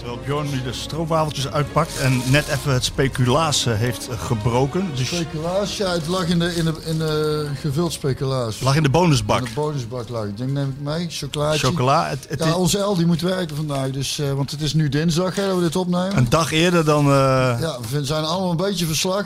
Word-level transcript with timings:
Terwijl 0.00 0.20
Bjorn 0.24 0.50
nu 0.50 0.62
de 0.62 0.72
stroopwafeltjes 0.72 1.48
uitpakt 1.48 1.98
en 1.98 2.22
net 2.26 2.48
even 2.48 2.72
het 2.72 2.84
speculaas 2.84 3.66
eh, 3.66 3.74
heeft 3.74 4.08
eh, 4.08 4.20
gebroken. 4.20 4.90
Dus 4.94 5.06
Speculaas, 5.06 5.76
ja, 5.76 5.90
het 5.92 6.06
lag 6.06 6.26
in 6.28 6.38
de, 6.38 6.54
in 6.56 6.64
de, 6.64 6.74
in 6.84 6.98
de 6.98 7.46
gevuld 7.60 7.92
speculaas. 7.92 8.60
lag 8.60 8.76
in 8.76 8.82
de 8.82 8.88
bonusbak. 8.90 9.38
In 9.38 9.44
de 9.44 9.50
bonusbak 9.54 10.08
lag. 10.08 10.24
Ik 10.24 10.36
denk, 10.36 10.50
neem 10.50 10.68
ik 10.68 10.80
mee, 10.84 11.06
chocolaatje. 11.10 11.66
Chocola. 11.66 12.08
Het, 12.08 12.26
het 12.28 12.38
Ja, 12.38 12.46
is 12.46 12.52
onze 12.54 12.78
El 12.78 12.96
die 12.96 13.06
moet 13.06 13.20
werken 13.20 13.56
vandaag, 13.56 13.90
dus, 13.90 14.18
eh, 14.18 14.32
want 14.32 14.50
het 14.50 14.60
is 14.60 14.74
nu 14.74 14.88
dinsdag 14.88 15.34
hè, 15.34 15.46
dat 15.46 15.56
we 15.56 15.62
dit 15.62 15.76
opnemen. 15.76 16.16
een 16.16 16.28
dag 16.28 16.52
eerder 16.52 16.84
dan... 16.84 17.04
eh, 17.06 17.12
Ja, 17.60 17.76
we 17.90 18.04
zijn 18.04 18.24
allemaal 18.24 18.50
een 18.50 18.56
beetje 18.56 18.86
verslag. 18.86 19.24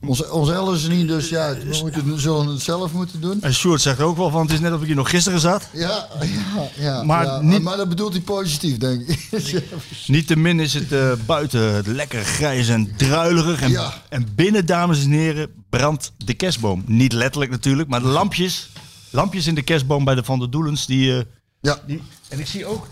Onze, 0.00 0.32
onze 0.32 0.52
El 0.52 0.72
is 0.74 0.84
er 0.84 0.90
niet, 0.90 1.08
dus 1.08 1.28
ja, 1.28 1.54
we 1.54 1.78
moeten, 1.80 2.20
zullen 2.20 2.46
het 2.46 2.62
zelf 2.62 2.92
moeten 2.92 3.20
doen. 3.20 3.42
En 3.42 3.54
Sjoerd 3.54 3.80
zegt 3.80 4.00
ook 4.00 4.16
wel 4.16 4.30
van 4.30 4.42
het 4.42 4.52
is 4.52 4.60
net 4.60 4.72
of 4.72 4.80
ik 4.80 4.86
hier 4.86 4.96
nog 4.96 5.10
gisteren 5.10 5.40
zat. 5.40 5.68
Ja, 5.72 6.08
ja, 6.54 6.68
ja. 6.78 7.02
Maar 7.02 7.24
ja, 7.24 7.40
niet- 7.40 7.62
maar 7.62 7.76
dat 7.76 7.88
bedoelt 7.88 8.12
hij 8.12 8.20
positief, 8.22 8.78
denk 8.78 9.08
ik. 9.08 9.28
Ja, 9.52 9.60
Niettemin 10.06 10.60
is 10.60 10.74
het 10.74 10.92
eh, 10.92 11.12
buiten 11.26 11.94
lekker 11.94 12.24
grijs 12.24 12.68
en 12.68 12.96
druilerig. 12.96 13.60
En, 13.60 13.70
Ja. 13.70 14.02
en 14.08 14.26
binnen, 14.34 14.66
dames 14.66 15.04
en 15.04 15.10
heren, 15.10 15.48
brandt 15.70 16.12
de 16.24 16.34
kerstboom. 16.34 16.82
Niet 16.86 17.12
letterlijk 17.12 17.50
natuurlijk, 17.50 17.88
maar 17.88 18.00
de 18.00 18.06
lampjes, 18.08 18.68
lampjes 19.10 19.46
in 19.46 19.54
de 19.54 19.62
kerstboom 19.62 20.04
bij 20.04 20.14
de 20.14 20.24
Van 20.24 20.38
der 20.38 20.50
Doelens. 20.50 20.86
Die, 20.86 21.16
eh, 21.18 21.24
ja. 21.60 21.78
die, 21.86 22.02
en 22.28 22.38
ik 22.38 22.46
zie 22.46 22.66
ook, 22.66 22.86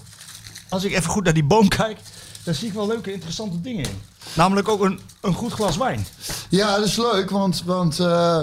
als 0.69 0.85
ik 0.85 0.93
even 0.93 1.11
goed 1.11 1.25
naar 1.25 1.35
die 1.35 1.45
boom 1.45 1.69
kijk, 1.69 1.99
daar 2.43 2.55
zie 2.55 2.69
ik 2.69 2.75
wel 2.75 2.87
leuke, 2.87 3.13
interessante 3.13 3.61
dingen 3.61 3.85
in. 3.85 3.99
Namelijk 4.33 4.69
ook 4.69 4.85
een, 4.85 5.01
een 5.21 5.35
goed 5.35 5.53
glas 5.53 5.77
wijn. 5.77 6.07
Ja, 6.49 6.77
dat 6.77 6.87
is 6.87 6.97
leuk, 6.97 7.31
want, 7.31 7.63
want 7.65 8.01
eh, 8.01 8.39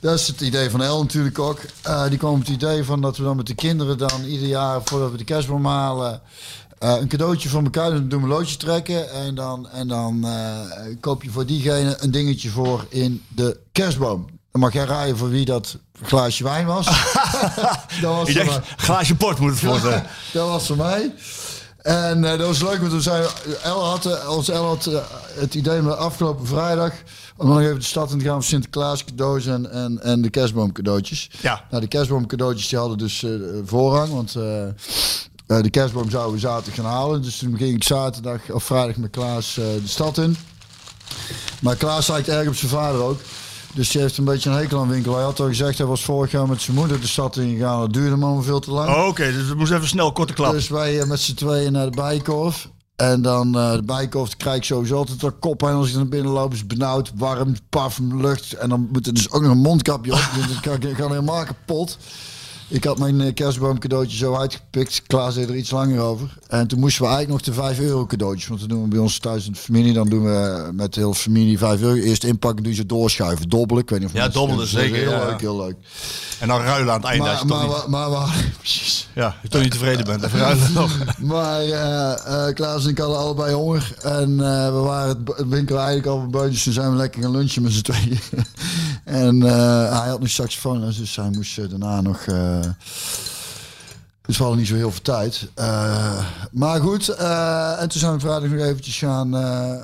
dat 0.00 0.18
is 0.18 0.26
het 0.26 0.40
idee 0.40 0.70
van 0.70 0.82
El 0.82 1.02
natuurlijk 1.02 1.38
ook. 1.38 1.58
Eh, 1.82 2.08
die 2.08 2.18
kwam 2.18 2.38
het 2.38 2.48
idee 2.48 2.84
van 2.84 3.00
dat 3.00 3.16
we 3.16 3.22
dan 3.22 3.36
met 3.36 3.46
de 3.46 3.54
kinderen 3.54 3.98
dan 3.98 4.24
ieder 4.24 4.48
jaar 4.48 4.80
voordat 4.84 5.10
we 5.10 5.16
de 5.16 5.24
kerstboom 5.24 5.66
halen... 5.66 6.20
eh, 6.78 6.96
een 7.00 7.08
cadeautje 7.08 7.48
voor 7.48 7.62
elkaar 7.62 7.90
doen, 7.90 8.08
doen 8.08 8.20
we 8.22 8.26
een 8.26 8.32
loodje 8.32 8.56
trekken. 8.56 9.10
En 9.10 9.34
dan, 9.34 9.68
en 9.68 9.88
dan 9.88 10.26
koop 11.00 11.22
je 11.22 11.30
voor 11.30 11.46
diegene 11.46 11.96
een 12.00 12.10
dingetje 12.10 12.48
voor 12.50 12.86
in 12.88 13.22
de 13.28 13.60
kerstboom. 13.72 14.26
Dan 14.52 14.60
mag 14.60 14.72
jij 14.72 14.84
raaien 14.84 15.16
voor 15.16 15.30
wie 15.30 15.44
dat 15.44 15.76
glaasje 16.02 16.44
wijn 16.44 16.66
was. 16.66 16.86
dat 18.00 18.14
was 18.14 18.28
Ik 18.28 18.34
denk, 18.34 18.50
glaasje 18.76 19.14
port 19.14 19.38
moet 19.38 19.50
het 19.50 19.58
voor 19.58 19.78
zijn. 19.90 20.06
dat 20.32 20.48
was 20.48 20.66
voor 20.66 20.76
mij. 20.76 21.12
En 21.86 22.24
eh, 22.24 22.38
dat 22.38 22.46
was 22.46 22.62
leuk, 22.62 22.78
want 22.78 22.90
toen 22.90 23.00
zei 23.00 23.26
El 23.62 23.84
had, 23.84 24.06
eh, 24.06 24.30
ons 24.30 24.48
El 24.48 24.64
had 24.64 24.86
eh, 24.86 24.98
het 25.34 25.54
idee 25.54 25.78
om 25.78 25.84
de 25.84 25.94
afgelopen 25.96 26.46
vrijdag 26.46 26.92
om 27.36 27.48
nog 27.48 27.60
even 27.60 27.74
de 27.74 27.82
stad 27.84 28.10
in 28.10 28.18
te 28.18 28.24
gaan 28.24 28.34
voor 28.34 28.44
Sinterklaas 28.44 29.04
cadeaus 29.04 29.46
en, 29.46 29.70
en, 29.70 30.02
en 30.02 30.22
de 30.22 30.30
kerstboom 30.30 30.72
cadeautjes. 30.72 31.30
Ja. 31.40 31.64
Nou, 31.70 31.82
de 31.82 31.88
kerstboom 31.88 32.26
cadeautjes 32.26 32.68
die 32.68 32.78
hadden 32.78 32.98
dus 32.98 33.22
eh, 33.22 33.30
voorrang, 33.64 34.12
want 34.12 34.34
eh, 34.34 34.68
eh, 35.46 35.62
de 35.62 35.70
kerstboom 35.70 36.10
zouden 36.10 36.32
we 36.32 36.38
zaterdag 36.38 36.74
gaan 36.74 36.92
halen. 36.92 37.22
Dus 37.22 37.38
toen 37.38 37.56
ging 37.56 37.74
ik 37.74 37.84
zaterdag 37.84 38.50
of 38.50 38.64
vrijdag 38.64 38.96
met 38.96 39.10
Klaas 39.10 39.58
eh, 39.58 39.64
de 39.64 39.88
stad 39.88 40.18
in. 40.18 40.36
Maar 41.60 41.76
Klaas 41.76 42.08
lijkt 42.08 42.28
erg 42.28 42.48
op 42.48 42.54
zijn 42.54 42.70
vader 42.70 43.00
ook. 43.00 43.20
Dus 43.76 43.90
die 43.90 44.00
heeft 44.00 44.18
een 44.18 44.24
beetje 44.24 44.50
een 44.50 44.56
hekel 44.56 44.80
aan 44.80 44.88
winkel. 44.88 45.14
Hij 45.14 45.24
had 45.24 45.40
al 45.40 45.46
gezegd, 45.46 45.78
hij 45.78 45.86
was 45.86 46.04
vorig 46.04 46.30
jaar 46.30 46.48
met 46.48 46.62
zijn 46.62 46.76
moeder 46.76 47.00
de 47.00 47.06
stad 47.06 47.36
ingegaan. 47.36 47.80
Dat 47.80 47.92
duurde 47.92 48.16
maar 48.16 48.42
veel 48.42 48.60
te 48.60 48.70
lang. 48.70 48.88
Oh, 48.88 49.06
Oké, 49.06 49.32
dus 49.32 49.48
we 49.48 49.54
moesten 49.54 49.76
even 49.76 49.88
snel 49.88 50.12
korte 50.12 50.32
klap. 50.32 50.52
Dus 50.52 50.68
wij 50.68 51.00
eh, 51.00 51.06
met 51.06 51.20
z'n 51.20 51.34
tweeën 51.34 51.72
naar 51.72 51.90
de 51.90 51.96
Bijenkorf. 51.96 52.68
En 52.96 53.22
dan 53.22 53.58
eh, 53.58 53.72
de 53.72 53.82
Bijenkorf 53.82 54.36
krijg 54.36 54.56
ik 54.56 54.64
sowieso 54.64 54.96
altijd 54.96 55.22
wel 55.22 55.32
kop. 55.32 55.62
En 55.62 55.68
als 55.68 55.88
ik 55.88 55.94
naar 55.94 56.08
binnen 56.08 56.32
loop 56.32 56.52
is 56.52 56.58
het 56.58 56.68
benauwd, 56.68 57.12
warm, 57.14 57.54
paf, 57.68 57.98
lucht. 58.02 58.52
En 58.52 58.68
dan 58.68 58.88
moet 58.92 59.06
er 59.06 59.14
dus 59.14 59.30
ook 59.30 59.42
nog 59.42 59.50
een 59.50 59.58
mondkapje 59.58 60.12
op. 60.12 60.30
Dus 60.36 60.48
dat 60.48 60.60
kan, 60.60 60.94
kan 60.94 61.10
helemaal 61.10 61.44
kapot. 61.44 61.98
Ik 62.68 62.84
had 62.84 62.98
mijn 62.98 63.20
eh, 63.20 63.34
kerstboom 63.34 63.78
cadeautje 63.78 64.16
zo 64.16 64.34
uitgepikt. 64.34 65.02
Klaas 65.06 65.34
deed 65.34 65.48
er 65.48 65.56
iets 65.56 65.70
langer 65.70 66.00
over. 66.00 66.28
En 66.48 66.66
toen 66.66 66.78
moesten 66.80 67.02
we 67.02 67.08
eigenlijk 67.08 67.46
nog 67.46 67.54
de 67.54 67.62
5 67.62 67.78
euro 67.78 68.06
cadeautjes. 68.06 68.46
Want 68.48 68.60
dat 68.60 68.68
doen 68.68 68.82
we 68.82 68.88
bij 68.88 68.98
ons 68.98 69.18
thuis 69.18 69.46
in 69.46 69.52
de 69.52 69.58
familie. 69.58 69.92
Dan 69.92 70.08
doen 70.08 70.24
we 70.24 70.68
met 70.72 70.94
de 70.94 71.00
hele 71.00 71.14
familie 71.14 71.58
5 71.58 71.80
euro. 71.80 71.94
Eerst 71.94 72.24
inpakken, 72.24 72.62
doe 72.62 72.72
je 72.72 72.78
ze 72.78 72.86
doorschuiven. 72.86 73.48
Dobbelen. 73.48 73.82
Ik 73.82 73.90
weet 73.90 73.98
niet 74.00 74.08
of 74.08 74.14
Ja, 74.14 74.28
dobbelen, 74.28 74.66
zeker, 74.66 74.96
Heel 74.96 75.10
ja. 75.10 75.26
leuk, 75.26 75.40
heel 75.40 75.56
leuk. 75.56 75.76
En 76.40 76.48
dan 76.48 76.60
ruilen 76.60 76.92
aan 76.92 77.00
het 77.00 77.08
einde 77.08 77.24
Maar, 77.24 77.46
maar, 77.46 77.62
niet, 77.62 77.70
maar, 77.86 77.88
maar, 77.88 78.10
maar- 78.18 78.44
precies. 78.58 79.08
ja, 79.14 79.36
je 79.42 79.48
toch 79.48 79.62
niet 79.62 79.70
tevreden 79.70 80.04
bent. 80.04 80.22
Even 80.22 80.38
ruilen 80.38 80.72
nog. 80.72 80.96
Maar 81.20 81.60
eh, 81.60 82.46
eh, 82.48 82.54
Klaas 82.54 82.84
en 82.84 82.90
ik 82.90 82.98
hadden 82.98 83.18
allebei 83.18 83.54
honger. 83.54 83.94
En 84.02 84.30
eh, 84.40 84.66
we 84.66 84.78
waren 84.78 85.08
het, 85.08 85.46
winkel 85.48 85.76
eigenlijk 85.76 86.06
al 86.06 86.26
buiten. 86.26 86.52
Dus 86.52 86.62
toen 86.62 86.72
zijn 86.72 86.90
we 86.90 86.96
lekker 86.96 87.22
gaan 87.22 87.30
lunchen 87.30 87.62
met 87.62 87.72
z'n 87.72 87.80
tweeën. 87.82 88.18
en 89.04 89.42
eh, 89.42 90.00
hij 90.00 90.08
had 90.08 90.20
nog 90.20 90.28
saxofoon. 90.28 90.80
Dus 90.80 91.16
hij 91.16 91.30
moest 91.30 91.58
eh, 91.58 91.68
daarna 91.68 92.00
nog... 92.00 92.20
eh 92.26 92.60
dus 94.26 94.36
we 94.36 94.42
hadden 94.42 94.60
niet 94.60 94.68
zo 94.70 94.74
heel 94.74 94.90
veel 94.90 95.02
tijd. 95.02 95.50
Maar 96.52 96.80
goed. 96.80 97.08
en 97.78 97.88
toen 97.88 98.00
zijn 98.00 98.12
we 98.12 98.20
vrijdag 98.20 98.50
nog 98.50 98.60
eventjes 98.60 98.98
gaan 98.98 99.36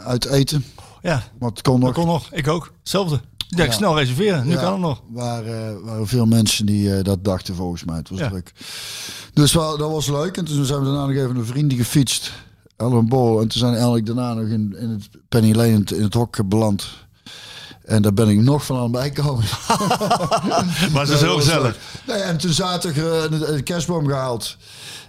uit 0.05 0.25
eten. 0.25 0.65
Ja, 1.03 1.23
Want 1.39 1.57
het 1.57 1.67
kon 1.67 1.79
nog. 1.81 1.89
dat 1.89 1.99
kon 1.99 2.07
nog. 2.07 2.29
Ik 2.33 2.49
ook. 2.49 2.73
Hetzelfde. 2.81 3.21
Ik 3.49 3.57
denk 3.57 3.71
Ja. 3.71 3.77
snel 3.77 3.99
reserveren. 3.99 4.47
Nu 4.47 4.53
Ja, 4.53 4.61
kan 4.61 4.73
het 4.73 4.81
nog. 4.81 5.03
waren, 5.09 5.85
waren 5.85 6.07
veel 6.07 6.27
mensen 6.27 6.67
die 6.67 7.03
dat 7.03 7.25
dachten 7.25 7.55
volgens 7.55 7.85
mij. 7.85 7.97
Het 7.97 8.09
was 8.09 8.19
Ja. 8.19 8.29
druk. 8.29 8.53
Dus 9.33 9.53
wel, 9.53 9.77
dat 9.79 9.91
was 9.91 10.07
leuk. 10.09 10.37
En 10.37 10.45
toen 10.45 10.65
zijn 10.65 10.79
we 10.79 10.85
daarna 10.85 11.07
nog 11.07 11.17
even 11.17 11.37
een 11.37 11.45
vrienden 11.47 11.79
gefietst. 11.79 12.33
Ellen 12.77 13.09
Bol. 13.09 13.41
En 13.41 13.49
toen 13.49 13.59
zijn 13.59 13.71
we 13.71 13.77
eigenlijk 13.77 14.07
daarna 14.07 14.35
nog 14.35 14.47
in, 14.49 14.77
in 14.79 14.89
het 14.89 15.09
Penny 15.29 15.55
Lane 15.55 15.69
in 15.69 15.81
het, 15.81 15.91
in 15.91 16.03
het 16.03 16.15
hok 16.15 16.49
beland. 16.49 16.89
En 17.85 18.03
daar 18.03 18.15
ben 18.15 18.29
ik 18.29 18.41
nog 18.41 18.67
van 18.67 18.79
aan 18.79 18.91
bijkomen. 18.91 19.45
Maar 20.93 21.03
het 21.03 21.09
is 21.09 21.21
heel 21.21 21.37
gezellig. 21.37 21.77
Nee, 22.07 22.17
en 22.17 22.37
toen 22.37 22.53
zaterdag 22.53 23.05
eh, 23.05 23.39
de, 23.55 23.63
kerstboom 23.63 24.07
gehaald. 24.07 24.57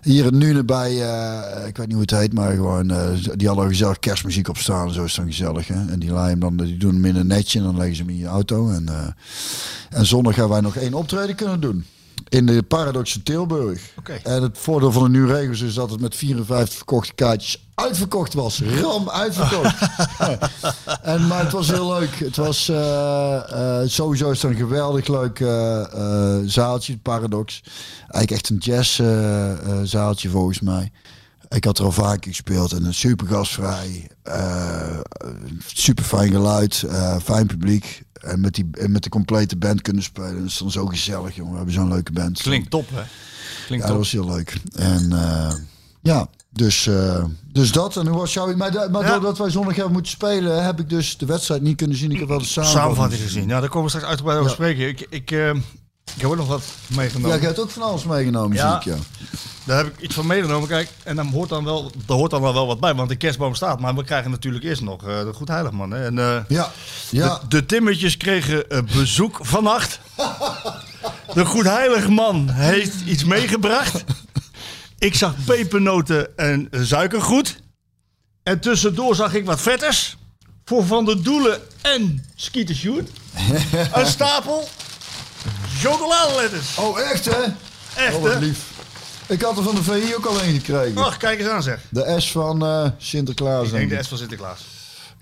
Hier 0.01 0.25
in 0.25 0.37
Nune 0.37 0.63
bij, 0.63 0.89
eh, 0.89 1.67
ik 1.67 1.77
weet 1.77 1.85
niet 1.85 1.95
hoe 1.95 2.01
het 2.01 2.11
heet, 2.11 2.33
maar 2.33 2.51
gewoon, 2.51 2.91
eh, 2.91 3.07
die 3.35 3.47
hadden 3.47 3.67
gezellig 3.67 3.99
kerstmuziek 3.99 4.47
op 4.47 4.57
staan. 4.57 4.87
En 4.87 4.93
zo 4.93 5.03
is 5.03 5.15
dan 5.15 5.25
gezellig. 5.25 5.67
Hè? 5.67 5.91
En 5.91 5.99
die, 5.99 6.11
laaien 6.11 6.29
hem 6.29 6.39
dan, 6.39 6.65
die 6.65 6.77
doen 6.77 6.93
hem 6.93 7.05
in 7.05 7.15
een 7.15 7.27
netje 7.27 7.59
en 7.59 7.65
dan 7.65 7.77
leggen 7.77 7.95
ze 7.95 8.01
hem 8.01 8.11
in 8.11 8.17
je 8.17 8.25
auto. 8.25 8.69
En, 8.69 9.15
en 9.89 10.05
zondag 10.05 10.35
gaan 10.35 10.49
wij 10.49 10.61
nog 10.61 10.75
één 10.75 10.93
optreden 10.93 11.35
kunnen 11.35 11.59
doen. 11.59 11.85
In 12.29 12.45
de 12.45 12.63
Paradox 12.63 13.15
in 13.15 13.23
Tilburg. 13.23 13.93
Oké. 13.97 14.13
En 14.23 14.41
het 14.41 14.57
voordeel 14.57 14.91
van 14.91 15.03
de 15.03 15.09
nieuwe 15.09 15.33
regels 15.33 15.61
is 15.61 15.73
dat 15.73 15.89
het 15.89 16.01
met 16.01 16.15
54 16.15 16.75
verkochte 16.75 17.13
kaartjes 17.13 17.62
uitverkocht 17.75 18.33
was. 18.33 18.61
Ram 18.61 19.09
uitverkocht. 19.09 19.75
en, 21.01 21.27
maar 21.27 21.43
het 21.43 21.51
was 21.51 21.67
heel 21.67 21.93
leuk. 21.93 22.15
Het 22.19 22.35
was 22.35 22.69
eh, 22.69 23.81
eh, 23.81 23.87
sowieso 23.89 24.31
is 24.31 24.41
het 24.41 24.51
een 24.51 24.57
geweldig 24.57 25.07
leuk 25.07 25.39
eh, 25.39 26.37
zaaltje, 26.45 26.97
Paradox. 26.97 27.61
Eigenlijk 27.99 28.31
echt 28.31 28.49
een 28.49 28.57
jazz 28.57 28.99
eh, 28.99 29.51
zaaltje 29.83 30.29
volgens 30.29 30.59
mij. 30.59 30.91
Ik 31.49 31.63
had 31.63 31.77
er 31.77 31.85
al 31.85 31.91
vaker 31.91 32.29
gespeeld 32.31 32.71
en 32.71 32.85
een 32.85 32.93
super 32.93 33.27
gastvrij, 33.27 34.07
eh, 34.23 34.99
super 35.73 36.03
fijn 36.03 36.31
geluid, 36.31 36.83
fijn 37.23 37.47
publiek. 37.47 38.03
En 38.13 38.41
met, 38.41 38.53
die, 38.53 38.69
en 38.71 38.91
met 38.91 39.03
de 39.03 39.09
complete 39.09 39.55
band 39.57 39.81
kunnen 39.81 40.03
spelen. 40.03 40.37
Dat 40.37 40.45
is 40.45 40.57
dan 40.57 40.71
zo 40.71 40.85
gezellig, 40.85 41.35
jongen. 41.35 41.51
We 41.51 41.57
hebben 41.57 41.73
zo'n 41.75 41.87
leuke 41.89 42.11
band. 42.11 42.41
Klinkt 42.41 42.69
top, 42.69 42.89
hè? 42.89 42.99
Ja, 42.99 43.05
Klinkt 43.65 43.85
dat 43.85 43.93
top. 43.95 44.03
was 44.03 44.11
heel 44.11 44.25
leuk. 44.25 44.57
En 44.75 45.09
ja, 46.01 46.27
dus, 46.53 46.87
eh, 46.87 47.23
dus 47.51 47.71
dat. 47.71 47.97
En 47.97 48.07
hoe 48.07 48.17
was 48.19 48.33
jouw... 48.33 48.55
Maar, 48.55 48.91
maar 48.91 49.01
Ja. 49.05 49.11
doordat 49.11 49.37
wij 49.37 49.49
zondag 49.49 49.75
hebben 49.75 49.93
moeten 49.93 50.11
spelen, 50.11 50.63
heb 50.65 50.79
ik 50.79 50.89
dus 50.89 51.17
de 51.17 51.25
wedstrijd 51.25 51.61
niet 51.61 51.77
kunnen 51.77 51.97
zien. 51.97 52.11
Ik 52.11 52.19
heb 52.19 52.27
wel 52.27 52.37
de 52.37 52.45
samenvatting, 52.45 52.83
Samenvatting 52.83 53.21
gezien. 53.21 53.47
Ja, 53.47 53.59
daar 53.59 53.69
komen 53.69 53.83
we 53.83 53.89
straks 53.89 54.05
uitgebreid 54.07 54.37
over 54.39 54.49
Ja. 54.49 54.55
spreken. 54.57 54.87
Ik, 54.87 55.05
ik, 55.09 55.31
eh, 55.31 55.49
ik 56.15 56.21
heb 56.21 56.29
ook 56.29 56.35
nog 56.35 56.47
wat 56.47 56.63
Ja, 56.87 56.95
meegenomen. 56.95 57.37
jij 57.37 57.47
hebt 57.47 57.59
ook 57.59 57.69
van 57.69 57.81
alles 57.81 58.03
meegenomen, 58.03 58.57
Ja. 58.57 58.81
zie 58.81 58.91
ik. 58.91 58.97
Ja. 58.97 59.03
Daar 59.65 59.77
heb 59.77 59.87
ik 59.87 59.99
iets 60.01 60.15
van 60.15 60.27
meegenomen. 60.27 60.67
Kijk, 60.67 60.89
en 61.03 61.15
dan 61.15 61.27
hoort 61.27 61.49
dan 61.49 61.63
wel, 61.63 61.91
daar 62.05 62.17
hoort 62.17 62.31
dan 62.31 62.41
wel, 62.41 62.67
wat 62.67 62.79
bij, 62.79 62.95
want 62.95 63.09
de 63.09 63.15
kerstboom 63.15 63.55
staat. 63.55 63.79
Maar 63.79 63.95
we 63.95 64.03
krijgen 64.03 64.31
natuurlijk 64.31 64.63
eerst 64.63 64.81
nog 64.81 65.07
eh, 65.07 65.19
de 65.19 65.33
Goed 65.33 65.47
Heiligman. 65.47 65.91
Hè? 65.91 66.05
En, 66.05 66.45
Ja, 66.47 66.71
ja. 67.09 67.39
De, 67.39 67.47
de 67.47 67.65
Timmertjes 67.65 68.17
kregen 68.17 68.65
bezoek 68.93 69.37
vannacht. 69.41 69.99
De 71.33 71.45
Goed 71.45 71.63
Heiligman 71.65 72.49
heeft 72.49 72.93
iets 73.05 73.23
meegebracht. 73.23 74.03
Ik 75.03 75.15
zag 75.15 75.35
pepernoten 75.45 76.37
en 76.37 76.69
suikergoed. 76.71 77.59
En 78.43 78.59
tussendoor 78.59 79.15
zag 79.15 79.33
ik 79.33 79.45
wat 79.45 79.61
vetters. 79.61 80.17
Voor 80.65 80.85
Van 80.85 81.05
der 81.05 81.23
Doelen 81.23 81.59
en 81.81 82.25
Skeeter. 82.35 82.75
Een 83.93 84.05
stapel 84.05 84.67
chocoladeletters. 85.79 86.77
Oh, 86.77 86.99
echt 86.99 87.25
hè? 87.25 87.41
Echt, 87.95 88.15
Oh, 88.15 88.21
wat 88.21 88.33
hè? 88.33 88.39
lief. 88.39 88.59
Ik 89.27 89.41
had 89.41 89.57
er 89.57 89.63
van 89.63 89.75
de 89.75 89.83
VI 89.83 90.15
ook 90.15 90.25
al 90.25 90.41
een 90.43 90.53
gekregen. 90.53 90.97
Ach, 90.97 91.17
kijk 91.17 91.39
eens 91.39 91.49
aan 91.49 91.63
zeg. 91.63 91.79
De 91.89 92.15
S 92.17 92.31
van 92.31 92.65
eh, 92.65 92.85
Sinterklaas. 92.97 93.65
Ik 93.65 93.71
denk 93.71 93.89
de. 93.89 94.03
S 94.03 94.07
van 94.07 94.17
Sinterklaas. 94.17 94.59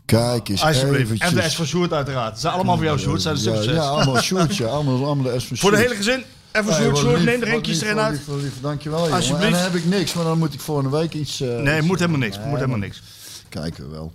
Kijk 0.05 0.49
eens 0.49 0.63
Alsjeblieft. 0.63 1.21
En 1.21 1.35
de 1.35 1.49
S 1.49 1.55
van 1.55 1.65
Sjoerd 1.65 1.93
uiteraard. 1.93 2.33
Ze 2.35 2.41
zijn 2.41 2.53
allemaal 2.53 2.75
voor 2.75 2.85
jou 2.85 2.99
Sjoerd. 2.99 3.21
Zijn 3.21 3.35
de 3.35 3.41
ja, 3.41 3.55
succes. 3.55 3.73
ja, 3.75 3.81
allemaal 3.81 4.21
Sjoerdje. 4.31 4.67
Allemaal, 4.67 5.05
allemaal 5.05 5.33
de 5.33 5.39
S 5.39 5.45
van 5.45 5.57
Voor 5.57 5.71
de 5.71 5.77
Sjoerd. 5.77 5.91
hele 5.91 6.03
gezin. 6.03 6.23
En 6.51 6.63
voor 6.63 6.71
Hey, 6.73 6.81
Sjoerd, 6.81 6.91
wat 6.95 7.01
Sjoerd, 7.01 7.17
lief, 7.17 7.25
neem 7.39 7.43
er 7.53 7.61
kies 7.61 7.81
er 7.81 7.95
wat 7.95 8.03
uit. 8.03 8.21
lief. 8.27 8.53
Dankjewel, 8.61 9.09
jongen. 9.09 9.41
En 9.41 9.51
dan 9.51 9.61
heb 9.61 9.75
ik 9.75 9.85
niks, 9.85 10.13
maar 10.13 10.23
dan 10.23 10.37
moet 10.37 10.53
ik 10.53 10.59
volgende 10.59 10.97
week 10.97 11.13
iets... 11.13 11.41
eh, 11.41 11.57
Nee, 11.61 11.81
moet 11.81 11.99
helemaal 11.99 12.19
niks. 12.19 12.37
Moet 12.45 12.55
helemaal 12.55 12.77
niks. 12.77 13.01
Kijken 13.49 13.83
we 13.83 13.89
wel. 13.91 14.11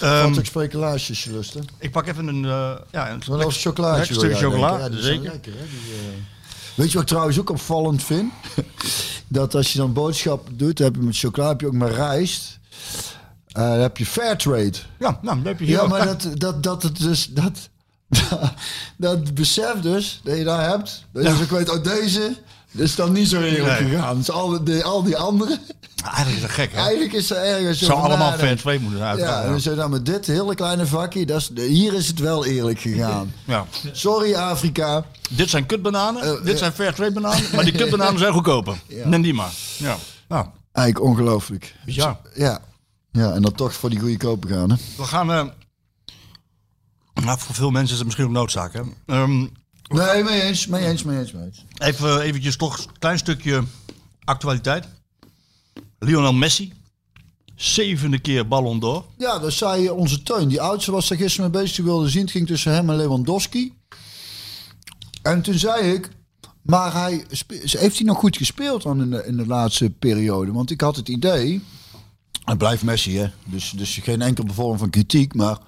Ehm, 0.00 0.28
Wat 0.28 0.38
ik 0.38 0.44
speculaasjes 0.46 1.24
lusten. 1.24 1.64
ik 1.78 1.90
pak 1.90 2.06
even 2.06 2.26
een... 2.26 2.44
eh 2.44 2.70
ja, 2.90 3.10
een 3.10 3.22
Wel 3.26 3.42
als 3.42 3.62
chocolaatje. 3.62 3.98
lekker 4.14 4.16
stukje 4.36 4.36
chocola. 4.50 4.68
denken. 4.68 4.84
Ja, 4.84 4.88
die 4.90 5.00
zijn 5.02 5.14
zeker. 5.14 5.32
lekker, 5.32 5.52
hè, 5.52 5.58
die. 5.68 6.24
Weet 6.74 6.86
je 6.88 6.92
wat 6.92 7.02
ik 7.02 7.08
trouwens 7.08 7.38
ook 7.38 7.50
opvallend 7.50 8.02
vind? 8.02 8.32
dat 9.28 9.54
als 9.54 9.72
je 9.72 9.78
dan 9.78 9.92
boodschap 9.92 10.48
doet, 10.52 10.76
dan 10.76 10.86
heb 10.86 10.94
je 10.96 11.02
met 11.02 11.16
chocola 11.18 11.48
heb 11.48 11.60
je 11.60 11.66
ook 11.66 11.72
maar 11.72 11.90
rijst. 11.92 12.58
Eh, 13.48 13.62
dan 13.70 13.78
heb 13.80 13.96
je 13.96 14.06
Fairtrade. 14.06 14.72
Ja, 14.98 15.18
nou, 15.22 15.36
dat 15.36 15.46
heb 15.46 15.58
je 15.58 15.64
hier 15.64 15.76
Ja, 15.76 15.86
maar 15.86 16.04
dat, 16.06 16.28
dat, 16.34 16.62
dat 16.62 16.82
het 16.82 16.98
dus... 16.98 17.26
Dat, 17.30 17.68
dat 18.96 19.34
besef 19.34 19.80
dus, 19.80 20.20
dat 20.24 20.36
je 20.36 20.44
daar 20.44 20.68
hebt. 20.68 21.04
Dat 21.12 21.22
je 21.24 21.42
ook 21.42 21.50
weet, 21.50 21.70
oh 21.70 21.84
deze 21.84 22.36
is 22.70 22.94
dan 22.94 23.12
niet 23.12 23.28
zo 23.28 23.40
eerlijk 23.40 23.80
Nee. 23.80 23.90
gegaan. 23.90 24.16
Dus 24.16 24.30
al, 24.30 24.64
die, 24.64 24.84
al 24.84 25.02
die 25.02 25.16
andere, 25.16 25.58
Eigenlijk 26.04 26.36
is 26.36 26.42
dat 26.42 26.50
gek, 26.50 26.72
hè? 26.72 26.78
eigenlijk 26.80 27.12
is 27.12 27.30
er 27.30 27.36
ergens 27.36 27.78
Zou 27.78 27.92
over 27.92 28.04
allemaal 28.10 28.32
fair 28.32 28.56
trade 28.56 28.78
moeten 28.78 28.98
zijn. 28.98 29.16
Ja, 29.18 29.42
en 29.42 29.50
dan 29.50 29.60
je 29.62 29.74
dan 29.74 29.90
met 29.90 30.06
dit 30.06 30.26
hele 30.26 30.54
kleine 30.54 30.86
vakje, 30.86 31.26
dat 31.26 31.40
is, 31.54 31.66
hier 31.68 31.94
is 31.94 32.06
het 32.06 32.18
wel 32.18 32.44
eerlijk 32.44 32.80
gegaan. 32.80 33.32
Ja. 33.44 33.66
Sorry 33.92 34.34
Afrika. 34.34 35.04
Dit 35.30 35.50
zijn 35.50 35.66
kutbananen, 35.66 36.22
Eh, 36.22 36.30
dit 36.44 36.52
eh. 36.52 36.58
zijn 36.58 36.72
fair 36.72 36.94
trade 36.94 37.12
bananen, 37.12 37.42
maar 37.54 37.64
die 37.64 37.72
kutbananen 37.80 38.18
zijn 38.18 38.32
goedkoper. 38.32 38.76
Neem 39.04 39.22
die 39.22 39.34
maar. 39.34 39.52
Ja. 39.76 39.96
Nou, 40.28 40.46
Eigenlijk 40.72 41.06
ongelooflijk. 41.06 41.74
ja. 41.86 42.20
Ja. 42.34 42.58
Ja, 43.12 43.32
en 43.32 43.42
dan 43.42 43.52
toch 43.52 43.72
voor 43.74 43.90
die 43.90 43.98
goede 43.98 44.16
kopen 44.16 44.48
gaan. 44.50 44.70
Hè? 44.70 44.76
We 44.96 45.04
gaan... 45.04 45.32
eh 45.32 45.44
nou, 47.24 47.38
voor 47.38 47.54
veel 47.54 47.70
mensen 47.70 47.90
is 47.92 47.96
het 47.96 48.04
misschien 48.04 48.26
ook 48.26 48.32
noodzaak, 48.32 48.72
hè? 48.72 48.82
Ehm, 49.06 49.46
Nee, 49.88 50.22
mee 50.22 50.42
eens, 50.42 50.66
mee 50.66 50.86
eens, 50.86 51.02
mee 51.02 51.18
eens, 51.18 51.32
mee 51.32 51.44
eens. 51.44 51.64
even 51.78 52.20
eventjes 52.20 52.56
toch 52.56 52.78
een 52.78 52.98
klein 52.98 53.18
stukje 53.18 53.62
actualiteit. 54.24 54.88
Lionel 55.98 56.32
Messi. 56.32 56.72
Zevende 57.54 58.18
keer 58.18 58.48
Ballon 58.48 58.80
d'Or. 58.80 59.04
Ja, 59.18 59.38
dat 59.38 59.52
zei 59.52 59.90
onze 59.90 60.22
Teun. 60.22 60.48
Die 60.48 60.60
oudste 60.60 60.90
was 60.92 61.08
daar 61.08 61.18
gisteren 61.18 61.50
mee 61.50 61.60
bezig. 61.60 61.76
Die 61.76 61.84
wilde 61.84 62.08
zien. 62.08 62.20
Het 62.22 62.30
ging 62.30 62.46
tussen 62.46 62.72
hem 62.72 62.90
en 62.90 62.96
Lewandowski. 62.96 63.72
En 65.22 65.42
toen 65.42 65.54
zei 65.54 65.92
ik... 65.92 66.08
Maar 66.62 66.92
hij, 66.92 67.24
heeft 67.60 67.96
hij 67.96 68.06
nog 68.06 68.18
goed 68.18 68.36
gespeeld 68.36 68.82
dan 68.82 69.00
in 69.02 69.10
de, 69.10 69.24
in 69.26 69.36
de 69.36 69.46
laatste 69.46 69.90
periode? 69.90 70.52
Want 70.52 70.70
ik 70.70 70.80
had 70.80 70.96
het 70.96 71.08
idee... 71.08 71.62
Het 72.44 72.58
blijft 72.58 72.82
Messi, 72.82 73.16
hè. 73.18 73.26
Dus, 73.44 73.70
dus 73.70 73.98
geen 74.02 74.22
enkele 74.22 74.52
vorm 74.52 74.78
van 74.78 74.90
kritiek. 74.90 75.34
Maar 75.34 75.58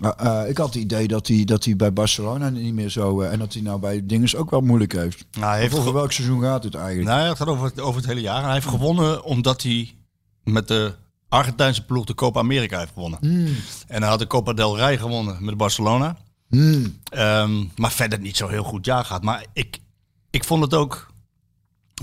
eh, 0.00 0.40
eh, 0.42 0.48
ik 0.48 0.56
had 0.56 0.66
het 0.66 0.82
idee 0.82 1.08
dat 1.08 1.26
hij, 1.26 1.44
dat 1.44 1.64
hij 1.64 1.76
bij 1.76 1.92
Barcelona 1.92 2.48
niet 2.50 2.74
meer 2.74 2.88
zo... 2.88 3.20
eh, 3.20 3.32
en 3.32 3.38
dat 3.38 3.52
hij 3.52 3.62
nou 3.62 3.80
bij 3.80 4.06
Dinges 4.06 4.36
ook 4.36 4.50
wel 4.50 4.60
moeilijk 4.60 4.92
heeft. 4.92 5.24
Nou, 5.32 5.52
hij 5.52 5.60
heeft 5.60 5.74
Over 5.78 5.92
welk 5.92 6.12
seizoen 6.12 6.40
gaat 6.42 6.64
het 6.64 6.74
eigenlijk? 6.74 7.08
Nou, 7.08 7.28
het 7.28 7.36
gaat 7.36 7.48
over, 7.48 7.64
het- 7.64 7.80
over 7.80 8.00
het 8.00 8.08
hele 8.08 8.20
jaar. 8.20 8.42
Hij 8.44 8.52
heeft 8.52 8.66
gewonnen 8.66 9.24
omdat 9.24 9.62
hij 9.62 9.94
met 10.44 10.68
de 10.68 10.94
Argentijnse 11.28 11.84
ploeg 11.84 12.04
de 12.04 12.14
Copa 12.14 12.38
America 12.40 12.78
heeft 12.78 12.92
gewonnen. 12.92 13.18
En 13.86 14.00
hij 14.00 14.10
had 14.10 14.18
de 14.18 14.26
Copa 14.26 14.52
del 14.52 14.76
Rey 14.76 14.98
gewonnen 14.98 15.44
met 15.44 15.56
Barcelona. 15.56 16.16
Ehm, 17.04 17.64
maar 17.76 17.92
verder 17.92 18.20
niet 18.20 18.36
zo 18.36 18.48
heel 18.48 18.64
goed 18.64 18.84
jaar 18.84 19.04
gehad. 19.04 19.22
Maar 19.22 19.44
ik, 19.52 19.78
ik 20.30 20.44
vond 20.44 20.62
het 20.62 20.74
ook 20.74 21.10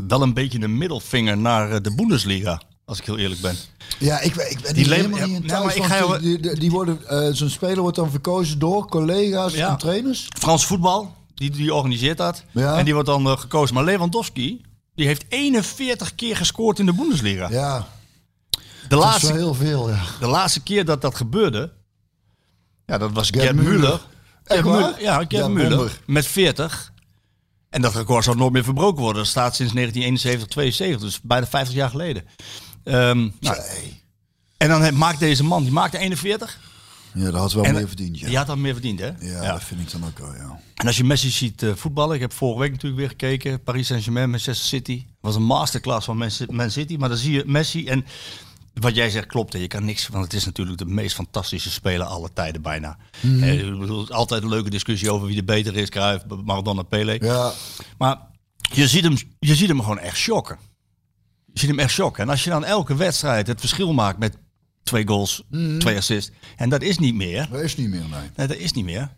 wel 0.07 0.21
een 0.21 0.33
beetje 0.33 0.61
een 0.61 0.77
middelvinger 0.77 1.37
naar 1.37 1.71
eh, 1.71 1.81
de 1.81 1.95
Bundesliga. 1.95 2.61
Als 2.89 2.99
ik 2.99 3.05
heel 3.05 3.17
eerlijk 3.17 3.41
ben. 3.41 3.55
Ja, 3.99 4.19
ik, 4.19 4.35
ik 4.35 4.59
ben 4.61 4.73
Die 4.73 4.87
leven- 4.87 5.05
helemaal 5.05 5.27
niet 5.27 5.41
in 5.41 5.45
nou, 5.45 5.65
maar 5.65 5.75
ik 5.75 5.83
ga 5.83 5.97
jou- 5.97 6.19
die, 6.19 6.39
die, 6.39 6.55
die 6.59 6.71
worden, 6.71 7.07
eh, 7.07 7.27
Zo'n 7.33 7.49
speler 7.49 7.79
wordt 7.81 7.95
dan 7.95 8.09
verkozen 8.11 8.59
door 8.59 8.87
collega's 8.87 9.53
Ja. 9.53 9.69
en 9.69 9.77
trainers. 9.77 10.27
Frans 10.39 10.65
voetbal, 10.65 11.15
die, 11.33 11.49
die 11.49 11.73
organiseert 11.73 12.17
dat. 12.17 12.43
Ja. 12.51 12.77
En 12.77 12.85
die 12.85 12.93
wordt 12.93 13.09
dan 13.09 13.25
eh, 13.25 13.37
gekozen. 13.37 13.75
Maar 13.75 13.83
Lewandowski, 13.83 14.61
die 14.95 15.05
heeft 15.05 15.25
41 15.29 16.15
keer 16.15 16.35
gescoord 16.35 16.79
in 16.79 16.85
de 16.85 16.93
Bundesliga. 16.93 17.49
Ja, 17.49 17.87
de, 18.49 18.57
dat 18.87 18.99
is 18.99 19.05
laatste, 19.05 19.27
wel 19.27 19.35
heel 19.35 19.53
veel, 19.53 19.89
ja. 19.89 20.01
de 20.19 20.27
laatste 20.27 20.63
keer 20.63 20.85
dat 20.85 21.01
dat 21.01 21.15
gebeurde, 21.15 21.71
ja, 22.85 22.97
dat 22.97 23.11
was 23.11 23.29
Gerd? 23.29 23.55
Müller, 23.55 23.99
Ja, 25.01 25.25
Gerd 25.27 25.41
wonder. 25.41 25.99
Met 26.05 26.25
40. 26.27 26.91
En 27.69 27.81
dat 27.81 27.95
record 27.95 28.23
zou 28.23 28.37
nooit 28.37 28.51
meer 28.53 28.63
verbroken 28.63 29.01
worden. 29.01 29.21
Dat 29.21 29.31
staat 29.31 29.55
sinds 29.55 29.73
1971, 29.73 30.47
72, 30.47 31.01
dus 31.01 31.21
bijna 31.21 31.45
50 31.47 31.75
jaar 31.75 31.89
geleden. 31.89 32.23
Ehm, 32.83 33.29
nou, 33.39 33.57
en 34.57 34.69
dan 34.69 34.97
maakt 34.97 35.19
deze 35.19 35.43
man, 35.43 35.63
die 35.63 35.71
maakte 35.71 35.97
41. 35.97 36.59
Ja, 37.13 37.23
dat 37.23 37.33
had 37.33 37.53
wel 37.53 37.63
En- 37.63 37.73
meer 37.73 37.87
verdiend, 37.87 38.19
ja. 38.19 38.27
Die 38.27 38.37
had 38.37 38.47
dan 38.47 38.61
meer 38.61 38.73
verdiend, 38.73 38.99
hè? 38.99 39.09
Ja, 39.19 39.51
dat 39.51 39.63
vind 39.63 39.81
ik 39.81 39.91
dan 39.91 40.05
ook 40.05 40.19
wel, 40.19 40.35
ja. 40.35 40.59
En 40.75 40.87
als 40.87 40.97
je 40.97 41.03
Messi 41.03 41.29
ziet 41.29 41.63
eh, 41.63 41.71
voetballen, 41.75 42.15
ik 42.15 42.21
heb 42.21 42.33
vorige 42.33 42.59
week 42.59 42.71
natuurlijk 42.71 42.99
weer 42.99 43.09
gekeken, 43.09 43.63
Paris 43.63 43.87
Saint-Germain, 43.87 44.29
Manchester 44.29 44.67
City. 44.67 45.05
Was 45.21 45.35
een 45.35 45.43
masterclass 45.43 46.05
van 46.05 46.17
Man 46.17 46.29
Man 46.49 46.71
City, 46.71 46.95
maar 46.95 47.09
dan 47.09 47.17
zie 47.17 47.31
je 47.33 47.43
Messi 47.45 47.87
en 47.87 48.05
wat 48.73 48.95
jij 48.95 49.09
zegt 49.09 49.25
klopt. 49.25 49.53
Hè. 49.53 49.59
Je 49.59 49.67
kan 49.67 49.85
niks, 49.85 50.07
want 50.07 50.23
het 50.23 50.33
is 50.33 50.45
natuurlijk 50.45 50.77
de 50.77 50.85
meest 50.85 51.15
fantastische 51.15 51.71
speler 51.71 52.05
aller 52.07 52.33
tijden 52.33 52.61
bijna. 52.61 52.97
Eh, 53.21 53.59
ik 53.67 53.79
bedoel, 53.79 54.09
altijd 54.09 54.43
een 54.43 54.49
leuke 54.49 54.69
discussie 54.69 55.11
over 55.11 55.27
wie 55.27 55.35
de 55.35 55.43
beter 55.43 55.75
is, 55.77 55.89
Cruijff, 55.89 56.23
Maradona, 56.43 56.81
Pelé. 56.81 57.17
Ja, 57.19 57.51
Maar 57.97 58.17
je 58.73 58.87
ziet, 58.87 59.03
hem, 59.03 59.15
je 59.39 59.55
ziet 59.55 59.67
hem 59.67 59.79
gewoon 59.79 59.99
echt 59.99 60.17
shocken. 60.17 60.57
Je 61.59 61.65
ziet 61.65 61.75
hem 61.75 61.85
echt 61.85 61.93
shocken. 61.93 62.23
En 62.23 62.29
als 62.29 62.43
je 62.43 62.49
dan 62.49 62.65
elke 62.65 62.95
wedstrijd 62.95 63.47
het 63.47 63.59
verschil 63.59 63.93
maakt 63.93 64.19
met 64.19 64.37
twee 64.83 65.07
goals, 65.07 65.43
twee 65.77 65.97
assists, 65.97 66.31
en 66.57 66.69
dat 66.69 66.81
is 66.81 66.97
niet 66.99 67.15
meer. 67.15 67.47
dat 67.51 67.61
is 67.61 67.75
niet 67.75 67.89
meer, 67.89 67.99
nee. 68.09 68.29
Nee, 68.35 68.47
dat 68.47 68.57
is 68.57 68.71
niet 68.73 68.85
meer. 68.85 69.09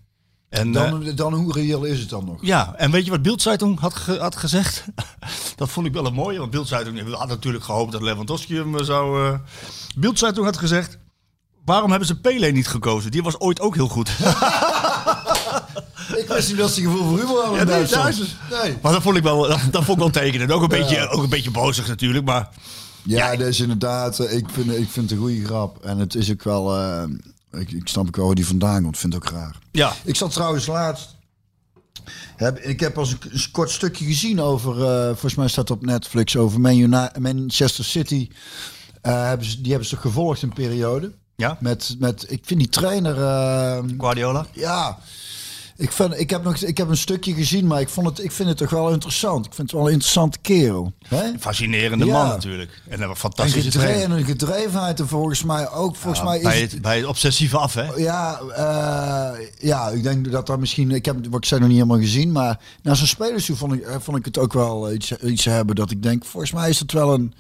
En, 0.50 0.76
eh, 0.76 0.90
Dan, 0.92 1.12
dan 1.16 1.34
hoe 1.34 1.54
reëel 1.54 1.84
is 1.84 2.00
het 2.00 2.10
dan 2.10 2.26
nog? 2.26 2.38
ja, 2.42 2.74
en 2.78 2.92
weet 2.92 3.06
je 3.06 3.12
wat 3.12 3.22
Bildzeitung 3.22 3.80
had, 3.80 3.94
ge- 3.96 4.18
had 4.20 4.36
gezegd? 4.36 4.86
dat 5.56 5.70
vond 5.70 5.88
ik 5.88 5.94
wel 5.94 6.06
een 6.06 6.14
mooie, 6.14 6.40
want 6.40 6.52
Bildzeitung 6.52 7.14
had 7.14 7.28
natuurlijk 7.28 7.64
gehoopt 7.64 7.92
dat 7.92 8.02
Lewandowski 8.02 8.56
hem 8.56 8.78
eh, 8.78 8.84
zou... 8.84 9.38
Bildzeitung 9.96 10.46
had 10.46 10.58
gezegd, 10.58 10.98
waarom 11.66 11.90
hebben 11.90 12.08
ze 12.08 12.20
Pele 12.20 12.48
niet 12.52 12.68
gekozen? 12.68 13.12
Die 13.12 13.24
was 13.24 13.40
ooit 13.40 13.60
ook 13.60 13.76
heel 13.76 13.88
goed. 13.88 14.10
Ik 16.18 16.28
wist 16.28 16.48
niet 16.50 16.58
dat 16.58 16.72
ze 16.72 16.82
gevoel 16.82 17.04
voor 17.08 17.18
humor 17.20 17.42
hadden 17.44 17.60
Ja, 17.68 17.76
nee, 17.78 17.86
thuis 17.88 18.18
Nee. 18.52 18.78
maar 18.82 18.92
dat 18.92 19.02
vond 19.02 19.18
ik 19.18 19.24
wel, 19.24 19.42
dat, 19.48 19.60
dat 19.72 19.84
vond 19.84 19.98
ik 19.98 20.04
wel 20.04 20.24
tekenend. 20.24 20.52
Ook 20.52 20.62
een, 20.62 20.68
beetje, 20.68 21.08
ook 21.10 21.24
een 21.24 21.30
beetje 21.30 21.52
bozig 21.52 21.88
natuurlijk, 21.88 22.26
maar... 22.26 22.50
Ja, 23.04 23.36
dat 23.36 23.48
is 23.48 23.60
inderdaad, 23.60 24.20
eh, 24.20 24.38
ik 24.38 24.46
vind, 24.52 24.68
ik 24.72 24.90
vind 24.90 24.96
het 25.10 25.12
een 25.12 25.18
goede 25.26 25.46
grap. 25.46 25.86
En 25.86 25.98
het 25.98 26.16
is 26.16 26.32
ook 26.32 26.44
wel, 26.44 26.78
eh, 26.78 27.04
ik, 27.52 27.72
ik 27.72 27.88
snap 27.88 28.08
ook 28.08 28.16
wel 28.16 28.26
waar 28.26 28.36
die 28.36 28.46
vandaan 28.46 28.84
komt, 28.84 28.98
vind 28.98 29.14
het 29.14 29.24
ook 29.24 29.30
raar. 29.32 29.56
Ja, 29.72 29.94
Ik 30.04 30.16
zat 30.16 30.32
trouwens 30.32 30.66
laatst. 30.68 31.16
Heb, 32.36 32.60
ik 32.60 32.80
heb 32.80 32.98
als 32.98 33.12
een, 33.12 33.18
een 33.32 33.52
kort 33.52 33.70
stukje 33.72 34.06
gezien 34.06 34.42
over. 34.42 34.84
eh, 34.86 35.06
volgens 35.08 35.36
mij 35.36 35.48
staat 35.48 35.70
het 35.70 35.78
op 35.78 35.86
Netflix 35.86 36.38
over 36.38 36.60
Manchester 37.20 37.86
City. 37.86 38.30
Eh, 39.02 39.28
hebben 39.28 39.46
ze, 39.48 39.62
die 39.62 39.70
hebben 39.72 39.90
ze 39.90 39.98
gevolgd 39.98 40.42
een 40.42 40.54
periode. 40.54 41.12
ja. 41.36 41.58
Met, 41.60 41.96
met, 42.00 42.26
ik 42.30 42.42
vind 42.46 42.60
die 42.60 42.70
trainer. 42.70 43.16
Guardiola. 43.98 44.46
ja. 44.52 44.98
Ik, 45.82 45.92
vind, 45.92 46.20
ik, 46.20 46.30
heb 46.30 46.44
nog, 46.44 46.56
ik 46.58 46.78
heb 46.78 46.90
een 46.90 46.98
stukje 46.98 47.34
gezien, 47.34 47.68
maar 47.68 47.82
ik, 47.82 47.90
vond 47.90 48.08
het, 48.08 48.24
ik 48.24 48.32
vind 48.32 48.50
het 48.50 48.58
toch 48.58 48.70
wel 48.70 48.90
interessant. 48.92 49.46
Ik 49.46 49.54
vind 49.54 49.68
het 49.72 49.78
wel 49.78 49.88
een 49.88 49.94
interessante 49.94 50.38
kerel. 50.42 50.94
Hè? 51.08 51.24
Fascinerende 51.40 52.06
Ja. 52.06 52.12
man 52.14 52.28
natuurlijk. 52.28 52.82
En 52.90 53.02
een 53.02 53.10
En, 53.10 53.16
fantastische 53.16 53.62
gedre- 53.72 53.80
trainer. 53.80 54.04
en 54.04 54.12
een 54.18 54.26
gedrevenheid 54.26 55.00
en 55.00 55.08
volgens 55.08 55.44
mij 55.44 55.70
ook. 55.72 55.96
Volgens 55.96 56.24
mij 56.24 56.38
is 56.38 56.44
bij, 56.44 56.62
het, 56.62 56.72
het, 56.72 56.82
bij 56.82 56.98
het 56.98 57.06
obsessieve 57.06 57.58
af, 57.58 57.74
hè? 57.74 57.84
Ja, 57.96 58.40
eh, 58.56 59.48
ja, 59.60 59.90
ik 59.90 60.04
denk 60.04 60.32
dat 60.32 60.48
dat 60.48 60.60
misschien. 60.60 60.92
Ik 60.92 61.06
heb 61.06 61.16
wat 61.30 61.40
ik 61.40 61.46
zei 61.46 61.60
nog 61.60 61.70
niet 61.70 61.78
helemaal 61.78 62.00
gezien, 62.02 62.32
maar 62.32 62.60
na 62.82 62.94
zo'n 62.94 63.08
spelerstoe 63.08 63.56
vond 63.56 63.74
ik, 63.74 63.82
eh, 63.82 63.96
vond 64.00 64.18
ik 64.18 64.26
het 64.26 64.38
ook 64.38 64.54
wel 64.54 64.92
iets, 64.94 65.12
iets 65.12 65.46
hebben 65.46 65.76
dat 65.76 65.92
ik 65.92 66.04
denk. 66.04 66.26
Volgens 66.26 66.52
mij 66.52 66.70
is 66.70 66.78
dat 66.78 66.92
wel 66.92 67.14
een. 67.14 67.34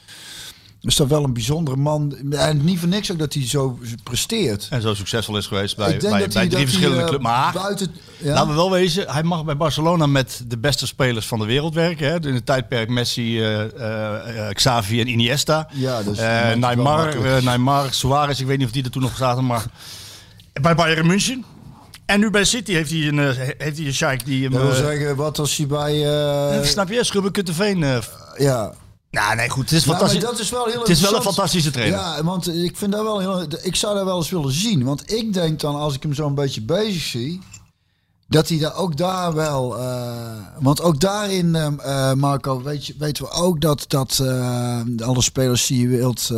Is 0.82 0.96
dat 0.96 1.08
wel 1.08 1.24
een 1.24 1.34
bijzondere 1.34 1.78
man. 1.78 2.16
En 2.32 2.64
niet 2.64 2.80
voor 2.80 2.88
niks 2.88 3.12
ook 3.12 3.20
dat 3.20 3.34
hij 3.34 3.48
zo 3.48 3.80
presteert. 4.04 4.68
En 4.70 4.82
zo 4.82 4.94
succesvol 4.94 5.38
is 5.38 5.48
geweest 5.48 5.78
bij, 5.78 5.88
bij, 5.88 6.00
dat 6.00 6.10
bij 6.10 6.42
hij, 6.42 6.48
drie 6.48 6.66
verschillende 6.66 7.02
eh, 7.02 7.08
clubs. 7.08 7.24
Maar 7.24 7.54
buiten. 7.54 7.96
Ja, 8.18 8.34
Laten 8.34 8.50
we 8.50 8.56
wel 8.56 8.72
wezen, 8.72 9.10
hij 9.12 9.24
mag 9.24 9.46
bij 9.46 9.58
Barcelona 9.58 10.06
met 10.06 10.44
de 10.48 10.58
beste 10.58 10.88
spelers 10.88 11.28
van 11.28 11.40
de 11.40 11.46
wereld 11.46 11.74
werken. 11.74 12.08
Hè? 12.08 12.28
In 12.28 12.34
het 12.34 12.46
tijdperk 12.46 12.90
Messi, 12.90 13.42
eh, 13.42 14.50
Xavi 14.54 15.00
en 15.00 15.08
Iniesta. 15.08 15.68
Ja, 15.74 16.04
dus 16.04 16.18
Neymar, 16.58 17.44
Neymar, 17.44 17.94
Suarez, 17.94 18.40
ik 18.40 18.46
weet 18.48 18.58
niet 18.58 18.68
of 18.68 18.74
die 18.74 18.84
er 18.84 18.92
toen 18.92 19.02
nog 19.02 19.16
zaten, 19.16 19.46
maar 19.46 19.66
bij 20.62 20.76
Bayern 20.76 21.08
München. 21.08 21.46
En 22.06 22.20
nu 22.20 22.30
bij 22.30 22.44
City 22.44 22.74
heeft 22.74 22.90
hij 22.90 23.08
een, 23.08 23.18
heeft 23.58 23.78
hij 23.78 24.12
een 24.12 24.20
die 24.26 24.44
hem... 24.44 24.52
dat 24.52 24.62
wil 24.62 24.74
zeggen, 24.74 25.16
wat 25.16 25.40
als 25.40 25.58
hij 25.58 25.68
bij. 25.68 26.66
snap 26.66 26.90
je? 26.90 27.04
Schubbe 27.04 27.32
Kutteveen. 27.32 27.86
ja. 28.38 28.74
Nou, 29.12 29.36
nee, 29.36 29.50
goed. 29.50 29.70
Het 29.70 29.80
is, 29.80 29.84
Ja, 29.86 29.92
fantastisch. 29.92 30.22
dat 30.22 30.40
is 30.40 30.50
wel 30.50 30.66
heel 30.66 30.80
het 30.80 30.90
is 30.90 31.02
wel 31.02 31.16
een 31.16 31.22
fantastische 31.22 31.72
trainer. 31.72 32.00
Ja, 32.00 32.24
want 32.24 32.48
ik 32.54 32.78
vind 32.78 32.92
dat 32.92 33.02
wel 33.04 33.20
heel. 33.20 33.46
Ik 33.62 33.76
zou 33.76 33.96
dat 33.96 34.06
wel 34.06 34.18
eens 34.18 34.30
willen 34.30 34.52
zien. 34.52 34.84
Want 34.84 35.12
ik 35.12 35.34
denk 35.34 35.60
dan, 35.60 35.76
als 35.76 35.96
ik 35.96 36.04
hem 36.04 36.14
zo'n 36.14 36.36
beetje 36.36 36.62
bezig 36.62 37.02
zie. 37.02 37.42
Dat 38.28 38.50
hij 38.50 38.58
daar 38.58 38.76
ook 38.76 38.98
daar 38.98 39.34
wel. 39.34 39.78
eh, 39.80 40.32
want 40.60 40.82
ook 40.82 41.00
daarin, 41.00 41.56
ehm, 41.56 41.80
eh, 41.80 42.14
Marco, 42.14 42.62
weet 42.62 42.86
je, 42.86 42.96
weten 43.00 43.24
we 43.24 43.30
ook 43.32 43.62
dat, 43.62 43.86
dat 43.88 44.20
eh, 44.22 44.82
alle 45.04 45.22
spelers 45.22 45.68
die 45.68 45.82
je 45.82 45.98
wilt 45.98 46.30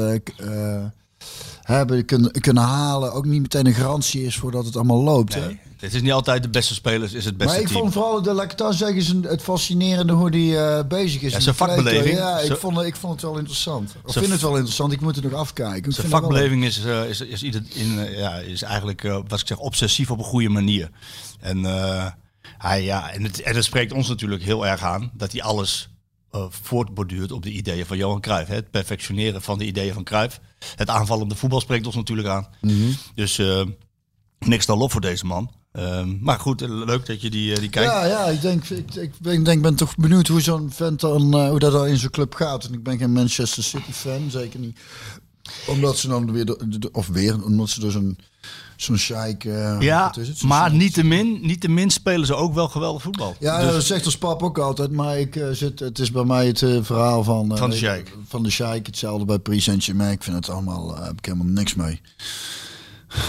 hebben, 1.64 2.06
kunnen, 2.06 2.32
kunnen 2.32 2.64
halen, 2.64 3.14
ook 3.14 3.26
niet 3.26 3.42
meteen 3.42 3.66
een 3.68 3.74
garantie 3.74 4.24
is 4.26 4.36
voordat 4.38 4.66
het 4.66 4.76
allemaal 4.76 5.04
loopt. 5.04 5.34
Hè? 5.34 5.46
Nee, 5.46 5.60
het 5.80 5.94
is 5.94 6.02
niet 6.02 6.12
altijd 6.12 6.44
de 6.44 6.50
beste 6.50 6.74
spelers, 6.74 7.14
is 7.14 7.26
het 7.26 7.38
beste 7.38 7.54
Maar 7.54 7.62
ik 7.62 7.68
team. 7.68 7.80
vond 7.80 7.94
vooral, 7.94 8.22
de, 8.22 8.42
ik 8.44 8.58
dan 8.58 8.74
zeggen, 8.74 9.02
zijn- 9.02 9.24
het 9.24 9.42
fascinerende 9.42 10.14
hoe 10.14 10.32
die 10.32 10.58
eh, 10.58 10.84
bezig 10.88 11.22
is. 11.22 11.32
Ja, 11.34 11.40
zijn 11.40 11.56
de 11.58 11.64
vakbeleving. 11.66 12.18
Ja, 12.18 12.40
ik 12.40 12.56
vond, 12.58 12.78
het- 12.78 12.86
ik 12.86 12.96
vond 12.96 13.14
het 13.14 13.22
wel 13.22 13.38
interessant. 13.38 13.90
Zijn 14.06 14.14
vind 14.26 14.32
het 14.32 14.42
wel 14.42 14.54
interessant, 14.56 14.92
ik 14.92 15.02
moet 15.02 15.16
het 15.16 15.24
nog 15.24 15.34
afkijken. 15.34 15.90
Ik 15.90 15.96
Zijn 15.96 16.10
wel- 16.10 16.20
vakbeleving 16.20 16.64
is, 16.66 16.84
eh, 16.86 17.10
is, 17.10 17.22
is, 17.22 17.44
ieder, 17.44 17.64
in, 17.74 18.00
eh, 18.00 18.18
ja, 18.20 18.36
is 18.36 18.62
eigenlijk, 18.62 19.02
wat 19.28 19.40
ik 19.40 19.48
zeg, 19.48 19.58
obsessief 19.58 20.12
op 20.12 20.18
een 20.18 20.24
goede 20.24 20.50
manier. 20.50 20.90
En, 21.40 21.66
hij, 22.58 22.84
ja, 22.84 23.12
en, 23.12 23.24
het, 23.24 23.42
en 23.42 23.54
dat 23.54 23.64
spreekt 23.64 23.94
ons 23.94 24.08
natuurlijk 24.08 24.44
heel 24.44 24.68
erg 24.68 24.82
aan 24.84 25.12
dat 25.14 25.32
hij 25.32 25.42
alles 25.42 25.90
eh, 26.34 26.46
voortborduurt 26.50 27.32
op 27.32 27.44
de 27.44 27.52
ideeën 27.52 27.86
van 27.86 27.98
Johan 27.98 28.22
Cruijff. 28.22 28.50
Hè? 28.50 28.56
Het 28.56 28.72
perfectioneren 28.72 29.42
van 29.42 29.58
de 29.58 29.66
ideeën 29.66 29.94
van 29.94 30.04
Cruijff. 30.04 30.40
Het 30.76 30.90
aanvallende 30.90 31.36
voetbal 31.36 31.62
spreekt 31.62 31.86
ons 31.86 31.96
natuurlijk 31.96 32.28
aan. 32.28 32.48
Mhm. 32.62 32.92
Dus 33.16 33.38
eh, 33.38 33.66
niks 34.40 34.66
dan 34.66 34.78
lof 34.78 34.92
voor 34.92 35.02
deze 35.02 35.26
man. 35.26 35.52
Ehm, 35.72 36.18
maar 36.20 36.40
goed, 36.40 36.62
eh, 36.62 36.70
leuk 36.70 37.06
dat 37.06 37.22
je 37.22 37.30
die, 37.30 37.60
die 37.60 37.70
kijkt. 37.70 37.92
Ja, 37.92 38.06
ja, 38.06 38.26
ik 38.26 38.42
denk, 38.42 38.70
ik, 38.70 38.96
ik 38.96 39.12
ben, 39.20 39.44
denk, 39.44 39.62
ben 39.62 39.76
toch 39.76 39.96
benieuwd 39.96 40.28
hoe 40.28 40.42
zo'n 40.42 40.72
vent 40.72 41.00
dan, 41.00 41.48
hoe 41.50 41.60
dat 41.60 41.72
dan 41.72 41.88
in 41.88 41.98
zo'n 41.98 42.10
club 42.10 42.34
gaat. 42.34 42.66
En 42.66 42.74
ik 42.74 42.84
ben 42.84 42.98
geen 42.98 43.12
Manchester 43.12 43.64
City 43.64 43.92
fan, 43.92 44.32
zeker 44.32 44.60
niet. 44.60 44.80
Omdat 45.68 45.98
ze 45.98 46.08
dan 46.08 46.32
weer, 46.32 46.58
of 46.92 47.08
weer, 47.08 47.44
omdat 47.44 47.70
ze 47.70 47.80
door 47.80 47.92
zo'n 47.92 48.18
zo'n 48.84 48.98
sheik... 48.98 49.46
eh, 49.46 49.82
Ja, 49.82 50.14
is 50.20 50.28
het? 50.28 50.38
Zo'n 50.38 50.48
maar 50.50 50.74
niettemin, 50.74 51.40
niettemin 51.42 51.90
spelen 51.90 52.26
ze 52.26 52.36
ook 52.36 52.54
wel 52.54 52.68
geweldig 52.68 53.02
voetbal. 53.02 53.36
Ja, 53.40 53.62
Dus- 53.62 53.72
dat 53.72 53.84
zegt 53.84 54.06
ons 54.06 54.18
pap 54.18 54.44
ook 54.44 54.58
altijd. 54.58 54.92
Maar 54.92 55.20
ik, 55.20 55.36
eh, 55.36 55.48
zit, 55.52 55.80
het 55.80 56.00
is 56.00 56.12
bij 56.12 56.24
mij 56.24 56.48
het 56.48 56.62
eh, 56.62 56.78
verhaal 56.82 57.24
van... 57.24 57.58
Van 57.58 57.70
de 57.70 57.76
sheik. 57.76 58.18
Van 58.28 58.44
de 58.44 58.50
sheik, 58.50 58.86
hetzelfde 58.86 59.26
bij 59.26 59.40
Paris 59.40 59.64
Saint-Germain. 59.64 60.12
Ik 60.12 60.24
vind 60.24 60.36
het 60.36 60.50
allemaal, 60.50 60.96
heb 60.98 61.18
ik 61.18 61.26
helemaal 61.26 61.48
niks 61.48 61.74
mee. 61.76 62.02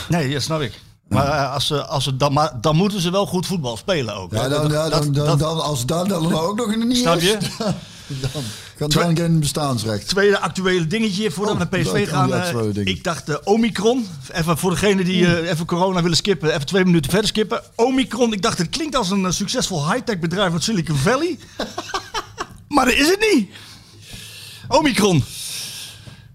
Nee, 0.08 0.32
dat 0.32 0.42
snap 0.42 0.60
ik. 0.60 0.80
Maar 1.08 1.46
als 1.48 1.66
ze, 1.66 1.84
als 1.84 2.04
ze 2.04 2.16
dan, 2.16 2.32
maar 2.32 2.60
dan 2.60 2.76
moeten 2.76 3.00
ze 3.00 3.10
wel 3.10 3.26
goed 3.26 3.46
voetbal 3.46 3.76
spelen 3.76 4.14
ook. 4.16 4.32
Ja, 4.32 4.48
dan, 4.48 4.68
dan, 4.68 5.12
dan, 5.12 5.38
dan, 5.38 5.62
als 5.62 5.86
dat 5.86 6.08
dan 6.08 6.34
ook 6.34 6.56
nog 6.56 6.76
niet 6.76 6.96
Snap 6.96 7.20
je? 7.20 7.38
Dan, 8.06 8.42
dan, 8.78 8.88
dan 8.90 9.16
geen 9.16 9.40
bestaansrecht. 9.40 10.08
Tweede 10.08 10.38
actuele 10.38 10.86
dingetje 10.86 11.30
voordat 11.30 11.54
Oh, 11.54 11.60
we 11.60 11.66
naar 11.70 11.80
PSV 11.82 12.08
gaan. 12.08 12.32
oh, 12.32 12.36
ja, 12.36 12.80
eh, 12.80 12.84
ik 12.86 13.04
dacht 13.04 13.26
de 13.26 13.44
Omicron. 13.44 14.06
Even 14.32 14.58
voor 14.58 14.70
degene 14.70 15.04
die 15.04 15.26
eh, 15.26 15.50
even 15.50 15.66
corona 15.66 16.02
willen 16.02 16.16
skippen. 16.16 16.48
Even 16.54 16.66
twee 16.66 16.84
minuten 16.84 17.10
verder 17.10 17.28
skippen. 17.28 17.62
Omicron. 17.74 18.32
Ik 18.32 18.42
dacht 18.42 18.58
het 18.58 18.68
klinkt 18.68 18.96
als 18.96 19.10
een 19.10 19.32
succesvol 19.32 19.92
high-tech 19.92 20.18
bedrijf 20.18 20.52
uit 20.52 20.62
Silicon 20.62 20.96
Valley. 20.96 21.38
maar 22.68 22.84
dat 22.84 22.94
is 22.94 23.08
het 23.08 23.34
niet. 23.34 23.48
Omicron. 24.68 25.24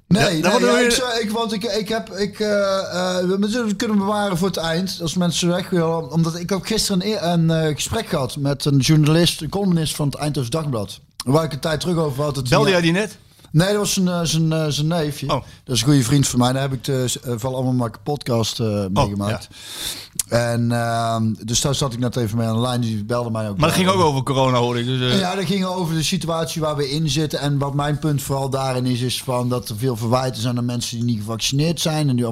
Nee, 0.08 0.42
Ja, 0.42 0.58
nee 0.58 0.70
ja, 0.70 0.80
ik, 0.80 0.92
zou- 0.92 1.20
ik, 1.20 1.30
want 1.32 1.54
ik, 1.54 1.64
ik 1.64 1.90
heb, 1.90 2.10
ik, 2.10 2.40
eh, 2.40 3.18
eh, 3.20 3.26
we 3.28 3.74
kunnen 3.78 3.98
bewaren 3.98 4.38
voor 4.38 4.48
het 4.48 4.58
eind, 4.58 4.98
als 5.02 5.14
mensen 5.16 5.48
weg 5.48 5.70
willen. 5.70 6.12
Omdat 6.12 6.36
ik 6.40 6.50
heb 6.50 6.64
gisteren 6.64 7.06
een, 7.08 7.30
een 7.50 7.66
eh, 7.68 7.76
gesprek 7.76 8.08
gehad 8.08 8.36
met 8.36 8.66
een 8.66 8.78
journalist, 8.78 9.42
een 9.42 9.50
columnist 9.50 9.96
van 9.96 10.08
het 10.08 10.16
Eindhoven 10.16 10.52
Dagblad. 10.52 11.00
Waar 11.32 11.44
ik 11.44 11.54
een 11.54 11.60
tijd 11.60 11.80
terug 11.80 11.98
over 11.98 12.24
had. 12.24 12.36
Het 12.36 12.50
Belde 12.50 12.70
jij 12.70 12.82
die 12.82 12.92
net? 12.92 13.18
Nee, 13.52 13.68
dat 13.68 13.78
was 13.78 13.94
zijn, 13.94 14.08
eh, 14.08 14.20
zijn, 14.24 14.52
eh, 14.52 14.66
zijn 14.68 14.88
neefje. 14.88 15.26
Oh. 15.26 15.42
Dat 15.64 15.76
is 15.76 15.82
een 15.82 15.88
goede 15.88 16.04
vriend 16.04 16.28
van 16.28 16.40
mij. 16.40 16.54
Daar 16.54 16.62
heb 16.62 16.74
ik 16.74 16.84
de 16.84 17.16
uh, 17.26 17.34
Val 17.38 17.56
allemaal 17.56 17.74
maar 17.74 17.92
podcast 18.04 18.60
eh, 18.60 18.86
meegemaakt. 18.94 19.48
En 20.30 20.72
ehm, 20.72 21.34
dus 21.46 21.62
daar 21.62 21.76
zat 21.76 21.94
ik 21.94 22.00
net 22.00 22.16
even 22.16 22.38
mee 22.38 22.48
aan 22.48 22.56
de 22.56 22.62
lijn. 22.62 22.82
Die 22.82 23.04
belde 23.04 23.32
mij 23.32 23.50
ook. 23.50 23.58
Maar 23.58 23.68
dat 23.70 23.78
ging 23.78 23.90
ook 23.90 24.02
over 24.02 24.24
corona 24.24 24.58
hoor 24.58 24.78
ik. 24.80 24.86
Dus, 24.86 25.12
eh, 25.14 25.20
Ja, 25.20 25.36
dat 25.36 25.46
ging 25.46 25.66
over 25.66 25.96
de 25.96 26.04
situatie 26.04 26.62
waar 26.62 26.76
we 26.76 26.90
in 26.90 27.10
zitten. 27.10 27.40
En 27.40 27.58
wat 27.58 27.74
mijn 27.74 28.00
punt 28.00 28.22
vooral 28.22 28.50
daarin 28.50 28.86
is, 28.86 29.02
is 29.02 29.24
van 29.24 29.50
dat 29.50 29.70
er 29.70 29.78
veel 29.78 29.96
verwijten 29.96 30.42
zijn 30.42 30.58
aan 30.58 30.66
mensen 30.66 30.96
die 30.96 31.06
niet 31.06 31.18
gevaccineerd 31.20 31.80
zijn. 31.80 32.10
En 32.10 32.16
die, 32.16 32.26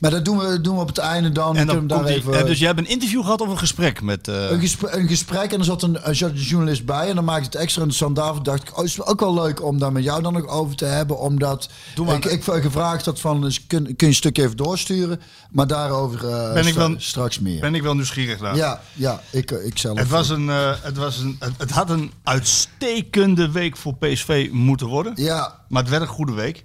maar 0.00 0.10
dat 0.10 0.24
doen 0.24 0.38
we, 0.38 0.60
doen 0.60 0.74
we 0.74 0.80
op 0.80 0.88
het 0.88 0.98
einde 0.98 1.32
dan. 1.32 1.56
en 1.56 1.66
Dan 1.66 1.76
dan 1.86 1.98
daar 1.98 2.06
die- 2.06 2.16
even, 2.16 2.46
dus 2.46 2.58
jij 2.58 2.66
hebt 2.68 2.78
een 2.80 2.88
interview 2.88 3.22
gehad 3.22 3.40
of 3.40 3.48
een 3.48 3.58
gesprek 3.58 4.02
met... 4.02 4.28
eh, 4.28 4.50
een, 4.50 4.60
gesprek, 4.60 4.94
een 4.94 5.08
gesprek 5.08 5.52
en 5.52 5.58
er 5.58 5.64
zat 5.64 5.82
een, 5.82 6.02
er 6.02 6.14
zat 6.16 6.30
een 6.30 6.36
journalist 6.36 6.84
bij. 6.84 7.08
En 7.08 7.14
dan 7.14 7.24
maakte 7.24 7.44
het 7.44 7.54
extra 7.54 7.82
interessant. 7.82 8.16
Daarvoor 8.16 8.42
dacht 8.44 8.62
ik, 8.62 8.70
oh, 8.70 8.76
het 8.76 8.86
is 8.86 9.02
ook 9.04 9.20
wel 9.20 9.34
leuk 9.34 9.64
om 9.64 9.78
daar 9.78 9.92
met 9.92 10.04
jou 10.04 10.22
dan 10.22 10.32
nog 10.32 10.46
over 10.46 10.76
te 10.76 10.84
hebben. 10.84 11.18
Omdat 11.18 11.68
maar. 12.04 12.14
ik, 12.14 12.24
ik 12.24 12.42
gevraagd 12.44 13.04
had 13.04 13.20
van, 13.20 13.40
dus 13.40 13.66
kun, 13.66 13.82
kun 13.84 13.94
je 13.96 14.06
een 14.06 14.14
stukje 14.14 14.42
even 14.42 14.56
doorsturen. 14.56 15.20
Maar 15.50 15.66
daarover 15.66 16.28
eh, 16.28 16.52
Ben 16.52 16.66
ik 16.66 16.74
wel- 16.74 16.94
straks 16.96 17.38
meer. 17.40 17.60
ben 17.60 17.74
ik 17.74 17.82
wel 17.82 17.94
nieuwsgierig 17.94 18.40
naar. 18.40 18.56
Ja, 18.56 18.80
ja 18.92 19.20
ik, 19.30 19.50
ik 19.50 19.78
zelf. 19.78 19.98
Het, 19.98 20.08
was 20.08 20.28
een, 20.28 20.50
eh, 20.50 20.72
het, 20.82 20.96
was 20.96 21.18
een, 21.18 21.36
het, 21.38 21.52
het 21.58 21.70
had 21.70 21.90
een 21.90 22.12
uitstekende 22.22 23.50
week 23.50 23.76
voor 23.76 23.94
PSV 23.96 24.48
moeten 24.52 24.86
worden. 24.86 25.12
Ja, 25.16 25.60
Maar 25.68 25.82
het 25.82 25.90
werd 25.90 26.02
een 26.02 26.08
goede 26.08 26.32
week. 26.32 26.64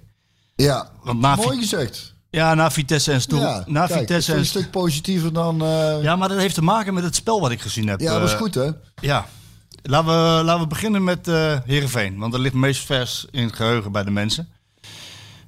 ja. 0.56 0.90
Want 1.02 1.20
na, 1.20 1.34
Mooi 1.36 1.58
gezegd. 1.58 2.14
ja, 2.30 2.54
na 2.54 2.70
Vitesse 2.70 3.12
en 3.12 3.20
Stoel. 3.20 3.40
Ja, 3.40 3.64
na 3.66 3.86
kijk, 3.86 3.98
Vitesse 3.98 4.32
en 4.32 4.38
een 4.38 4.46
stuk 4.46 4.70
positiever 4.70 5.32
dan... 5.32 5.62
eh, 5.62 6.02
Ja, 6.02 6.16
maar 6.16 6.28
dat 6.28 6.38
heeft 6.38 6.54
te 6.54 6.62
maken 6.62 6.94
met 6.94 7.04
het 7.04 7.14
spel 7.14 7.40
wat 7.40 7.50
ik 7.50 7.60
gezien 7.60 7.88
heb. 7.88 8.00
ja, 8.00 8.12
dat 8.12 8.20
was 8.20 8.32
Eh, 8.32 8.38
goed 8.38 8.54
hè? 8.54 8.70
Ja. 9.00 9.26
Laten 9.82 10.06
we, 10.08 10.44
laten 10.44 10.60
we 10.62 10.66
beginnen 10.66 11.04
met 11.04 11.28
eh 11.28 11.58
Heerenveen. 11.64 12.18
Want 12.18 12.32
dat 12.32 12.40
ligt 12.40 12.54
meest 12.54 12.84
vers 12.84 13.26
in 13.30 13.44
het 13.44 13.56
geheugen 13.56 13.92
bij 13.92 14.04
de 14.04 14.10
mensen. 14.10 14.48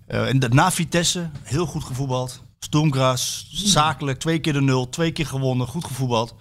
Eh, 0.06 0.28
en 0.28 0.42
na 0.50 0.70
Vitesse, 0.70 1.30
heel 1.42 1.66
goed 1.66 1.84
gevoetbald. 1.84 2.42
Stoomgras, 2.58 3.48
zakelijk, 3.52 4.18
twee 4.18 4.38
keer 4.38 4.52
de 4.52 4.60
nul, 4.60 4.88
twee 4.88 5.12
keer 5.12 5.26
gewonnen, 5.26 5.66
goed 5.66 5.84
gevoetbald. 5.84 6.34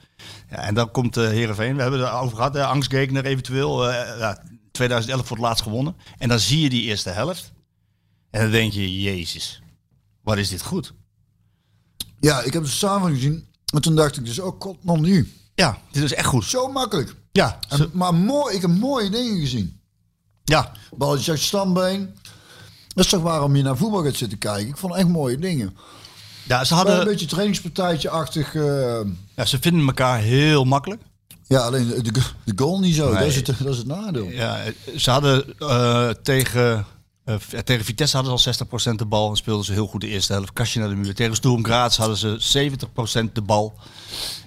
Ja, 0.50 0.56
en 0.58 0.74
dan 0.74 0.92
komt 0.92 1.18
uh, 1.18 1.28
Heerenveen. 1.28 1.76
We 1.76 1.82
hebben 1.82 2.00
het 2.00 2.10
erover 2.10 2.36
gehad, 2.38 2.56
angstgekner 2.56 3.26
eventueel. 3.26 3.90
eh, 3.92 4.20
ja, 4.20 4.44
2011 4.72 5.28
voor 5.28 5.38
het 5.38 5.46
laatst 5.46 5.64
gewonnen. 5.64 5.96
En 6.18 6.30
dan 6.30 6.40
zie 6.40 6.62
je 6.62 6.70
die 6.70 6.82
eerste 6.84 7.10
helft. 7.10 7.52
En 8.30 8.42
dan 8.42 8.52
denk 8.52 8.74
je, 8.74 9.02
jezus, 9.02 9.62
wat 10.22 10.38
is 10.38 10.50
dit 10.50 10.62
goed. 10.64 10.94
Ja, 12.20 12.42
ik 12.42 12.54
heb 12.54 12.64
de 12.64 12.70
samenvatting 12.70 13.22
gezien. 13.22 13.48
En 13.74 13.82
toen 13.82 13.96
dacht 13.96 14.18
ik 14.18 14.26
dus, 14.26 14.40
oh 14.40 14.56
god, 14.62 14.84
man 14.84 15.02
nu. 15.02 15.34
Ja, 15.56 15.78
dit 15.92 16.04
is 16.04 16.14
echt 16.14 16.28
goed. 16.28 16.46
Zo 16.46 16.68
makkelijk. 16.72 17.16
Ja, 17.32 17.60
En, 17.70 17.90
maar 17.94 18.14
mooi, 18.14 18.56
ik 18.56 18.62
heb 18.62 18.72
mooie 18.72 19.10
dingen 19.10 19.40
gezien. 19.40 19.80
ja, 20.44 20.72
Balletje 20.96 21.38
stambeen. 21.38 22.16
Dat 22.88 23.06
is 23.06 23.12
toch 23.12 23.22
waarom 23.22 23.56
je 23.56 23.64
naar 23.64 23.78
voetbal 23.78 24.04
gaat 24.04 24.16
zitten 24.16 24.38
kijken. 24.38 24.68
Ik 24.68 24.78
vond 24.78 24.96
echt 24.96 25.08
mooie 25.08 25.38
dingen. 25.38 25.78
Ja, 26.48 26.64
ze 26.64 26.74
hadden... 26.74 27.00
een 27.00 27.06
beetje 27.06 27.26
trainingspartijtje-achtig. 27.26 28.56
eh, 28.56 29.00
Ja, 29.36 29.46
ze 29.46 29.58
vinden 29.62 29.88
elkaar 29.88 30.20
heel 30.20 30.64
makkelijk. 30.64 31.02
ja, 31.48 31.60
alleen 31.60 31.88
de, 31.88 32.12
de, 32.44 32.54
goal 32.56 32.80
niet 32.80 32.96
zo. 32.96 33.10
Nee. 33.10 33.20
Dat, 33.20 33.28
is 33.28 33.36
het, 33.36 33.46
dat 33.46 33.72
is 33.74 33.78
het 33.78 33.88
nadeel. 33.88 34.30
Ja, 34.30 34.58
ze 34.98 35.12
hadden 35.12 35.58
eh, 35.60 36.10
tegen, 36.10 36.86
eh, 37.24 37.36
tegen 37.64 37.86
Vitesse 37.86 38.16
hadden 38.18 38.40
ze 38.40 38.66
al 38.66 38.92
60% 38.92 38.96
de 38.96 39.06
bal 39.06 39.30
en 39.30 39.36
speelden 39.36 39.66
ze 39.66 39.72
heel 39.72 39.88
goed 39.88 40.02
de 40.02 40.08
eerste 40.08 40.34
helft. 40.34 40.54
Kastje 40.54 40.80
naar 40.80 40.90
de 40.90 40.96
muur. 40.96 41.16
Tegen 41.16 41.36
Sturm 41.36 41.66
Graz 41.66 41.98
hadden 41.98 42.18
ze 42.18 42.70
70% 43.30 43.32
de 43.34 43.42
bal. 43.42 43.74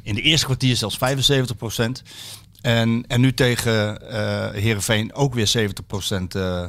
In 0.03 0.15
de 0.15 0.21
eerste 0.23 0.47
kwartier 0.47 0.77
zelfs 0.77 0.99
75%. 0.99 1.85
En, 2.61 3.05
en 3.07 3.21
nu 3.21 3.35
tegen 3.35 4.09
eh 4.11 4.51
Heerenveen 4.63 5.15
ook 5.15 5.35
weer 5.35 5.49
70% 5.49 6.27
eh, 6.29 6.65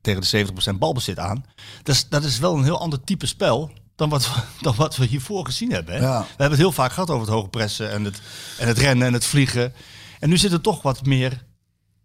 tegen 0.00 0.20
de 0.20 0.46
70% 0.74 0.78
balbezit 0.78 1.18
aan. 1.18 1.44
Dat 1.82 1.94
is, 1.94 2.08
dat 2.08 2.24
is 2.24 2.38
wel 2.38 2.56
een 2.56 2.64
heel 2.64 2.80
ander 2.80 3.04
type 3.04 3.26
spel 3.26 3.72
dan 4.02 4.10
wat, 4.10 4.34
we, 4.34 4.40
dan 4.64 4.74
wat 4.76 4.96
we 4.96 5.04
hiervoor 5.04 5.44
gezien 5.44 5.72
hebben. 5.72 5.94
Hè? 5.94 6.00
Ja. 6.00 6.20
We 6.20 6.26
hebben 6.28 6.50
het 6.50 6.58
heel 6.58 6.72
vaak 6.72 6.92
gehad 6.92 7.10
over 7.10 7.26
het 7.26 7.34
hoge 7.34 7.48
pressen 7.48 7.90
en 7.90 8.04
het, 8.04 8.20
en 8.58 8.66
het 8.66 8.78
rennen 8.78 9.06
en 9.06 9.12
het 9.12 9.24
vliegen. 9.24 9.72
En 10.20 10.28
nu 10.28 10.36
zit 10.36 10.52
er 10.52 10.60
toch 10.60 10.82
wat 10.82 11.04
meer 11.04 11.44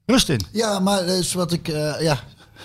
rust 0.06 0.30
in. 0.30 0.42
Ja, 0.51 0.80
maar 0.80 1.06
dat 1.06 1.18
is 1.18 1.34
wat 1.34 1.51
ik... 1.51 1.68
eh, 1.68 2.01
ja, 2.01 2.20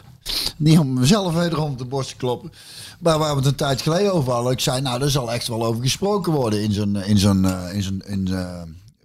niet 0.56 0.78
om 0.78 0.92
mezelf 0.94 1.34
wederom 1.34 1.76
de 1.76 1.84
borst 1.84 2.08
te 2.10 2.16
kloppen. 2.16 2.52
Maar 2.98 3.18
waar 3.18 3.30
we 3.30 3.36
het 3.36 3.46
een 3.46 3.54
tijd 3.54 3.82
geleden 3.82 4.12
over 4.12 4.32
hadden. 4.32 4.52
Ik 4.52 4.60
zei, 4.60 4.80
nou, 4.80 4.98
daar 4.98 5.10
zal 5.10 5.32
echt 5.32 5.48
wel 5.48 5.64
over 5.64 5.82
gesproken 5.82 6.32
worden 6.32 6.62
in 6.62 6.72
zo'n... 6.72 6.96
In 6.96 7.18
zo'n 7.18 7.44
eh, 7.44 7.74
in 7.74 7.82
zo'n 7.82 8.02
in, 8.06 8.28
eh, 8.28 8.62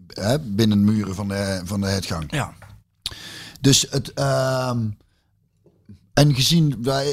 hè, 0.08 0.40
binnen 0.40 0.86
de 0.86 0.92
muren 0.92 1.16
van 1.16 1.28
de, 1.28 1.62
van 1.64 1.82
de 1.82 1.88
headgang. 1.88 2.32
Ja. 2.32 2.54
Dus 3.62 3.86
het. 3.90 4.14
ehm, 4.14 4.80
en 6.14 6.36
gezien 6.36 6.76
waar, 6.84 7.06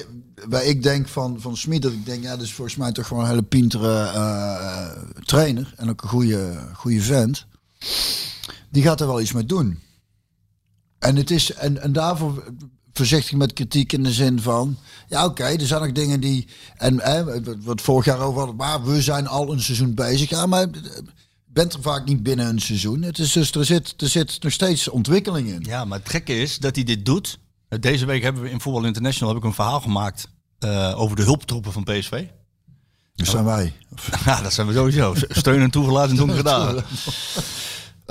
waar 0.49 0.64
ik 0.64 0.83
denk 0.83 1.09
van, 1.09 1.41
van 1.41 1.57
Smit, 1.57 1.83
dat 1.83 1.93
ik 1.93 2.07
denk, 2.07 2.23
ja, 2.23 2.31
dat 2.31 2.45
is 2.45 2.53
volgens 2.53 2.76
mij 2.76 2.93
toch 2.93 3.07
gewoon 3.07 3.23
een 3.23 3.29
hele 3.29 3.43
pintere 3.43 4.03
eh, 4.03 5.03
trainer. 5.25 5.75
En 5.76 5.91
ook 5.91 6.03
een 6.03 6.09
goede, 6.09 6.69
goede 6.73 7.00
vent. 7.00 7.47
Die 8.71 8.83
gaat 8.83 9.00
er 9.00 9.07
wel 9.07 9.21
iets 9.21 9.33
mee 9.33 9.47
doen. 9.47 9.79
En, 10.99 11.17
het 11.17 11.31
is, 11.31 11.53
en, 11.53 11.83
en 11.83 11.93
daarvoor 11.93 12.53
voorzichtig 12.93 13.37
met 13.38 13.53
kritiek 13.53 13.93
in 13.93 14.03
de 14.03 14.12
zin 14.12 14.41
van... 14.41 14.76
Ja, 15.09 15.25
oké, 15.25 15.45
er 15.45 15.67
zijn 15.67 15.83
ook 15.83 15.95
dingen 15.95 16.21
die... 16.21 16.49
En 16.76 17.00
hè, 17.00 17.43
wat 17.62 17.81
vorig 17.81 18.05
jaar 18.05 18.21
over 18.21 18.38
hadden, 18.38 18.57
maar 18.57 18.85
we 18.85 19.03
zijn 19.03 19.26
al 19.26 19.53
een 19.53 19.61
seizoen 19.61 19.95
bezig. 19.95 20.31
Ja, 20.31 20.47
maar 20.47 20.61
je 20.61 21.03
bent 21.47 21.73
er 21.73 21.83
vaak 21.83 22.05
niet 22.05 22.23
binnen 22.23 22.47
een 22.47 22.61
seizoen. 22.61 23.03
Het 23.03 23.19
is 23.19 23.33
dus, 23.33 23.53
er 23.53 23.64
zit, 23.64 23.95
er 23.97 24.09
zit 24.09 24.43
nog 24.43 24.53
steeds 24.53 24.88
ontwikkeling 24.88 25.49
in. 25.49 25.62
ja, 25.67 25.85
maar 25.85 25.99
het 25.99 26.09
gekke 26.09 26.41
is 26.41 26.59
dat 26.59 26.75
hij 26.75 26.85
dit 26.85 27.05
doet. 27.05 27.38
Deze 27.68 28.06
week 28.06 28.23
hebben 28.23 28.42
we 28.42 28.50
in 28.50 28.61
Voetbal 28.61 28.85
International 28.85 29.35
heb 29.35 29.42
ik 29.42 29.49
een 29.49 29.54
verhaal 29.54 29.80
gemaakt 29.80 30.28
eh, 30.59 31.00
over 31.00 31.16
de 31.16 31.23
hulptroepen 31.23 31.73
van 31.73 31.85
PSV. 31.85 32.25
Dus 33.14 33.30
zijn 33.30 33.44
wij. 33.44 33.73
Ja, 34.25 34.40
dat 34.42 34.52
zijn 34.52 34.66
we 34.66 34.73
sowieso. 34.73 35.14
Steun 35.28 35.61
en 35.61 35.71
toegelaten 35.71 36.11
in 36.11 36.16
donkere 36.16 36.42
dagen. 36.42 36.85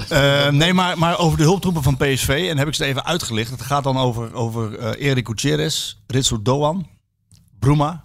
Eh, 0.09 0.49
nee, 0.49 0.73
maar, 0.73 0.97
maar 0.97 1.17
over 1.19 1.37
de 1.37 1.43
hulptroepen 1.43 1.83
van 1.83 1.97
PSV. 1.97 2.47
En 2.49 2.57
heb 2.57 2.67
ik 2.67 2.73
ze 2.73 2.85
even 2.85 3.05
uitgelicht. 3.05 3.51
Het 3.51 3.61
gaat 3.61 3.83
dan 3.83 3.97
over, 3.97 4.33
over 4.33 4.77
eh 4.79 5.07
Erik 5.07 5.27
Gutierrez, 5.27 5.95
Ritsu 6.07 6.41
Doan, 6.41 6.87
Bruma, 7.59 8.03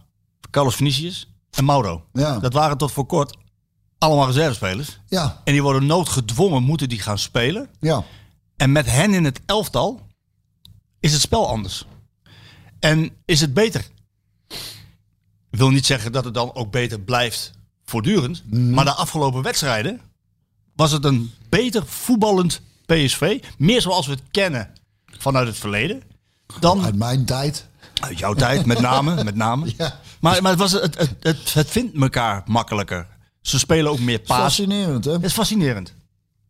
Carlos 0.51 0.75
Vinicius 0.75 1.33
en 1.51 1.65
Mauro. 1.65 2.05
Ja. 2.13 2.39
Dat 2.39 2.53
waren 2.53 2.77
tot 2.79 2.93
voor 2.93 3.07
kort 3.07 3.37
allemaal 3.99 4.27
reservespelers. 4.27 5.01
Ja, 5.07 5.41
En 5.45 5.53
die 5.53 5.63
worden 5.63 5.87
noodgedwongen, 5.87 6.63
moeten 6.63 6.89
die 6.89 7.01
gaan 7.01 7.19
spelen. 7.19 7.69
ja. 7.81 8.05
En 8.57 8.73
met 8.73 8.87
hen 8.91 9.15
in 9.15 9.25
het 9.25 9.41
elftal 9.47 10.07
is 11.09 11.15
het 11.15 11.23
spel 11.23 11.49
anders. 11.49 11.85
En 12.81 13.11
is 13.25 13.41
het 13.41 13.55
beter. 13.55 13.87
Ik 15.51 15.59
wil 15.59 15.71
niet 15.71 15.87
zeggen 15.87 16.13
dat 16.13 16.25
het 16.25 16.35
dan 16.35 16.55
ook 16.55 16.71
beter 16.71 17.01
blijft 17.01 17.53
voortdurend. 17.85 18.53
Maar 18.53 18.85
de 18.85 18.95
afgelopen 18.95 19.43
wedstrijden 19.43 20.01
was 20.77 20.93
het 20.93 21.05
een 21.05 21.33
beter 21.49 21.87
voetballend 21.87 22.61
PSV. 22.87 23.43
Meer 23.59 23.81
zoals 23.81 24.07
we 24.07 24.13
het 24.13 24.23
kennen 24.31 24.71
vanuit 25.07 25.47
het 25.47 25.59
verleden. 25.59 26.03
Dan 26.61 26.85
Uit 26.85 26.97
mijn 26.97 27.25
tijd. 27.25 27.67
uit 28.01 28.19
jouw 28.19 28.35
tijd, 28.35 28.67
met 28.67 28.81
name. 28.81 29.25
Met 29.25 29.35
name. 29.35 29.67
Ja. 29.77 30.01
Maar, 30.21 30.43
maar 30.43 30.51
het, 30.51 30.61
was, 30.61 30.73
het, 30.73 30.99
het, 30.99 31.15
het, 31.21 31.55
het 31.55 31.71
vindt 31.71 32.01
elkaar 32.01 32.43
makkelijker. 32.47 33.07
Ze 33.41 33.59
spelen 33.59 33.93
ook 33.93 33.99
meer 33.99 34.19
paas. 34.19 34.41
Fascinerend, 34.41 35.05
hè? 35.05 35.13
Het 35.13 35.25
is 35.25 35.33
fascinerend. 35.33 35.95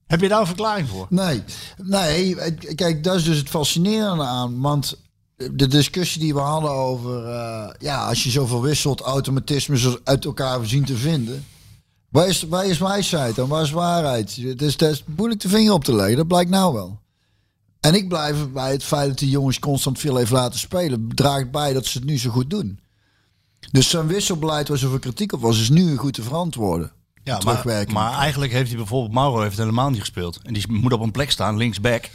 Heb 0.08 0.20
je 0.20 0.28
daar 0.28 0.40
een 0.40 0.46
verklaring 0.46 0.88
voor? 0.88 1.06
Nee, 1.10 1.42
nee, 1.82 2.34
kijk, 2.74 3.04
dat 3.04 3.16
is 3.16 3.24
dus 3.24 3.36
het 3.36 3.48
fascinerende 3.48 4.24
aan. 4.24 4.60
Want 4.60 4.96
de 5.36 5.66
discussie 5.66 6.20
die 6.20 6.34
we 6.34 6.40
hadden 6.40 6.70
over, 6.70 7.24
eh, 7.24 7.70
ja, 7.78 8.06
als 8.08 8.22
je 8.22 8.30
zoveel 8.30 8.62
wisselt, 8.62 9.00
automatismes 9.00 10.04
uit 10.04 10.24
elkaar 10.24 10.66
zien 10.66 10.84
te 10.84 10.96
vinden. 10.96 11.44
Waar 12.08 12.28
is, 12.28 12.42
waar 12.42 12.66
is 12.66 12.78
wijsheid 12.78 13.38
en 13.38 13.48
waar 13.48 13.62
is 13.62 13.70
waarheid? 13.70 14.36
Het 14.36 14.62
is, 14.62 14.72
het 14.72 14.82
is 14.82 15.04
moeilijk 15.16 15.40
de 15.40 15.48
vinger 15.48 15.72
op 15.72 15.84
te 15.84 15.94
leggen, 15.94 16.16
dat 16.16 16.28
blijkt 16.28 16.50
nou 16.50 16.74
wel. 16.74 16.98
En 17.80 17.94
ik 17.94 18.08
blijf 18.08 18.48
bij 18.52 18.70
het 18.70 18.84
feit 18.84 19.08
dat 19.08 19.18
die 19.18 19.30
jongens 19.30 19.58
constant 19.58 19.98
veel 19.98 20.16
heeft 20.16 20.30
laten 20.30 20.58
spelen, 20.58 21.08
draagt 21.14 21.50
bij 21.50 21.72
dat 21.72 21.86
ze 21.86 21.98
het 21.98 22.06
nu 22.06 22.18
zo 22.18 22.30
goed 22.30 22.50
doen. 22.50 22.80
Dus 23.70 23.88
zijn 23.88 24.06
wisselbeleid 24.06 24.68
waar 24.68 24.78
zoveel 24.78 24.98
kritiek 24.98 25.32
op 25.32 25.40
was, 25.40 25.60
is 25.60 25.68
nu 25.68 25.96
goed 25.96 26.14
te 26.14 26.22
verantwoorden. 26.22 26.92
Ja, 27.28 27.32
maar, 27.32 27.40
terugwerken. 27.42 27.94
maar 27.94 28.12
eigenlijk 28.18 28.52
heeft 28.52 28.68
hij 28.68 28.76
bijvoorbeeld 28.76 29.12
Mauro 29.12 29.40
heeft 29.40 29.58
helemaal 29.58 29.90
niet 29.90 30.00
gespeeld. 30.00 30.38
En 30.42 30.52
die 30.52 30.64
moet 30.68 30.92
op 30.92 31.00
een 31.00 31.10
plek 31.10 31.30
staan, 31.30 31.56
linksback. 31.56 32.08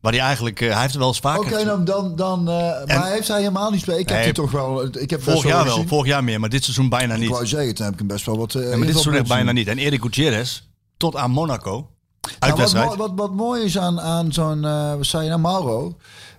Waar 0.00 0.12
hij 0.12 0.20
eigenlijk, 0.20 0.60
eh, 0.60 0.72
hij 0.72 0.80
heeft 0.80 0.92
er 0.92 0.98
wel 0.98 1.08
eens 1.08 1.18
vaker 1.20 1.40
Oké, 1.54 1.64
dan, 1.64 1.84
dan, 1.84 2.16
dan 2.16 2.48
eh, 2.48 2.80
En- 2.80 2.98
maar 2.98 3.10
heeft 3.10 3.28
hij 3.28 3.38
helemaal 3.38 3.70
niet 3.70 3.78
gespeeld? 3.78 3.98
Ik 4.00 4.08
heb 4.08 4.16
Nee, 4.16 4.24
die 4.24 4.34
toch 4.34 4.50
wel, 4.50 4.84
ik 4.84 5.10
heb 5.10 5.22
Vorig 5.22 5.42
wel 5.42 5.52
jaar 5.52 5.64
wel, 5.64 5.72
gezien. 5.74 5.88
vorig 5.88 6.06
jaar 6.06 6.24
meer, 6.24 6.40
maar 6.40 6.48
dit 6.48 6.64
seizoen 6.64 6.88
bijna 6.88 7.14
Ik 7.14 7.20
niet. 7.20 7.28
wou 7.30 7.46
zeggen, 7.46 7.74
toen 7.74 7.84
heb 7.84 7.92
ik 7.92 7.98
hem 7.98 8.08
best 8.08 8.26
wel 8.26 8.38
wat. 8.38 8.54
Uh, 8.54 8.62
Ja, 8.62 8.68
maar 8.68 8.78
dit 8.86 8.90
seizoen 8.90 9.14
echt 9.14 9.28
bijna 9.28 9.52
niet. 9.52 9.68
En 9.68 9.78
Erik 9.78 10.02
Gutierrez, 10.02 10.62
tot 10.96 11.16
aan 11.16 11.30
Monaco, 11.30 11.88
Nou, 12.38 12.54
wat, 12.72 12.96
wat, 12.96 13.12
wat 13.16 13.32
mooi 13.32 13.62
is 13.64 13.78
aan, 13.78 14.00
aan 14.00 14.32
zo'n, 14.32 14.64
eh 14.64 14.94
wat 14.94 15.06
zei 15.06 15.22
je 15.22 15.28
nou, 15.28 15.40
Mauro? 15.40 15.96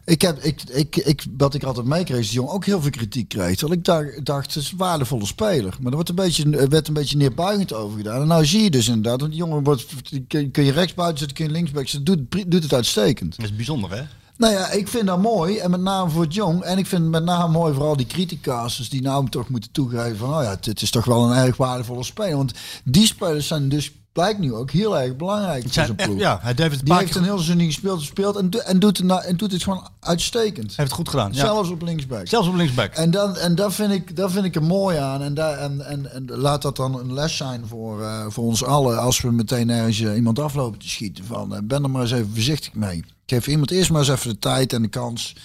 Ik 0.10 0.22
heb, 0.22 0.44
ik, 0.44 0.64
ik, 0.64 0.96
ik, 0.96 1.24
wat 1.38 1.54
ik 1.54 1.64
altijd 1.64 1.86
meekreeg, 1.86 2.20
is 2.20 2.28
die 2.28 2.36
jongen 2.36 2.54
ook 2.54 2.66
heel 2.66 2.82
veel 2.82 2.90
kritiek 2.90 3.30
kreeg. 3.30 3.58
Terwijl 3.58 3.80
ik 3.80 3.86
dacht, 3.86 4.26
dacht, 4.26 4.54
het 4.54 4.64
is 4.64 4.72
een 4.72 4.78
waardevolle 4.78 5.26
speler. 5.26 5.76
Maar 5.80 5.88
er 5.88 5.94
wordt 5.94 6.10
een 6.10 6.16
beetje, 6.16 6.58
er 6.58 6.70
werd 6.70 6.88
een 6.88 6.94
beetje 6.94 7.18
neerbuigend 7.18 7.74
over 7.74 7.98
gedaan. 7.98 8.22
En 8.22 8.28
nou 8.28 8.46
zie 8.46 8.64
je 8.64 8.70
dus 8.70 8.88
inderdaad, 8.88 9.20
want 9.20 9.32
die 9.32 9.40
jongen 9.40 9.64
wordt, 9.64 9.86
kun 10.28 10.64
je 10.64 10.72
rechts 10.72 10.94
buiten 10.94 11.18
zetten, 11.18 11.38
kun 11.38 11.46
je 11.46 11.52
linksback 11.52 11.88
zetten. 11.88 12.30
Doet, 12.30 12.52
doet 12.52 12.64
het 12.64 12.74
uitstekend. 12.74 13.36
Dat 13.36 13.46
is 13.46 13.56
bijzonder, 13.56 13.92
hè? 13.92 14.04
Nou 14.38 14.54
ja, 14.54 14.70
ik 14.72 14.88
vind 14.88 15.08
dat 15.08 15.22
mooi. 15.22 15.58
En 15.58 15.72
met 15.72 15.82
name 15.82 16.10
voor 16.10 16.22
het 16.22 16.34
jong. 16.34 16.62
En 16.62 16.78
ik 16.78 16.86
vind 16.86 17.02
het 17.02 17.12
met 17.12 17.24
name 17.24 17.52
mooi 17.52 17.74
voor 17.74 17.84
al 17.84 17.98
die 17.98 18.06
criticasters 18.06 18.90
die 18.90 19.02
nou 19.02 19.30
toch 19.30 19.50
moeten 19.50 19.72
toegeven 19.72 20.18
van... 20.18 20.36
oh 20.36 20.44
ja, 20.44 20.50
het, 20.50 20.66
het 20.66 20.82
is 20.82 20.92
toch 20.92 21.06
wel 21.06 21.32
een 21.32 21.38
erg 21.38 21.58
waardevolle 21.58 22.04
speler. 22.04 22.38
Want 22.38 22.54
die 22.84 23.06
spelers 23.06 23.48
zijn 23.48 23.70
dus, 23.70 23.92
blijkt 24.14 24.40
nu 24.40 24.54
ook 24.54 24.72
heel 24.72 25.00
erg 25.00 25.16
belangrijk 25.16 25.62
voor 25.64 25.72
Zijn 25.72 25.96
ploeg. 25.96 26.20
ja, 26.20 26.40
hij 26.42 26.54
heeft 26.56 26.76
het, 26.76 26.86
Die 26.86 26.96
heeft 26.96 27.16
een 27.16 27.24
heel 27.24 27.38
seizoen 27.40 27.66
gespeeld, 27.66 28.00
gespeeld 28.00 28.36
en, 28.36 28.50
do- 28.50 28.60
en, 28.60 28.80
doet 28.80 28.98
het 28.98 29.06
nou- 29.06 29.24
en 29.24 29.38
doet 29.38 29.52
het 29.52 29.64
gewoon 29.64 29.88
uitstekend. 30.00 30.68
heeft 30.68 30.78
het 30.78 30.92
goed 30.92 31.10
gedaan. 31.10 31.32
Ja. 31.34 31.40
Zelfs 31.40 31.70
op 31.70 31.82
linksback. 31.82 32.28
Zelfs 32.28 32.48
op 32.48 32.56
linksback. 32.56 32.94
En, 32.94 33.12
dan, 33.12 33.38
en 33.38 33.56
daar, 33.56 33.72
vind 33.72 33.92
ik, 33.92 34.16
daar 34.16 34.30
vind 34.32 34.46
ik 34.46 34.56
er 34.56 34.64
mooi 34.64 34.98
aan. 34.98 35.22
En, 35.22 35.34
daar, 35.34 35.58
en, 35.58 35.86
en, 35.86 36.12
en 36.14 36.26
laat 36.28 36.62
dat 36.62 36.76
dan 36.76 37.00
een 37.00 37.14
les 37.14 37.38
zijn 37.38 37.68
voor, 37.68 38.02
eh, 38.04 38.26
voor 38.30 38.44
ons 38.44 38.64
allen. 38.64 39.00
Als 39.00 39.22
we 39.22 39.32
meteen 39.32 39.70
ergens 39.70 40.00
eh, 40.02 40.16
iemand 40.16 40.40
aflopen 40.40 40.80
te 40.80 40.90
schieten. 40.90 41.26
Van, 41.26 41.56
eh, 41.56 41.62
ben 41.64 41.84
er 41.84 41.90
maar 41.90 42.02
eens 42.02 42.12
even 42.12 42.32
voorzichtig 42.34 42.74
mee. 42.74 43.04
Geef 43.26 43.48
iemand 43.48 43.72
eerst 43.72 43.90
maar 43.92 44.00
eens 44.00 44.10
even 44.10 44.30
de 44.30 44.40
tijd 44.40 44.74
en 44.74 44.82
de 44.82 44.88
kans. 44.88 45.36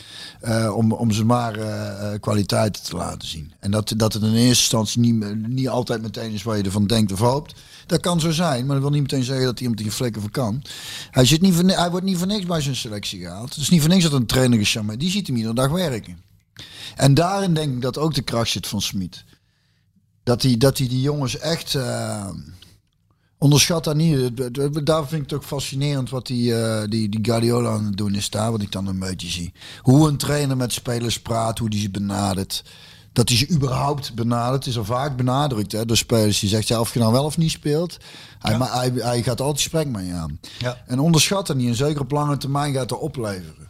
om, 0.74 0.92
om 0.92 1.10
zijn 1.12 1.26
ware 1.26 2.18
kwaliteiten 2.20 2.82
te 2.82 2.96
laten 2.96 3.28
zien. 3.28 3.52
En 3.60 3.70
dat, 3.70 3.92
dat 3.96 4.12
het 4.12 4.22
in 4.22 4.28
eerste 4.28 4.46
instantie 4.48 5.00
niet, 5.00 5.48
niet 5.48 5.68
altijd 5.68 6.02
meteen 6.02 6.32
is 6.32 6.42
waar 6.42 6.56
je 6.56 6.62
ervan 6.62 6.86
denkt 6.86 7.12
of 7.12 7.18
hoopt. 7.18 7.54
Dat 7.86 8.00
kan 8.00 8.20
zo 8.20 8.30
zijn, 8.30 8.66
maar 8.66 8.74
dat 8.74 8.84
wil 8.84 8.92
niet 8.92 9.02
meteen 9.02 9.24
zeggen 9.24 9.44
dat 9.44 9.60
iemand 9.60 9.80
hier 9.80 9.90
flikken 9.90 10.20
voor 10.20 10.30
kan. 10.30 10.62
Hij, 11.10 11.24
zit 11.24 11.40
niet 11.40 11.72
hij 11.72 11.90
wordt 11.90 12.06
niet 12.06 12.18
voor 12.18 12.26
niks 12.26 12.46
bij 12.46 12.60
zijn 12.60 12.76
selectie 12.76 13.20
gehaald. 13.20 13.48
Het 13.48 13.62
is 13.62 13.68
niet 13.68 13.80
voor 13.80 13.90
niks 13.90 14.02
dat 14.02 14.12
een 14.12 14.26
trainer 14.26 14.58
gecharmeerd. 14.58 15.00
Die 15.00 15.10
ziet 15.10 15.26
hem 15.26 15.36
iedere 15.36 15.54
dag 15.54 15.70
werken. 15.70 16.18
En 16.96 17.14
daarin 17.14 17.54
denk 17.54 17.74
ik 17.74 17.82
dat 17.82 17.98
ook 17.98 18.14
de 18.14 18.22
kracht 18.22 18.50
zit 18.50 18.66
van 18.66 18.82
Smit. 18.82 19.24
Dat 20.22 20.42
hij, 20.42 20.56
dat 20.56 20.78
hij 20.78 20.88
die 20.88 21.00
jongens 21.00 21.38
echt 21.38 21.74
eh, 21.74 22.30
onderschat 23.38 23.84
dat 23.84 23.96
niet. 23.96 24.36
Daar 24.86 25.08
vind 25.08 25.22
ik 25.22 25.30
het 25.30 25.32
ook 25.32 25.44
fascinerend 25.44 26.10
wat 26.10 26.26
die, 26.26 26.54
eh, 26.54 26.88
die, 26.88 27.08
die 27.08 27.20
Guardiola 27.22 27.70
aan 27.70 27.84
het 27.84 27.96
doen 27.96 28.14
is 28.14 28.30
daar, 28.30 28.50
wat 28.50 28.62
ik 28.62 28.72
dan 28.72 28.86
een 28.86 28.98
beetje 28.98 29.28
zie. 29.28 29.52
Hoe 29.80 30.08
een 30.08 30.16
trainer 30.16 30.56
met 30.56 30.72
spelers 30.72 31.20
praat, 31.20 31.58
hoe 31.58 31.70
die 31.70 31.80
ze 31.80 31.90
benadert. 31.90 32.64
Dat 33.14 33.28
hij 33.28 33.38
ze 33.38 33.50
überhaupt 33.50 34.14
benadert, 34.14 34.66
is 34.66 34.78
al 34.78 34.84
vaak 34.84 35.16
benadrukt 35.16 35.72
hè, 35.72 35.86
door 35.86 35.96
spelers. 35.96 36.38
Die 36.40 36.48
zegt, 36.48 36.68
ja, 36.68 36.80
of 36.80 36.92
je 36.92 36.98
nou 36.98 37.12
wel 37.12 37.24
of 37.24 37.36
niet 37.36 37.50
speelt, 37.50 37.96
hij, 38.38 38.58
ma- 38.58 38.78
hij, 38.78 38.92
hij 38.94 39.22
gaat 39.22 39.40
altijd 39.40 39.60
gesprek 39.60 39.88
met 39.88 40.06
je 40.06 40.12
aan. 40.12 40.40
Ja. 40.58 40.82
En 40.86 40.98
onderschat 40.98 41.46
dat 41.46 41.56
niet, 41.56 41.68
en 41.68 41.74
zeker 41.74 42.00
op 42.00 42.10
lange 42.10 42.36
termijn 42.36 42.72
gaat 42.74 42.90
het 42.90 42.98
opleveren. 42.98 43.68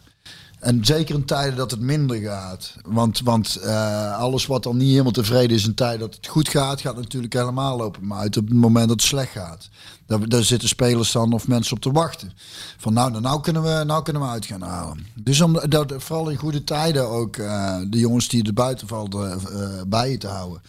En 0.65 0.85
zeker 0.85 1.15
in 1.15 1.25
tijden 1.25 1.55
dat 1.55 1.71
het 1.71 1.79
minder 1.79 2.17
gaat. 2.17 2.73
Want, 2.85 3.21
want 3.23 3.55
eh, 3.55 4.17
alles 4.17 4.45
wat 4.45 4.63
dan 4.63 4.77
niet 4.77 4.89
helemaal 4.89 5.11
tevreden 5.11 5.57
is 5.57 5.65
in 5.65 5.73
tijden 5.73 5.99
dat 5.99 6.15
het 6.15 6.27
goed 6.27 6.49
gaat, 6.49 6.81
gaat 6.81 6.95
natuurlijk 6.95 7.33
helemaal 7.33 7.77
lopen. 7.77 8.07
Maar 8.07 8.19
uit 8.19 8.37
op 8.37 8.47
het 8.47 8.53
moment 8.53 8.87
dat 8.87 8.99
het 8.99 9.09
slecht 9.09 9.31
gaat. 9.31 9.69
Daar, 10.05 10.29
daar 10.29 10.43
zitten 10.43 10.67
spelers 10.67 11.11
dan 11.11 11.33
of 11.33 11.47
mensen 11.47 11.75
op 11.75 11.81
te 11.81 11.91
wachten. 11.91 12.31
Van 12.77 12.93
nou, 12.93 13.19
nou, 13.21 13.41
kunnen 13.41 13.63
we, 13.63 13.83
nou 13.85 14.03
kunnen 14.03 14.21
we 14.21 14.27
uit 14.27 14.45
gaan 14.45 14.61
halen. 14.61 15.07
Dus 15.13 15.41
om 15.41 15.59
dat, 15.69 15.93
vooral 15.97 16.29
in 16.29 16.37
goede 16.37 16.63
tijden 16.63 17.09
ook 17.09 17.37
eh, 17.37 17.77
de 17.87 17.99
jongens 17.99 18.27
die 18.27 18.43
er 18.43 18.53
buiten 18.53 18.87
vallen 18.87 19.31
eh, 19.31 19.69
bij 19.87 20.11
je 20.11 20.17
te 20.17 20.27
houden. 20.27 20.61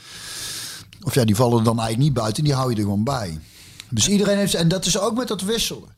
Of 1.02 1.14
ja, 1.14 1.24
die 1.24 1.36
vallen 1.36 1.64
dan 1.64 1.78
eigenlijk 1.78 2.08
niet 2.08 2.18
buiten, 2.18 2.44
die 2.44 2.54
hou 2.54 2.70
je 2.70 2.76
er 2.76 2.82
gewoon 2.82 3.04
bij. 3.04 3.38
Dus 3.90 4.08
iedereen 4.08 4.36
heeft, 4.36 4.54
en 4.54 4.68
dat 4.68 4.86
is 4.86 4.98
ook 4.98 5.16
met 5.16 5.28
dat 5.28 5.40
wisselen. 5.40 5.88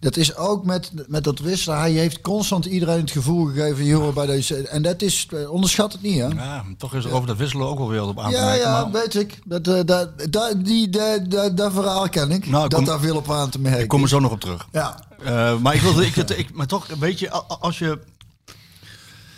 Dat 0.00 0.16
is 0.16 0.36
ook 0.36 0.64
met, 0.64 0.92
met 1.06 1.24
dat 1.24 1.38
wisselen. 1.38 1.78
Hij 1.78 1.90
heeft 1.92 2.20
constant 2.20 2.64
iedereen 2.64 3.00
het 3.00 3.10
gevoel 3.10 3.46
gegeven, 3.46 3.84
joh, 3.84 4.14
bij 4.14 4.26
deze. 4.26 4.68
En 4.68 4.82
dat 4.82 5.02
is, 5.02 5.28
onderschat 5.48 5.92
het 5.92 6.02
niet, 6.02 6.18
hè? 6.18 6.26
Ja, 6.26 6.64
toch 6.78 6.94
is 6.94 7.04
er 7.04 7.12
over 7.12 7.26
dat 7.26 7.36
wisselen 7.36 7.66
ook 7.66 7.78
wel 7.78 7.88
weer 7.88 8.02
op 8.02 8.20
aan 8.20 8.30
te 8.30 8.36
Ja, 8.36 8.52
ja, 8.54 8.72
maar 8.72 8.92
weet 9.02 9.14
ik. 9.14 9.38
Dat, 9.44 9.68
eh, 9.68 9.80
dat, 9.84 10.32
dat, 10.32 10.64
die, 10.64 10.88
dat, 10.88 11.56
dat, 11.56 11.72
verhaal 11.72 12.08
ken 12.08 12.30
ik. 12.30 12.46
Nou, 12.46 12.64
ik 12.64 12.70
dat 12.70 12.78
kom- 12.78 12.88
daar 12.88 13.00
veel 13.00 13.16
op 13.16 13.30
aan 13.30 13.50
te 13.50 13.60
merken. 13.60 13.82
ik 13.82 13.88
kom 13.88 14.02
er 14.02 14.08
zo 14.08 14.20
nog 14.20 14.32
op 14.32 14.40
terug. 14.40 14.68
Ja. 14.72 14.98
Eh, 15.24 15.58
maar 15.58 15.74
ik 15.74 15.80
wilde, 15.80 16.06
ik, 16.06 16.16
ik, 16.16 16.52
maar 16.54 16.66
toch, 16.66 16.86
weet 16.98 17.18
je, 17.18 17.30
als 17.30 17.78
je, 17.78 17.98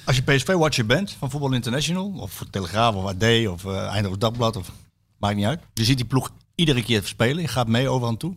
als 0.05 0.17
je 0.17 0.23
PSV-watcher 0.23 0.87
bent 0.87 1.17
van 1.19 1.31
Voetbal 1.31 1.53
International, 1.53 2.13
of 2.17 2.45
Telegraaf 2.51 2.95
of 2.95 3.05
AD 3.05 3.47
of 3.49 3.65
eh 3.65 3.87
Eindhoven 3.87 4.19
Dagblad, 4.19 4.57
of 4.57 4.71
maakt 5.19 5.37
niet 5.37 5.47
uit. 5.47 5.61
Je 5.75 5.85
ziet 5.85 5.97
die 5.97 6.07
ploeg 6.07 6.31
iedere 6.61 6.83
keer 6.83 7.03
spelen, 7.03 7.43
je 7.43 7.49
gaat 7.49 7.69
mee 7.69 7.89
overal 7.89 8.17
toe. 8.17 8.37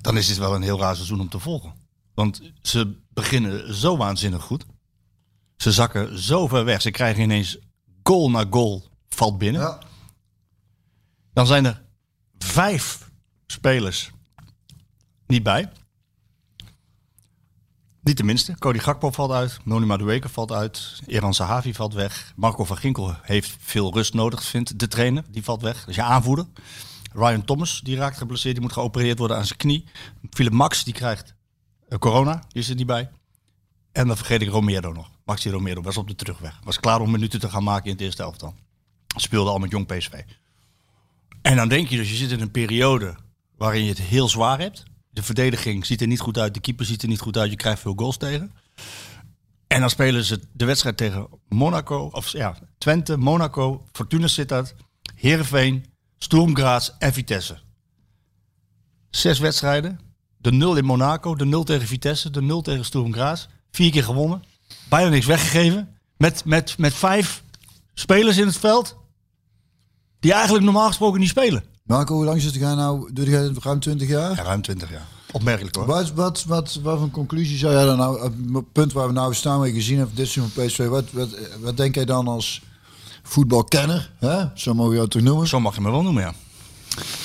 Dan 0.00 0.16
is 0.16 0.26
dit 0.26 0.36
wel 0.36 0.54
een 0.54 0.62
heel 0.62 0.78
raar 0.78 0.94
seizoen 0.94 1.20
om 1.20 1.28
te 1.28 1.38
volgen. 1.38 1.74
Want 2.14 2.52
ze 2.62 2.96
beginnen 3.08 3.74
zo 3.74 3.96
waanzinnig 3.96 4.42
goed. 4.42 4.64
Ze 5.56 5.72
zakken 5.72 6.18
zo 6.18 6.46
ver 6.48 6.64
weg. 6.64 6.82
Ze 6.82 6.90
krijgen 6.90 7.22
ineens 7.22 7.58
goal 8.02 8.30
na 8.30 8.46
goal 8.50 8.84
valt 9.08 9.38
binnen. 9.38 9.60
Ja. 9.60 9.78
Dan 11.32 11.46
zijn 11.46 11.64
er 11.64 11.82
vijf 12.38 13.10
spelers 13.46 14.10
niet 15.26 15.42
bij. 15.42 15.72
Niet 18.04 18.16
de 18.16 18.24
minste. 18.24 18.54
Cody 18.58 18.78
Gakpo 18.78 19.10
valt 19.10 19.30
uit. 19.30 19.58
Noni 19.62 19.86
Madueke 19.86 20.28
valt 20.28 20.52
uit. 20.52 21.00
Eran 21.06 21.34
Sahavi 21.34 21.74
valt 21.74 21.94
weg. 21.94 22.32
Marco 22.36 22.64
van 22.64 22.76
Ginkel 22.76 23.14
heeft 23.22 23.56
veel 23.60 23.92
rust 23.92 24.14
nodig, 24.14 24.44
vindt 24.44 24.78
de 24.78 24.88
trainer. 24.88 25.24
Die 25.30 25.44
valt 25.44 25.62
weg. 25.62 25.88
Is 25.88 25.94
je 25.94 26.02
aanvoerder. 26.02 26.46
Ryan 27.12 27.44
Thomas, 27.44 27.80
die 27.80 27.96
raakt 27.96 28.16
geblesseerd. 28.16 28.54
Die 28.54 28.64
moet 28.64 28.72
geopereerd 28.72 29.18
worden 29.18 29.36
aan 29.36 29.46
zijn 29.46 29.58
knie. 29.58 29.84
Philip 30.30 30.52
Max, 30.52 30.84
die 30.84 30.94
krijgt 30.94 31.34
eh, 31.88 31.98
corona. 31.98 32.42
Die 32.48 32.62
is 32.62 32.68
er 32.68 32.74
niet 32.74 32.86
bij. 32.86 33.10
En 33.92 34.06
dan 34.06 34.16
vergeet 34.16 34.42
ik 34.42 34.48
Romero 34.48 34.92
nog. 34.92 35.10
Maxi 35.24 35.50
Romero 35.50 35.82
was 35.82 35.96
op 35.96 36.08
de 36.08 36.14
terugweg. 36.14 36.60
Was 36.64 36.80
klaar 36.80 37.00
om 37.00 37.10
minuten 37.10 37.40
te 37.40 37.50
gaan 37.50 37.64
maken 37.64 37.84
in 37.84 37.92
het 37.92 38.00
eerste 38.00 38.22
elftal. 38.22 38.54
Speelde 39.16 39.50
al 39.50 39.58
met 39.58 39.70
jong 39.70 39.86
PSV. 39.86 40.12
En 41.42 41.56
dan 41.56 41.68
denk 41.68 41.88
je 41.88 41.96
dus, 41.96 42.10
je 42.10 42.16
zit 42.16 42.30
in 42.30 42.40
een 42.40 42.50
periode 42.50 43.16
waarin 43.56 43.82
je 43.82 43.88
het 43.88 44.00
heel 44.00 44.28
zwaar 44.28 44.58
hebt. 44.58 44.84
De 45.14 45.22
verdediging 45.22 45.86
ziet 45.86 46.00
er 46.00 46.06
niet 46.06 46.20
goed 46.20 46.38
uit, 46.38 46.54
de 46.54 46.60
keeper 46.60 46.84
ziet 46.84 47.02
er 47.02 47.08
niet 47.08 47.20
goed 47.20 47.36
uit, 47.36 47.50
je 47.50 47.56
krijgt 47.56 47.80
veel 47.80 47.92
goals 47.96 48.16
tegen. 48.16 48.52
En 49.66 49.80
dan 49.80 49.90
spelen 49.90 50.24
ze 50.24 50.40
de 50.52 50.64
wedstrijd 50.64 50.96
tegen 50.96 51.28
Monaco, 51.48 52.08
of 52.12 52.28
ja, 52.28 52.58
Twente, 52.78 53.16
Monaco, 53.16 53.86
Fortuna 53.92 54.26
Sittard, 54.26 54.74
Heerenveen, 55.14 55.84
Sturm 56.18 56.56
Graz 56.56 56.90
en 56.98 57.12
Vitesse. 57.12 57.58
Zes 59.10 59.38
wedstrijden, 59.38 60.00
De 60.36 60.52
0 60.52 60.76
in 60.76 60.84
Monaco, 60.84 61.34
de 61.34 61.44
0 61.44 61.64
tegen 61.64 61.86
Vitesse, 61.86 62.30
de 62.30 62.42
0 62.42 62.62
tegen 62.62 62.84
Sturm 62.84 63.12
Graz. 63.12 63.46
Vier 63.70 63.90
keer 63.90 64.04
gewonnen. 64.04 64.44
Bijna 64.88 65.08
niks 65.08 65.26
weggegeven. 65.26 65.96
Met, 66.16 66.44
met, 66.44 66.78
met 66.78 66.94
vijf 66.94 67.42
spelers 67.94 68.36
in 68.36 68.46
het 68.46 68.56
veld. 68.56 68.96
Die 70.20 70.32
eigenlijk 70.32 70.64
normaal 70.64 70.86
gesproken 70.86 71.20
niet 71.20 71.28
spelen. 71.28 71.64
Marco, 71.84 72.14
hoe 72.14 72.24
lang 72.24 72.40
zit 72.40 72.54
jij 72.54 72.74
nou? 72.74 73.12
Doe 73.12 73.30
jij 73.30 73.50
ruim 73.62 73.80
20 73.80 74.08
jaar? 74.08 74.36
Ja, 74.36 74.42
ruim 74.42 74.62
20 74.62 74.90
jaar. 74.90 75.06
Opmerkelijk 75.32 75.76
hoor. 75.76 75.86
Wat, 75.86 76.12
wat, 76.12 76.44
wat, 76.44 76.78
wat 76.82 76.98
voor 76.98 77.10
conclusie 77.10 77.58
zou 77.58 77.72
jij 77.72 77.84
dan 77.84 77.96
nou, 77.96 78.22
op 78.24 78.54
het 78.54 78.72
punt 78.72 78.92
waar 78.92 79.06
we 79.06 79.12
nou 79.12 79.34
staan, 79.34 79.58
waar 79.58 79.66
je 79.66 79.74
gezien 79.74 79.98
hebt, 79.98 80.16
dit 80.16 80.28
seizoen 80.28 80.52
van 80.54 80.66
PSV, 80.66 80.86
wat, 80.86 81.04
wat, 81.10 81.28
wat 81.60 81.76
denk 81.76 81.94
jij 81.94 82.04
dan 82.04 82.28
als 82.28 82.62
voetbalkenner, 83.22 84.12
hè? 84.18 84.44
zo 84.54 84.74
mogen 84.74 84.90
we 84.90 84.96
jou 84.96 85.08
toch 85.08 85.22
noemen? 85.22 85.46
Zo 85.46 85.60
mag 85.60 85.74
je 85.74 85.80
me 85.80 85.90
wel 85.90 86.02
noemen, 86.02 86.22
ja. 86.22 86.34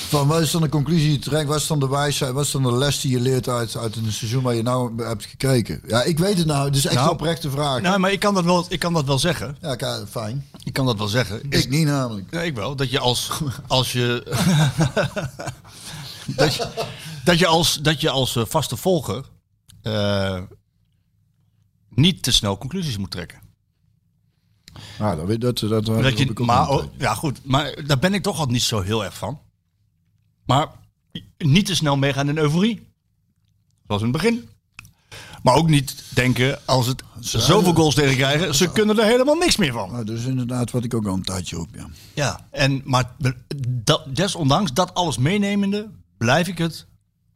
Van, 0.08 0.26
wat 0.28 0.40
is 0.40 0.50
dan 0.50 0.62
de 0.62 0.68
conclusie 0.68 1.04
die 1.08 1.18
je 1.18 1.24
trekt? 1.24 1.48
Wat 1.48 1.60
is 1.60 1.66
dan 1.66 1.80
de 1.80 1.88
wijsheid? 1.88 2.32
Wat 2.32 2.44
is 2.44 2.50
dan 2.50 2.62
de 2.62 2.72
les 2.72 3.00
die 3.00 3.10
je 3.10 3.20
leert 3.20 3.48
uit, 3.48 3.76
uit 3.76 3.96
een 3.96 4.12
seizoen 4.12 4.42
waar 4.42 4.54
je 4.54 4.62
nou 4.62 5.02
hebt 5.04 5.26
gekeken? 5.26 5.80
Ja, 5.86 6.02
ik 6.02 6.18
weet 6.18 6.38
het 6.38 6.46
nou. 6.46 6.64
Het 6.66 6.76
is 6.76 6.84
echt 6.84 6.94
Nou, 6.94 7.06
een 7.06 7.12
oprechte 7.12 7.50
vraag. 7.50 7.80
Nou, 7.80 7.98
maar 7.98 8.12
ik 8.12 8.20
kan 8.20 8.34
dat 8.34 8.44
wel, 8.44 8.66
ik 8.68 8.78
kan 8.78 8.92
dat 8.92 9.04
wel 9.04 9.18
zeggen. 9.18 9.56
ja, 9.60 10.04
fijn. 10.10 10.46
Ik 10.64 10.72
kan 10.72 10.86
dat 10.86 10.98
wel 10.98 11.08
zeggen. 11.08 11.50
Is- 11.50 11.64
Ik 11.64 11.70
niet 11.70 11.86
namelijk. 11.86 12.26
Ja, 12.30 12.40
ik 12.40 12.54
wel. 12.54 12.76
Dat 12.76 12.90
je 12.90 12.98
als, 12.98 13.30
als 13.66 13.92
je, 13.92 14.22
dat 16.36 16.54
je, 16.54 16.68
dat 17.24 17.38
je 17.38 17.46
als, 17.46 17.78
dat 17.82 18.00
je 18.00 18.10
als 18.10 18.36
eh, 18.36 18.42
vaste 18.46 18.76
volger 18.76 19.24
eh, 19.82 20.38
niet 21.88 22.22
te 22.22 22.32
snel 22.32 22.58
conclusies 22.58 22.98
moet 22.98 23.10
trekken. 23.10 23.38
Nou, 24.98 25.16
dat, 25.26 25.40
dat, 25.40 25.58
dat, 25.70 25.86
dat, 25.86 26.18
je, 26.18 26.32
maar, 26.44 26.68
oh, 26.68 26.84
ja, 26.98 27.14
goed. 27.14 27.40
Maar 27.44 27.74
daar 27.86 27.98
ben 27.98 28.14
ik 28.14 28.22
toch 28.22 28.38
al 28.38 28.46
niet 28.46 28.62
zo 28.62 28.80
heel 28.80 29.04
erg 29.04 29.16
van. 29.16 29.40
Maar 30.50 30.68
niet 31.38 31.66
te 31.66 31.74
snel 31.74 31.96
meegaan 31.96 32.28
in 32.28 32.38
euforie. 32.38 32.86
Zoals 33.86 34.02
in 34.02 34.08
het 34.08 34.22
begin. 34.22 34.48
Maar 35.42 35.54
ook 35.54 35.68
niet 35.68 36.04
denken, 36.14 36.66
als 36.66 36.86
het 36.86 37.02
zoveel 37.20 37.74
goals 37.74 37.94
tegen 37.94 38.16
krijgen, 38.16 38.54
ze 38.54 38.72
kunnen 38.72 38.98
er 38.98 39.04
helemaal 39.04 39.34
niks 39.34 39.56
meer 39.56 39.72
van. 39.72 39.90
Nou, 39.92 40.04
dat 40.04 40.16
is 40.16 40.24
inderdaad 40.24 40.70
wat 40.70 40.84
ik 40.84 40.94
ook 40.94 41.06
al 41.06 41.14
een 41.14 41.22
tijdje 41.22 41.56
roep, 41.56 41.68
ja. 41.74 41.88
Ja, 42.14 42.46
en, 42.50 42.82
maar 42.84 43.14
dat, 43.68 44.16
desondanks 44.16 44.72
dat 44.72 44.94
alles 44.94 45.18
meenemende, 45.18 45.90
blijf 46.18 46.48
ik 46.48 46.58
het 46.58 46.86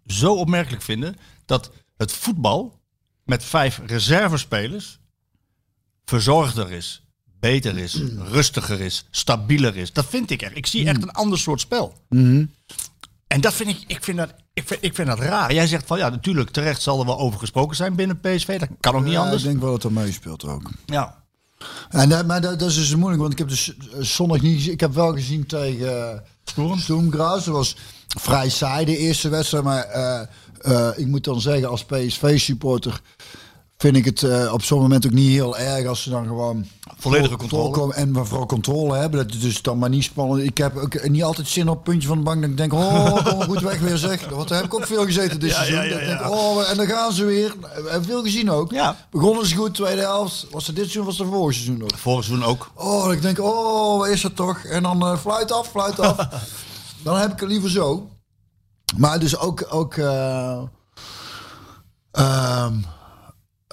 zo 0.07 0.35
opmerkelijk 0.35 0.83
vinden 0.83 1.17
dat 1.45 1.71
het 1.97 2.13
voetbal 2.13 2.81
met 3.25 3.45
vijf 3.45 3.81
reservespelers 3.87 4.99
verzorgder 6.05 6.73
is, 6.73 7.03
beter 7.41 7.79
is, 7.79 8.01
rustiger 8.31 8.81
is, 8.81 9.07
stabieler 9.11 9.77
is. 9.77 9.93
Dat 9.93 10.07
vind 10.07 10.31
ik 10.31 10.43
echt. 10.43 10.57
Ik 10.57 10.67
zie 10.67 10.87
echt 10.87 11.03
een 11.03 11.13
ander 11.13 11.39
soort 11.39 11.61
spel. 11.61 12.03
En 13.27 13.41
dat 13.41 13.55
vind 13.55 13.69
ik, 13.69 13.85
ik 13.87 14.05
vind 14.05 14.19
dat, 14.19 14.35
ik 14.53 14.63
vind, 14.67 14.83
ik 14.85 14.95
vind 14.95 15.09
dat 15.09 15.19
raar. 15.19 15.53
Jij 15.55 15.67
zegt 15.67 15.87
van 15.87 15.99
ja, 15.99 16.09
natuurlijk, 16.09 16.51
terecht 16.51 16.83
zal 16.83 17.01
er 17.01 17.07
wel 17.07 17.19
over 17.19 17.39
gesproken 17.39 17.77
zijn 17.77 17.95
binnen 17.95 18.21
PSV. 18.21 18.59
Dat 18.59 18.69
kan 18.81 18.95
ook 18.95 19.05
niet 19.05 19.13
Ja, 19.13 19.21
anders. 19.23 19.43
ik 19.43 19.49
denk 19.49 19.61
wel 19.61 19.71
dat 19.71 19.83
dat 19.83 19.91
meespeelt 19.91 20.45
ook. 20.45 20.71
Ja. 20.87 21.23
En, 21.91 22.09
dat- 22.09 22.27
maar 22.27 22.41
dat, 22.41 22.59
dat 22.59 22.69
is 22.71 22.75
dus 22.77 22.95
moeilijk, 22.95 23.21
want 23.21 23.33
ik 23.33 23.39
heb 23.39 23.49
dus 23.49 23.77
eh, 23.77 24.01
zondag 24.01 24.41
niet 24.41 24.55
gezien. 24.57 24.73
Ik 24.73 24.81
heb 24.81 24.95
wel 24.95 25.13
gezien 25.13 25.47
tegen 25.47 25.87
uh, 25.87 26.19
Sturm? 26.45 26.79
Stoemgras. 26.79 27.45
Dat 27.45 27.55
was 27.55 27.77
vrij 28.19 28.49
saai 28.49 28.85
de 28.85 28.97
eerste 28.97 29.29
wedstrijd. 29.29 29.65
Maar 29.65 29.83
eh, 29.85 30.21
eh, 30.61 30.99
ik 30.99 31.07
moet 31.07 31.25
dan 31.25 31.41
zeggen, 31.41 31.69
als 31.69 31.85
PSV-supporter 31.85 33.01
vind 33.85 33.97
ik 33.97 34.05
het 34.05 34.23
eh, 34.23 34.53
op 34.53 34.63
zo'n 34.63 34.81
moment 34.81 35.07
ook 35.07 35.13
niet 35.13 35.31
heel 35.31 35.59
erg 35.59 35.87
als 35.87 36.03
ze 36.03 36.11
dan 36.11 36.27
gewoon 36.27 36.67
Volledige 36.99 37.29
vol- 37.29 37.39
controle. 37.39 37.63
volkomen- 37.63 37.97
en 37.97 38.11
maar 38.11 38.27
vooral 38.27 38.47
controle 38.47 38.97
hebben. 38.97 39.27
Dat 39.27 39.35
is 39.37 39.41
dus 39.41 39.63
dan 39.63 39.79
maar 39.79 39.89
niet 39.89 40.05
spannend. 40.05 40.43
Ik 40.43 40.59
heb 40.59 40.77
ook 40.77 41.09
niet 41.09 41.23
altijd 41.23 41.49
zin 41.49 41.69
op 41.69 41.75
het 41.75 41.85
puntje 41.85 42.09
van 42.09 42.17
de 42.19 42.23
bank. 42.25 42.41
Dat 42.41 42.51
ik 42.51 42.57
denk, 42.57 42.73
oh, 42.73 43.25
kom 43.27 43.43
goed 43.51 43.61
weg 43.61 43.79
weer 43.81 43.97
zeg. 43.97 44.29
Want 44.29 44.49
daar 44.49 44.57
heb 44.59 44.67
ik 44.67 44.75
ook 44.75 44.87
veel 44.87 45.05
gezeten 45.05 45.41
dit 45.41 45.51
Ja, 45.51 45.57
seizoen. 45.57 45.77
ja, 45.77 45.83
ja, 45.83 45.91
Dat 45.91 46.01
ik 46.01 46.09
ja. 46.09 46.19
denk, 46.19 46.31
oh, 46.31 46.71
en 46.71 46.77
dan 46.77 46.87
gaan 46.87 47.13
ze 47.13 47.25
weer. 47.25 47.55
We 47.61 47.89
hebben 47.91 48.05
veel 48.09 48.23
gezien 48.23 48.51
ook. 48.51 48.71
Ja. 48.71 48.97
Begonnen 49.11 49.47
ze 49.47 49.57
goed, 49.57 49.75
tweede 49.75 50.01
helft. 50.01 50.47
Was 50.51 50.67
het 50.67 50.77
dit 50.77 50.85
seizoen, 50.85 51.05
was 51.05 51.19
het 51.19 51.29
vorig 51.29 51.55
seizoen 51.55 51.83
ook. 51.83 51.97
Vorig 51.99 52.25
seizoen 52.25 52.47
ook. 52.49 52.71
Oh, 52.75 53.13
ik 53.13 53.23
denk, 53.23 53.41
oh, 53.41 53.99
wat 53.99 54.09
is 54.09 54.23
het 54.23 54.37
toch? 54.37 54.65
En 54.65 54.83
dan 54.83 55.03
eh, 55.07 55.19
fluit 55.19 55.53
af, 55.53 55.69
fluit 55.69 56.01
af. 56.01 56.17
dan 57.05 57.17
heb 57.19 57.33
ik 57.33 57.41
het 57.41 57.49
liever 57.49 57.71
zo. 57.71 58.09
Maar 58.97 59.19
dus 59.21 59.37
ook... 59.39 59.67
ook 59.71 59.95
eh, 59.95 60.59
ehm, 62.13 62.75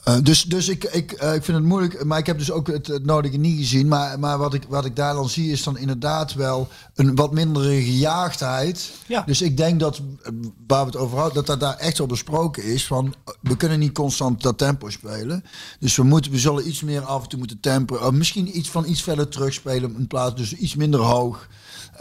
eh, 0.04 0.16
dus 0.24 0.44
dus 0.44 0.70
ik, 0.70 0.84
ik, 0.84 1.12
eh, 1.12 1.34
ik 1.34 1.44
vind 1.44 1.58
het 1.58 1.66
moeilijk, 1.66 2.04
maar 2.04 2.20
ik 2.20 2.26
heb 2.26 2.38
dus 2.38 2.52
ook 2.52 2.68
het, 2.68 2.88
het 2.88 3.06
nodige 3.06 3.38
niet 3.38 3.58
gezien. 3.58 3.88
Maar, 3.88 4.20
maar 4.20 4.38
wat, 4.38 4.54
ik, 4.54 4.64
wat 4.68 4.86
ik 4.86 4.96
daar 4.96 5.14
dan 5.14 5.30
zie 5.30 5.52
is 5.52 5.64
dan 5.64 5.78
inderdaad 5.78 6.34
wel 6.34 6.68
een 6.96 7.16
wat 7.16 7.32
mindere 7.32 7.82
gejaagdheid. 7.82 8.92
Ja. 9.08 9.24
Dus 9.26 9.42
ik 9.42 9.58
denk 9.58 9.80
dat, 9.80 9.98
eh, 9.98 10.32
waar 10.68 10.86
we 10.86 10.92
het 10.92 10.96
over 10.96 11.18
hadden, 11.18 11.36
dat 11.36 11.46
dat 11.46 11.60
daar 11.60 11.78
echt 11.78 12.00
al 12.00 12.06
besproken 12.06 12.64
is. 12.64 12.88
Van, 12.88 13.14
we 13.42 13.58
kunnen 13.58 13.80
niet 13.80 13.94
constant 13.94 14.42
dat 14.42 14.58
tempo 14.58 14.90
spelen. 14.90 15.44
Dus 15.80 15.96
we, 15.96 16.04
moeten, 16.04 16.32
we 16.32 16.40
zullen 16.40 16.68
iets 16.68 16.82
meer 16.82 17.02
af 17.02 17.24
en 17.24 17.30
toe 17.30 17.40
moeten 17.40 17.60
temperen. 17.60 18.18
Misschien 18.18 18.58
iets 18.58 18.70
van 18.70 18.86
iets 18.88 19.04
verder 19.04 19.28
terugspelen 19.28 19.96
in 19.98 20.08
plaats, 20.08 20.36
dus 20.36 20.54
iets 20.54 20.76
minder 20.76 21.00
hoog. 21.00 21.48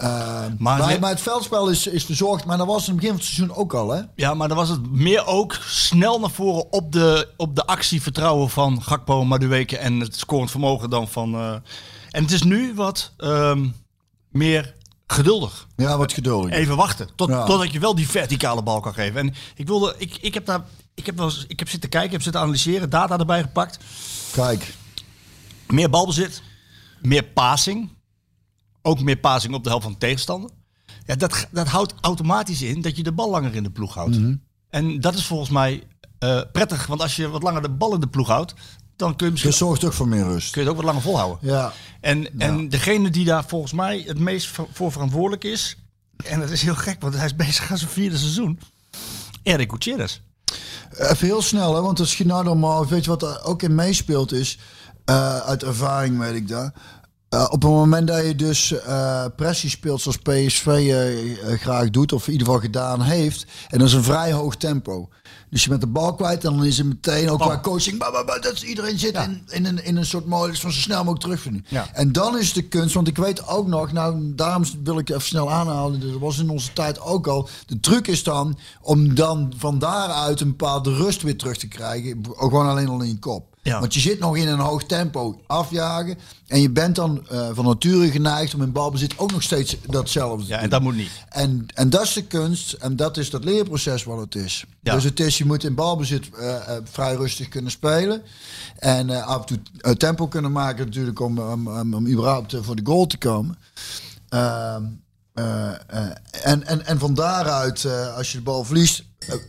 Eh, 0.00 0.08
Maar 0.08 0.78
maar, 0.78 0.86
nee- 0.86 0.98
maar, 0.98 1.10
het 1.10 1.20
veldspel 1.20 1.68
is, 1.68 1.86
is 1.86 2.04
verzorgd, 2.04 2.44
maar 2.44 2.58
dat 2.58 2.66
was 2.66 2.82
in 2.88 2.92
het 2.92 2.94
begin 3.00 3.08
van 3.10 3.18
het 3.18 3.26
seizoen 3.34 3.56
ook 3.56 3.74
al, 3.74 3.90
hè? 3.90 4.00
Ja, 4.14 4.34
maar 4.34 4.48
dan 4.48 4.56
was 4.56 4.68
het 4.68 4.90
meer 4.90 5.26
ook 5.26 5.58
snel 5.66 6.20
naar 6.20 6.30
voren 6.30 6.72
op 6.72 6.92
de, 6.92 7.28
op 7.36 7.56
de 7.56 7.66
actievertrouwen 7.66 8.50
van 8.50 8.82
Gakpo, 8.82 9.24
Madueke 9.24 9.78
en 9.78 10.00
het 10.00 10.16
scorend 10.16 10.50
vermogen 10.50 10.90
dan 10.90 11.08
van... 11.08 11.34
eh, 11.34 11.52
en 12.10 12.22
het 12.22 12.30
is 12.32 12.42
nu 12.42 12.74
wat 12.74 13.12
ehm, 13.16 13.66
meer 14.30 14.74
geduldig. 15.06 15.66
Ja, 15.76 15.96
wat 15.98 16.12
geduldig. 16.12 16.50
Even 16.52 16.76
wachten, 16.76 17.08
tot, 17.14 17.28
Ja. 17.28 17.44
totdat 17.44 17.72
je 17.72 17.78
wel 17.78 17.94
die 17.94 18.08
verticale 18.08 18.62
bal 18.62 18.80
kan 18.80 18.94
geven. 18.94 19.20
En 19.20 19.34
ik 19.54 19.66
wilde, 19.66 19.94
ik, 19.98 20.16
ik 20.20 20.34
heb 20.34 20.46
daar, 20.46 20.60
ik 20.94 21.06
heb 21.06 21.16
wel 21.16 21.26
eens, 21.26 21.44
ik 21.48 21.58
heb 21.58 21.68
zitten 21.68 21.88
kijken, 21.90 22.06
ik 22.08 22.14
heb 22.14 22.22
zitten 22.22 22.40
analyseren, 22.42 22.90
data 22.90 23.18
erbij 23.18 23.42
gepakt. 23.42 23.78
Kijk, 24.32 24.74
Meer 25.66 25.90
balbezit, 25.90 26.42
meer 27.00 27.24
passing. 27.24 27.98
Ook 28.82 29.00
meer 29.00 29.16
passing 29.16 29.54
op 29.54 29.62
de 29.62 29.68
helft 29.68 29.84
van 29.84 29.92
de 29.92 29.98
tegenstander. 29.98 30.50
Ja, 31.06 31.14
dat, 31.14 31.46
dat 31.50 31.66
houdt 31.66 31.94
automatisch 32.00 32.62
in 32.62 32.80
dat 32.80 32.96
je 32.96 33.02
de 33.02 33.12
bal 33.12 33.30
langer 33.30 33.54
in 33.54 33.62
de 33.62 33.70
ploeg 33.70 33.94
houdt. 33.94 34.18
Mhm. 34.18 34.34
En 34.70 35.00
dat 35.00 35.14
is 35.14 35.26
volgens 35.26 35.50
mij 35.50 35.82
eh, 36.18 36.40
prettig. 36.52 36.86
Want 36.86 37.02
als 37.02 37.16
je 37.16 37.28
wat 37.28 37.42
langer 37.42 37.62
de 37.62 37.70
bal 37.70 37.94
in 37.94 38.00
de 38.00 38.08
ploeg 38.08 38.28
houdt, 38.28 38.54
dan 38.96 39.16
kun 39.16 39.26
je, 39.26 39.32
misschien, 39.32 39.52
zorgt 39.52 39.84
ook 39.84 39.92
voor 39.92 40.08
meer 40.08 40.24
rust. 40.24 40.50
kun 40.50 40.62
je 40.62 40.68
het 40.68 40.76
ook 40.76 40.82
wat 40.82 40.92
langer 40.92 41.08
volhouden. 41.08 41.38
Ja, 41.40 41.72
En, 42.00 42.38
en 42.40 42.68
degene 42.68 43.10
die 43.10 43.24
daar 43.24 43.44
volgens 43.44 43.72
mij 43.72 44.04
het 44.06 44.18
meest 44.18 44.50
voor 44.72 44.92
verantwoordelijk 44.92 45.44
is... 45.44 45.76
En 46.24 46.40
dat 46.40 46.50
is 46.50 46.62
heel 46.62 46.74
gek, 46.74 47.00
want 47.00 47.14
hij 47.14 47.24
is 47.24 47.36
bezig 47.36 47.70
aan 47.70 47.78
zijn 47.78 47.90
vierde 47.90 48.16
seizoen. 48.16 48.58
Erik 49.42 49.70
Gutierrez. 49.70 50.20
Even 50.96 51.26
heel 51.26 51.42
snel, 51.42 51.74
hè, 51.74 51.80
want 51.80 52.24
nou 52.24 52.44
dan 52.44 52.58
maar, 52.58 52.86
weet 52.86 53.04
je 53.04 53.10
wat 53.10 53.22
er 53.22 53.44
ook 53.44 53.62
in 53.62 53.74
meespeelt 53.74 54.32
is, 54.32 54.58
eh, 55.04 55.38
uit 55.38 55.62
ervaring 55.62 56.18
weet 56.18 56.34
ik 56.34 56.48
dat. 56.48 56.72
Eh, 57.30 57.44
op 57.44 57.62
het 57.62 57.70
moment 57.70 58.06
dat 58.08 58.26
je 58.26 58.34
dus 58.34 58.72
eh, 58.72 59.24
pressie 59.36 59.70
speelt 59.70 60.00
zoals 60.00 60.16
PSV 60.16 60.66
eh, 60.66 61.58
graag 61.60 61.90
doet, 61.90 62.12
of 62.12 62.26
in 62.26 62.32
ieder 62.32 62.46
geval 62.46 62.62
gedaan 62.62 63.02
heeft, 63.02 63.46
en 63.68 63.78
dat 63.78 63.88
is 63.88 63.94
een 63.94 64.02
vrij 64.02 64.32
hoog 64.32 64.56
tempo. 64.56 65.08
Dus 65.50 65.62
je 65.62 65.68
bent 65.68 65.80
de 65.80 65.86
bal 65.86 66.14
kwijt 66.14 66.44
en 66.44 66.52
dan 66.56 66.64
is 66.64 66.78
het 66.78 66.86
meteen 66.86 67.30
ook 67.30 67.40
qua 67.40 67.60
coaching, 67.60 67.98
bah, 67.98 68.12
bah, 68.12 68.26
bah, 68.26 68.42
dat 68.42 68.52
is- 68.52 68.62
iedereen 68.62 68.98
zit 68.98 69.16
in, 69.16 69.42
in, 69.48 69.66
een, 69.66 69.84
in 69.84 69.96
een 69.96 70.06
soort 70.06 70.26
modus 70.26 70.60
van 70.60 70.72
zo 70.72 70.80
snel 70.80 70.96
mogelijk 70.98 71.20
terugvinden. 71.20 71.64
Ja. 71.68 71.88
En 71.92 72.12
dan 72.12 72.38
is 72.38 72.52
de 72.52 72.62
kunst, 72.62 72.94
want 72.94 73.08
ik 73.08 73.16
weet 73.16 73.46
ook 73.48 73.66
nog, 73.66 73.92
nou 73.92 74.32
daarom 74.34 74.64
wil 74.84 74.98
ik 74.98 75.08
even 75.08 75.22
snel 75.22 75.50
aanhalen, 75.52 76.00
dat 76.00 76.20
was 76.20 76.38
in 76.38 76.48
onze 76.50 76.72
tijd 76.72 77.00
ook 77.00 77.26
al. 77.26 77.48
De 77.66 77.80
truc 77.80 78.06
is 78.06 78.22
dan 78.22 78.58
om 78.80 79.14
dan 79.14 79.52
van 79.56 79.78
daaruit 79.78 80.40
een 80.40 80.48
bepaalde 80.48 80.94
rust 80.94 81.22
weer 81.22 81.36
terug 81.36 81.56
te 81.56 81.68
krijgen, 81.68 82.20
ook 82.28 82.50
gewoon 82.50 82.68
alleen 82.68 82.88
al 82.88 83.00
in 83.00 83.08
je 83.08 83.18
kop. 83.18 83.49
Ja. 83.62 83.80
Want 83.80 83.94
je 83.94 84.00
zit 84.00 84.18
nog 84.18 84.36
in 84.36 84.48
een 84.48 84.58
hoog 84.58 84.84
tempo 84.84 85.40
afjagen 85.46 86.18
en 86.46 86.60
je 86.60 86.70
bent 86.70 86.94
dan 86.94 87.28
eh, 87.28 87.48
van 87.52 87.64
nature 87.64 88.10
geneigd 88.10 88.54
om 88.54 88.62
in 88.62 88.72
balbezit 88.72 89.18
ook 89.18 89.32
nog 89.32 89.42
steeds 89.42 89.76
datzelfde 89.86 90.44
te 90.44 90.50
Ja, 90.50 90.58
en 90.58 90.70
dat 90.70 90.82
moet 90.82 90.96
niet. 90.96 91.10
En, 91.28 91.66
en 91.74 91.90
dat 91.90 92.02
is 92.02 92.12
de 92.12 92.24
kunst 92.24 92.72
en 92.72 92.96
dat 92.96 93.16
is 93.16 93.30
dat 93.30 93.44
leerproces 93.44 94.04
wat 94.04 94.18
het 94.18 94.34
is. 94.34 94.64
Ja. 94.82 94.94
Dus 94.94 95.04
het 95.04 95.20
is, 95.20 95.38
je 95.38 95.44
moet 95.44 95.64
in 95.64 95.74
balbezit 95.74 96.30
eh, 96.30 96.56
eh, 96.56 96.82
vrij 96.84 97.14
rustig 97.14 97.48
kunnen 97.48 97.70
spelen. 97.70 98.22
En 98.78 99.24
af 99.24 99.40
en 99.40 99.60
toe 99.82 99.96
tempo 99.96 100.28
kunnen 100.28 100.52
maken 100.52 100.84
natuurlijk 100.84 101.20
om, 101.20 101.38
om, 101.38 101.68
om, 101.68 101.94
om 101.94 102.06
überhaupt 102.06 102.56
voor 102.60 102.76
de 102.76 102.84
goal 102.84 103.06
te 103.06 103.18
komen. 103.18 103.58
Ehm, 104.28 104.84
eh, 105.34 105.70
eh, 105.70 106.10
en, 106.42 106.66
en, 106.66 106.86
en 106.86 106.98
van 106.98 107.14
daaruit, 107.14 107.86
als 108.16 108.32
je 108.32 108.38
de 108.38 108.44
bal 108.44 108.64
verliest, 108.64 109.04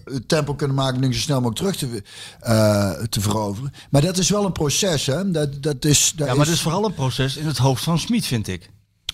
het 0.06 0.28
tempo 0.28 0.54
kunnen 0.56 0.76
maken 0.76 0.96
om 0.96 1.02
dingen 1.02 1.16
zo 1.16 1.22
snel 1.22 1.42
mogelijk 1.42 1.78
terug 1.78 1.92
te, 1.92 2.04
eh, 2.40 2.92
te 3.04 3.22
veroveren. 3.22 3.74
Maar 3.90 4.02
dat 4.02 4.18
is 4.18 4.30
wel 4.30 4.46
een 4.46 4.52
proces, 4.52 5.06
hè? 5.06 5.32
Dat, 5.32 5.64
dat 5.64 5.86
is, 5.86 6.14
dat 6.16 6.28
Ja, 6.28 6.34
maar 6.34 6.46
het 6.46 6.56
is 6.56 6.62
vooral 6.62 6.86
een 6.86 6.94
proces 6.94 7.38
in 7.38 7.46
het 7.46 7.58
hoofd 7.58 7.84
van 7.84 8.00
Smit, 8.00 8.26
vind 8.26 8.48
ik. 8.48 8.70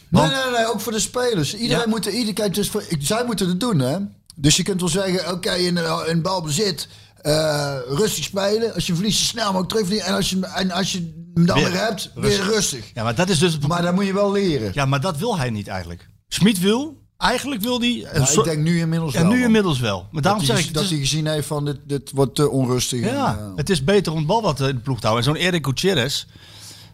Nee, 0.09 0.21
nee, 0.27 0.51
nee, 0.53 0.67
ook 0.73 0.79
voor 0.81 0.91
de 0.91 0.99
spelers. 0.99 1.55
Iedereen 1.55 1.83
Ja. 1.83 1.89
moet, 1.89 2.05
ieder, 2.05 2.33
kijk, 2.33 2.53
dus 2.53 2.69
voor, 2.69 2.83
ik- 2.87 3.01
zij 3.01 3.23
moeten 3.25 3.47
het 3.47 3.59
doen, 3.59 3.79
hè. 3.79 3.97
Dus 4.35 4.55
je 4.55 4.63
kunt 4.63 4.79
wel 4.79 4.89
zeggen, 4.89 5.31
oké, 5.31 5.51
in, 5.53 5.79
in 6.07 6.21
balbezit, 6.21 6.87
eh 7.21 7.75
rustig 7.89 8.23
spelen. 8.23 8.73
Als 8.73 8.87
je 8.87 8.93
verliest, 8.95 9.19
zo 9.19 9.25
snel 9.25 9.45
mogelijk 9.45 9.69
terugverdienen. 9.69 10.09
En 10.09 10.15
als 10.15 10.29
je, 10.29 10.39
en 10.45 10.71
als 10.71 10.91
je 10.91 10.97
hem 11.33 11.45
dan 11.45 11.55
Weer 11.59 11.71
weer, 11.71 11.81
hebt, 11.81 12.11
rustig. 12.15 12.45
weer 12.45 12.53
rustig. 12.55 12.91
Ja, 12.93 13.03
maar 13.03 13.15
dat 13.15 13.29
is 13.29 13.39
dus... 13.39 13.57
Maar 13.59 13.81
dat 13.81 13.93
moet 13.93 14.05
je 14.05 14.13
wel 14.13 14.31
leren. 14.31 14.71
Ja, 14.73 14.85
maar 14.85 15.01
dat 15.01 15.17
wil 15.17 15.37
hij 15.37 15.49
niet 15.49 15.67
eigenlijk. 15.67 16.07
Smit 16.27 16.59
wil 16.59 16.97
eigenlijk 17.17 17.61
wil 17.61 17.79
hij... 17.79 17.93
Ja, 18.13 18.25
soort- 18.25 18.47
ik 18.47 18.53
denk 18.53 18.63
nu 18.65 18.79
inmiddels 18.79 19.13
en 19.13 19.21
wel. 19.27 19.31
nu 19.31 19.43
inmiddels 19.43 19.79
wel. 19.79 20.07
Maar 20.11 20.21
daarom 20.21 20.41
dat 20.41 20.49
zeg 20.49 20.59
hij, 20.59 20.67
ik... 20.67 20.73
dat 20.73 20.89
hij 20.89 20.97
gezien 20.97 21.27
heeft 21.27 21.47
van 21.47 21.65
dit, 21.65 21.77
dit 21.85 22.11
wordt 22.11 22.35
te 22.35 22.49
onrustig. 22.49 22.99
Ja, 22.99 23.37
en, 23.37 23.49
eh, 23.49 23.55
het 23.55 23.69
is 23.69 23.83
beter 23.83 24.11
om 24.11 24.17
het 24.17 24.27
bal 24.27 24.41
wat 24.41 24.59
in 24.59 24.65
de 24.65 24.75
ploeg 24.75 24.99
te 24.99 25.07
houden. 25.07 25.27
En 25.27 25.33
zo'n 25.33 25.43
Erik 25.45 25.65
Gutierrez... 25.65 26.25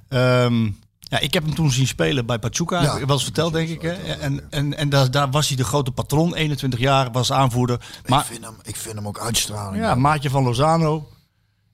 ehm, 0.09 0.69
ja, 0.99 1.19
ik 1.19 1.33
heb 1.33 1.43
hem 1.43 1.55
toen 1.55 1.71
zien 1.71 1.87
spelen 1.87 2.25
bij 2.25 2.39
Pachuca. 2.39 2.81
Ja. 2.81 2.99
Wel 2.99 3.09
eens 3.09 3.23
verteld, 3.23 3.53
denk 3.53 3.69
ik. 3.69 3.81
Hè? 3.81 3.91
En, 3.91 4.51
en, 4.51 4.77
en 4.77 4.89
daar, 4.89 5.11
daar 5.11 5.31
was 5.31 5.47
hij 5.47 5.57
de 5.57 5.63
grote 5.63 5.91
patron. 5.91 6.35
21 6.35 6.79
jaar, 6.79 7.11
was 7.11 7.31
aanvoerder. 7.31 7.79
Maar 8.05 8.19
ik, 8.19 8.25
vind 8.25 8.45
hem, 8.45 8.55
ik 8.63 8.75
vind 8.75 8.95
hem 8.95 9.07
ook 9.07 9.19
uitstraling. 9.19 9.83
ja, 9.83 9.95
maatje 9.95 10.29
van 10.29 10.43
Lozano. 10.43 11.07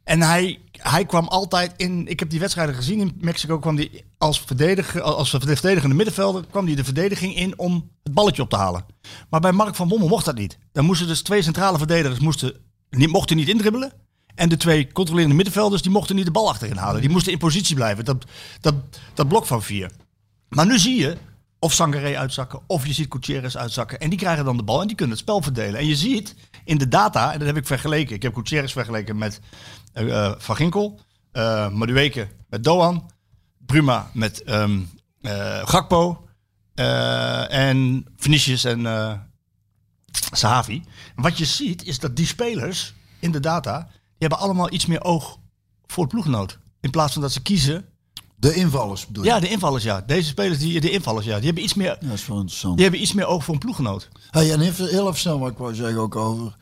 En 0.04 0.22
hij, 0.22 0.60
hij 0.82 1.06
kwam 1.06 1.28
altijd 1.28 1.74
in... 1.78 2.08
Ik 2.08 2.20
heb 2.20 2.30
die 2.30 2.40
wedstrijden 2.40 2.76
gezien 2.76 3.00
in 3.00 3.18
Mexico. 3.18 3.60
kwam 3.60 3.76
hij 3.76 4.04
als, 4.18 4.42
verdediger, 4.42 5.02
als 5.02 5.30
verdedigende 5.30 5.96
middenvelder... 5.96 6.46
kwam 6.52 6.66
hij 6.66 6.76
de 6.76 6.84
verdediging 6.84 7.36
in 7.36 7.60
om 7.60 7.90
het 8.04 8.14
balletje 8.14 8.42
op 8.42 8.50
te 8.50 8.56
halen. 8.56 8.86
Maar 9.30 9.40
bij 9.40 9.52
Mark 9.52 9.76
van 9.76 9.88
Bommel 9.88 10.08
mocht 10.08 10.26
dat 10.26 10.36
niet. 10.36 10.58
Dan 10.72 10.86
moesten 10.86 11.08
dus 11.08 11.22
twee 11.22 11.42
centrale 11.42 11.78
verdedigers... 11.78 12.20
Moesten, 12.20 12.54
niet, 12.90 13.10
mochten 13.10 13.36
niet 13.36 13.50
indribbelen. 13.50 13.94
En 14.36 14.50
de 14.50 14.58
twee 14.58 14.92
controlerende 14.92 15.36
middenvelders... 15.36 15.82
die 15.82 15.92
mochten 15.92 16.16
niet 16.16 16.26
de 16.26 16.32
bal 16.32 16.50
achterin 16.50 16.78
halen. 16.78 17.02
Die 17.02 17.10
moesten 17.10 17.32
in 17.32 17.38
positie 17.38 17.76
blijven. 17.76 18.06
Dat, 18.06 18.26
dat, 18.62 18.76
dat 19.14 19.28
blok 19.28 19.46
van 19.46 19.64
vier. 19.64 19.92
Maar 20.50 20.66
nu 20.66 20.80
zie 20.80 21.00
je 21.00 21.18
of 21.60 21.74
Sangaré 21.74 22.18
uitzakken, 22.18 22.62
of 22.68 22.86
je 22.88 22.94
ziet 22.94 23.12
Gutierrez 23.12 23.56
uitzakken. 23.56 24.00
En 24.00 24.10
die 24.10 24.20
krijgen 24.20 24.46
dan 24.46 24.58
de 24.58 24.64
bal 24.64 24.82
en 24.82 24.88
die 24.88 24.96
kunnen 24.96 25.16
het 25.16 25.26
spel 25.26 25.42
verdelen. 25.42 25.80
En 25.80 25.86
je 25.86 25.96
ziet 25.96 26.36
in 26.64 26.78
de 26.78 26.88
data, 26.88 27.34
en 27.34 27.38
dat 27.38 27.48
heb 27.48 27.58
ik 27.58 27.68
vergeleken. 27.68 28.16
Ik 28.16 28.22
heb 28.22 28.36
Gutierrez 28.36 28.72
vergeleken 28.72 29.18
met 29.18 29.40
eh, 29.94 30.26
eh, 30.26 30.34
Van 30.38 30.56
Ginkel, 30.56 31.00
eh 31.32 31.70
Madueke 31.70 32.28
met 32.50 32.64
Doan, 32.64 33.12
Bruma 33.58 34.10
met 34.14 34.44
ehm, 34.44 34.80
eh, 35.22 35.68
Gakpo 35.68 36.28
en 36.76 38.06
Vinicius 38.16 38.64
en 38.64 38.82
Sahavi. 40.32 40.84
Wat 41.16 41.38
je 41.38 41.46
ziet 41.46 41.84
is 41.86 42.00
dat 42.00 42.16
die 42.16 42.26
spelers 42.26 42.94
in 43.20 43.32
de 43.32 43.40
data, 43.40 43.80
die 43.90 44.28
hebben 44.28 44.40
allemaal 44.40 44.74
iets 44.74 44.86
meer 44.86 45.04
oog 45.04 45.40
voor 45.86 46.04
de 46.04 46.10
ploeggenoot. 46.10 46.60
In 46.82 46.90
plaats 46.90 47.14
van 47.14 47.22
dat 47.22 47.32
ze 47.32 47.42
kiezen 47.42 47.89
De 48.40 48.54
invallers 48.54 49.06
bedoel 49.08 49.24
je? 49.24 49.30
ja, 49.30 49.40
de 49.40 49.50
invallers 49.50 49.84
ja. 49.84 50.04
Deze 50.08 50.28
spelers, 50.30 50.60
die, 50.60 50.82
de 50.82 50.90
invallers 50.92 51.26
ja. 51.26 51.36
Die 51.36 51.46
hebben 51.46 51.64
iets 51.64 51.74
meer, 51.74 51.98
Ja, 52.00 52.08
dat 52.08 52.18
is 52.18 52.28
wel 52.28 52.38
interessant. 52.38 52.74
die 52.76 52.84
hebben 52.84 53.02
iets 53.02 53.14
meer 53.14 53.26
oog 53.26 53.44
voor 53.44 53.54
een 53.54 53.60
ploeggenoot. 53.60 54.10
Hey, 54.32 54.52
en 54.52 54.62
even, 54.62 54.88
heel 54.88 55.08
even 55.08 55.20
snel 55.20 55.40
wat 55.40 55.52
ik 55.52 55.58
wou 55.58 55.76
zeggen 55.76 56.00
ook 56.02 56.16
over 56.16 56.56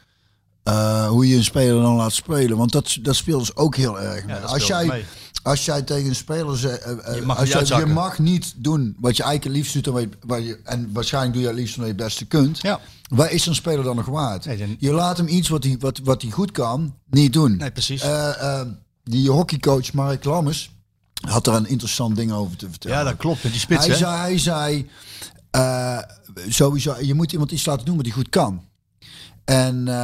eh, 0.64 1.08
hoe 1.08 1.28
je 1.28 1.36
een 1.36 1.44
speler 1.44 1.82
dan 1.82 1.96
laat 1.96 2.14
spelen. 2.14 2.58
Want 2.58 2.72
dat, 2.72 2.98
dat 3.02 3.16
speelt 3.16 3.40
dus 3.40 3.56
ook 3.56 3.76
heel 3.76 4.00
erg 4.02 4.26
mee. 4.26 4.36
als, 4.36 4.68
jij, 4.68 4.86
mee. 4.88 5.04
als 5.44 5.66
jij 5.66 5.82
tegen 5.82 6.08
een 6.10 6.16
speler 6.16 6.58
zegt... 6.58 6.82
eh, 6.82 6.92
eh, 7.10 7.16
Je 7.16 7.22
mag 7.22 7.40
als 7.40 7.50
je 7.50 7.58
uitzakken. 7.58 7.92
mag 7.94 8.20
niet 8.20 8.54
doen 8.58 8.96
wat 9.00 9.18
je 9.18 9.24
eigenlijk 9.24 9.44
het 9.56 9.64
liefst 9.64 9.74
doet. 9.74 9.88
En, 9.88 9.94
wat 9.94 10.02
je, 10.04 10.10
wat 10.28 10.44
je- 10.46 10.60
en 10.64 10.90
waarschijnlijk 10.94 11.34
doe 11.34 11.42
je 11.42 11.48
het 11.48 11.58
liefst 11.58 11.76
wat 11.76 11.86
je 11.86 11.92
het 11.92 12.02
beste 12.02 12.26
kunt. 12.26 12.60
Ja. 12.62 12.80
Waar 13.10 13.32
is 13.32 13.44
zo'n 13.44 13.54
speler 13.56 13.84
dan 13.84 13.96
nog 13.96 14.06
waard? 14.06 14.46
Nee, 14.46 14.58
dan- 14.58 14.76
Je 14.80 14.92
laat 14.92 15.18
hem 15.18 15.28
iets 15.28 15.50
wat 15.50 15.64
hij, 15.64 15.76
wat, 15.80 16.00
wat 16.04 16.22
hij 16.22 16.32
goed 16.32 16.52
kan, 16.52 16.94
niet 17.10 17.34
doen. 17.34 17.58
Nee, 17.58 17.72
precies. 17.72 18.04
Die 19.04 19.30
hockeycoach 19.30 19.94
Mark 19.94 20.24
Lammers 20.24 20.76
had 21.20 21.44
daar 21.46 21.56
een 21.56 21.68
interessant 21.68 22.16
ding 22.16 22.32
over 22.32 22.58
te 22.58 22.70
vertellen. 22.70 22.98
Ja, 22.98 23.04
dat 23.04 23.18
klopt. 23.18 23.42
Die 23.42 23.52
spits, 23.52 23.86
Hij 23.86 23.94
hè? 23.96 24.00
zei, 24.00 24.16
hij 24.18 24.38
zei 24.38 24.90
eh, 25.52 25.98
sowieso, 26.48 26.96
je 27.02 27.14
moet 27.14 27.32
iemand 27.32 27.52
iets 27.52 27.66
laten 27.66 27.86
doen 27.86 27.96
wat 27.96 28.06
hij 28.06 28.14
goed 28.14 28.30
kan. 28.30 28.62
En 29.48 29.88
eh, 29.88 29.96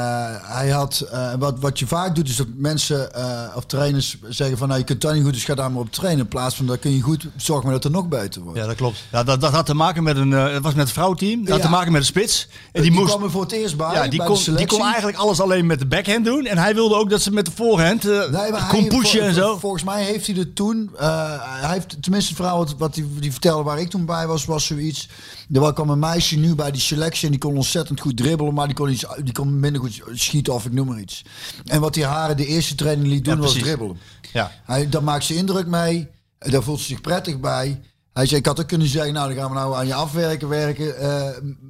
hij 0.42 0.70
had, 0.70 1.00
eh, 1.12 1.34
wat, 1.40 1.60
wat 1.60 1.80
je 1.80 1.88
vaak 1.88 2.16
doet, 2.16 2.30
is 2.30 2.36
dat 2.36 2.48
mensen 2.56 3.14
eh, 3.14 3.56
of 3.56 3.66
trainers 3.66 4.18
zeggen 4.30 4.58
van, 4.58 4.68
nou 4.68 4.80
je 4.80 4.86
kunt 4.86 5.02
dat 5.02 5.14
niet 5.14 5.24
goed, 5.24 5.34
dus 5.34 5.44
ga 5.44 5.56
daar 5.56 5.72
maar 5.72 5.82
op 5.82 5.92
trainen. 5.92 6.22
In 6.24 6.28
plaats 6.28 6.56
van, 6.56 6.66
dat 6.66 6.80
kun 6.80 6.96
je 6.96 7.02
goed, 7.02 7.28
zorg 7.36 7.64
maar 7.64 7.72
dat 7.74 7.84
het 7.84 7.94
nog 7.94 8.08
beter 8.08 8.42
wordt. 8.42 8.60
Ja, 8.60 8.66
dat 8.66 8.76
klopt. 8.76 9.04
Ja, 9.12 9.24
dat, 9.24 9.42
dat 9.42 9.52
had 9.52 9.66
te 9.66 9.74
maken 9.74 10.04
met 10.04 10.18
een, 10.18 10.32
het 10.32 10.64
was 10.64 10.74
met 10.74 10.84
het 10.84 10.94
vrouwteam. 10.94 11.40
Dat 11.40 11.50
had 11.50 11.62
te 11.62 11.70
maken 11.70 11.92
met 11.92 12.02
een 12.02 12.08
spits. 12.08 12.48
En 12.50 12.82
die, 12.82 12.82
die 12.82 13.00
moest, 13.00 13.12
kwam 13.12 13.24
er 13.24 13.32
voor 13.32 13.42
het 13.42 13.52
eerst 13.52 13.78
bij, 13.78 13.94
ja, 13.94 14.08
die 14.08 14.18
bij 14.18 14.28
kon, 14.28 14.56
die 14.56 14.68
kon 14.68 14.82
eigenlijk 14.82 15.18
alles 15.18 15.40
alleen 15.40 15.66
met 15.66 15.80
de 15.80 15.86
backhand 15.86 16.26
doen. 16.26 16.46
En 16.46 16.58
hij 16.58 16.74
wilde 16.76 16.96
ook 16.96 17.10
dat 17.10 17.22
ze 17.22 17.32
met 17.32 17.46
de 17.46 17.52
voorhand 17.56 18.04
Nee, 18.04 18.52
kon 18.70 18.88
pushen 18.88 19.22
en 19.22 19.34
zo. 19.34 19.58
Volgens 19.58 19.84
mij 19.84 20.04
heeft 20.04 20.28
hij 20.28 20.36
er 20.36 20.54
toen, 20.54 20.92
hij 20.98 21.74
heeft 21.74 22.02
tenminste 22.02 22.30
het 22.30 22.42
verhaal 22.42 22.58
wat, 22.58 22.76
wat 22.78 22.96
hij 22.96 23.06
die 23.20 23.32
vertelde 23.32 23.64
waar 23.64 23.80
ik 23.80 23.90
toen 23.90 24.06
bij 24.06 24.28
was, 24.28 24.46
was 24.46 24.66
zoiets. 24.66 25.10
Er 25.54 25.74
kwam 25.74 25.90
een 25.90 26.00
meisje 26.00 26.36
nu 26.38 26.56
bij 26.56 26.72
die 26.72 26.82
selectie 26.82 27.26
en 27.26 27.32
die 27.32 27.40
kon 27.40 27.56
ontzettend 27.56 28.00
goed 28.00 28.18
dribbelen, 28.18 28.54
maar 28.54 28.66
die 28.66 28.76
kon, 28.76 28.90
iets, 28.90 29.06
die 29.24 29.33
kon 29.34 29.60
minder 29.60 29.82
goed 29.82 30.02
schieten 30.14 30.54
of 30.54 30.66
ik 30.66 30.74
noem 30.74 30.88
maar 30.88 31.00
iets. 31.00 31.22
En 31.66 31.82
wat 31.82 31.94
die 31.94 32.06
haren 32.06 32.38
de 32.38 32.46
eerste 32.46 32.76
training 32.76 33.08
liet 33.08 33.26
doen 33.26 33.36
Ja, 33.36 33.42
was 33.42 33.54
dribbelen. 33.54 33.98
Ja. 34.34 34.52
Hij, 34.64 34.90
daar 34.90 35.04
maakt 35.04 35.24
ze 35.24 35.36
indruk 35.36 35.68
mee, 35.68 36.10
daar 36.38 36.64
voelt 36.64 36.80
ze 36.80 36.86
zich 36.86 37.02
prettig 37.02 37.40
bij. 37.40 37.82
Hij 38.14 38.26
zei, 38.26 38.40
ik 38.40 38.46
had 38.46 38.60
ook 38.60 38.68
kunnen 38.68 38.88
zeggen, 38.88 39.14
nou 39.14 39.28
dan 39.28 39.38
gaan 39.38 39.50
we 39.50 39.56
nou 39.56 39.76
aan 39.76 39.88
je 39.88 39.94
afwerken 39.94 40.48
werken. 40.48 40.98
Eh, 40.98 41.30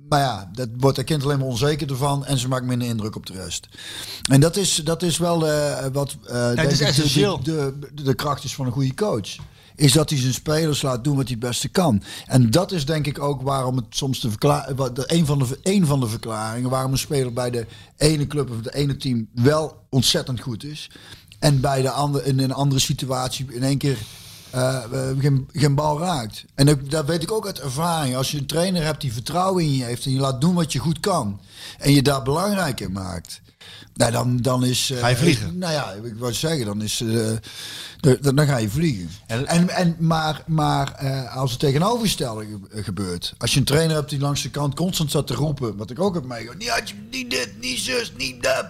maar 0.10 0.20
ja, 0.20 0.50
dat 0.54 0.70
wordt 0.78 0.96
dat 0.96 1.06
kind 1.06 1.24
alleen 1.24 1.40
maar 1.40 1.48
onzeker 1.48 1.90
ervan 1.90 2.26
en 2.26 2.38
ze 2.38 2.48
maakt 2.48 2.66
minder 2.66 2.88
indruk 2.88 3.16
op 3.16 3.26
de 3.26 3.34
rest. 3.34 3.68
En 4.30 4.40
dat 4.40 4.56
is, 4.56 4.76
dat 4.76 5.02
is 5.02 5.18
wel 5.18 5.48
eh, 5.48 5.86
wat 5.94 6.18
eh, 6.26 6.46
denk 6.46 6.58
het 6.58 6.72
is 6.72 6.80
essentieel. 6.80 7.44
De, 7.44 7.74
de, 7.94 8.04
de 8.04 8.14
kracht 8.14 8.44
is 8.44 8.56
van 8.56 8.66
een 8.66 8.72
goede 8.72 8.94
coach. 8.94 9.36
Is 9.76 9.92
dat 9.92 10.10
hij 10.10 10.20
zijn 10.20 10.34
spelers 10.34 10.82
laat 10.82 11.04
doen 11.04 11.16
wat 11.16 11.28
hij 11.28 11.38
het 11.40 11.48
beste 11.48 11.70
kan. 11.70 12.04
En 12.26 12.52
dat 12.52 12.72
is 12.72 12.86
denk 12.86 13.08
ik 13.08 13.20
ook 13.20 13.42
waarom 13.42 13.76
het 13.76 13.86
soms 13.90 14.20
de 14.20 14.30
verklaring, 14.30 14.80
een 14.96 15.26
van 15.26 15.40
de, 15.40 15.60
een 15.64 15.86
van 15.86 16.00
de 16.00 16.08
verklaringen 16.08 16.70
waarom 16.70 16.92
een 16.92 16.98
speler 16.98 17.34
bij 17.34 17.50
de 17.50 17.66
ene 17.98 18.28
club 18.28 18.50
of 18.50 18.56
het 18.56 18.74
ene 18.74 18.98
team 18.98 19.28
wel 19.34 19.86
ontzettend 19.90 20.40
goed 20.40 20.64
is. 20.64 20.90
En 21.40 21.62
bij 21.62 21.82
de 21.82 21.90
andere, 21.90 22.26
in 22.26 22.40
een 22.40 22.54
andere 22.54 22.82
situatie 22.82 23.46
in 23.50 23.64
één 23.64 23.78
keer 23.78 23.98
eh, 24.54 24.84
eh, 24.84 25.20
geen, 25.20 25.50
geen 25.52 25.76
bal 25.76 26.00
raakt. 26.00 26.46
En 26.56 26.66
dat, 26.66 26.90
dat 26.90 27.06
weet 27.06 27.24
ik 27.24 27.32
ook 27.32 27.46
uit 27.46 27.60
ervaring. 27.60 28.16
Als 28.16 28.32
je 28.32 28.38
een 28.38 28.46
trainer 28.46 28.84
hebt 28.84 29.02
die 29.02 29.14
vertrouwen 29.14 29.64
in 29.64 29.76
je 29.76 29.84
heeft 29.84 30.06
en 30.06 30.12
je 30.12 30.20
laat 30.20 30.42
doen 30.42 30.54
wat 30.54 30.74
je 30.74 30.80
goed 30.80 31.00
kan. 31.00 31.40
En 31.78 31.92
je 31.92 32.02
daar 32.02 32.24
belangrijk 32.24 32.80
in 32.80 32.92
maakt. 32.92 33.42
Nou, 33.94 34.12
dan, 34.12 34.38
dan 34.38 34.66
is... 34.66 34.90
eh, 34.92 34.98
Ga 35.00 35.08
je 35.08 35.16
vliegen. 35.18 35.58
nou 35.58 35.74
ja, 35.74 35.92
ik 36.04 36.16
wou 36.18 36.34
zeggen, 36.34 36.66
dan 36.66 36.82
is... 36.82 37.02
eh, 37.02 37.08
de- 37.08 38.18
de- 38.22 38.34
dan 38.34 38.48
ga 38.48 38.58
je 38.58 38.70
vliegen. 38.70 39.10
En- 39.28 39.48
En, 39.48 39.70
en, 39.70 39.96
maar 40.00 40.44
maar 40.48 40.94
eh, 40.96 41.36
als 41.38 41.52
het 41.52 41.60
tegenovergestelde 41.60 42.46
ge- 42.72 42.84
gebeurt. 42.84 43.34
Als 43.38 43.54
je 43.54 43.60
een 43.60 43.66
trainer 43.66 43.96
hebt 43.96 44.10
die 44.10 44.20
langs 44.20 44.42
de 44.42 44.50
kant 44.50 44.76
constant 44.76 45.10
staat 45.10 45.28
te 45.28 45.34
roepen. 45.34 45.78
Wat 45.78 45.90
ik 45.90 46.00
ook 46.00 46.14
heb 46.14 46.24
meegemaakt. 46.26 46.60
Niet, 46.60 46.94
niet 47.12 47.30
dit, 47.30 47.50
niet 47.62 47.80
zus, 47.80 48.14
niet 48.18 48.44
dat. 48.44 48.66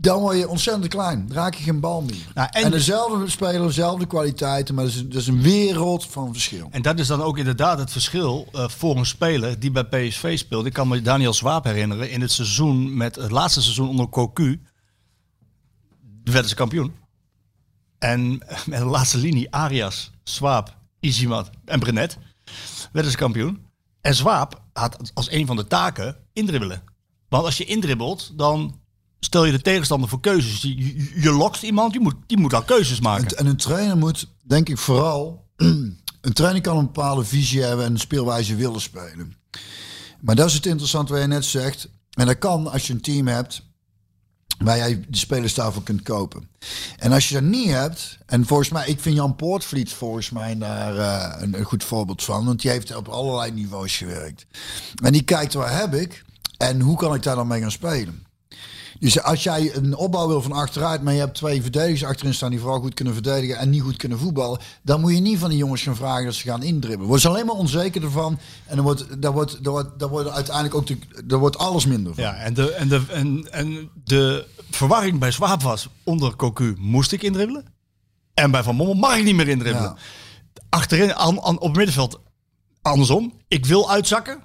Dan 0.00 0.20
word 0.20 0.36
je 0.36 0.48
ontzettend 0.48 0.88
klein. 0.88 1.26
Dan 1.26 1.36
raak 1.36 1.54
je 1.54 1.62
geen 1.62 1.80
bal 1.80 2.02
meer. 2.02 2.26
Nou, 2.34 2.48
en- 2.50 2.64
en, 2.64 2.70
dezelfde 2.70 3.30
speler, 3.30 3.66
dezelfde 3.66 4.06
kwaliteiten. 4.06 4.74
Maar 4.74 4.84
dat 4.84 4.92
is, 4.94 5.02
dat 5.04 5.20
is 5.20 5.26
een 5.26 5.42
wereld 5.42 6.06
van 6.06 6.32
verschil. 6.32 6.68
En 6.70 6.82
dat 6.82 6.98
is 6.98 7.06
dan 7.06 7.22
ook 7.22 7.38
inderdaad 7.38 7.78
het 7.78 7.92
verschil 7.92 8.48
eh, 8.52 8.68
voor 8.68 8.96
een 8.96 9.06
speler 9.06 9.58
die 9.60 9.70
bij 9.70 9.84
PSV 9.84 10.38
speelt. 10.38 10.66
Ik 10.66 10.72
kan 10.72 10.88
me 10.88 11.02
Daniel 11.02 11.32
Swaap 11.32 11.64
herinneren 11.64 12.10
in 12.10 12.20
het 12.20 12.32
seizoen 12.32 12.96
met 12.96 13.16
het 13.16 13.30
laatste 13.30 13.62
seizoen 13.62 13.88
onder 13.88 14.08
Cocu. 14.08 14.62
werden 16.24 16.48
ze 16.48 16.54
kampioen. 16.54 16.94
En 17.98 18.30
met 18.66 18.78
de 18.78 18.84
laatste 18.84 19.18
linie 19.18 19.50
Arias, 19.54 20.10
Swaap, 20.24 20.76
Izimat 21.00 21.50
en 21.64 21.80
Brenet 21.80 22.18
werden 22.92 23.10
ze 23.10 23.16
kampioen. 23.16 23.66
En 24.00 24.14
Swaap 24.14 24.62
had 24.72 25.10
als 25.14 25.30
een 25.30 25.46
van 25.46 25.56
de 25.56 25.66
taken 25.66 26.16
indribbelen. 26.32 26.82
Want 27.28 27.44
als 27.44 27.56
je 27.56 27.64
indribbelt, 27.64 28.38
dan 28.38 28.79
stel 29.20 29.44
je 29.44 29.52
de 29.52 29.60
tegenstander 29.60 30.08
voor 30.08 30.20
keuzes. 30.20 30.62
Je, 30.62 31.20
je, 31.20 31.32
lokt 31.32 31.62
iemand, 31.62 31.92
die 31.92 32.00
moet, 32.00 32.14
die 32.26 32.38
moet 32.38 32.54
al 32.54 32.62
keuzes 32.62 33.00
maken. 33.00 33.26
En, 33.26 33.36
en 33.36 33.46
een 33.46 33.56
trainer 33.56 33.96
moet, 33.96 34.28
denk 34.42 34.68
ik 34.68 34.78
vooral... 34.78 35.48
een 36.20 36.32
trainer 36.32 36.62
kan 36.62 36.76
een 36.76 36.84
bepaalde 36.84 37.24
visie 37.24 37.62
hebben 37.62 37.84
en 37.84 37.92
een 37.92 37.98
speelwijze 37.98 38.54
willen 38.54 38.80
spelen. 38.80 39.34
Maar 40.20 40.34
dat 40.34 40.48
is 40.48 40.54
het 40.54 40.66
interessante 40.66 41.12
wat 41.12 41.22
je 41.22 41.28
net 41.28 41.44
zegt. 41.44 41.88
En 42.10 42.26
dat 42.26 42.38
kan 42.38 42.70
als 42.70 42.86
je 42.86 42.92
een 42.92 43.00
team 43.00 43.26
hebt 43.26 43.68
waar 44.58 44.76
jij 44.76 45.04
de 45.08 45.16
spelers 45.16 45.54
daarvoor 45.54 45.82
kunt 45.82 46.02
kopen. 46.02 46.48
En 46.96 47.12
als 47.12 47.28
je 47.28 47.34
dat 47.34 47.42
niet 47.42 47.70
hebt, 47.70 48.18
en 48.26 48.46
volgens 48.46 48.68
mij, 48.68 48.88
ik 48.88 49.00
vind 49.00 49.16
Jan 49.16 49.36
Poortvliet 49.36 49.92
volgens 49.92 50.30
mij 50.30 50.58
daar 50.58 50.96
eh, 50.96 51.42
een, 51.42 51.58
een 51.58 51.64
goed 51.64 51.84
voorbeeld 51.84 52.22
van, 52.22 52.44
want 52.44 52.60
die 52.60 52.70
heeft 52.70 52.96
op 52.96 53.08
allerlei 53.08 53.52
niveaus 53.52 53.96
gewerkt. 53.96 54.46
En 55.02 55.12
die 55.12 55.22
kijkt 55.22 55.54
waar 55.54 55.78
heb 55.78 55.94
ik 55.94 56.24
en 56.56 56.80
hoe 56.80 56.96
kan 56.96 57.14
ik 57.14 57.22
daar 57.22 57.36
dan 57.36 57.46
mee 57.46 57.60
gaan 57.60 57.70
spelen. 57.70 58.26
Dus 59.00 59.22
als 59.22 59.42
jij 59.42 59.74
een 59.76 59.96
opbouw 59.96 60.28
wil 60.28 60.42
van 60.42 60.52
achteruit, 60.52 61.02
maar 61.02 61.12
je 61.12 61.18
hebt 61.18 61.34
twee 61.34 61.62
verdedigers 61.62 62.04
achterin 62.04 62.34
staan 62.34 62.50
die 62.50 62.58
vooral 62.60 62.80
goed 62.80 62.94
kunnen 62.94 63.14
verdedigen 63.14 63.58
en 63.58 63.70
niet 63.70 63.82
goed 63.82 63.96
kunnen 63.96 64.18
voetballen, 64.18 64.60
dan 64.82 65.00
moet 65.00 65.14
je 65.14 65.20
niet 65.20 65.38
van 65.38 65.48
die 65.48 65.58
jongens 65.58 65.82
gaan 65.82 65.96
vragen 65.96 66.24
dat 66.24 66.34
ze 66.34 66.42
gaan 66.48 66.62
indribbelen. 66.62 67.06
Worden 67.06 67.20
ze 67.20 67.28
alleen 67.28 67.46
maar 67.46 67.54
onzeker 67.54 68.02
ervan 68.02 68.38
en 68.66 68.76
dan 68.76 68.84
wordt, 68.84 69.22
dan 69.22 69.32
wordt, 69.32 69.64
dan 69.64 69.72
wordt, 69.72 69.98
dan 69.98 70.08
wordt 70.10 70.28
uiteindelijk 70.30 70.74
ook 70.74 70.86
de, 70.86 70.98
dan 71.24 71.40
wordt 71.40 71.58
alles 71.58 71.86
minder 71.86 72.14
van. 72.14 72.24
Ja, 72.24 72.34
en 72.34 72.54
de, 72.54 72.72
en, 72.72 72.88
de, 72.88 73.02
en, 73.08 73.52
en 73.52 73.90
de 74.04 74.46
verwarring 74.70 75.18
bij 75.18 75.30
Swaap 75.30 75.62
was, 75.62 75.88
onder 76.04 76.36
Cocu 76.36 76.74
moest 76.78 77.12
ik 77.12 77.22
indribbelen. 77.22 77.64
En 78.34 78.50
bij 78.50 78.62
Van 78.62 78.76
Bommel 78.76 78.94
mag 78.96 79.16
ik 79.16 79.24
niet 79.24 79.34
meer 79.34 79.48
indribbelen. 79.48 79.94
Ja. 79.96 80.60
Achterin, 80.68 81.14
aan, 81.14 81.42
aan- 81.42 81.58
op 81.60 81.68
het 81.68 81.76
middenveld, 81.76 82.20
andersom. 82.82 83.32
Ik 83.48 83.66
wil 83.66 83.90
uitzakken. 83.90 84.42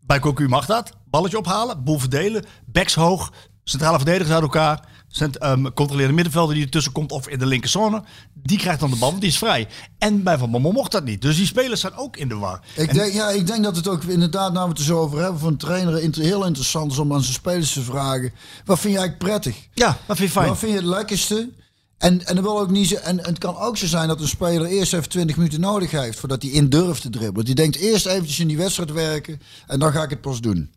Bij 0.00 0.18
Cocu 0.20 0.48
mag 0.48 0.66
dat. 0.66 0.90
Balletje 1.10 1.38
ophalen, 1.38 1.84
boel 1.84 1.98
verdelen, 1.98 2.44
backs 2.66 2.94
hoog, 2.94 3.32
centrale 3.68 3.96
verdedigers 3.96 4.30
uit 4.34 4.42
elkaar. 4.42 4.86
Cent, 5.10 5.44
um, 5.44 5.72
controleerde 5.72 6.12
middenvelder 6.12 6.54
die 6.54 6.64
ertussen 6.64 6.92
komt 6.92 7.12
of 7.12 7.28
in 7.28 7.38
de 7.38 7.46
linkerzone. 7.46 8.02
Die 8.34 8.58
krijgt 8.58 8.80
dan 8.80 8.90
de 8.90 8.96
bal, 8.96 9.08
want 9.10 9.20
die 9.20 9.30
is 9.30 9.38
vrij. 9.38 9.68
En 9.98 10.22
bij 10.22 10.38
Van 10.38 10.50
Bommel 10.50 10.72
mocht 10.72 10.92
dat 10.92 11.04
niet. 11.04 11.22
Dus 11.22 11.36
die 11.36 11.46
spelers 11.46 11.80
zijn 11.80 11.94
ook 11.96 12.16
in 12.16 12.28
de 12.28 12.34
war. 12.36 12.60
Ik 12.76 12.88
En- 12.88 12.94
denk, 12.96 13.12
ja, 13.12 13.30
ik 13.30 13.46
denk 13.46 13.64
dat 13.64 13.76
het 13.76 13.88
ook 13.88 14.04
inderdaad, 14.04 14.52
nou 14.52 14.64
we 14.64 14.70
het 14.70 14.78
er 14.78 14.84
zo 14.84 14.98
over 14.98 15.18
hebben, 15.20 15.40
voor 15.40 15.48
een 15.50 15.56
trainer 15.56 16.02
inter- 16.02 16.22
heel 16.22 16.44
interessant 16.46 16.92
is 16.92 16.98
om 16.98 17.12
aan 17.12 17.22
zijn 17.22 17.34
spelers 17.34 17.72
te 17.72 17.82
vragen. 17.82 18.32
Wat 18.64 18.78
vind 18.78 18.92
jij 18.94 19.02
eigenlijk 19.02 19.18
prettig? 19.18 19.68
ja, 19.74 19.98
dat 20.06 20.16
vind 20.16 20.28
je 20.32 20.34
fijn. 20.38 20.48
Wat 20.48 20.58
vind 20.58 20.70
je 20.72 20.78
het 20.78 20.86
lekkerste? 20.86 21.50
En, 21.98 22.26
en, 22.26 22.34
dat 22.34 22.44
wil 22.44 22.60
ook 22.60 22.70
niet 22.70 22.88
zo, 22.88 22.94
en, 22.94 23.18
en 23.24 23.28
het 23.28 23.38
kan 23.38 23.56
ook 23.56 23.76
zo 23.76 23.86
zijn 23.86 24.08
dat 24.08 24.20
een 24.20 24.28
speler 24.28 24.66
eerst 24.66 24.92
even 24.94 25.08
20 25.08 25.36
minuten 25.36 25.60
nodig 25.60 25.90
heeft 25.90 26.18
voordat 26.18 26.42
hij 26.42 26.50
in 26.50 26.68
durft 26.68 27.02
te 27.02 27.10
dribbelen. 27.10 27.44
Die 27.44 27.54
denkt 27.54 27.76
eerst 27.76 28.06
eventjes 28.06 28.38
in 28.40 28.48
die 28.48 28.56
wedstrijd 28.56 28.90
werken 28.92 29.40
en 29.66 29.78
dan 29.78 29.92
ga 29.92 30.02
ik 30.02 30.10
het 30.10 30.20
pas 30.20 30.40
doen. 30.40 30.70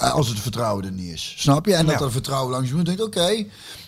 Eh, 0.00 0.12
Als 0.12 0.28
het 0.28 0.40
vertrouwen 0.40 0.84
er 0.84 0.92
niet 0.92 1.12
is. 1.12 1.34
Snap 1.38 1.66
je? 1.66 1.74
En 1.74 1.86
dat 1.86 1.98
Ja. 1.98 2.04
er 2.04 2.12
vertrouwen 2.12 2.50
langs 2.52 2.70
moet. 2.72 2.86
Denkt 2.86 3.02
oké. 3.02 3.44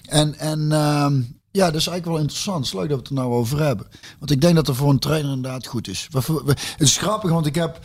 En, 0.09 0.38
en 0.38 0.72
ehm, 0.72 1.20
ja, 1.51 1.64
dat 1.70 1.81
is 1.81 1.87
eigenlijk 1.87 2.07
wel 2.07 2.16
interessant. 2.18 2.57
Het 2.57 2.66
is 2.66 2.72
leuk 2.81 2.88
dat 2.88 2.96
we 2.96 3.03
het 3.03 3.09
er 3.09 3.14
nou 3.14 3.33
over 3.33 3.61
hebben. 3.61 3.87
Want 4.18 4.31
ik 4.31 4.40
denk 4.40 4.55
dat 4.55 4.68
er 4.68 4.75
voor 4.75 4.90
een 4.90 4.98
trainer 4.98 5.33
inderdaad 5.33 5.66
goed 5.66 5.88
is. 5.88 6.09
Het 6.12 6.57
is 6.79 6.96
grappig, 6.96 7.31
want 7.31 7.46
ik 7.46 7.55
heb 7.55 7.79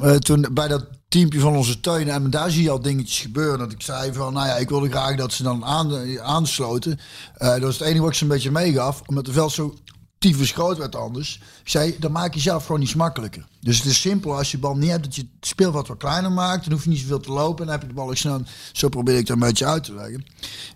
eh, 0.00 0.14
toen 0.14 0.46
bij 0.52 0.68
dat 0.68 0.84
teampje 1.08 1.40
van 1.40 1.56
onze 1.56 1.80
tuin 1.80 2.08
en 2.08 2.30
daar 2.30 2.50
zie 2.50 2.62
je 2.62 2.70
al 2.70 2.80
dingetjes 2.82 3.20
gebeuren. 3.20 3.58
Dat 3.58 3.72
ik 3.72 3.82
zei 3.82 4.12
van, 4.12 4.32
nou 4.32 4.46
ja, 4.46 4.56
ik 4.56 4.68
wilde 4.68 4.90
graag 4.90 5.16
dat 5.16 5.32
ze 5.32 5.42
dan 5.42 5.64
aan, 5.64 6.20
aansloten. 6.20 6.98
Eh, 7.34 7.48
dat 7.48 7.60
was 7.62 7.78
het 7.78 7.86
enige 7.86 8.00
wat 8.02 8.10
ik 8.10 8.16
ze 8.16 8.22
een 8.22 8.28
beetje 8.30 8.50
meegaf. 8.50 9.02
Omdat 9.06 9.24
de 9.24 9.32
veld 9.32 9.52
zo 9.52 9.74
tyfus 10.18 10.50
groot 10.52 10.78
werd 10.78 10.96
anders. 10.96 11.40
Zei, 11.64 11.96
dan 11.98 12.12
maak 12.12 12.34
je 12.34 12.40
zelf 12.40 12.66
gewoon 12.66 12.82
iets 12.82 12.94
makkelijker. 12.94 13.46
Dus 13.60 13.76
het 13.76 13.86
is 13.86 14.00
simpel 14.00 14.36
als 14.36 14.50
je 14.50 14.58
bal 14.58 14.76
niet 14.76 14.90
hebt, 14.90 15.04
dat 15.04 15.14
je 15.14 15.20
het 15.20 15.48
speelveld 15.48 15.88
wat 15.88 15.96
kleiner 15.96 16.32
maakt. 16.32 16.64
Dan 16.64 16.72
hoef 16.72 16.84
je 16.84 16.90
niet 16.90 16.98
zoveel 16.98 17.20
te 17.20 17.32
lopen 17.32 17.58
en 17.58 17.64
dan 17.64 17.72
heb 17.72 17.80
je 17.80 17.88
de 17.88 17.94
bal 17.94 18.08
ook 18.08 18.16
snel. 18.16 18.42
Zo 18.72 18.88
probeer 18.88 19.16
ik 19.16 19.26
dat 19.26 19.36
een 19.36 19.42
beetje 19.42 19.66
uit 19.66 19.84
te 19.84 19.94
leggen. 19.94 20.26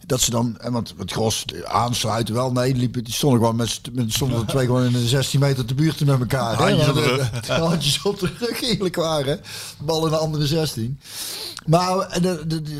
Dat 0.07 0.21
ze 0.21 0.31
dan, 0.31 0.59
en 0.59 0.73
want 0.73 0.95
het 0.99 1.13
gros 1.13 1.45
aansluiten 1.65 2.35
wel, 2.35 2.53
nee, 2.53 2.73
die, 2.73 2.81
liepen, 2.81 3.05
die 3.05 3.15
stonden 3.15 3.41
gewoon 3.41 3.57
met, 3.57 3.81
met 3.93 4.13
stonden 4.13 4.47
twee 4.47 4.67
gewoon 4.67 4.85
in 4.85 4.93
de 4.93 5.07
16 5.07 5.41
meter 5.41 5.65
te 5.65 5.75
buurt 5.75 6.05
met 6.05 6.21
elkaar. 6.21 6.55
Handjes 6.55 6.89
op 6.89 6.95
de 6.95 7.53
Handjes 7.53 8.03
op 8.03 8.19
de 8.19 8.33
rug, 8.39 8.63
eerlijk 8.63 8.97
waar 8.97 9.25
hè. 9.25 9.37
Bal 9.79 10.05
in 10.05 10.11
de 10.11 10.19
andere 10.19 10.47
16. 10.47 10.99
Maar 11.67 12.11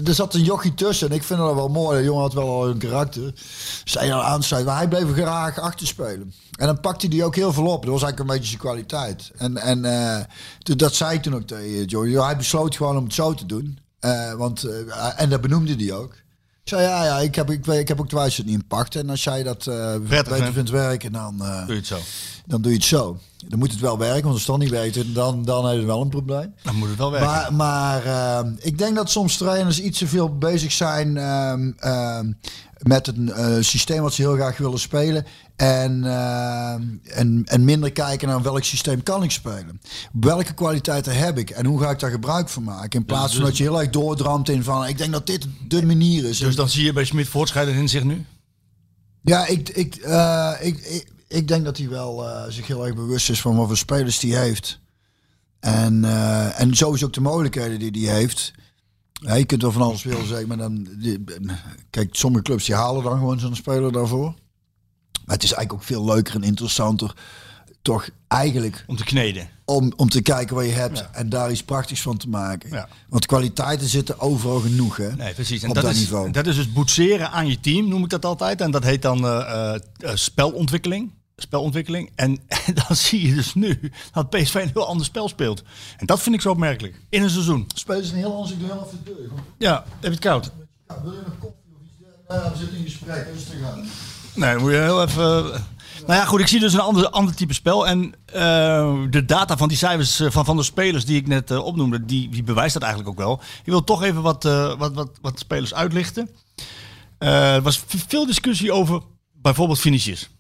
er, 0.05 0.15
zat 0.15 0.35
een 0.35 0.43
jochie 0.43 0.75
tussen 0.75 1.09
en 1.09 1.15
ik 1.15 1.23
vind 1.23 1.39
dat 1.39 1.55
wel 1.55 1.69
mooi. 1.69 1.99
De 1.99 2.05
jongen 2.05 2.23
had 2.23 2.33
wel 2.33 2.49
al 2.49 2.69
een 2.69 2.79
karakter. 2.79 3.33
Zij 3.85 4.15
aan 4.15 4.23
aansluiten, 4.23 4.73
maar 4.73 4.81
hij 4.81 4.89
bleef 4.89 5.13
graag 5.13 5.59
achter 5.59 5.87
spelen. 5.87 6.35
En 6.59 6.67
dan 6.67 6.81
pakte 6.81 7.07
hij 7.07 7.15
die 7.15 7.25
ook 7.25 7.35
heel 7.35 7.53
veel 7.53 7.67
op. 7.67 7.85
Was 7.97 8.05
eigenlijk 8.05 8.19
een 8.31 8.37
beetje 8.37 8.57
zijn 8.59 8.61
kwaliteit. 8.61 9.31
En, 9.37 9.57
en 9.57 9.85
eh, 9.85 10.25
dat 10.77 10.95
zei 10.95 11.15
ik 11.17 11.23
toen 11.23 11.35
ook 11.35 11.47
tegen 11.47 11.85
Joey. 11.85 12.25
Hij 12.25 12.37
besloot 12.37 12.77
gewoon 12.77 12.97
om 12.97 13.05
het 13.05 13.15
zo 13.15 13.35
te 13.35 13.47
doen. 13.47 13.79
Eh, 13.99 14.33
want, 14.33 14.65
eh, 14.65 15.21
en 15.21 15.31
dat 15.31 15.41
benoemde 15.41 15.75
hij 15.85 15.93
ook. 15.93 16.13
Ik 16.63 16.73
zei, 16.73 16.83
ja, 16.83 17.05
ja 17.05 17.19
ik, 17.19 17.35
heb, 17.35 17.51
ik, 17.51 17.65
weet- 17.65 17.81
ik 17.81 17.89
heb 17.89 18.01
ook 18.01 18.09
twijfels 18.09 18.37
het 18.37 18.47
niet 18.47 18.63
in. 18.95 19.01
En 19.01 19.11
als 19.11 19.25
jij 19.25 19.43
dat 19.43 19.65
beter 20.09 20.53
vindt. 20.53 20.71
werken, 20.71 21.13
dan, 21.13 21.37
Doe 21.39 21.47
je 21.67 21.75
het 21.75 21.87
zo. 21.87 21.99
dan 22.47 22.63
doe 22.63 22.71
je 22.71 22.77
het 22.77 22.87
zo. 22.87 23.19
Dan 23.49 23.59
moet 23.59 23.71
het 23.71 23.81
wel 23.81 23.99
werken, 23.99 24.23
want 24.23 24.33
als 24.35 24.43
het 24.43 24.51
dan 24.51 24.59
niet 24.59 24.71
werkt, 24.71 25.15
dan, 25.15 25.45
dan 25.45 25.67
heb 25.67 25.81
je 25.81 25.87
wel 25.87 26.01
een 26.01 26.09
probleem. 26.09 26.55
Dan 26.63 26.75
moet 26.77 26.89
het 26.89 26.99
wel 26.99 27.11
werken. 27.11 27.29
Maar, 27.31 27.53
maar 27.55 28.03
ik 28.59 28.79
denk 28.79 28.97
dat 28.97 29.11
soms 29.11 29.37
trainers 29.37 29.81
iets 29.81 29.99
te 29.99 30.07
veel 30.07 30.39
bezig 30.39 30.73
zijn 30.73 31.17
ehm, 31.17 31.73
ehm, 31.79 32.33
met 32.79 33.07
een 33.07 33.65
systeem 33.65 34.03
wat 34.03 34.13
ze 34.15 34.23
heel 34.23 34.35
graag 34.35 34.57
willen 34.59 34.79
spelen. 34.79 35.27
En, 35.57 36.05
ehm, 36.05 36.83
en, 37.05 37.43
en 37.45 37.65
minder 37.65 37.93
kijken 37.93 38.29
naar 38.29 38.43
welk 38.43 38.65
systeem 38.65 39.03
kan 39.03 39.23
ik 39.23 39.31
spelen. 39.31 39.81
Welke 40.13 40.55
kwaliteiten 40.55 41.17
heb 41.17 41.39
ik 41.39 41.51
en 41.51 41.67
hoe 41.67 41.81
ga 41.81 41.91
ik 41.91 41.99
daar 41.99 42.11
gebruik 42.11 42.49
van 42.49 42.63
maken. 42.63 43.01
In 43.01 43.07
plaats 43.07 43.35
van 43.35 43.45
dat 43.45 43.57
je 43.57 43.63
heel 43.63 43.81
erg 43.81 43.91
doordramt 43.91 44.49
in 44.49 44.63
van 44.63 44.87
ik 44.87 44.99
denk 44.99 45.13
dat 45.13 45.27
dit 45.27 45.47
de 45.69 45.87
manier 45.87 46.25
is. 46.25 46.39
dus 46.39 46.57
dan 46.57 46.69
zie 46.69 46.85
je 46.85 46.93
bij 46.93 47.05
Smit 47.05 47.29
voortschrijden 47.29 47.75
in 47.75 47.89
zich 47.89 48.05
nu? 48.05 48.25
Ja, 49.23 49.47
ik, 49.47 49.69
ik, 49.69 49.95
eh, 49.95 50.53
ik, 50.61 50.79
ik, 50.79 51.09
ik 51.29 51.49
denk 51.49 51.65
dat 51.65 51.79
hij 51.79 51.89
wel 51.89 52.29
eh, 52.29 52.45
zich 52.49 52.67
heel 52.67 52.87
erg 52.87 52.95
bewust 52.95 53.31
is 53.31 53.41
van 53.41 53.57
wat 53.57 53.67
voor 53.67 53.77
spelers 53.77 54.19
die 54.19 54.37
heeft. 54.37 54.81
En, 55.61 56.05
eh, 56.05 56.61
en 56.61 56.75
sowieso 56.75 57.07
ook 57.07 57.13
de 57.13 57.21
mogelijkheden 57.21 57.93
die 57.93 58.09
hij 58.09 58.19
heeft. 58.19 58.53
Ja, 59.13 59.35
je 59.35 59.45
kunt 59.45 59.63
wel 59.63 59.73
van 59.73 59.83
alles 59.83 60.03
willen 60.03 60.27
zeggen, 60.27 60.49
maar 60.49 60.57
dan... 60.57 60.89
Die, 61.01 61.25
kijk, 61.91 62.15
sommige 62.15 62.43
clubs 62.45 62.65
die 62.65 62.75
halen 62.75 63.03
dan 63.03 63.19
gewoon 63.19 63.41
zo'n 63.41 63.57
speler 63.57 63.93
daarvoor. 63.93 64.35
Maar 65.27 65.35
het 65.35 65.45
is 65.45 65.53
eigenlijk 65.53 65.73
ook 65.73 65.89
veel 65.89 66.05
leuker 66.05 66.35
en 66.35 66.43
interessanter... 66.43 67.15
toch 67.83 68.09
eigenlijk 68.29 68.85
Om 68.87 68.97
te 68.97 69.05
kneden. 69.05 69.49
om, 69.65 69.93
om 69.97 70.09
te 70.09 70.23
kijken 70.23 70.57
wat 70.57 70.65
je 70.65 70.71
hebt 70.71 71.11
en 71.13 71.29
daar 71.29 71.51
iets 71.51 71.63
prachtigs 71.63 72.01
van 72.03 72.17
te 72.17 72.29
maken. 72.29 72.71
Ja. 72.71 72.89
Want 73.09 73.27
kwaliteiten 73.27 73.89
zitten 73.89 74.21
overal 74.21 74.61
genoeg, 74.61 74.97
hè? 74.97 75.17
Nee, 75.17 75.35
precies. 75.35 75.63
En 75.63 75.69
op 75.69 75.75
dat, 75.75 75.85
dat 75.85 75.93
is, 75.93 75.99
niveau. 75.99 76.31
dat 76.31 76.47
is 76.47 76.57
dus 76.57 76.73
boetseren 76.73 77.31
aan 77.31 77.47
je 77.47 77.61
team, 77.61 77.89
noem 77.89 78.05
ik 78.05 78.11
dat 78.11 78.25
altijd. 78.25 78.61
En 78.61 78.71
dat 78.71 78.85
heet 78.85 79.03
dan 79.03 79.25
eh, 79.25 79.75
eh, 79.75 79.81
eh, 79.97 80.11
spelontwikkeling. 80.15 81.13
Spelontwikkeling. 81.37 82.11
En, 82.15 82.39
en 82.47 82.75
dan 82.89 82.97
zie 82.97 83.29
je 83.29 83.35
dus 83.35 83.55
nu 83.55 83.93
dat 84.13 84.31
PSV 84.31 84.55
een 84.55 84.71
heel 84.73 84.87
ander 84.87 85.07
spel 85.07 85.29
speelt. 85.29 85.63
En 85.97 86.07
dat 86.07 86.21
vind 86.23 86.35
ik 86.35 86.41
zo 86.41 86.51
opmerkelijk. 86.51 87.01
In 87.09 87.23
een 87.23 87.31
seizoen. 87.31 87.67
Spelers 87.75 88.11
een 88.11 88.17
heel 88.17 88.47
heel 88.47 88.85
even 88.87 89.01
de 89.05 89.15
deur. 89.15 89.31
Ja, 89.59 89.85
heb 89.85 90.03
je 90.03 90.09
het 90.09 90.19
koud? 90.19 90.53
Ja, 90.89 91.03
wil 91.03 91.13
je 91.13 91.19
nog 91.19 91.39
koffie 91.39 91.73
of 91.75 91.83
iets? 91.83 92.09
Ja, 92.29 92.51
we 92.53 92.59
zitten 92.59 92.79
in 92.79 92.85
gesprek, 92.85 93.27
rustig 93.33 93.63
aan. 93.63 93.87
Nee, 94.37 94.57
moet 94.57 94.71
je 94.71 94.77
heel 94.77 95.03
even... 95.03 95.65
Nou 96.07 96.19
ja, 96.19 96.25
goed, 96.25 96.41
ik 96.41 96.47
zie 96.47 96.61
dus 96.61 96.73
een 96.73 96.81
ander, 96.81 97.11
ander 97.11 97.35
type 97.35 97.55
spel. 97.55 97.87
En 97.87 98.15
eh, 98.27 99.03
de 99.11 99.25
data 99.27 99.57
van 99.57 99.69
die 99.69 99.77
cijfers 99.77 100.21
eh, 100.21 100.31
van, 100.31 100.45
van 100.45 100.57
de 100.57 100.63
spelers 100.63 101.05
die 101.05 101.17
ik 101.17 101.27
net 101.27 101.51
eh, 101.51 101.65
opnoemde, 101.65 102.05
die, 102.05 102.29
die 102.29 102.43
bewijst 102.43 102.75
dat 102.75 102.83
eigenlijk 102.83 103.13
ook 103.13 103.27
wel. 103.27 103.41
Ik 103.59 103.71
wil 103.71 103.85
toch 103.85 104.03
even 104.03 104.23
wat, 104.23 104.45
eh, 104.45 104.79
wat, 104.79 104.95
wat, 104.95 105.11
wat 105.21 105.39
spelers 105.39 105.75
uitlichten. 105.75 106.31
Eh, 107.19 107.55
er 107.55 107.63
was 107.63 107.85
veel 107.87 108.27
discussie 108.27 108.73
over 108.73 109.03
bijvoorbeeld 109.33 109.79
Vinicius. 109.79 110.31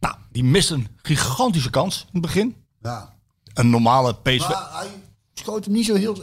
Nou, 0.00 0.14
die 0.32 0.44
mist 0.44 0.70
een 0.70 0.88
gigantische 1.02 1.70
kans 1.70 2.00
in 2.00 2.08
het 2.12 2.22
begin. 2.22 2.56
Ja. 2.82 3.14
Een 3.54 3.70
normale 3.70 4.14
PSV... 4.14 4.48
Maar 4.48 4.68
hij 4.72 4.88
schoot 5.34 5.64
hem 5.64 5.74
niet 5.74 5.86
zo 5.86 5.94
heel... 5.94 6.22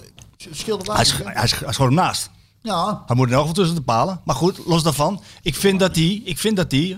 Scheelde 0.51 0.93
Hij, 0.93 1.05
hè? 1.05 1.31
hij, 1.31 1.43
is 1.43 1.53
gewoon 1.53 1.89
ernaast. 1.89 2.29
Ja, 2.61 3.03
Hij 3.05 3.15
moet 3.15 3.27
in 3.27 3.33
elk 3.33 3.41
geval 3.41 3.55
tussen 3.55 3.75
de 3.75 3.81
palen. 3.81 4.21
Maar 4.23 4.35
goed, 4.35 4.59
los 4.65 4.83
daarvan. 4.83 5.21
Ik 5.41 5.55
vind 5.55 5.79
dat 5.79 5.93
die... 5.93 6.23
Ik 6.23 6.39
vind 6.39 6.55
dat 6.55 6.69
die 6.69 6.97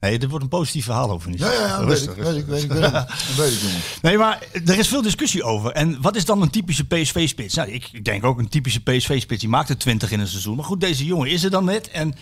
nee, 0.00 0.18
dit 0.18 0.28
wordt 0.30 0.44
een 0.44 0.50
positief 0.50 0.84
verhaal 0.84 1.10
over 1.10 1.22
Vinicius. 1.22 1.52
ja, 1.52 1.66
ja, 1.66 1.76
Rustig, 1.76 2.16
ik, 2.16 2.22
weet 2.22 2.36
ik, 2.36 2.46
weet 2.46 2.62
ik, 2.62 2.70
weet 2.72 2.84
ik, 2.84 2.92
dat 2.92 3.08
weet 3.36 3.52
ik, 3.52 3.60
jongen. 3.60 3.80
Nee, 4.02 4.16
maar 4.18 4.42
er 4.66 4.78
is 4.78 4.88
veel 4.88 5.02
discussie 5.02 5.42
over. 5.42 5.72
En 5.72 6.00
wat 6.00 6.16
is 6.16 6.24
dan 6.24 6.42
een 6.42 6.50
typische 6.50 6.84
PSV-spits? 6.86 7.54
Nou, 7.54 7.70
ik 7.70 7.88
ik 7.92 8.04
denk 8.04 8.24
ook 8.24 8.38
een 8.38 8.48
typische 8.48 8.80
PSV-spits. 8.82 9.40
Die 9.40 9.48
maakt 9.48 9.68
er 9.68 9.78
20 9.78 10.10
in 10.10 10.20
een 10.20 10.28
seizoen. 10.28 10.56
Maar 10.56 10.64
goed, 10.64 10.80
deze 10.80 11.04
jongen 11.04 11.30
is 11.30 11.44
er 11.44 11.50
dan 11.50 11.64
net. 11.64 11.88
En 11.90 12.14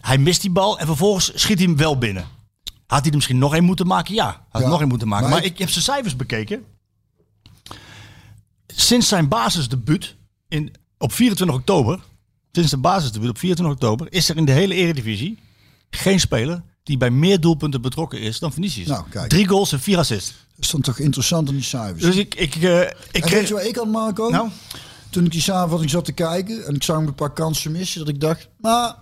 hij 0.00 0.18
mist 0.18 0.40
die 0.40 0.50
bal. 0.50 0.78
En 0.78 0.86
vervolgens 0.86 1.30
schiet 1.34 1.58
hij 1.58 1.66
hem 1.66 1.76
wel 1.76 1.98
binnen. 1.98 2.24
Had 2.86 2.98
hij 3.00 3.08
er 3.08 3.14
misschien 3.14 3.38
nog 3.38 3.54
één 3.54 3.64
moeten 3.64 3.86
maken? 3.86 4.14
Ja, 4.14 4.26
had 4.26 4.36
hij 4.52 4.62
Ja, 4.62 4.68
nog 4.68 4.80
één 4.80 4.88
moeten 4.88 5.08
maken. 5.08 5.28
maar 5.28 5.36
Maar, 5.36 5.44
ik- 5.46 5.52
ik, 5.52 5.58
heb 5.58 5.70
zijn 5.70 5.84
cijfers 5.84 6.16
bekeken. 6.16 6.64
Sinds 8.66 9.08
zijn 9.08 9.28
basisdebuut 9.28 10.16
in, 10.48 10.72
op 10.98 11.12
24 11.12 11.56
oktober... 11.56 12.00
Sinds 12.52 12.68
zijn 12.68 12.80
basisdebuut 12.80 13.30
op 13.30 13.38
24 13.38 13.74
oktober... 13.76 14.06
is 14.12 14.28
er 14.28 14.36
in 14.36 14.44
de 14.44 14.52
hele 14.52 14.74
eredivisie 14.74 15.38
geen 15.90 16.20
speler... 16.20 16.62
die 16.84 16.96
bij 16.96 17.10
meer 17.10 17.40
doelpunten 17.40 17.80
betrokken 17.80 18.20
is 18.20 18.38
dan 18.38 18.52
Vinicius. 18.52 18.86
Nou, 18.86 19.04
kijk. 19.10 19.28
Drie 19.28 19.48
goals 19.48 19.72
en 19.72 19.80
vier 19.80 19.98
assists. 19.98 20.28
Dat 20.54 20.64
is 20.64 20.70
dan 20.70 20.80
toch 20.80 20.98
interessant 20.98 21.48
aan 21.48 21.54
die 21.54 21.64
cijfers. 21.64 22.02
Dus 22.02 22.16
ik, 22.16 22.34
ik, 22.34 22.54
eh, 22.54 22.80
ik 23.10 23.24
en 23.24 23.30
weet 23.30 23.48
je 23.48 23.54
wat 23.54 23.64
ik 23.64 23.76
had, 23.76 23.86
Marco? 23.86 24.28
Nou? 24.28 24.48
Toen 25.10 25.24
ik 25.24 25.30
die 25.30 25.40
samenvatting 25.40 25.90
zat 25.90 26.04
te 26.04 26.12
kijken 26.12 26.66
en 26.66 26.74
ik 26.74 26.82
zag 26.82 26.96
een 26.96 27.14
paar 27.14 27.32
kansen 27.32 27.72
missen, 27.72 27.98
dat 27.98 28.08
ik 28.08 28.20
dacht, 28.20 28.48
maar 28.60 28.94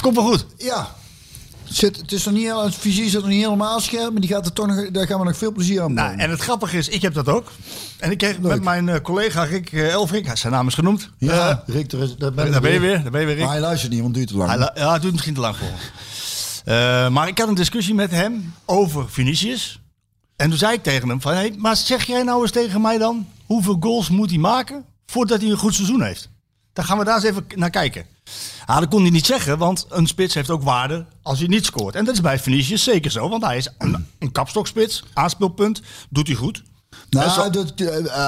Komt 0.00 0.14
wel 0.16 0.24
goed. 0.24 0.46
ja, 0.56 0.94
het, 1.64 1.76
zit, 1.76 1.96
het 1.96 2.12
is 2.12 2.24
nog 2.24 2.34
niet 2.34 2.42
heel, 2.42 2.64
het 2.64 2.74
vizier 2.74 3.10
zit 3.10 3.20
nog 3.20 3.28
niet 3.30 3.44
helemaal 3.44 3.80
scherp, 3.80 4.12
maar 4.12 4.20
die 4.20 4.30
gaat 4.30 4.46
er 4.46 4.52
toch 4.52 4.66
nog, 4.66 4.90
daar 4.90 5.06
gaan 5.06 5.18
we 5.18 5.24
nog 5.24 5.36
veel 5.36 5.52
plezier 5.52 5.82
aan 5.82 5.94
Nou, 5.94 6.18
en 6.18 6.30
het 6.30 6.40
grappige 6.40 6.76
is, 6.78 6.88
ik 6.88 7.02
heb 7.02 7.14
dat 7.14 7.28
ook. 7.28 7.50
En 7.98 8.10
ik 8.10 8.18
kreeg 8.18 8.38
Leuk. 8.38 8.50
met 8.52 8.62
mijn 8.62 8.88
eh, 8.88 9.00
collega 9.00 9.42
Rick 9.42 9.72
eh, 9.72 9.88
Elfrink, 9.90 10.36
zijn 10.36 10.52
naam 10.52 10.66
is 10.66 10.74
genoemd. 10.74 11.10
ja, 11.18 11.64
Eh, 11.66 11.74
Rick, 11.74 11.90
daar, 11.90 12.32
ben, 12.32 12.46
ik 12.46 12.52
daar 12.52 12.60
ben 12.60 12.72
je 12.72 12.80
weer, 12.80 13.02
daar 13.02 13.10
ben 13.10 13.20
je 13.20 13.26
weer 13.26 13.34
Rick. 13.34 13.44
Maar 13.44 13.52
hij 13.52 13.62
luistert 13.62 13.92
niet, 13.92 14.00
want 14.00 14.16
het 14.16 14.28
duurt 14.28 14.40
te 14.40 14.46
lang. 14.46 14.72
Hij 14.74 14.82
ja, 14.82 14.92
het 14.92 15.00
duurt 15.02 15.12
misschien 15.12 15.34
te 15.34 15.40
lang 15.40 15.56
voor. 15.56 15.68
Eh, 16.64 17.08
maar 17.08 17.28
ik 17.28 17.38
had 17.38 17.48
een 17.48 17.54
discussie 17.54 17.94
met 17.94 18.10
hem 18.10 18.54
over 18.64 19.10
Vinicius. 19.10 19.80
En 20.36 20.48
toen 20.48 20.58
zei 20.58 20.72
ik 20.72 20.82
tegen 20.82 21.08
hem 21.08 21.20
van, 21.20 21.32
hey, 21.32 21.54
maar 21.58 21.76
zeg 21.76 22.06
jij 22.06 22.22
nou 22.22 22.42
eens 22.42 22.50
tegen 22.50 22.80
mij 22.80 22.98
dan, 22.98 23.28
hoeveel 23.46 23.76
goals 23.80 24.08
moet 24.08 24.30
hij 24.30 24.38
maken 24.38 24.84
voordat 25.06 25.40
hij 25.40 25.50
een 25.50 25.56
goed 25.56 25.74
seizoen 25.74 26.02
heeft? 26.02 26.30
Dan 26.72 26.84
gaan 26.84 26.98
we 26.98 27.04
daar 27.04 27.14
eens 27.14 27.24
even 27.24 27.46
naar 27.54 27.70
kijken. 27.70 28.06
Ah, 28.66 28.78
dat 28.78 28.88
kon 28.88 29.02
hij 29.02 29.10
niet 29.10 29.26
zeggen, 29.26 29.58
want 29.58 29.86
een 29.88 30.06
spits 30.06 30.34
heeft 30.34 30.50
ook 30.50 30.62
waarde 30.62 31.06
als 31.22 31.38
hij 31.38 31.48
niet 31.48 31.64
scoort. 31.64 31.94
En 31.94 32.04
dat 32.04 32.14
is 32.14 32.20
bij 32.20 32.38
Vinicius 32.38 32.84
zeker 32.84 33.10
zo, 33.10 33.28
want 33.28 33.44
hij 33.44 33.56
is 33.56 33.68
een, 33.78 34.06
een 34.18 34.32
kapstokspits, 34.32 35.04
aanspeelpunt, 35.12 35.82
doet 36.08 36.26
hij 36.26 36.36
goed. 36.36 36.62
Nou, 37.10 37.50
dat, 37.52 37.72
eh, 37.76 37.86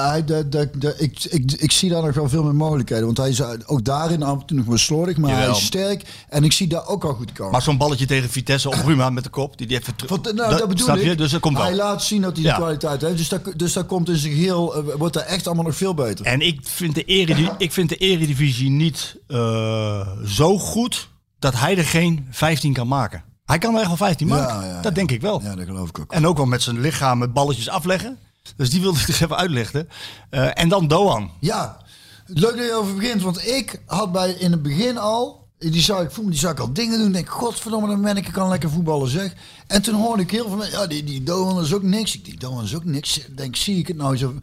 hij, 0.09 0.25
dat, 0.25 0.51
dat, 0.51 0.67
dat- 0.75 1.01
ik, 1.01 1.23
ik, 1.23 1.51
ik 1.51 1.71
zie 1.71 1.89
daar 1.89 2.03
nog 2.03 2.15
wel 2.15 2.29
veel 2.29 2.43
meer 2.43 2.55
mogelijkheden. 2.55 3.05
Want 3.05 3.17
hij 3.17 3.29
is 3.29 3.39
eh, 3.39 3.49
ook 3.65 3.83
daarin 3.85 4.23
af 4.23 4.39
en 4.39 4.45
toe 4.45 4.57
nog 4.57 4.65
wel 4.65 4.77
slordig, 4.77 5.17
maar 5.17 5.35
hij 5.35 5.49
is 5.49 5.65
sterk. 5.65 6.03
En 6.29 6.43
ik 6.43 6.51
zie 6.51 6.67
daar 6.67 6.87
ook 6.87 7.03
al 7.03 7.13
goed 7.13 7.31
komen. 7.31 7.51
Maar 7.51 7.61
zo'n 7.61 7.77
balletje 7.77 8.05
tegen 8.05 8.29
Vitesse 8.29 8.67
op 8.67 8.73
Ruma 8.85 9.09
met 9.09 9.23
de 9.23 9.29
kop, 9.29 9.57
die 9.57 9.67
die 9.67 9.77
even 9.79 9.95
terug... 9.95 10.21
Nou, 10.33 10.57
dat, 10.57 10.67
bedoel 10.67 10.85
snap 10.85 10.97
ik. 10.97 11.03
je? 11.03 11.15
Dus 11.15 11.31
dat 11.31 11.41
komt 11.41 11.57
wel. 11.57 11.65
Hij 11.65 11.75
laat 11.75 12.03
zien 12.03 12.21
dat 12.21 12.35
hij 12.35 12.45
Ja. 12.45 12.55
de 12.55 12.61
kwaliteit 12.61 13.01
heeft. 13.01 13.17
Dus 13.17 13.29
dat, 13.29 13.41
dus 13.55 13.73
dat 13.73 13.85
komt 13.85 14.09
in 14.09 14.15
zijn 14.17 14.33
geheel, 14.33 14.75
eh, 14.75 14.95
wordt 14.97 15.15
hij 15.15 15.23
echt 15.25 15.45
allemaal 15.47 15.65
nog 15.65 15.75
veel 15.75 15.93
beter. 15.93 16.25
En 16.25 16.41
ik 16.41 16.59
vind 16.63 16.95
de, 16.95 17.03
eredi 17.03 17.49
ik 17.57 17.71
vind 17.71 17.89
de 17.89 17.95
eredivisie 17.97 18.69
niet 18.69 19.15
eh, 19.27 20.07
zo 20.25 20.59
goed 20.59 21.09
dat 21.39 21.53
hij 21.59 21.77
er 21.77 21.85
geen 21.85 22.27
15 22.31 22.73
kan 22.73 22.87
maken. 22.87 23.23
Hij 23.45 23.57
kan 23.57 23.73
er 23.73 23.79
echt 23.79 23.87
wel 23.87 23.97
15 23.97 24.27
Ja, 24.27 24.35
maken. 24.35 24.67
ja, 24.67 24.81
dat 24.81 24.95
denk 24.95 25.11
ik 25.11 25.21
wel. 25.21 25.41
Ja, 25.43 25.55
dat 25.55 25.65
geloof 25.65 25.89
ik 25.89 25.99
ook. 25.99 26.11
En 26.13 26.27
ook 26.27 26.37
wel 26.37 26.45
met 26.45 26.61
zijn 26.61 26.79
lichaam 26.79 27.17
met 27.17 27.33
balletjes 27.33 27.69
afleggen. 27.69 28.17
Dus 28.55 28.69
die 28.69 28.81
wilde 28.81 28.99
ik 28.99 29.05
dus 29.05 29.19
even 29.19 29.37
uitlichten. 29.37 29.89
Eh, 30.29 30.59
en 30.59 30.69
dan 30.69 30.87
Doan. 30.87 31.31
Ja, 31.39 31.77
leuk 32.25 32.57
dat 32.57 32.65
je 32.65 32.73
over 32.73 32.95
begint. 32.95 33.21
Want 33.21 33.47
ik 33.47 33.81
had 33.85 34.11
bij 34.11 34.31
in 34.31 34.51
het 34.51 34.61
begin 34.61 34.97
al. 34.97 35.41
Die 35.57 35.81
zou 35.81 36.03
ik 36.03 36.11
voelen, 36.11 36.31
die 36.31 36.41
zou 36.41 36.53
ik 36.53 36.59
al 36.59 36.73
dingen 36.73 36.97
doen. 36.97 37.07
Ik 37.07 37.13
denk, 37.13 37.29
godverdomme, 37.29 37.87
dat 37.87 37.97
manneke 37.97 38.31
kan 38.31 38.49
lekker 38.49 38.69
voetballen 38.69 39.09
zeg. 39.09 39.33
En 39.67 39.81
toen 39.81 39.95
hoorde 39.95 40.21
ik 40.21 40.31
heel 40.31 40.47
veel 40.47 40.57
mensen, 40.57 40.79
ja, 40.79 40.87
die, 40.87 41.03
die 41.03 41.23
Doan 41.23 41.63
is 41.63 41.73
ook 41.73 41.83
niks. 41.83 42.15
Ik 42.15 42.25
die 42.25 42.39
Doan 42.39 42.63
is 42.63 42.75
ook 42.75 42.83
niks. 42.83 43.17
Ik 43.17 43.37
denk, 43.37 43.55
zie 43.55 43.77
ik 43.77 43.87
het 43.87 43.97
nou 43.97 44.17
zo. 44.17 44.33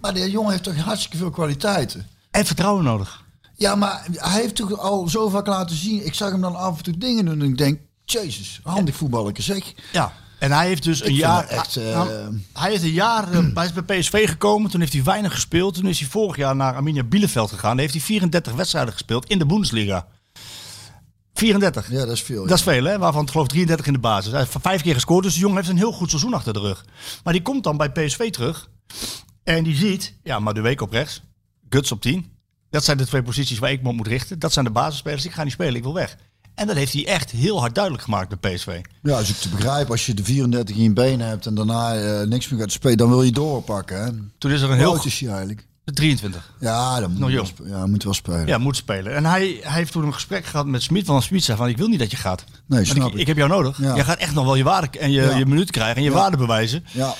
Maar 0.00 0.14
die 0.14 0.30
jongen 0.30 0.50
heeft 0.50 0.62
toch 0.62 0.76
hartstikke 0.76 1.16
veel 1.16 1.30
kwaliteiten. 1.30 2.06
En 2.30 2.46
vertrouwen 2.46 2.84
nodig. 2.84 3.24
Ja, 3.56 3.74
maar 3.74 4.06
hij 4.12 4.40
heeft 4.40 4.54
toch 4.54 4.78
al 4.78 5.08
zo 5.08 5.28
vaak 5.28 5.46
laten 5.46 5.76
zien. 5.76 6.06
Ik 6.06 6.14
zag 6.14 6.30
hem 6.30 6.40
dan 6.40 6.56
af 6.56 6.76
en 6.76 6.82
toe 6.82 6.98
dingen 6.98 7.24
doen. 7.24 7.40
En 7.40 7.48
ik 7.48 7.58
denk, 7.58 7.80
jezus, 8.04 8.60
handig 8.62 8.96
voetballerke 8.96 9.42
zeg. 9.42 9.72
Ja. 9.92 10.12
En 10.42 10.52
hij 10.52 10.66
heeft 10.66 10.82
dus 10.82 11.00
een 11.00 11.06
vind 11.06 11.18
jaar. 11.18 11.46
echt, 11.46 11.76
eh, 11.76 12.06
hij 12.52 12.70
heeft 12.70 12.82
een 12.82 12.90
jaar. 12.90 13.32
eh, 13.32 13.44
hij 13.54 13.64
is 13.64 13.72
bij 13.72 13.98
PSV 13.98 14.28
gekomen. 14.28 14.70
Toen 14.70 14.80
heeft 14.80 14.92
hij 14.92 15.02
weinig 15.02 15.32
gespeeld. 15.32 15.74
Toen 15.74 15.86
is 15.86 15.98
hij 15.98 16.08
vorig 16.08 16.36
jaar 16.36 16.56
naar 16.56 16.74
Arminia 16.74 17.02
Bielefeld 17.02 17.50
gegaan. 17.50 17.70
Daar 17.70 17.80
heeft 17.80 17.92
hij 17.92 18.02
34 18.02 18.52
wedstrijden 18.52 18.92
gespeeld 18.92 19.26
in 19.28 19.38
de 19.38 19.46
Bundesliga. 19.46 20.06
34. 21.34 21.90
Ja, 21.90 21.98
dat 21.98 22.08
is 22.14 22.22
veel. 22.22 22.46
Dat 22.46 22.58
is 22.58 22.62
veel, 22.64 22.84
hè? 22.84 22.98
Waarvan 22.98 23.28
geloof 23.30 23.44
ik 23.44 23.50
33 23.50 23.86
in 23.86 23.92
de 23.92 23.98
basis. 23.98 24.30
Hij 24.30 24.40
heeft 24.40 24.56
vijf 24.60 24.82
keer 24.82 24.94
gescoord, 24.94 25.24
dus 25.24 25.34
de 25.34 25.40
jongen 25.40 25.56
heeft 25.56 25.68
een 25.68 25.76
heel 25.76 25.92
goed 25.92 26.08
seizoen 26.08 26.34
achter 26.34 26.52
de 26.52 26.60
rug. 26.60 26.84
Maar 27.24 27.32
die 27.32 27.42
komt 27.42 27.64
dan 27.64 27.76
bij 27.76 27.90
PSV 27.90 28.30
terug. 28.30 28.68
En 29.44 29.64
die 29.64 29.76
ziet, 29.76 30.14
ja, 30.22 30.38
maar 30.38 30.54
de 30.54 30.60
week 30.60 30.80
op 30.80 30.90
rechts, 30.90 31.22
Guts 31.68 31.92
op 31.92 32.00
10. 32.00 32.30
Dat 32.70 32.84
zijn 32.84 32.96
de 32.96 33.06
twee 33.06 33.22
posities 33.22 33.58
waar 33.58 33.70
ik 33.70 33.82
me 33.82 33.88
op 33.88 33.94
moet 33.94 34.06
richten. 34.06 34.38
Dat 34.38 34.52
zijn 34.52 34.64
de 34.64 34.70
basisspelers. 34.70 35.24
Ik 35.24 35.32
ga 35.32 35.44
niet 35.44 35.52
spelen, 35.52 35.74
ik 35.74 35.82
wil 35.82 35.94
weg. 35.94 36.16
En 36.54 36.66
dat 36.66 36.76
heeft 36.76 36.92
hij 36.92 37.06
echt 37.06 37.30
heel 37.30 37.60
hard 37.60 37.74
duidelijk 37.74 38.04
gemaakt 38.04 38.40
bij 38.40 38.54
PSV. 38.54 38.80
Ja, 39.02 39.16
als 39.16 39.28
ik 39.28 39.36
te 39.36 39.48
begrijpen, 39.48 39.90
als 39.90 40.06
je 40.06 40.14
de 40.14 40.24
34 40.24 40.76
in 40.76 40.82
je 40.82 40.92
benen 40.92 41.26
hebt 41.26 41.46
en 41.46 41.54
daarna 41.54 41.94
eh, 41.94 42.26
niks 42.26 42.48
meer 42.48 42.60
gaat 42.60 42.72
spelen, 42.72 42.96
dan 42.96 43.08
wil 43.08 43.22
je 43.22 43.32
doorpakken. 43.32 44.04
Hè? 44.04 44.10
Toen 44.38 44.50
is 44.50 44.60
er 44.60 44.70
een 44.70 44.76
heel 44.78 45.04
is 45.04 45.20
hij 45.20 45.28
eigenlijk? 45.30 45.66
23. 45.84 46.52
Ja, 46.60 47.00
dan 47.00 47.10
moet, 47.10 47.18
Nog 47.20 47.30
jong. 47.30 47.48
wel 47.56 47.66
ja, 47.78 47.86
moet 47.86 48.04
wel 48.04 48.14
spelen. 48.14 48.46
Ja, 48.46 48.58
moet 48.58 48.76
spelen. 48.76 49.14
En 49.14 49.24
hij, 49.24 49.58
hij 49.62 49.72
heeft 49.78 49.92
toen 49.92 50.04
een 50.04 50.14
gesprek 50.14 50.44
gehad 50.44 50.66
met 50.66 50.82
Smit. 50.82 51.06
Van 51.06 51.22
Smit 51.22 51.44
zei 51.44 51.56
van, 51.58 51.68
ik 51.68 51.76
wil 51.76 51.88
niet 51.88 51.98
dat 51.98 52.10
je 52.10 52.16
gaat. 52.16 52.44
Nee, 52.66 52.84
snap 52.84 53.06
ik, 53.08 53.14
ik. 53.14 53.20
ik 53.20 53.26
heb 53.26 53.36
jou 53.36 53.48
nodig. 53.48 53.78
Ja. 53.80 53.94
Jij 53.94 54.04
gaat 54.04 54.18
echt 54.18 54.34
nog 54.34 54.44
wel 54.44 54.54
je 54.54 54.62
waarde 54.64 54.98
en 54.98 55.10
je, 55.10 55.20
Ja. 55.22 55.36
je 55.36 55.46
minuten 55.46 55.70
krijgen 55.74 55.96
en 55.96 56.02
je 56.02 56.10
Ja. 56.10 56.16
waarde 56.16 56.36
bewijzen. 56.36 56.84
Ja. 56.92 57.14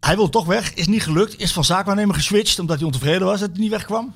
Hij 0.00 0.16
wil 0.16 0.28
toch 0.28 0.46
weg, 0.46 0.74
is 0.74 0.86
niet 0.86 1.02
gelukt. 1.02 1.38
Is 1.40 1.52
van 1.52 1.64
zaakwaarnemer 1.64 2.14
geswitcht 2.14 2.58
omdat 2.58 2.76
hij 2.76 2.86
ontevreden 2.86 3.26
was 3.26 3.40
dat 3.40 3.50
hij 3.52 3.60
niet 3.60 3.70
wegkwam. 3.70 4.12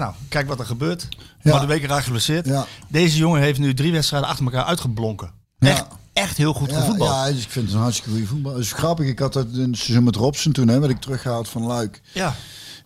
Nou, 0.00 0.14
kijk 0.28 0.48
wat 0.48 0.58
er 0.58 0.66
gebeurt. 0.66 1.08
Ja. 1.42 1.50
Maar 1.50 1.60
de 1.60 1.66
weken 1.66 1.88
raar 1.88 2.02
geblesseerd. 2.02 2.46
Ja. 2.46 2.66
Deze 2.88 3.16
jongen 3.16 3.40
heeft 3.40 3.58
nu 3.58 3.74
drie 3.74 3.92
wedstrijden 3.92 4.28
achter 4.28 4.44
elkaar 4.44 4.64
uitgeblonken. 4.64 5.30
Ja. 5.58 5.68
Echt, 5.68 5.86
echt 6.12 6.36
heel 6.36 6.52
goed 6.52 6.70
Ja, 6.70 6.80
gevoetbald. 6.80 7.10
ja, 7.10 7.26
dus 7.32 7.42
ik 7.44 7.50
vind 7.50 7.64
het 7.66 7.74
een 7.74 7.80
hartstikke 7.80 8.10
goede 8.10 8.26
voetbal. 8.26 8.52
Het 8.52 8.62
is 8.62 8.72
grappig, 8.72 9.06
ik 9.06 9.18
had 9.18 9.32
dat 9.32 9.46
in 9.52 9.70
het 9.70 9.78
seizoen 9.78 10.04
met 10.04 10.16
Robson 10.16 10.52
toen, 10.52 10.68
hè, 10.68 10.78
werd 10.78 10.92
ik 10.92 11.00
teruggehaald 11.00 11.48
van 11.48 11.66
Luik. 11.66 12.00
Ja. 12.12 12.34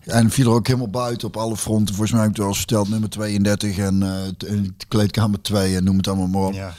En 0.03 0.29
viel 0.31 0.45
er 0.45 0.53
ook 0.55 0.67
helemaal 0.67 0.89
buiten 0.89 1.27
op 1.27 1.37
alle 1.37 1.57
fronten. 1.57 1.95
Volgens 1.95 2.11
mij 2.11 2.21
heb 2.21 2.37
ik 2.37 2.43
het 2.43 2.57
verteld, 2.57 2.89
nummer 2.89 3.09
32 3.09 3.77
en 3.77 3.99
de 4.37 4.73
kleedkamer 4.87 5.41
2 5.41 5.75
en 5.75 5.83
noem 5.83 5.97
het 5.97 6.07
allemaal 6.07 6.27
maar 6.27 6.41
op. 6.41 6.53
Ja. 6.53 6.73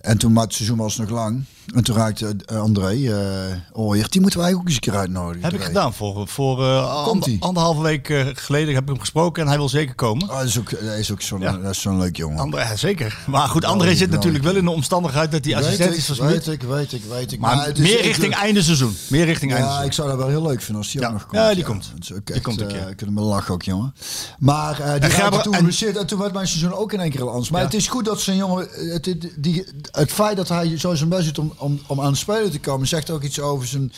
En 0.00 0.18
toen 0.18 0.32
maakte 0.32 0.48
het 0.48 0.56
seizoen 0.56 0.78
was 0.78 0.96
nog 0.96 1.10
lang. 1.10 1.44
En 1.74 1.84
toen 1.84 1.96
raakte 1.96 2.36
eh, 2.46 2.60
André, 2.60 2.88
eh 2.90 3.56
Ooyer, 3.72 4.10
die 4.10 4.20
moeten 4.20 4.40
wij 4.40 4.54
ook 4.54 4.64
eens 4.66 4.74
een 4.74 4.80
keer 4.80 4.96
uitnodigen. 4.96 5.42
Heb 5.42 5.52
ik 5.54 5.62
gedaan. 5.62 5.94
Voor, 5.94 6.28
voor 6.28 6.64
ander- 6.86 7.36
anderhalve 7.38 7.82
week 7.82 8.06
geleden 8.34 8.74
heb 8.74 8.82
ik 8.82 8.88
hem 8.88 9.00
gesproken 9.00 9.42
en 9.42 9.48
hij 9.48 9.56
wil 9.56 9.68
zeker 9.68 9.94
komen. 9.94 10.30
Oh, 10.30 10.36
dat 10.38 10.46
is 10.46 10.58
ook, 10.58 10.70
dat 10.70 10.96
is 10.98 11.12
ook 11.12 11.20
zo'n 11.22 11.40
Ja. 11.40 11.72
zo'n 11.72 11.98
leuk 11.98 12.16
jongen. 12.16 12.38
André, 12.38 12.76
zeker. 12.76 13.18
Maar 13.26 13.48
goed, 13.48 13.64
André 13.64 13.94
zit 13.94 14.10
natuurlijk 14.10 14.44
wel 14.44 14.56
in 14.56 14.64
de 14.64 14.70
omstandigheid 14.70 15.32
dat 15.32 15.44
hij 15.44 15.56
assistent 15.56 15.88
weet 15.88 15.98
is 15.98 16.08
ik, 16.10 16.16
van 16.16 16.28
Smit. 16.28 16.44
weet 16.44 16.54
ik, 16.54 16.68
weet 16.68 16.92
ik, 16.92 17.02
weet 17.08 17.32
ik. 17.32 17.38
Maar, 17.40 17.68
is- 17.68 17.78
meer 17.78 17.98
ik- 17.98 18.04
richting 18.04 18.34
einde 18.34 18.62
seizoen. 18.62 18.96
Meer 19.08 19.24
richting 19.24 19.50
einde 19.52 19.66
Ja, 19.66 19.70
seizoen. 19.72 19.90
ik 19.90 19.96
zou 19.96 20.08
dat 20.08 20.16
wel 20.16 20.28
heel 20.28 20.42
leuk 20.42 20.60
vinden 20.62 20.82
als 20.82 20.92
die 20.92 21.00
Ja. 21.00 21.06
ook 21.06 21.12
nog 21.12 21.22
komt. 21.26 21.42
Ja, 21.42 21.54
die 21.54 21.64
komt. 21.64 21.92
Die 21.98 22.16
echt, 22.34 22.42
komt 22.42 22.60
een 22.60 22.66
keer. 22.66 22.94
kunnen 22.94 23.14
we 23.14 23.20
lachen 23.20 23.54
ook, 23.54 23.62
jongen. 23.62 23.94
Maar 24.38 24.76
die 25.00 25.10
toen 25.10 25.52
en- 25.52 25.54
geblesseerd 25.58 25.96
en 25.96 26.06
toen 26.06 26.18
werd 26.18 26.32
mijn 26.32 26.46
seizoen 26.48 26.72
ook 26.74 26.92
in 26.92 27.00
één 27.00 27.10
keer 27.10 27.22
al 27.22 27.30
anders. 27.30 27.50
Maar 27.50 27.62
het 27.62 27.74
is 27.74 27.88
goed 27.88 28.04
dat 28.04 28.20
zo'n 28.20 28.36
jongen, 28.36 28.68
het, 28.92 29.06
het- 29.06 29.32
die, 29.36 29.64
het 29.90 30.12
feit 30.12 30.36
dat 30.36 30.48
hij 30.48 30.78
zo 30.78 30.94
zijn 30.94 31.08
best 31.08 31.24
doet 31.24 31.38
om, 31.38 31.52
om, 31.58 31.80
om 31.86 32.00
aan 32.00 32.12
de 32.12 32.18
spelen 32.18 32.50
te 32.50 32.60
komen, 32.60 32.86
zegt 32.88 33.10
ook 33.10 33.22
iets 33.22 33.40
over 33.40 33.66
zijn, 33.66 33.92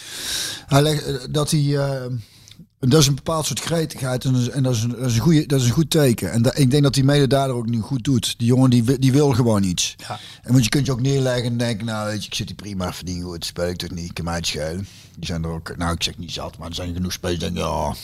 hij 0.66 0.82
legt, 0.82 1.04
eh, 1.04 1.14
dat 1.30 1.50
hij, 1.50 1.76
eh, 1.78 2.04
dat 2.80 3.00
is 3.00 3.06
een 3.06 3.14
bepaald 3.14 3.46
soort 3.46 3.60
gretigheid 3.60 4.24
en, 4.24 4.32
dat 4.32 4.40
is- 4.42 4.48
en 4.50 4.62
dat, 4.62 4.74
is 4.74 4.82
een, 4.82 4.88
dat, 4.98 5.10
is 5.10 5.14
een 5.14 5.20
goede, 5.20 5.46
dat 5.46 5.60
is 5.60 5.66
een 5.66 5.72
goed 5.72 5.90
teken. 5.90 6.32
En 6.32 6.42
ik 6.54 6.70
denk 6.70 6.82
dat 6.82 6.94
hij 6.94 7.04
mede 7.04 7.26
daardoor 7.26 7.56
ook 7.56 7.66
nu 7.68 7.80
goed 7.80 8.04
doet. 8.04 8.34
Die 8.38 8.46
jongen 8.46 8.70
die, 8.70 8.98
die 8.98 9.12
wil 9.12 9.30
gewoon 9.32 9.62
iets. 9.62 9.94
Ja. 10.08 10.18
En 10.42 10.52
want 10.52 10.64
je 10.64 10.70
kunt 10.70 10.86
je 10.86 10.92
ook 10.92 11.00
neerleggen 11.00 11.44
en 11.44 11.56
denken, 11.56 11.86
nou 11.86 12.06
weet 12.06 12.20
je, 12.22 12.26
ik 12.28 12.34
zit 12.34 12.46
hier 12.46 12.56
prima, 12.56 12.92
verdien 12.92 13.22
goed, 13.22 13.44
speel 13.44 13.68
ik 13.68 13.76
toch 13.76 13.90
niet, 13.90 14.04
ik 14.04 14.14
kan 14.14 14.24
mij 14.24 14.34
het 14.34 14.46
schelen. 14.46 14.86
Die 15.16 15.26
zijn 15.26 15.44
er 15.44 15.50
ook, 15.50 15.76
nou 15.76 15.92
ik 15.92 16.02
zeg 16.02 16.18
niet 16.18 16.32
zat, 16.32 16.58
maar 16.58 16.68
er 16.68 16.74
zijn 16.74 16.94
genoeg 16.94 17.12
spelers 17.12 17.38
die 17.40 17.52
denken, 17.52 17.70
ja. 17.72 17.94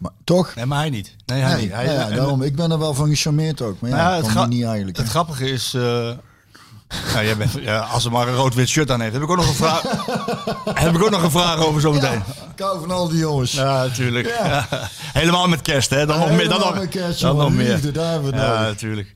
Maar 0.00 0.10
toch? 0.24 0.54
Nee, 0.54 0.66
maar 0.66 0.78
hij 0.78 0.90
niet. 0.90 1.14
Nee, 1.26 1.40
hij 1.42 1.54
Nee, 1.54 1.62
niet. 1.62 1.72
Hij, 1.72 1.84
ja, 1.84 2.08
daarom, 2.08 2.42
ik 2.42 2.56
ben 2.56 2.70
er 2.70 2.78
wel 2.78 2.94
van 2.94 3.08
gecharmeerd 3.08 3.62
ook. 3.62 3.80
Maar 3.80 3.90
ja, 3.90 3.96
Nou 3.96 4.24
ja, 4.32 4.40
het, 4.40 4.48
niet 4.48 4.64
eigenlijk. 4.64 4.96
het 4.96 5.06
hè. 5.06 5.12
grappige 5.12 5.50
is... 5.50 5.74
eh, 5.74 6.10
nou, 7.12 7.24
jij 7.24 7.36
bent, 7.36 7.52
ja, 7.52 7.78
als 7.78 8.02
ze 8.02 8.10
maar 8.10 8.28
een 8.28 8.34
rood-wit 8.34 8.68
shirt 8.68 8.90
aan 8.90 9.00
heeft, 9.00 9.12
heb 9.12 9.22
ik 9.22 9.30
ook 9.30 9.36
nog 9.36 9.48
een 9.48 9.54
vraag, 9.54 9.82
heb 10.84 10.94
ik 10.94 11.02
ook 11.02 11.10
nog 11.10 11.22
een 11.22 11.30
vraag 11.30 11.58
over 11.58 11.80
zometeen. 11.80 12.22
Ik 12.52 12.62
hou 12.62 12.80
van 12.80 12.90
al 12.90 13.08
die 13.08 13.18
jongens. 13.18 13.52
Ja, 13.52 13.82
natuurlijk. 13.82 14.26
Ja. 14.26 14.66
Helemaal 15.12 15.48
met 15.48 15.62
kerst, 15.62 15.90
hè? 15.90 16.06
Dan 16.06 16.18
nog 16.18 16.28
meer. 16.30 16.36
Dan 16.36 16.46
Helemaal 16.46 16.70
nog, 16.70 16.78
met 16.80 16.88
kerst, 16.88 17.20
dan 17.20 17.36
nog 17.36 17.52
meer. 17.52 17.72
Liefde, 17.72 17.90
daar 17.92 18.12
hebben 18.12 18.30
we 18.30 18.36
Ja, 18.36 18.60
natuurlijk. 18.60 19.12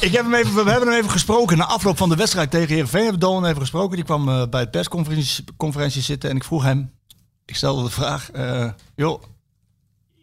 Ik 0.00 0.12
heb 0.12 0.22
hem 0.24 0.34
even, 0.34 0.64
we 0.64 0.70
hebben 0.70 0.88
hem 0.88 0.98
even 0.98 1.10
gesproken 1.10 1.58
na 1.58 1.66
afloop 1.66 1.96
van 1.96 2.08
de 2.08 2.16
wedstrijd 2.16 2.50
tegen 2.50 2.68
Heerenveen. 2.68 3.02
Hebben 3.02 3.20
Dolan 3.20 3.44
even 3.46 3.60
gesproken. 3.60 3.96
Die 3.96 4.04
kwam 4.04 4.28
eh, 4.28 4.42
bij 4.50 4.60
het 4.60 4.70
persconferentie 4.70 5.44
conferentie 5.56 6.02
zitten. 6.02 6.30
En 6.30 6.36
ik 6.36 6.44
vroeg 6.44 6.62
hem, 6.62 6.90
ik 7.44 7.56
stelde 7.56 7.82
de 7.82 7.90
vraag. 7.90 8.30
eh, 8.30 8.68
joh, 8.94 9.22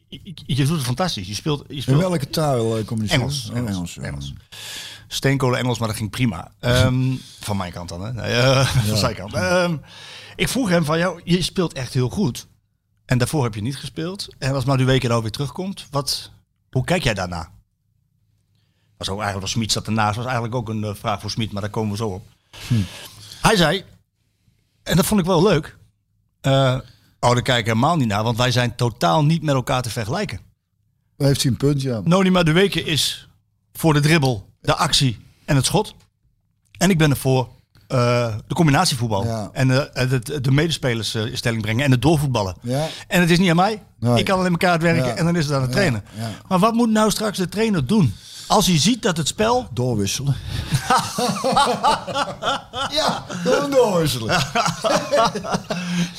je, 0.07 0.19
je 0.45 0.55
doet 0.65 0.75
het 0.77 0.85
fantastisch. 0.85 1.27
Je 1.27 1.35
speelt, 1.35 1.63
je 1.67 1.75
In 1.75 1.81
speelt 1.81 1.99
welke 1.99 2.29
taal 2.29 2.77
eh, 2.77 2.85
communiceren? 2.85 3.21
Engels. 3.23 3.49
Oh, 3.49 3.57
Engels. 3.57 3.97
Engels. 3.97 4.33
Steenkolen 5.13 5.59
Engels, 5.59 5.79
maar 5.79 5.87
dat 5.87 5.97
ging 5.97 6.09
prima. 6.09 6.51
Ehm, 6.59 7.15
van 7.47 7.57
mijn 7.57 7.71
kant 7.71 7.89
dan, 7.89 8.01
hè? 8.01 8.13
Nee, 8.13 8.31
eh, 8.33 8.67
van 8.87 8.97
zijn 8.97 9.15
kant. 9.15 9.33
Ehm, 9.33 9.77
ik 10.35 10.47
vroeg 10.47 10.69
hem 10.69 10.85
van, 10.85 10.97
jou, 10.97 11.21
je 11.23 11.41
speelt 11.41 11.73
echt 11.73 11.93
heel 11.93 12.09
goed. 12.09 12.47
En 13.05 13.17
daarvoor 13.17 13.43
heb 13.43 13.55
je 13.55 13.61
niet 13.61 13.77
gespeeld. 13.77 14.27
En 14.37 14.53
als 14.53 14.65
Madueke 14.65 15.07
nou 15.07 15.21
weer 15.21 15.31
terugkomt, 15.31 15.87
wat, 15.91 16.31
hoe 16.69 16.83
kijk 16.83 17.03
jij 17.03 17.13
daarna? 17.13 17.51
Was 18.97 19.09
ook 19.09 19.21
eigenlijk, 19.21 19.41
was 19.41 19.51
Smit 19.51 19.71
zat 19.71 19.85
ernaast, 19.87 20.15
was 20.15 20.25
eigenlijk 20.25 20.55
ook 20.55 20.69
een 20.69 20.83
eh, 20.83 20.93
vraag 20.93 21.21
voor 21.21 21.29
Smit, 21.31 21.51
maar 21.51 21.61
daar 21.61 21.71
komen 21.71 21.91
we 21.91 21.97
zo 21.97 22.07
op. 22.07 22.27
Hij 23.41 23.55
zei, 23.55 23.83
en 24.83 24.95
dat 24.95 25.05
vond 25.05 25.19
ik 25.19 25.25
wel 25.25 25.43
leuk. 25.43 25.77
eh 26.41 26.79
oh, 27.19 27.33
daar 27.33 27.41
kijk 27.41 27.59
ik 27.59 27.65
helemaal 27.65 27.97
niet 27.97 28.07
naar, 28.07 28.23
want 28.23 28.37
wij 28.37 28.51
zijn 28.51 28.75
totaal 28.75 29.25
niet 29.25 29.41
met 29.43 29.55
elkaar 29.55 29.81
te 29.81 29.89
vergelijken. 29.89 30.39
Daar 31.17 31.27
heeft 31.27 31.41
hij 31.41 31.51
een 31.51 31.57
punt, 31.57 31.81
ja. 31.81 32.01
Noni 32.03 32.29
Madueke 32.29 32.83
is 32.83 33.29
voor 33.73 33.93
de 33.93 33.99
dribbel, 33.99 34.50
de 34.61 34.75
actie 34.75 35.19
en 35.45 35.55
het 35.55 35.65
schot. 35.65 35.95
En 36.77 36.89
ik 36.89 36.97
ben 36.97 37.09
er 37.09 37.17
voor 37.17 37.49
eh, 37.87 38.35
de 38.47 38.53
combinatievoetbal. 38.53 39.23
Ja. 39.25 39.49
En 39.53 39.67
de, 39.67 40.19
de, 40.23 40.41
de 40.41 40.51
medespelers 40.51 41.15
eh, 41.15 41.25
in 41.25 41.37
stelling 41.37 41.61
brengen 41.61 41.85
en 41.85 41.91
het 41.91 42.01
doorvoetballen. 42.01 42.55
Ja. 42.61 42.87
En 43.07 43.21
het 43.21 43.29
is 43.29 43.39
niet 43.39 43.49
aan 43.49 43.55
mij. 43.55 43.81
Nee. 43.99 44.17
Ik 44.19 44.25
kan 44.25 44.39
alleen 44.39 44.51
elkaar 44.51 44.79
werken 44.79 45.05
Ja. 45.05 45.15
en 45.15 45.25
dan 45.25 45.35
is 45.35 45.45
het 45.45 45.53
aan 45.55 45.61
de 45.61 45.69
trainer. 45.69 46.01
Maar 46.47 46.59
wat 46.59 46.73
moet 46.73 46.89
nou 46.89 47.11
straks 47.11 47.37
de 47.37 47.49
trainer 47.49 47.85
doen? 47.85 48.13
Als 48.51 48.67
hij 48.67 48.79
ziet 48.79 49.01
dat 49.01 49.17
het 49.17 49.27
spel... 49.27 49.67
Doorwisselen. 49.73 50.35
ja, 52.99 53.25
doorwisselen. 53.69 54.29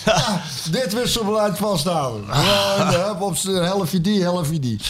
ja, 0.04 0.40
dit 0.70 0.92
wisselbeleid 0.94 1.58
vasthouden. 1.58 2.24
Gewoon, 2.34 3.20
op 3.20 3.36
z'n 3.36 3.50
helftje 3.50 4.00
die, 4.00 4.22
helftje 4.22 4.58
die. 4.58 4.80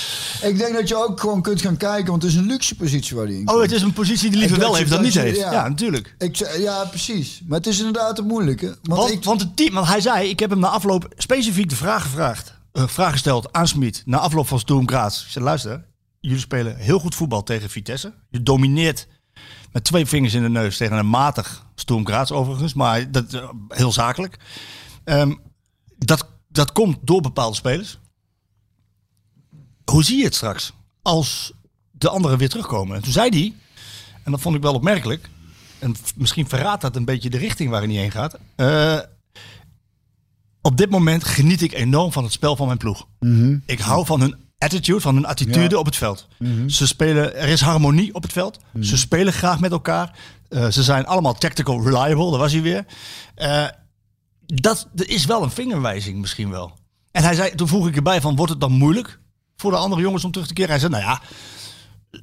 Ik 0.43 0.59
denk 0.59 0.74
dat 0.74 0.88
je 0.88 0.97
ook 0.97 1.20
gewoon 1.20 1.43
kunt 1.43 1.61
gaan 1.61 1.76
kijken, 1.76 2.11
want 2.11 2.22
het 2.22 2.32
is 2.32 2.38
een 2.38 2.47
luxe 2.47 2.76
positie 2.76 3.16
waar 3.16 3.26
die 3.26 3.36
in 3.38 3.49
Oh, 3.49 3.55
komt. 3.55 3.62
het 3.62 3.72
is 3.72 3.82
een 3.82 3.93
positie 3.93 4.30
die 4.30 4.38
liever 4.38 4.59
wel 4.59 4.74
heeft 4.74 4.90
dan 4.90 5.03
niet 5.03 5.14
heeft. 5.14 5.38
ja. 5.38 5.53
Ja, 5.53 5.68
natuurlijk. 5.68 6.14
Ik, 6.18 6.36
ja, 6.59 6.84
precies. 6.84 7.40
Maar 7.47 7.59
het 7.59 7.66
is 7.66 7.78
inderdaad 7.78 8.16
het 8.16 8.26
moeilijke. 8.26 8.66
Want, 8.82 9.01
Want, 9.01 9.11
ik, 9.11 9.24
want, 9.24 9.40
het 9.40 9.57
team, 9.57 9.74
want 9.74 9.86
hij 9.86 10.01
zei, 10.01 10.28
ik 10.28 10.40
heb 10.40 10.51
hem 10.51 10.59
na 10.59 10.68
afloop 10.68 11.09
specifiek 11.16 11.68
de 11.68 11.76
vraag 11.76 12.03
gevraagd. 12.03 12.55
eh, 12.72 12.82
vraag 12.86 13.12
gesteld 13.12 13.53
aan 13.53 13.68
Smit 13.68 14.03
na 14.07 14.18
afloop 14.18 14.49
van 14.49 14.82
Graz. 14.86 15.22
Ik 15.24 15.30
zei, 15.30 15.45
luister, 15.45 15.84
jullie 16.22 16.38
spelen 16.38 16.76
heel 16.76 16.98
goed 16.98 17.14
voetbal 17.14 17.42
tegen 17.42 17.70
Vitesse. 17.70 18.14
Je 18.30 18.42
domineert 18.42 19.08
met 19.72 19.84
twee 19.84 20.06
vingers 20.06 20.34
in 20.34 20.42
de 20.42 20.48
neus 20.48 20.76
tegen 20.76 20.96
een 20.96 21.08
matig 21.08 21.66
Sturm 21.74 22.06
Graz 22.06 22.30
overigens. 22.30 22.74
Maar 22.74 23.10
dat, 23.10 23.34
eh, 23.34 23.48
heel 23.68 23.92
zakelijk. 23.92 24.38
Ehm, 25.04 25.34
dat, 25.98 26.26
dat 26.48 26.72
komt 26.72 26.98
door 27.02 27.20
bepaalde 27.20 27.56
spelers. 27.56 27.98
Hoe 29.84 30.04
zie 30.04 30.18
je 30.18 30.24
het 30.24 30.34
straks 30.34 30.72
als 31.02 31.52
de 31.90 32.08
anderen 32.08 32.38
weer 32.38 32.48
terugkomen? 32.48 32.96
En 32.96 33.02
toen 33.02 33.12
zei 33.12 33.28
hij, 33.28 33.54
en 34.22 34.30
dat 34.30 34.40
vond 34.40 34.56
ik 34.56 34.62
wel 34.62 34.74
opmerkelijk. 34.74 35.28
En 35.78 35.94
misschien 36.16 36.48
verraadt 36.48 36.82
dat 36.82 36.96
een 36.96 37.04
beetje 37.04 37.30
de 37.30 37.38
richting 37.38 37.70
waarin 37.70 37.90
hij 37.90 37.98
heen 37.98 38.10
gaat. 38.10 38.38
Eh, 38.54 38.98
op 40.60 40.76
dit 40.76 40.90
moment 40.90 41.24
geniet 41.24 41.62
ik 41.62 41.72
enorm 41.72 42.12
van 42.12 42.24
het 42.24 42.32
spel 42.32 42.56
van 42.56 42.66
mijn 42.66 42.78
ploeg. 42.78 43.06
Ik 43.66 43.80
hou 43.80 44.06
van 44.06 44.20
hun 44.20 44.36
attitude, 44.62 45.00
van 45.00 45.14
hun 45.14 45.26
attitude 45.26 45.70
Ja. 45.74 45.76
op 45.76 45.86
het 45.86 45.96
veld. 45.96 46.28
Ze 46.66 46.86
spelen, 46.86 47.36
er 47.36 47.48
is 47.48 47.60
harmonie 47.60 48.14
op 48.14 48.22
het 48.22 48.32
veld. 48.32 48.58
Ze 48.80 48.96
spelen 48.96 49.32
graag 49.32 49.60
met 49.60 49.72
elkaar. 49.72 50.16
Eh, 50.48 50.68
ze 50.68 50.82
zijn 50.82 51.06
allemaal 51.06 51.34
tactical 51.34 51.84
reliable, 51.84 52.30
daar 52.30 52.38
was 52.38 52.52
hij 52.52 52.62
weer. 52.62 52.84
Eh, 53.34 53.66
dat, 54.46 54.88
dat 54.92 55.06
is 55.06 55.24
wel 55.24 55.42
een 55.42 55.50
vingerwijzing 55.50 56.18
misschien 56.20 56.50
wel. 56.50 56.72
En 57.10 57.22
hij 57.22 57.34
zei, 57.34 57.54
toen 57.54 57.68
vroeg 57.68 57.86
ik 57.88 57.96
erbij 57.96 58.20
van, 58.20 58.36
wordt 58.36 58.52
het 58.52 58.60
dan 58.60 58.72
moeilijk 58.72 59.18
voor 59.56 59.70
de 59.70 59.76
andere 59.76 60.02
jongens 60.02 60.24
om 60.24 60.30
terug 60.30 60.46
te 60.46 60.54
keren? 60.54 60.70
Hij 60.70 60.78
zei, 60.78 60.90
nou 60.92 61.02
ja, 61.04 61.20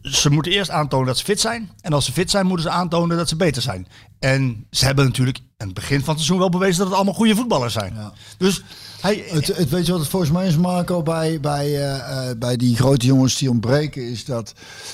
ze 0.02 0.30
moeten 0.30 0.52
eerst 0.52 0.70
aantonen 0.70 1.08
dat 1.08 1.18
ze 1.18 1.24
fit 1.24 1.40
zijn. 1.40 1.72
En 1.82 1.94
als 1.94 2.06
ze 2.06 2.12
fit 2.12 2.30
zijn, 2.32 2.46
moeten 2.46 2.66
ze 2.66 2.72
aantonen 2.72 3.18
dat 3.18 3.30
ze 3.30 3.36
beter 3.36 3.62
zijn. 3.62 3.88
En 4.20 4.66
ze 4.72 4.86
hebben 4.86 5.06
natuurlijk 5.06 5.38
aan 5.58 5.68
het 5.68 5.74
begin 5.76 5.98
van 6.00 6.08
het 6.08 6.18
seizoen 6.18 6.38
wel 6.38 6.50
bewezen 6.50 6.78
dat 6.78 6.88
het 6.88 6.96
allemaal 6.96 7.14
goede 7.14 7.36
voetballers 7.36 7.74
zijn. 7.74 7.94
Ja. 7.96 8.14
Dus 8.38 8.62
Het, 9.02 9.70
weet 9.70 9.86
je 9.86 9.92
wat 9.92 10.02
het 10.02 10.10
volgens 10.10 10.32
mij 10.32 10.48
is, 10.48 10.58
Marco, 10.58 11.04
bij, 11.04 11.40
bij, 11.40 11.66
eh, 11.66 12.30
eh, 12.30 12.38
bij 12.38 12.58
die 12.58 12.76
grote 12.76 13.06
jongens 13.06 13.38
die 13.38 13.50
ontbreken, 13.50 14.10
is 14.10 14.26
dat 14.26 14.54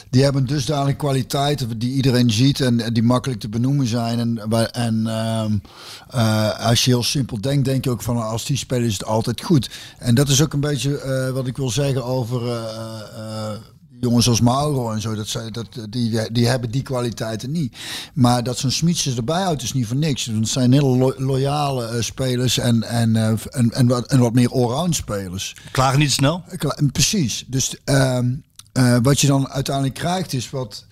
die 0.10 0.24
hebben 0.24 0.46
dusdanig 0.46 0.96
kwaliteiten 0.96 1.80
die 1.80 1.94
iedereen 1.94 2.32
ziet 2.32 2.60
en, 2.62 2.94
die 2.94 3.04
makkelijk 3.04 3.40
te 3.40 3.50
benoemen 3.50 3.88
zijn. 3.88 4.20
En, 4.20 4.52
en 4.72 5.08
ehm, 5.08 5.58
eh, 6.10 6.68
als 6.70 6.86
je 6.86 6.92
heel 6.92 7.04
simpel 7.04 7.42
denkt, 7.42 7.66
denk 7.66 7.84
je 7.84 7.90
ook 7.90 8.02
van 8.02 8.18
als 8.18 8.46
die 8.46 8.58
spelen 8.58 8.88
is 8.88 8.94
het 8.94 9.06
altijd 9.06 9.42
goed. 9.42 9.70
En 9.98 10.16
dat 10.16 10.30
is 10.30 10.42
ook 10.42 10.54
een 10.54 10.60
beetje 10.60 11.32
wat 11.34 11.48
ik 11.48 11.58
wil 11.58 11.70
zeggen 11.70 12.04
over 12.04 12.42
jongens 14.06 14.28
als 14.28 14.42
Mauro 14.42 14.92
en 14.92 15.02
zo. 15.02 15.16
Dat, 15.16 15.28
zij- 15.28 15.52
dat, 15.52 15.68
die, 15.90 16.32
die 16.32 16.48
hebben 16.48 16.72
die 16.72 16.82
kwaliteiten 16.82 17.52
niet. 17.52 17.78
Maar 18.14 18.44
dat 18.44 18.58
zo'n 18.58 18.72
Smits 18.72 19.16
erbij 19.16 19.42
houdt 19.44 19.62
is 19.62 19.74
niet 19.74 19.88
voor 19.88 19.96
niks. 19.98 20.26
Want 20.26 20.38
Het 20.40 20.48
zijn 20.50 20.72
hele 20.74 20.98
lo- 20.98 21.14
loyale 21.18 21.86
eh, 21.88 22.02
spelers 22.02 22.58
en, 22.58 22.84
en, 22.84 23.16
eh, 23.16 23.34
en, 23.50 23.72
en, 23.72 23.88
wat, 23.88 24.08
en 24.08 24.20
wat 24.20 24.34
meer 24.34 24.52
allround 24.52 24.96
spelers. 24.96 25.56
klagen 25.72 26.00
niet 26.00 26.12
snel. 26.12 26.44
Kla- 26.58 26.78
Precies. 26.92 27.46
Dus 27.48 27.76
ehm, 27.84 28.34
eh, 28.72 28.98
wat 29.02 29.20
je 29.20 29.28
dan 29.28 29.50
uiteindelijk 29.50 29.96
krijgt 29.96 30.34
is 30.34 30.50
wat. 30.50 30.86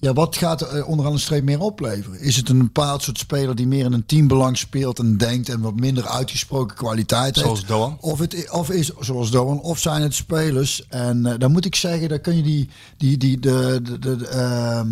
Ehm, 0.00 0.06
ja, 0.06 0.12
wat 0.12 0.36
gaat 0.36 0.60
er 0.60 0.68
eh, 0.68 0.88
onderaan 0.88 1.12
de 1.12 1.18
streep 1.18 1.44
meer 1.44 1.60
opleveren? 1.60 2.20
Is 2.20 2.36
het 2.36 2.48
een 2.48 2.58
bepaald 2.58 3.02
soort 3.02 3.18
speler 3.18 3.54
die 3.54 3.66
meer 3.66 3.84
in 3.84 3.92
een 3.92 4.06
teambelang 4.06 4.58
speelt 4.58 4.98
en 4.98 5.16
denkt 5.16 5.48
en 5.48 5.60
wat 5.60 5.74
minder 5.74 6.06
uitgesproken 6.06 6.76
kwaliteit 6.76 7.36
Zoals 7.36 7.58
heeft? 7.58 7.68
Doan. 7.68 7.96
Of, 8.00 8.18
het, 8.18 8.50
of 8.50 8.70
is 8.70 8.90
zoals 9.00 9.30
Doan, 9.30 9.60
of 9.60 9.78
zijn 9.78 10.02
het 10.02 10.14
spelers? 10.14 10.86
En 10.88 11.26
eh, 11.26 11.38
dan 11.38 11.52
moet 11.52 11.64
ik 11.64 11.74
zeggen, 11.74 12.08
dan 12.08 12.20
kun 12.20 12.36
je 12.36 12.42
die, 12.42 12.68
die, 12.96 13.16
die 13.16 13.40
de, 13.40 13.80
de, 13.82 13.98
de, 13.98 14.16
de, 14.16 14.26
ehm, 14.26 14.88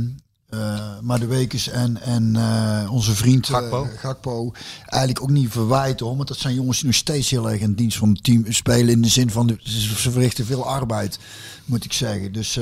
eh, 0.46 0.98
maar 1.02 1.18
de 1.18 1.26
Wekers 1.26 1.68
en, 1.68 2.00
en 2.02 2.36
eh, 2.36 2.92
onze 2.92 3.14
vriend 3.14 3.48
eh, 3.48 3.54
Gakpo. 3.54 3.88
Gakpo 3.96 4.52
eigenlijk 4.86 5.22
ook 5.22 5.30
niet 5.30 5.50
verwijten. 5.50 6.06
Hoor, 6.06 6.16
want 6.16 6.28
dat 6.28 6.38
zijn 6.38 6.54
jongens 6.54 6.76
die 6.76 6.86
nog 6.86 6.94
steeds 6.94 7.30
heel 7.30 7.50
erg 7.50 7.60
in 7.60 7.74
dienst 7.74 7.98
van 7.98 8.08
het 8.08 8.24
team 8.24 8.44
spelen. 8.48 8.88
In 8.88 9.02
de 9.02 9.08
zin 9.08 9.30
van, 9.30 9.46
de, 9.46 9.58
ze 9.62 9.80
ze 9.80 10.10
verrichten 10.10 10.46
veel 10.46 10.66
arbeid, 10.66 11.18
moet 11.64 11.84
ik 11.84 11.92
zeggen. 11.92 12.32
Dus, 12.32 12.58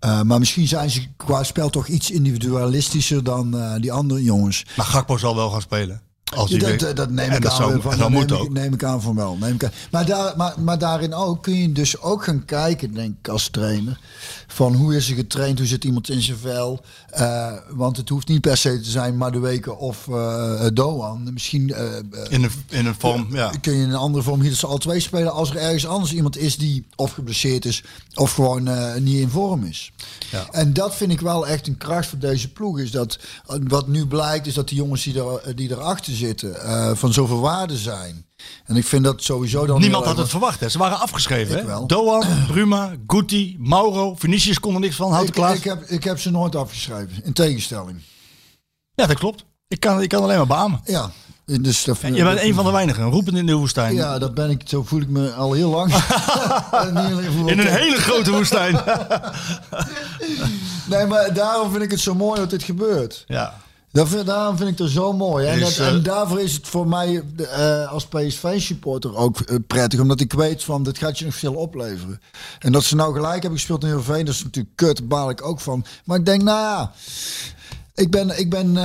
eh, 0.00 0.22
maar 0.22 0.38
misschien 0.38 0.68
zijn 0.68 0.90
ze 0.90 1.02
qua 1.16 1.42
spel 1.42 1.70
toch 1.70 1.86
iets 1.86 2.10
individualistischer 2.10 3.24
dan 3.24 3.58
eh, 3.58 3.74
die 3.80 3.92
andere 3.92 4.22
jongens. 4.22 4.64
Maar 4.76 4.86
Gakpo 4.86 5.16
zal 5.16 5.34
wel 5.36 5.50
gaan 5.50 5.60
spelen. 5.60 6.00
Als 6.36 6.50
Ja, 6.50 6.76
dat, 6.76 6.96
dat 6.96 7.10
neem 7.10 7.30
ik 7.30 7.42
dat 7.42 7.50
aan. 7.50 7.56
zou- 7.56 7.80
van, 7.80 7.90
dat 7.98 8.08
neem, 8.10 8.18
moet 8.18 8.30
ik, 8.30 8.36
ook. 8.38 8.52
neem 8.52 8.72
ik 8.72 8.84
aan 8.84 9.02
van 9.02 9.14
wel. 9.14 9.36
Neem 9.36 9.54
ik 9.54 9.64
aan. 9.64 9.70
Maar, 9.90 10.06
daar, 10.06 10.36
maar, 10.36 10.54
maar 10.60 10.78
daarin 10.78 11.14
ook 11.14 11.42
kun 11.42 11.54
je 11.54 11.72
dus 11.72 12.00
ook 12.00 12.24
gaan 12.24 12.44
kijken, 12.44 12.94
denk 12.94 13.14
ik, 13.22 13.28
als 13.28 13.48
trainer. 13.48 13.98
Van 14.46 14.74
hoe 14.74 14.96
is 14.96 15.08
er 15.10 15.14
getraind, 15.14 15.58
hoe 15.58 15.66
zit 15.66 15.84
iemand 15.84 16.10
in 16.10 16.22
zijn 16.22 16.38
vel. 16.38 16.80
Eh, 17.08 17.52
want 17.68 17.96
het 17.96 18.08
hoeft 18.08 18.28
niet 18.28 18.40
per 18.40 18.56
se 18.56 18.80
te 18.80 18.90
zijn 18.90 19.16
maar 19.16 19.32
de 19.32 19.38
weken 19.38 19.78
of 19.78 20.08
eh 20.08 20.66
Doan. 20.72 21.32
Misschien 21.32 21.72
eh, 21.72 21.84
In 22.28 22.42
een, 22.42 22.50
in 22.68 22.86
een 22.86 22.94
vorm, 22.98 23.26
ja. 23.30 23.52
kun 23.60 23.72
je 23.74 23.82
in 23.82 23.88
een 23.88 23.94
andere 23.94 24.24
vorm 24.24 24.40
hier 24.40 24.52
ze 24.52 24.66
al 24.66 24.78
twee 24.78 25.00
spelen. 25.00 25.32
Als 25.32 25.50
er 25.50 25.56
ergens 25.56 25.86
anders 25.86 26.12
iemand 26.12 26.36
is 26.36 26.56
die 26.56 26.86
of 26.96 27.12
geblesseerd 27.12 27.64
is 27.64 27.84
of 28.14 28.32
gewoon 28.32 28.68
niet 29.02 29.20
in 29.20 29.28
vorm 29.28 29.64
is. 29.64 29.92
Ja. 30.30 30.46
En 30.50 30.72
dat 30.72 30.94
vind 30.94 31.12
ik 31.12 31.20
wel 31.20 31.46
echt 31.46 31.66
een 31.66 31.76
kracht 31.76 32.08
voor 32.08 32.18
deze 32.18 32.52
ploeg. 32.52 32.78
Is 32.78 32.90
dat 32.90 33.18
wat 33.46 33.88
nu 33.88 34.06
blijkt, 34.06 34.46
is 34.46 34.54
dat 34.54 34.68
die 34.68 34.78
jongens 34.78 35.02
die, 35.02 35.22
er, 35.22 35.56
die 35.56 35.70
erachter 35.70 36.14
zitten 36.14 36.56
van 36.96 37.12
zoveel 37.12 37.40
waarde 37.40 37.76
zijn. 37.76 38.26
En 38.64 38.76
ik 38.76 38.84
vind 38.86 39.04
dat 39.04 39.22
sowieso 39.22 39.66
dan. 39.66 39.80
Niemand 39.80 40.04
had 40.04 40.16
het 40.16 40.28
verwacht. 40.28 40.60
Hè. 40.60 40.68
Ze 40.68 40.78
waren 40.78 41.00
afgeschreven. 41.00 41.54
Ik 41.54 41.60
Hè? 41.60 41.66
wel. 41.66 41.86
Doan, 41.86 42.24
Bruma, 42.46 42.92
Guti, 43.06 43.56
Mauro, 43.58 44.14
Vinicius 44.18 44.60
kon 44.60 44.74
er 44.74 44.80
niks 44.80 44.96
van. 44.96 45.10
Houten 45.12 45.28
Ik, 45.28 45.34
Klaas. 45.34 45.56
ik, 45.56 45.64
heb, 45.64 45.82
ik 45.84 46.04
heb 46.04 46.18
ze 46.20 46.30
nooit 46.30 46.56
afgeschreven. 46.56 47.24
In 47.24 47.32
tegenstelling. 47.32 48.02
Ja, 48.94 49.06
dat 49.06 49.18
klopt. 49.18 49.44
Ik 49.68 49.80
kan, 49.80 50.02
ik 50.02 50.08
kan 50.08 50.22
alleen 50.22 50.36
maar 50.36 50.46
beamen. 50.46 50.80
Ja. 50.84 51.10
Dus 51.60 51.84
dat 51.84 52.00
Je 52.00 52.22
bent 52.24 52.40
een 52.40 52.54
van 52.54 52.64
de 52.64 52.70
weinigen. 52.70 53.04
Roepend 53.10 53.36
in 53.36 53.46
de 53.46 53.54
woestijn. 53.54 53.94
Ja, 53.94 54.18
dat 54.18 54.34
ben 54.34 54.50
ik. 54.50 54.62
Zo 54.64 54.82
voel 54.82 55.00
ik 55.00 55.08
me 55.08 55.32
al 55.32 55.52
heel 55.52 55.70
lang. 55.70 55.92
In 57.46 57.58
een 57.58 57.66
hele 57.66 57.96
grote 57.96 58.30
woestijn. 58.30 58.80
Nee, 60.88 61.06
maar 61.06 61.34
daarom 61.34 61.70
vind 61.70 61.82
ik 61.82 61.90
het 61.90 62.00
zo 62.00 62.14
mooi 62.14 62.40
dat 62.40 62.50
dit 62.50 62.62
gebeurt. 62.62 63.24
ja. 63.26 63.54
Dat 63.98 64.08
vind, 64.08 64.26
daarom 64.26 64.56
vind 64.56 64.70
ik 64.70 64.78
het 64.78 64.90
zo 64.90 65.12
mooi. 65.12 65.46
En, 65.46 65.58
Is, 65.60 65.76
dat- 65.76 65.86
eh, 65.86 65.92
en 65.92 66.02
daarvoor 66.02 66.40
is 66.40 66.52
het 66.52 66.66
voor 66.68 66.88
mij 66.88 67.22
eh, 67.36 67.92
als 67.92 68.06
PSV-supporter 68.06 69.16
ook 69.16 69.40
eh, 69.40 69.56
prettig. 69.66 70.00
Omdat 70.00 70.20
ik 70.20 70.32
weet 70.32 70.64
van, 70.64 70.82
dit 70.82 70.98
gaat 70.98 71.18
je 71.18 71.24
nog 71.24 71.34
veel 71.34 71.54
opleveren. 71.54 72.20
En 72.58 72.72
dat 72.72 72.84
ze 72.84 72.96
nou 72.96 73.12
gelijk 73.14 73.40
hebben 73.42 73.58
gespeeld 73.58 73.82
in 73.82 73.88
Heerenveen, 73.88 74.24
dat 74.24 74.34
is 74.34 74.44
natuurlijk 74.44 74.76
kut. 74.76 75.08
Baal 75.08 75.30
ik 75.30 75.44
ook 75.46 75.60
van. 75.60 75.84
Maar 76.04 76.18
ik 76.18 76.24
denk, 76.24 76.42
nou 76.42 76.60
ja... 76.60 76.92
Ik, 77.94 78.10
ben, 78.10 78.38
ik, 78.38 78.50
ben, 78.50 78.76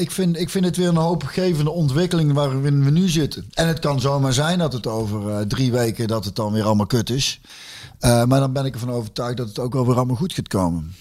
ik, 0.00 0.10
vind, 0.10 0.36
ik 0.38 0.50
vind 0.50 0.64
het 0.64 0.76
weer 0.76 0.88
een 0.88 0.96
hoopgevende 0.96 1.70
ontwikkeling 1.70 2.32
waarin 2.32 2.84
we 2.84 2.90
nu 2.90 3.08
zitten. 3.08 3.48
En 3.54 3.68
het 3.68 3.78
kan 3.78 4.00
zomaar 4.00 4.32
zijn 4.32 4.58
dat 4.58 4.72
het 4.72 4.86
over 4.86 5.46
drie 5.46 5.72
weken 5.72 6.08
dat 6.08 6.24
het 6.24 6.36
dan 6.36 6.52
weer 6.52 6.64
allemaal 6.64 6.86
kut 6.86 7.10
is. 7.10 7.40
Maar 8.00 8.26
dan 8.28 8.52
ben 8.52 8.64
ik 8.64 8.74
ervan 8.74 8.90
overtuigd 8.90 9.36
dat 9.36 9.48
het 9.48 9.58
ook 9.58 9.72
wel 9.72 9.86
weer 9.86 9.96
allemaal 9.96 10.16
goed 10.16 10.32
gaat 10.32 10.48
komen. 10.48 10.94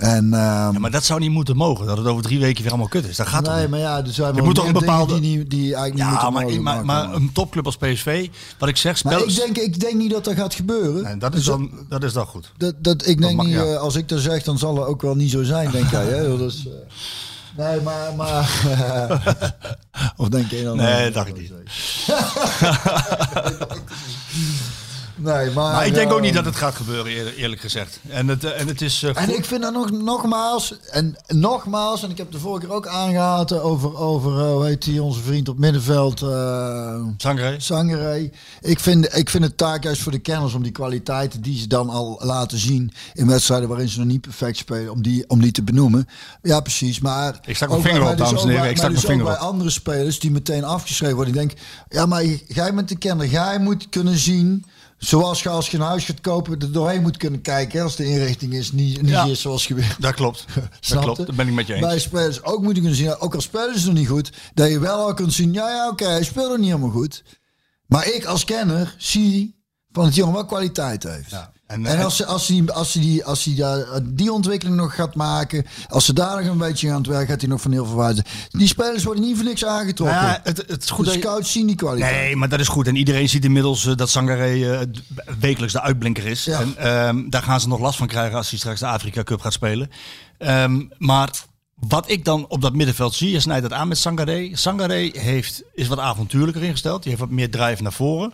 En, 0.00 0.28
Ja, 0.30 0.72
maar 0.78 0.90
dat 0.90 1.04
zou 1.04 1.20
niet 1.20 1.30
moeten 1.30 1.56
mogen. 1.56 1.86
Dat 1.86 1.98
het 1.98 2.06
over 2.06 2.22
drie 2.22 2.38
weken 2.38 2.62
weer 2.62 2.70
allemaal 2.70 2.88
kut 2.88 3.06
is. 3.08 3.16
Dat 3.16 3.26
gaat 3.26 3.46
nee, 3.46 3.68
maar 3.68 3.78
ja, 3.78 3.98
er 3.98 4.12
zijn 4.12 4.34
Je 4.34 4.42
moet 4.42 4.54
toch 4.54 4.66
een 4.66 4.72
bepaalde- 4.72 5.20
die, 5.20 5.36
niet- 5.38 5.50
die 5.50 5.74
eigenlijk 5.74 5.94
niet 5.94 6.20
Ja, 6.20 6.30
moeten 6.30 6.32
maar, 6.32 6.42
mogen, 6.42 6.62
maar, 6.62 6.84
maar 6.84 7.14
een 7.14 7.32
topclub 7.32 7.66
als 7.66 7.76
PSV, 7.76 8.28
wat 8.58 8.68
ik 8.68 8.76
zeg, 8.76 9.04
Maar 9.04 9.12
spel... 9.12 9.28
ik 9.28 9.36
denk, 9.36 9.56
ik 9.58 9.80
denk 9.80 9.94
niet 9.94 10.10
dat 10.10 10.24
dat 10.24 10.34
gaat 10.34 10.54
gebeuren. 10.54 11.02
Nee, 11.02 11.16
dat, 11.16 11.34
is 11.34 11.44
dan, 11.44 11.70
dat 11.88 12.02
is 12.02 12.12
dan 12.12 12.26
goed. 12.26 12.52
Dat, 12.56 12.74
dat, 12.78 13.06
ik 13.06 13.20
denk 13.20 13.36
mag, 13.36 13.46
niet, 13.46 13.54
ja. 13.54 13.62
eh, 13.64 13.76
als 13.76 13.94
ik 13.94 14.08
dat 14.08 14.20
zeg, 14.20 14.42
dan 14.42 14.58
zal 14.58 14.76
het 14.76 14.86
ook 14.86 15.02
wel 15.02 15.14
niet 15.14 15.30
zo 15.30 15.42
zijn, 15.42 15.70
denk 15.70 15.90
jij. 15.90 16.04
Hè? 16.06 16.28
Dat 16.38 16.52
is, 16.52 16.66
eh, 16.66 17.66
nee, 17.66 17.80
maar... 17.80 18.14
maar 18.16 18.50
of 20.16 20.28
denk 20.28 20.50
je 20.50 20.62
dan... 20.64 20.76
Nee, 20.76 21.04
dat 21.04 21.14
dacht 21.14 21.28
ik 21.28 21.38
niet. 21.38 21.50
Nee, 25.22 25.50
maar... 25.50 25.72
Maar 25.72 25.86
ik 25.86 25.94
denk 25.94 26.12
ook 26.12 26.20
niet 26.20 26.34
dat 26.34 26.44
het 26.44 26.56
gaat 26.56 26.74
gebeuren, 26.74 27.12
eer- 27.12 27.34
eerlijk 27.34 27.60
gezegd. 27.60 28.00
En 28.08 28.28
het, 28.28 28.44
eh, 28.44 28.60
en 28.60 28.66
het 28.68 28.80
is... 28.82 29.02
eh, 29.02 29.22
En 29.22 29.36
ik 29.36 29.44
vind 29.44 29.62
dat 29.62 29.72
nog, 29.72 29.90
nogmaals, 29.90 30.74
en 30.90 31.16
nogmaals, 31.28 32.02
en 32.02 32.10
ik 32.10 32.18
heb 32.18 32.32
de 32.32 32.38
vorige 32.38 32.66
keer 32.66 32.74
ook 32.74 32.86
aangehaald 32.86 33.52
over, 33.52 33.96
over 33.98 34.38
eh, 34.40 34.52
hoe 34.52 34.64
heet 34.66 34.82
die, 34.84 35.02
onze 35.02 35.20
vriend 35.20 35.48
op 35.48 35.58
middenveld, 35.58 36.18
Sangre. 37.16 37.54
Zangerij. 37.58 38.32
Ik 38.60 38.80
vind, 38.80 39.16
ik 39.16 39.30
vind 39.30 39.44
het 39.44 39.56
taak 39.56 39.82
juist 39.82 40.02
voor 40.02 40.12
de 40.12 40.18
kenners 40.18 40.54
om 40.54 40.62
die 40.62 40.72
kwaliteiten 40.72 41.42
die 41.42 41.58
ze 41.58 41.66
dan 41.66 41.88
al 41.90 42.20
laten 42.22 42.58
zien 42.58 42.92
in 43.14 43.26
wedstrijden 43.26 43.68
waarin 43.68 43.88
ze 43.88 43.98
nog 43.98 44.06
niet 44.08 44.20
perfect 44.20 44.56
spelen, 44.56 44.92
om 44.92 45.02
die, 45.02 45.24
om 45.28 45.40
die 45.40 45.52
te 45.52 45.62
benoemen. 45.62 46.08
Ja, 46.42 46.60
precies. 46.60 47.00
Maar 47.00 47.38
Ik 47.46 47.56
stak 47.56 47.68
mijn 47.68 47.82
vinger 47.82 48.00
op, 48.00 48.06
maar 48.06 48.16
dames 48.16 48.42
en 48.42 48.48
heren. 48.48 48.70
Ik 48.70 48.76
stak 48.76 48.80
mijn 48.82 48.92
dus 48.94 49.02
ook 49.04 49.10
vinger 49.10 49.24
bij 49.24 49.36
andere 49.36 49.70
spelers 49.70 50.18
die 50.18 50.30
meteen 50.30 50.64
afgeschreven 50.64 51.16
worden. 51.16 51.34
Ik 51.34 51.40
denk, 51.40 51.52
ja, 51.88 52.06
maar 52.06 52.24
jij 52.46 52.74
bent 52.74 52.88
de 52.88 52.96
kenner. 52.98 53.26
Jij 53.26 53.58
moet 53.58 53.88
kunnen 53.88 54.18
zien. 54.18 54.64
Zoals 55.00 55.42
je 55.42 55.48
als 55.48 55.68
je 55.70 55.76
een 55.76 55.82
huis 55.82 56.04
gaat 56.04 56.20
kopen, 56.20 56.60
er 56.60 56.72
doorheen 56.72 57.02
moet 57.02 57.16
kunnen 57.16 57.40
kijken. 57.40 57.78
hè, 57.78 57.84
Als 57.84 57.96
de 57.96 58.04
inrichting 58.04 58.52
is, 58.52 58.72
niet, 58.72 59.02
niet 59.02 59.10
Ja. 59.10 59.24
is 59.24 59.40
zoals 59.40 59.66
gebeurt. 59.66 59.96
Dat 60.00 60.14
klopt. 60.14 60.44
Dat 60.88 61.02
klopt. 61.02 61.26
Dat 61.26 61.36
ben 61.36 61.48
ik 61.48 61.54
met 61.54 61.66
je 61.66 61.72
eens. 61.74 61.86
Bij 61.86 61.98
spelers 61.98 62.42
ook 62.42 62.62
moeten 62.62 62.82
kunnen 62.82 62.98
zien, 62.98 63.18
ook 63.18 63.34
al 63.34 63.40
spelen 63.40 63.78
ze 63.78 63.86
nog 63.86 63.94
niet 63.94 64.08
goed, 64.08 64.32
dat 64.54 64.68
je 64.70 64.78
wel 64.78 64.98
al 65.06 65.14
kunt 65.14 65.32
zien, 65.32 65.52
ja, 65.52 65.68
ja, 65.70 65.88
oké, 65.88 66.04
hij 66.06 66.24
speelt 66.24 66.48
nog 66.48 66.56
niet 66.58 66.66
helemaal 66.66 66.90
goed. 66.90 67.22
Maar 67.86 68.06
ik 68.08 68.24
als 68.24 68.44
kenner 68.44 68.94
zie 68.98 69.64
van 69.92 70.04
het 70.04 70.14
jongen 70.14 70.34
wel 70.34 70.44
kwaliteit 70.44 71.02
heeft. 71.02 71.30
Ja. 71.30 71.52
En, 71.70 71.86
En- 71.86 72.04
als 72.04 72.16
ze, 72.16 72.26
als 72.26 72.46
ze, 72.46 72.52
die, 72.52 72.72
als 72.72 72.92
ze, 72.92 72.98
die, 73.00 73.24
als 73.24 73.42
ze 73.42 73.54
die, 73.54 74.14
die 74.14 74.32
ontwikkeling 74.32 74.76
nog 74.76 74.94
gaat 74.94 75.14
maken, 75.14 75.66
als 75.88 76.04
ze 76.04 76.12
daar 76.12 76.42
nog 76.42 76.52
een 76.52 76.58
beetje 76.58 76.90
aan 76.90 76.96
het 76.96 77.06
werk, 77.06 77.28
gaat 77.28 77.40
hij 77.40 77.50
nog 77.50 77.60
van 77.60 77.72
heel 77.72 77.84
veel 77.86 77.94
waarde. 77.94 78.24
Die 78.50 78.66
spelers 78.66 79.04
worden 79.04 79.22
niet 79.24 79.36
voor 79.36 79.44
niks 79.44 79.64
aangetrokken. 79.64 80.16
Nou 80.16 80.28
ja, 80.28 80.40
het, 80.42 80.56
het 80.66 80.82
is 80.82 80.90
goed 80.90 81.04
de 81.06 81.12
je- 81.12 81.18
scouts 81.18 81.52
zien 81.52 81.66
die 81.66 81.76
kwaliteit. 81.76 82.14
Nee, 82.14 82.36
maar 82.36 82.48
dat 82.48 82.60
is 82.60 82.68
goed. 82.68 82.86
En 82.86 82.96
iedereen 82.96 83.28
ziet 83.28 83.44
inmiddels 83.44 83.86
eh, 83.86 83.96
dat 83.96 84.10
Sangaré 84.10 84.72
eh, 84.78 84.86
wekelijks 85.40 85.72
de 85.74 85.80
uitblinker 85.82 86.26
is. 86.26 86.44
Ja. 86.44 86.60
En 86.60 86.76
ehm, 86.76 87.28
daar 87.28 87.42
gaan 87.42 87.60
ze 87.60 87.68
nog 87.68 87.80
last 87.80 87.98
van 87.98 88.06
krijgen 88.06 88.36
als 88.36 88.50
hij 88.50 88.58
straks 88.58 88.80
de 88.80 88.86
Afrika 88.86 89.22
Cup 89.22 89.40
gaat 89.40 89.52
spelen. 89.52 89.90
Ehm, 90.38 90.82
maar 90.98 91.30
wat 91.74 92.10
ik 92.10 92.24
dan 92.24 92.46
op 92.48 92.60
dat 92.60 92.74
middenveld 92.74 93.14
zie, 93.14 93.30
je 93.30 93.40
snijdt 93.40 93.62
dat 93.62 93.72
aan 93.72 93.88
met 93.88 93.98
Sangaré. 93.98 94.50
Sangaré 94.52 95.10
heeft, 95.12 95.62
is 95.74 95.88
wat 95.88 95.98
avontuurlijker 95.98 96.62
ingesteld. 96.62 97.02
Die 97.02 97.10
heeft 97.10 97.24
wat 97.24 97.32
meer 97.34 97.50
drive 97.50 97.82
naar 97.82 97.92
voren. 97.92 98.32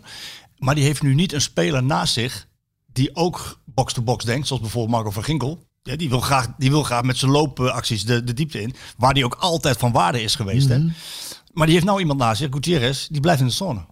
Maar 0.59 0.75
die 0.75 0.85
heeft 0.85 1.03
nu 1.03 1.15
niet 1.15 1.33
een 1.33 1.41
speler 1.41 1.83
naast 1.83 2.13
zich 2.13 2.47
die 2.97 3.17
ook 3.17 3.61
box-to-box 3.65 4.25
denkt. 4.25 4.47
Zoals 4.47 4.63
bijvoorbeeld 4.63 4.95
Marco 4.95 5.11
van 5.11 5.25
Ginkel. 5.25 5.65
Ja, 5.83 5.97
die, 5.97 6.09
wil 6.09 6.21
graag, 6.21 6.49
die 6.59 6.71
wil 6.71 6.83
graag 6.83 7.03
met 7.03 7.17
zijn 7.17 7.31
loopacties 7.31 8.05
de, 8.05 8.25
de 8.25 8.33
diepte 8.33 8.61
in. 8.61 8.75
Waar 8.97 9.15
die 9.15 9.25
ook 9.25 9.35
altijd 9.35 9.77
van 9.77 9.93
waarde 9.93 10.23
is 10.23 10.35
geweest. 10.35 10.69
hè. 10.69 10.79
Maar 11.53 11.67
die 11.67 11.75
heeft 11.75 11.87
nou 11.87 12.01
iemand 12.01 12.19
naast 12.19 12.41
zich, 12.41 12.49
Gutierrez, 12.51 13.07
die 13.07 13.21
blijft 13.21 13.41
in 13.41 13.47
de 13.47 13.53
zone. 13.53 13.87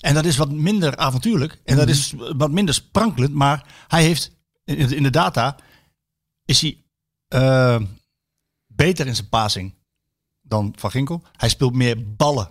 En 0.00 0.14
dat 0.14 0.24
is 0.24 0.36
wat 0.36 0.50
minder 0.50 0.96
avontuurlijk. 0.96 1.60
En 1.64 1.76
dat 1.76 1.88
is 1.88 2.14
wat 2.36 2.50
minder 2.50 2.74
sprankelend. 2.74 3.34
Maar 3.34 3.66
hij 3.88 4.02
heeft 4.02 4.30
in 4.64 4.86
de, 4.86 4.96
in 4.96 5.02
de 5.02 5.10
data 5.10 5.56
is 6.44 6.60
hij 6.60 6.84
eh, 7.28 7.80
beter 8.66 9.06
in 9.06 9.14
zijn 9.14 9.28
passing 9.28 9.74
dan 10.42 10.72
Van 10.76 10.90
Ginkel. 10.90 11.22
Hij 11.36 11.48
speelt 11.48 11.74
meer 11.74 12.14
ballen. 12.16 12.50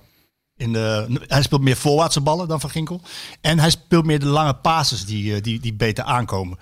In 0.58 0.74
de, 0.74 1.20
hij 1.28 1.42
speelt 1.42 1.62
meer 1.62 1.78
voorwaartse 1.78 2.22
ballen 2.22 2.48
dan 2.48 2.60
Van 2.60 2.70
Ginkel. 2.70 3.02
En 3.42 3.60
hij 3.60 3.70
speelt 3.70 4.06
meer 4.06 4.20
de 4.20 4.26
lange 4.26 4.56
passes 4.56 5.06
die, 5.06 5.36
eh, 5.36 5.42
die, 5.42 5.60
die 5.60 5.74
beter 5.74 6.04
aankomen. 6.04 6.58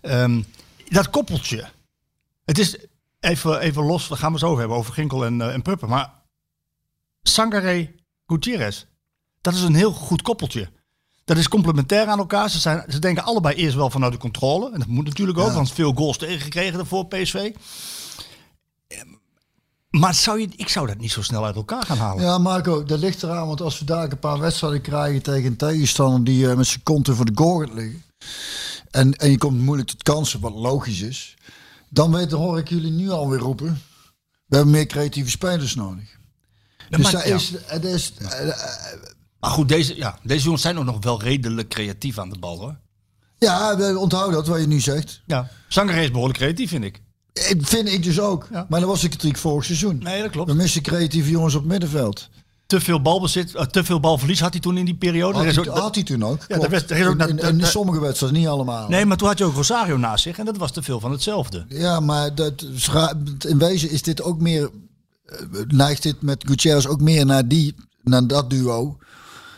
Ehm, 0.00 0.42
dat 0.88 1.10
koppeltje. 1.10 1.68
Het 2.44 2.58
is 2.58 2.76
even, 3.20 3.60
even 3.60 3.82
los, 3.82 4.08
daar 4.08 4.18
gaan 4.18 4.32
we 4.32 4.38
zo 4.38 4.58
hebben 4.58 4.76
over 4.76 4.92
Ginkel 4.92 5.24
en, 5.24 5.40
eh, 5.40 5.54
en 5.54 5.62
Pruppen. 5.62 5.88
Maar 5.88 6.12
Sangaré 7.22 7.94
Gutierrez, 8.26 8.84
dat 9.40 9.54
is 9.54 9.62
een 9.62 9.74
heel 9.74 9.92
goed 9.92 10.22
koppeltje. 10.22 10.70
Dat 11.24 11.36
is 11.36 11.48
complementair 11.48 12.06
aan 12.06 12.18
elkaar. 12.18 12.50
Ze, 12.50 12.58
zijn, 12.58 12.84
ze 12.88 12.98
denken 12.98 13.24
allebei 13.24 13.54
eerst 13.54 13.76
wel 13.76 13.90
vanuit 13.90 14.12
de 14.12 14.18
controle. 14.18 14.72
En 14.72 14.78
dat 14.78 14.88
moet 14.88 15.04
natuurlijk 15.04 15.38
ook, 15.38 15.52
want 15.52 15.72
veel 15.72 15.92
goals 15.92 16.18
tegengekregen 16.18 16.86
voor 16.86 17.06
PSV. 17.06 17.50
Maar 19.92 20.14
zou 20.14 20.40
je, 20.40 20.48
ik 20.56 20.68
zou 20.68 20.86
dat 20.86 20.98
niet 20.98 21.10
zo 21.12 21.22
snel 21.22 21.44
uit 21.44 21.56
elkaar 21.56 21.82
gaan 21.86 21.98
halen. 21.98 22.24
Ja, 22.24 22.38
Marco, 22.38 22.84
dat 22.84 22.98
ligt 22.98 23.22
eraan. 23.22 23.46
Want 23.46 23.60
als 23.60 23.78
we 23.78 23.84
daar 23.84 24.10
een 24.10 24.18
paar 24.18 24.38
wedstrijden 24.38 24.80
krijgen 24.80 25.22
tegen 25.22 25.44
een 25.46 25.56
tegenstander 25.56 26.24
die 26.24 26.50
eh, 26.50 26.56
met 26.56 26.66
zijn 26.66 26.82
konten 26.82 27.16
voor 27.16 27.24
de 27.24 27.32
goal 27.34 27.66
liggen. 27.74 28.02
En, 28.90 29.12
en 29.14 29.30
je 29.30 29.38
komt 29.38 29.60
moeilijk 29.60 29.88
tot 29.88 30.02
kansen, 30.02 30.40
wat 30.40 30.52
logisch 30.54 31.00
is. 31.00 31.34
Dan 31.88 32.12
weet, 32.12 32.30
hoor 32.30 32.58
ik 32.58 32.68
jullie 32.68 32.90
nu 32.90 33.10
alweer 33.10 33.38
roepen. 33.38 33.82
We 34.46 34.56
hebben 34.56 34.72
meer 34.74 34.86
creatieve 34.86 35.30
spelers 35.30 35.74
nodig. 35.74 36.16
dus 36.90 37.02
maar- 37.02 37.12
daar 37.12 37.28
ja. 37.28 37.34
is, 37.34 37.52
het 37.66 37.84
is, 37.84 38.12
Maar 39.40 39.50
goed, 39.50 39.68
deze, 39.68 39.96
ja, 39.96 40.18
deze 40.22 40.44
jongens 40.44 40.62
zijn 40.62 40.78
ook 40.78 40.84
nog 40.84 40.96
wel 41.04 41.22
redelijk 41.22 41.68
creatief 41.68 42.18
aan 42.18 42.30
de 42.30 42.38
bal 42.38 42.58
hoor. 42.58 42.76
ja, 43.38 43.76
we- 43.76 43.98
onthoud 43.98 44.32
dat 44.32 44.46
wat 44.46 44.60
je 44.60 44.66
nu 44.66 44.80
zegt. 44.80 45.20
Ja. 45.26 45.50
Sangaré 45.68 46.00
is 46.02 46.10
behoorlijk 46.10 46.38
creatief, 46.38 46.68
vind 46.70 46.84
ik. 46.84 47.02
Ik 47.32 47.56
vind 47.66 47.88
ik 47.92 48.02
dus 48.02 48.20
ook. 48.20 48.48
Ja. 48.52 48.66
Maar 48.68 48.80
dat 48.80 48.88
was 48.88 49.00
de 49.00 49.08
kritiek 49.08 49.36
vorig 49.36 49.64
seizoen. 49.64 49.98
Nee, 50.02 50.16
dat 50.16 50.24
We 50.26 50.30
klopt. 50.30 50.54
missen 50.54 50.82
creatieve 50.82 51.30
jongens 51.30 51.54
op 51.54 51.60
het 51.60 51.70
middenveld. 51.70 52.28
Te 52.66 52.80
veel 52.80 53.02
balbezit, 53.02 53.54
eh, 53.54 53.64
te 53.64 53.84
veel 53.84 54.00
balverlies 54.00 54.40
had 54.40 54.52
hij 54.52 54.60
toen 54.60 54.76
in 54.76 54.84
die 54.84 54.94
periode. 54.94 55.34
Had 55.34 55.44
hij, 55.54 55.58
ook- 55.68 55.78
had 55.78 55.94
hij 55.94 56.04
toen 56.04 56.24
ook. 56.24 56.38
klopt. 56.48 56.90
er 56.90 56.96
is 56.98 57.06
ook 57.06 57.20
in, 57.22 57.66
sommige 57.66 58.00
wedstrijden, 58.00 58.38
niet 58.38 58.48
allemaal. 58.48 58.88
Nee, 58.88 59.04
maar 59.06 59.16
toen 59.16 59.28
had 59.28 59.38
je 59.38 59.44
ook 59.44 59.54
Rosario 59.54 59.96
naast 59.96 60.22
zich 60.22 60.38
en 60.38 60.44
dat 60.44 60.56
was 60.56 60.72
te 60.72 60.82
veel 60.82 61.00
van 61.00 61.10
hetzelfde. 61.12 61.64
Ja, 61.68 62.00
maar 62.00 62.34
dat, 62.34 62.64
in 63.48 63.58
wezen 63.58 63.90
is 63.90 64.02
dit 64.02 64.22
ook 64.22 64.40
meer. 64.40 64.70
eh, 65.24 65.38
neigt 65.66 66.02
dit 66.02 66.22
met 66.22 66.44
Gutierrez 66.46 66.86
ook 66.86 67.00
meer 67.00 67.26
naar, 67.26 67.48
die, 67.48 67.74
naar 68.02 68.26
dat 68.26 68.50
duo. 68.50 68.96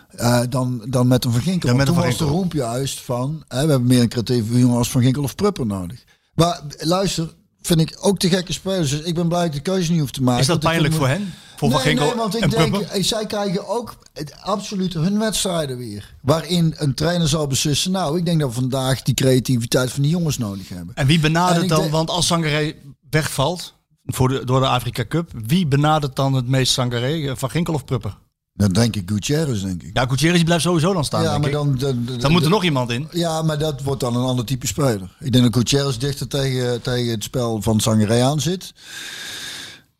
eh, 0.08 0.40
dan, 0.48 0.82
dan 0.88 1.08
met 1.08 1.24
een 1.24 1.32
Van 1.32 1.40
Ginkel. 1.40 1.68
Ja, 1.70 1.74
met 1.76 1.86
toen 1.86 1.96
was 1.96 2.16
de 2.18 2.24
roemp 2.24 2.52
juist 2.52 3.00
van. 3.00 3.42
Hè, 3.48 3.64
we 3.64 3.70
hebben 3.70 3.88
meer 3.88 4.00
een 4.02 4.08
creatieve 4.08 4.58
jongen 4.58 4.76
als 4.78 4.90
Van 4.90 5.02
Ginkel 5.02 5.22
of 5.22 5.34
Prupper 5.34 5.66
nodig. 5.66 6.04
Maar 6.34 6.62
luister, 6.78 7.34
vind 7.66 7.80
ik 7.80 7.96
ook 8.00 8.18
te 8.18 8.28
gekke 8.28 8.52
spelers. 8.52 8.90
Dus 8.90 9.00
ik 9.00 9.14
ben 9.14 9.28
blij 9.28 9.40
dat 9.46 9.54
ik 9.54 9.64
de 9.64 9.70
keuze 9.70 9.90
niet 9.90 10.00
hoef 10.00 10.10
te 10.10 10.22
maken. 10.22 10.40
Is 10.40 10.46
dat 10.46 10.60
pijnlijk 10.60 10.94
voor 10.94 11.08
hen? 11.08 11.32
Voor 11.56 11.68
nee, 11.84 12.14
want 12.14 12.36
ik 12.36 12.42
en 12.42 12.50
denk, 12.50 12.76
eh, 12.76 13.02
zij 13.02 13.26
krijgen 13.26 13.68
ook 13.68 13.96
absoluut 14.40 14.94
hun 14.94 15.18
wedstrijden 15.18 15.78
weer. 15.78 16.14
Waarin 16.22 16.74
een 16.76 16.94
trainer 16.94 17.28
zal 17.28 17.46
beslissen. 17.46 17.90
Nou, 17.90 18.18
ik 18.18 18.24
denk 18.24 18.40
dat 18.40 18.48
we 18.48 18.54
vandaag 18.54 19.02
die 19.02 19.14
creativiteit 19.14 19.92
van 19.92 20.02
die 20.02 20.10
jongens 20.10 20.38
nodig 20.38 20.68
hebben. 20.68 20.94
En 20.94 21.06
wie 21.06 21.16
En 21.16 21.22
benadert 21.22 21.68
dan, 21.68 21.80
denk- 21.80 21.92
want 21.92 22.10
als 22.10 22.26
Sangaré 22.26 22.74
wegvalt 23.10 23.74
voor 24.04 24.28
de, 24.28 24.44
door 24.44 24.60
de 24.60 24.66
Afrika 24.66 25.04
Cup, 25.08 25.30
wie 25.46 25.66
benadert 25.66 26.16
dan 26.16 26.32
het 26.32 26.48
meest 26.48 26.72
Sangaré? 26.72 27.28
Eh, 27.28 27.36
Van 27.36 27.50
Ginkel 27.50 27.74
of 27.74 27.84
Prupper? 27.84 28.16
Dan 28.56 28.72
denk 28.72 28.96
ik 28.96 29.10
Gutierrez, 29.10 29.62
denk 29.62 29.82
ik. 29.82 29.96
Ja, 29.96 30.06
Gutierrez 30.06 30.42
blijft 30.42 30.62
sowieso 30.62 30.92
dan 30.92 31.04
staan, 31.04 31.22
Ja, 31.22 31.30
denk 31.30 31.40
maar 31.40 31.50
ik. 31.50 31.56
dan, 31.56 31.78
dan, 31.78 32.04
dan, 32.04 32.18
Dan 32.18 32.32
moet 32.32 32.44
er 32.44 32.50
nog 32.50 32.64
iemand 32.64 32.90
in. 32.90 33.08
Ja, 33.10 33.42
maar 33.42 33.58
dat 33.58 33.82
wordt 33.82 34.00
dan 34.00 34.16
een 34.16 34.24
ander 34.24 34.44
type 34.44 34.66
speler. 34.66 35.16
Ik 35.20 35.32
denk 35.32 35.44
dat 35.44 35.54
Gutierrez 35.56 35.96
dichter 35.96 36.28
tegen, 36.28 36.82
tegen 36.82 37.10
het 37.10 37.22
spel 37.24 37.62
van 37.62 37.80
Sangaré 37.80 38.22
aan 38.22 38.40
zit. 38.40 38.72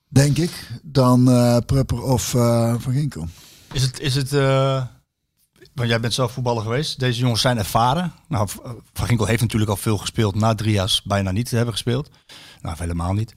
Denk 0.09 0.39
ik. 0.39 0.69
Dan 0.83 1.31
eh 1.31 1.57
Prupper 1.67 2.03
of 2.03 2.35
eh 2.35 2.75
Van 2.79 2.93
Ginkel. 2.93 3.29
Is 3.73 3.83
het, 3.83 4.01
is 4.01 4.15
het 4.15 4.33
eh, 4.33 4.83
want 5.75 5.89
jij 5.89 6.01
bent 6.01 6.15
zelf 6.15 6.33
voetballer 6.33 6.63
geweest. 6.63 6.99
Deze 6.99 7.21
jongens 7.21 7.41
zijn 7.41 7.59
ervaren. 7.59 8.13
Nou, 8.29 8.49
Van 8.93 9.07
Ginkel 9.07 9.27
heeft 9.27 9.41
natuurlijk 9.43 9.71
al 9.71 9.77
veel 9.77 9.99
gespeeld. 9.99 10.35
Na 10.35 10.55
drie 10.55 10.73
jaar 10.73 11.01
bijna 11.05 11.31
niet 11.31 11.49
te 11.49 11.57
hebben 11.57 11.75
gespeeld. 11.75 12.11
Nou, 12.63 12.77
helemaal 12.79 13.13
niet. 13.13 13.35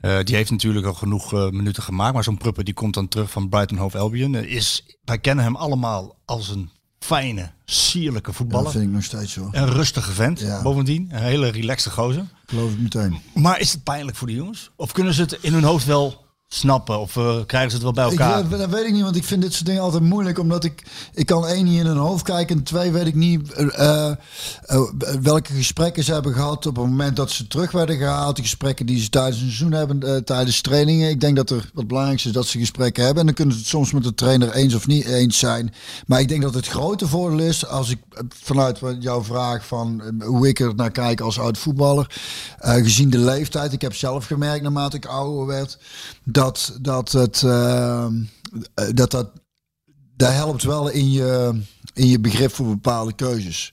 Eh, 0.00 0.18
die 0.24 0.34
heeft 0.36 0.50
natuurlijk 0.50 0.86
al 0.86 0.94
genoeg 0.94 1.32
eh, 1.32 1.48
minuten 1.50 1.82
gemaakt. 1.82 2.14
Maar 2.14 2.24
zo'n 2.24 2.36
Prupper 2.38 2.64
die 2.64 2.74
komt 2.74 2.94
dan 2.94 3.08
terug 3.08 3.30
van 3.30 3.48
Brighton 3.48 3.78
Hove 3.78 3.98
Albion. 3.98 4.34
Eh, 4.34 4.42
is, 4.54 4.96
wij 5.04 5.18
kennen 5.18 5.44
hem 5.44 5.56
allemaal 5.56 6.16
als 6.24 6.48
een 6.48 6.70
fijne, 6.98 7.50
sierlijke 7.64 8.26
Dat 8.26 8.34
voetballer. 8.36 8.70
vind 8.70 8.84
ik 8.84 8.90
nog 8.90 9.04
steeds 9.04 9.32
zo. 9.32 9.48
Een 9.52 9.70
rustige 9.72 10.12
vent, 10.12 10.40
Ja. 10.40 10.62
bovendien. 10.62 11.08
Een 11.12 11.22
hele 11.22 11.48
relaxte 11.48 11.90
gozer. 11.90 12.24
Geloof 12.46 12.72
ik 12.72 12.78
meteen. 12.78 13.20
Maar 13.34 13.60
is 13.60 13.72
het 13.72 13.82
pijnlijk 13.82 14.16
voor 14.16 14.26
die 14.26 14.36
jongens? 14.36 14.70
Of 14.76 14.92
kunnen 14.92 15.14
ze 15.14 15.20
het 15.22 15.38
in 15.40 15.52
hun 15.52 15.64
hoofd 15.64 15.86
wel 15.86 16.26
snappen? 16.58 16.98
Of 17.00 17.16
eh, 17.16 17.36
krijgen 17.46 17.70
ze 17.70 17.76
het 17.76 17.84
wel 17.84 17.92
bij 17.92 18.04
Ik, 18.04 18.10
elkaar? 18.10 18.52
eh, 18.52 18.58
dat 18.58 18.70
weet 18.70 18.86
ik 18.86 18.92
niet, 18.92 19.02
want 19.02 19.16
ik 19.16 19.24
vind 19.24 19.42
dit 19.42 19.52
soort 19.52 19.66
dingen 19.66 19.82
altijd 19.82 20.02
moeilijk. 20.02 20.38
Omdat 20.38 20.64
ik, 20.64 20.82
ik 21.14 21.26
kan 21.26 21.46
één 21.46 21.64
niet 21.64 21.78
in 21.78 21.86
hun 21.86 21.96
hoofd 21.96 22.24
kijken. 22.24 22.56
En 22.56 22.62
twee 22.62 22.90
weet 22.92 23.06
ik 23.06 23.14
niet 23.14 23.52
eh, 23.52 24.10
eh, 24.10 24.16
welke 25.20 25.52
gesprekken 25.52 26.04
ze 26.04 26.12
hebben 26.12 26.32
gehad 26.32 26.66
op 26.66 26.76
het 26.76 26.84
moment 26.84 27.16
dat 27.16 27.30
ze 27.30 27.46
terug 27.46 27.70
werden 27.70 27.96
gehaald. 27.96 28.34
Die 28.36 28.44
gesprekken 28.44 28.86
die 28.86 29.00
ze 29.00 29.08
tijdens 29.08 29.36
een 29.36 29.42
seizoen 29.50 29.72
hebben, 29.72 30.24
tijdens 30.24 30.60
trainingen. 30.60 31.08
Ik 31.10 31.20
denk 31.20 31.36
dat 31.36 31.50
er 31.50 31.70
wat 31.74 31.86
belangrijkste 31.86 32.28
is 32.28 32.34
dat 32.34 32.46
ze 32.46 32.58
gesprekken 32.58 33.04
hebben. 33.04 33.20
En 33.20 33.26
dan 33.26 33.34
kunnen 33.36 33.54
ze 33.54 33.60
het 33.60 33.68
soms 33.70 33.92
met 33.92 34.02
de 34.02 34.14
trainer 34.14 34.52
eens 34.52 34.74
of 34.74 34.86
niet 34.86 35.04
eens 35.04 35.38
zijn. 35.38 35.74
Maar 36.06 36.20
ik 36.20 36.28
denk 36.28 36.42
dat 36.42 36.54
het 36.54 36.68
grote 36.68 37.08
voordeel 37.08 37.46
is, 37.46 37.66
als 37.66 37.90
ik 37.90 37.98
vanuit 38.42 38.78
jouw 39.00 39.22
vraag 39.24 39.66
van 39.66 40.02
hoe 40.24 40.48
ik 40.48 40.60
er 40.60 40.74
naar 40.74 40.90
kijk 40.90 41.20
als 41.20 41.38
oud 41.38 41.58
voetballer. 41.58 42.16
gezien 42.58 43.10
de 43.10 43.18
leeftijd, 43.18 43.72
ik 43.72 43.80
heb 43.80 43.94
zelf 43.94 44.26
gemerkt 44.26 44.62
naarmate 44.62 44.96
ik 44.96 45.06
ouder 45.06 45.46
werd, 45.46 45.78
dat, 46.42 46.78
dat 46.80 47.12
het 47.12 47.42
eh, 47.42 48.04
eh, 48.04 48.10
dat, 48.94 49.10
dat 49.10 49.30
dat 50.16 50.32
helpt 50.32 50.62
wel 50.62 50.88
in 50.88 51.10
je, 51.12 51.60
in 51.94 52.06
je 52.06 52.20
begrip 52.20 52.54
voor 52.54 52.66
bepaalde 52.66 53.12
keuzes. 53.14 53.72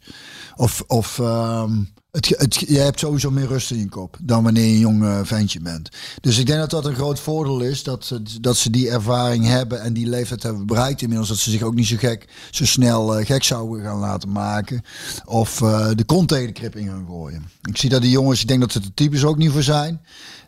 Of, 0.56 0.84
of 0.88 1.20
ehm, 1.20 1.84
het, 2.12 2.28
het, 2.38 2.56
je 2.56 2.78
hebt 2.80 3.00
sowieso 3.00 3.32
meer 3.32 3.48
rust 3.48 3.72
in 3.72 3.78
je 3.78 3.90
kop 3.90 4.18
dan 4.22 4.44
wanneer 4.44 4.66
je 4.66 4.72
een 4.74 4.80
jong 4.80 5.04
eh, 5.04 5.20
ventje 5.24 5.60
bent. 5.60 5.90
Dus 6.22 6.38
ik 6.38 6.46
denk 6.46 6.60
dat 6.60 6.70
dat 6.70 6.86
een 6.86 6.96
groot 6.96 7.20
voordeel 7.20 7.60
is. 7.62 7.84
Dat, 7.84 8.06
ze- 8.06 8.40
dat 8.42 8.58
ze 8.58 8.70
die 8.70 8.90
ervaring 8.90 9.46
hebben 9.46 9.82
en 9.82 9.94
die 9.94 10.08
leeftijd 10.08 10.44
hebben 10.44 10.66
bereikt 10.66 11.02
inmiddels. 11.02 11.30
Dat 11.30 11.38
ze 11.38 11.52
zich 11.52 11.62
ook 11.62 11.76
niet 11.76 11.88
zo 11.88 11.96
gek, 11.98 12.28
zo 12.52 12.66
snel 12.66 13.18
eh, 13.18 13.26
gek 13.26 13.44
zouden 13.44 13.84
gaan 13.84 14.00
laten 14.00 14.32
maken. 14.32 14.82
Of 15.26 15.58
de 15.96 16.04
kont 16.06 16.28
tegen 16.28 16.48
de 16.48 16.54
krip 16.54 16.76
in 16.76 16.88
gaan 16.88 17.06
gooien. 17.08 17.44
Ik 17.62 17.78
zie 17.78 17.90
dat 17.90 18.02
die 18.02 18.12
jongens, 18.12 18.42
ik 18.42 18.48
denk 18.48 18.60
dat 18.62 18.72
ze 18.72 18.80
de 18.80 18.94
types 18.94 19.24
ook 19.24 19.38
niet 19.38 19.52
voor 19.52 19.64
zijn. 19.64 20.02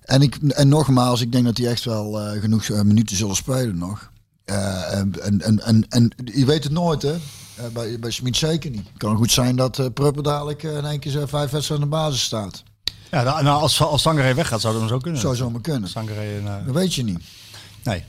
En, 0.08 0.22
ik, 0.22 0.36
en 0.36 0.68
nogmaals, 0.68 1.22
ik 1.22 1.32
denk 1.32 1.46
dat 1.46 1.56
die 1.56 1.68
echt 1.68 1.84
wel 1.84 2.22
eh, 2.22 2.42
genoeg 2.42 2.64
eh, 2.64 2.82
minuten 2.82 3.16
zullen 3.16 3.36
spelen 3.36 3.78
nog. 3.78 4.12
Eh, 4.46 4.92
en, 4.92 5.14
en, 5.22 5.64
en, 5.64 5.86
en, 5.90 6.12
je 6.26 6.46
weet 6.46 6.64
het 6.64 6.74
nooit, 6.74 7.02
hè? 7.02 7.16
Bij, 7.74 8.00
bij 8.00 8.12
Smit 8.12 8.38
zeker 8.38 8.70
niet. 8.70 8.88
Het 8.88 8.98
kan 8.98 9.16
goed 9.16 9.32
zijn 9.32 9.56
dat 9.56 9.80
eh 9.80 9.86
Prupper 9.94 10.24
dadelijk 10.24 10.64
in 10.64 10.86
één 10.86 11.00
keer 11.00 11.12
zijn 11.12 11.28
vijf 11.28 11.52
wedstrijden 11.52 11.88
aan 11.88 11.92
de 11.92 11.98
basis 11.98 12.24
staat. 12.24 12.64
Ja, 13.12 13.24
nou, 13.24 13.44
nou, 13.44 13.62
als, 13.62 13.82
als 13.82 14.02
Sangaré 14.02 14.34
weggaat, 14.34 14.62
zou 14.62 14.74
dat 14.74 14.82
dan 14.82 14.92
zo 14.92 14.98
kunnen. 14.98 15.22
Zou 15.22 15.36
zomaar 15.36 15.62
kunnen. 15.62 15.90
Sangaré, 15.90 16.38
eh, 16.38 16.66
Dat 16.66 16.76
weet 16.76 16.94
je 16.94 17.04
niet. 17.04 17.20
nee. 17.84 18.04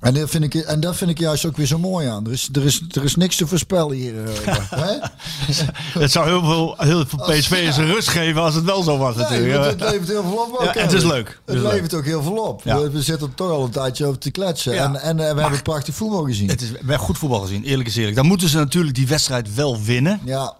En 0.00 0.14
dat, 0.14 0.30
vind 0.30 0.44
ik, 0.44 0.54
en 0.54 0.80
dat 0.80 0.96
vind 0.96 1.10
ik 1.10 1.18
juist 1.18 1.44
ook 1.46 1.56
weer 1.56 1.66
zo 1.66 1.78
mooi 1.78 2.06
aan. 2.08 2.26
Er 2.26 2.32
is, 2.32 2.48
er 2.52 2.64
is, 2.64 2.82
er 2.90 3.04
is 3.04 3.14
niks 3.16 3.36
te 3.36 3.46
voorspellen 3.46 3.96
hier. 3.96 4.24
eh, 4.24 4.54
hè? 4.84 4.96
Het 6.00 6.12
zou 6.12 6.28
heel 6.28 6.44
veel, 6.44 6.74
heel 6.78 7.04
veel 7.06 7.18
PSV'ers 7.18 7.76
een 7.76 7.86
rust 7.92 8.08
geven 8.08 8.42
als 8.42 8.54
het 8.54 8.64
wel 8.64 8.82
zo 8.82 8.98
was 8.98 9.14
Nee, 9.16 9.24
natuurlijk. 9.24 9.64
het 9.64 9.80
levert 9.80 10.08
heel 10.08 10.22
veel 10.22 10.56
op. 10.60 10.70
Ja, 10.74 10.80
het 10.82 10.92
is 10.92 11.02
leuk. 11.04 11.28
Het 11.28 11.38
Het 11.44 11.56
is 11.56 11.62
leuk. 11.62 11.72
levert 11.72 11.94
ook 11.94 12.04
heel 12.04 12.22
veel 12.22 12.36
op. 12.36 12.60
Ja. 12.64 12.90
We, 12.90 13.02
zitten 13.02 13.28
er 13.28 13.34
toch 13.34 13.50
al 13.50 13.64
een 13.64 13.70
tijdje 13.70 14.06
over 14.06 14.18
te 14.18 14.30
kletsen. 14.30 14.74
Ja. 14.74 14.84
En, 14.84 15.00
en 15.00 15.20
eh, 15.28 15.34
we 15.34 15.40
hebben 15.40 15.62
prachtig 15.62 15.94
voetbal 15.94 16.24
gezien. 16.24 16.48
Het 16.48 16.62
is 16.62 16.70
we 16.70 16.76
hebben 16.76 16.98
goed 16.98 17.18
voetbal 17.18 17.40
gezien, 17.40 17.64
eerlijk 17.64 17.88
is 17.88 17.96
eerlijk. 17.96 18.16
Dan 18.16 18.26
moeten 18.26 18.48
ze 18.48 18.56
natuurlijk 18.58 18.94
die 18.94 19.06
wedstrijd 19.06 19.54
wel 19.54 19.82
winnen. 19.82 20.20
Ja. 20.24 20.56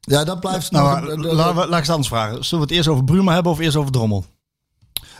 Ja, 0.00 0.24
dat 0.24 0.40
blijft 0.40 0.70
Nou, 0.70 1.16
nog... 1.16 1.34
maar, 1.34 1.54
we, 1.54 1.60
laat 1.66 1.68
ik 1.68 1.74
het 1.74 1.88
anders 1.88 2.08
vragen. 2.08 2.44
Zullen 2.44 2.66
we 2.66 2.70
het 2.70 2.76
eerst 2.76 2.88
over 2.88 3.04
Bruma 3.04 3.32
hebben 3.34 3.52
of 3.52 3.58
eerst 3.58 3.76
over 3.76 3.92
Drommel? 3.92 4.24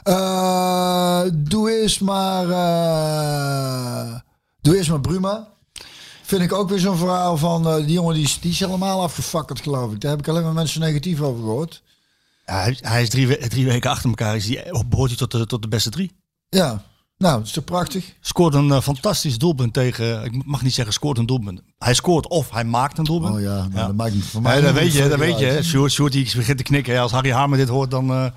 Eh, 0.03 1.21
doe 1.35 1.81
eerst 1.81 2.01
maar. 2.01 2.49
eh, 2.51 4.15
doe 4.61 4.77
eerst 4.77 4.91
maar 4.91 5.01
Bruma. 5.01 5.49
Vind 6.23 6.43
ik 6.43 6.53
ook 6.53 6.69
weer 6.69 6.79
zo'n 6.79 6.97
verhaal 6.97 7.37
van. 7.37 7.67
eh, 7.69 7.77
die 7.77 7.93
jongen 7.93 8.15
die, 8.15 8.25
is- 8.25 8.41
die 8.41 8.51
is 8.51 8.61
helemaal 8.61 9.03
afgefakkerd, 9.03 9.61
geloof 9.61 9.93
ik. 9.93 10.01
Daar 10.01 10.11
heb 10.11 10.21
ik 10.21 10.29
alleen 10.29 10.43
maar 10.43 10.53
mensen 10.53 10.81
negatief 10.81 11.21
over 11.21 11.41
gehoord. 11.43 11.83
Ja, 12.47 12.55
hij, 12.63 12.77
hij 12.81 13.03
is 13.03 13.09
drie, 13.09 13.27
we- 13.27 13.47
drie 13.49 13.67
weken 13.67 13.91
achter 13.91 14.09
elkaar. 14.09 14.37
Is 14.37 14.47
die, 14.47 14.61
behoort 14.89 15.09
hij 15.09 15.19
tot 15.19 15.31
de, 15.31 15.47
tot 15.47 15.63
de 15.63 15.69
beste 15.69 15.91
drie? 15.91 16.13
Ja, 16.49 16.83
nou, 17.19 17.39
dat 17.39 17.47
is 17.47 17.53
toch 17.53 17.65
prachtig? 17.65 18.15
Scoort 18.21 18.55
een 18.55 18.83
fantastisch 18.83 19.39
doelpunt 19.39 19.73
tegen... 19.73 20.25
Ik 20.25 20.45
mag 20.47 20.63
niet 20.63 20.75
zeggen 20.75 20.95
scoort 20.95 21.19
een 21.19 21.27
doelpunt. 21.27 21.61
Hij 21.79 21.95
scoort 21.95 22.29
of 22.29 22.51
hij 22.51 22.65
maakt 22.65 22.99
een 22.99 23.05
doelpunt. 23.05 23.35
Oh 23.35 23.41
ja, 23.41 23.55
nou, 23.57 23.71
Ja. 23.75 23.87
dat 23.87 23.95
maakt 23.95 24.15
niet 24.15 24.25
voor 24.25 24.43
mij. 24.43 24.61
Dat 24.61 24.75
weet 24.75 24.93
je, 24.93 25.09
dat 25.09 25.19
weet 25.19 25.39
je. 25.39 25.59
Sjoerd, 25.63 25.93
Sjoerd 25.93 26.13
die 26.13 26.31
begint 26.37 26.57
te 26.59 26.63
knikken. 26.65 26.99
Als 27.01 27.13
Harry 27.13 27.31
Hamer 27.31 27.59
dit 27.59 27.69
hoort, 27.69 27.91
dan... 27.91 28.33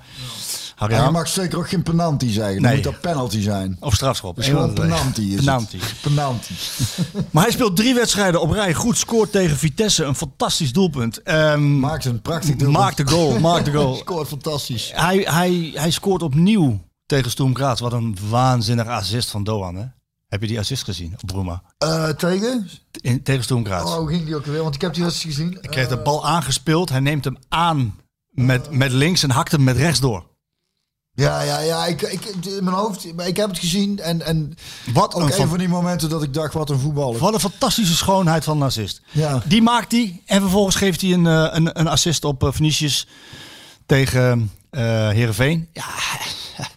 Harry 0.82 0.94
je 0.96 1.00
Ham- 1.00 1.12
mag 1.12 1.28
zeker 1.28 1.58
ook 1.58 1.68
geen 1.68 1.82
penalty 1.82 2.30
zeggen. 2.32 2.54
Dan 2.54 2.62
Nee. 2.62 2.74
moet 2.74 2.84
dat 2.84 3.00
penalty 3.00 3.40
zijn. 3.40 3.76
Of 3.80 3.94
strafschop. 3.94 4.36
Gewoon 4.40 4.74
twee. 4.74 4.88
penalty. 4.88 5.20
Is 5.20 5.34
Penalty. 5.44 5.78
Penalty. 6.02 6.52
Maar 7.30 7.42
hij 7.42 7.52
speelt 7.52 7.76
drie 7.76 7.94
wedstrijden 7.94 8.40
op 8.40 8.50
rij. 8.50 8.74
Goed, 8.74 8.98
scoort 8.98 9.32
tegen 9.32 9.56
Vitesse. 9.56 10.04
Een 10.04 10.14
fantastisch 10.14 10.72
doelpunt. 10.72 11.22
Ehm, 11.22 11.78
Maakt 11.78 12.04
een 12.04 12.20
prachtig 12.22 12.56
doelpunt. 12.56 12.78
Maakt 12.78 12.96
de 12.96 13.06
goal. 13.08 13.38
Maakt 13.40 13.64
de 13.64 13.72
goal. 13.72 13.94
Scoort 14.04 14.28
fantastisch. 14.28 14.90
Hij, 14.94 15.16
hij, 15.18 15.70
hij 15.74 15.90
scoort 15.90 16.22
opnieuw 16.22 16.80
tegen 17.06 17.30
Stoem 17.30 17.54
Graz. 17.54 17.80
Wat 17.80 17.92
een 17.92 18.16
waanzinnig 18.28 18.86
assist 18.86 19.30
van 19.30 19.44
Doan. 19.44 19.74
Hè? 19.74 19.84
Heb 20.28 20.40
je 20.40 20.46
die 20.46 20.58
assist 20.58 20.84
gezien 20.84 21.12
op 21.22 21.26
Bruma? 21.26 21.62
Eh, 21.78 22.08
tegen? 22.08 22.68
In, 23.00 23.22
tegen 23.22 23.42
Stoem 23.44 23.64
Graz. 23.64 23.94
Oh, 23.96 24.08
ging 24.08 24.24
die 24.24 24.36
ook 24.36 24.46
weer? 24.46 24.62
Want 24.62 24.74
ik 24.74 24.80
heb 24.80 24.94
die 24.94 25.02
wedstrijd 25.04 25.34
gezien. 25.34 25.58
Hij 25.60 25.70
krijgt 25.70 25.90
de 25.90 25.98
bal 26.02 26.26
aangespeeld. 26.26 26.88
Hij 26.88 27.00
neemt 27.00 27.24
hem 27.24 27.36
aan 27.48 27.94
met, 28.30 28.70
met 28.70 28.92
links 28.92 29.22
en 29.22 29.30
hakt 29.30 29.52
hem 29.52 29.64
met 29.64 29.76
rechts 29.76 30.00
door. 30.00 30.30
Ja, 31.14 31.42
ja, 31.42 31.58
ja. 31.58 31.86
Ik, 31.86 32.02
ik, 32.02 32.24
in 32.46 32.64
mijn 32.64 32.76
hoofd, 32.76 33.14
maar 33.14 33.26
ik 33.26 33.36
heb 33.36 33.48
het 33.48 33.58
gezien. 33.58 33.98
En, 33.98 34.22
en 34.22 34.54
Wat 34.92 35.14
ook 35.14 35.22
een, 35.22 35.32
van, 35.32 35.48
van 35.48 35.58
die 35.58 35.68
momenten 35.68 36.08
dat 36.08 36.22
ik 36.22 36.34
dacht, 36.34 36.54
wat 36.54 36.70
een 36.70 36.78
voetballer. 36.78 37.20
wat 37.20 37.34
een 37.34 37.40
fantastische 37.40 37.96
schoonheid 37.96 38.44
van 38.44 38.56
een 38.56 38.62
assist. 38.62 39.00
Ja. 39.10 39.42
Die 39.44 39.62
maakt 39.62 39.92
hij. 39.92 40.22
En 40.26 40.40
vervolgens 40.40 40.76
geeft 40.76 41.00
hij 41.00 41.12
een, 41.12 41.26
eh, 41.26 41.46
een, 41.50 41.80
een 41.80 41.86
assist 41.88 42.24
op 42.24 42.42
uh, 42.42 42.52
Vinicius 42.52 43.06
tegen 43.86 44.50
eh 44.70 44.80
Heerenveen. 45.08 45.68
Ja, 45.72 45.84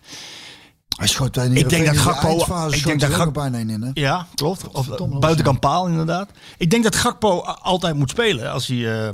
Hij 0.97 1.07
schoot 1.07 1.31
bijna 1.31 1.55
Ik 1.55 1.69
denk 1.69 1.85
dat 1.85 1.97
Gakpo. 1.97 2.67
Ik 2.69 2.83
denk 2.83 2.99
dat 2.99 3.09
Gakpo 3.09 3.23
Gak- 3.41 3.51
bijna 3.51 3.57
in. 3.73 3.81
Hè? 3.81 3.89
Ja, 3.93 4.27
klopt. 4.35 4.67
Of, 4.67 4.87
buitenkant 5.19 5.59
paal, 5.59 5.87
inderdaad. 5.87 6.29
Ik 6.57 6.69
denk 6.69 6.83
dat 6.83 6.95
Gakpo 6.95 7.39
altijd 7.41 7.95
moet 7.95 8.09
spelen 8.09 8.51
als 8.51 8.67
hij, 8.67 9.07
eh, 9.07 9.09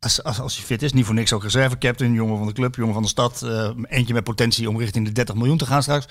als, 0.00 0.22
als, 0.22 0.56
hij 0.56 0.64
fit 0.64 0.82
is. 0.82 0.92
Niet 0.92 1.04
voor 1.04 1.14
niks 1.14 1.32
ook 1.32 1.42
reservecaptain, 1.42 2.12
jongen 2.12 2.38
van 2.38 2.46
de 2.46 2.52
club, 2.52 2.74
jongen 2.74 2.94
van 2.94 3.02
de 3.02 3.08
stad. 3.08 3.42
eh, 3.42 3.70
eentje 3.88 4.14
met 4.14 4.24
potentie 4.24 4.68
om 4.68 4.78
richting 4.78 5.06
de 5.06 5.12
30 5.12 5.34
miljoen 5.34 5.58
te 5.58 5.66
gaan 5.66 5.82
straks. 5.82 6.06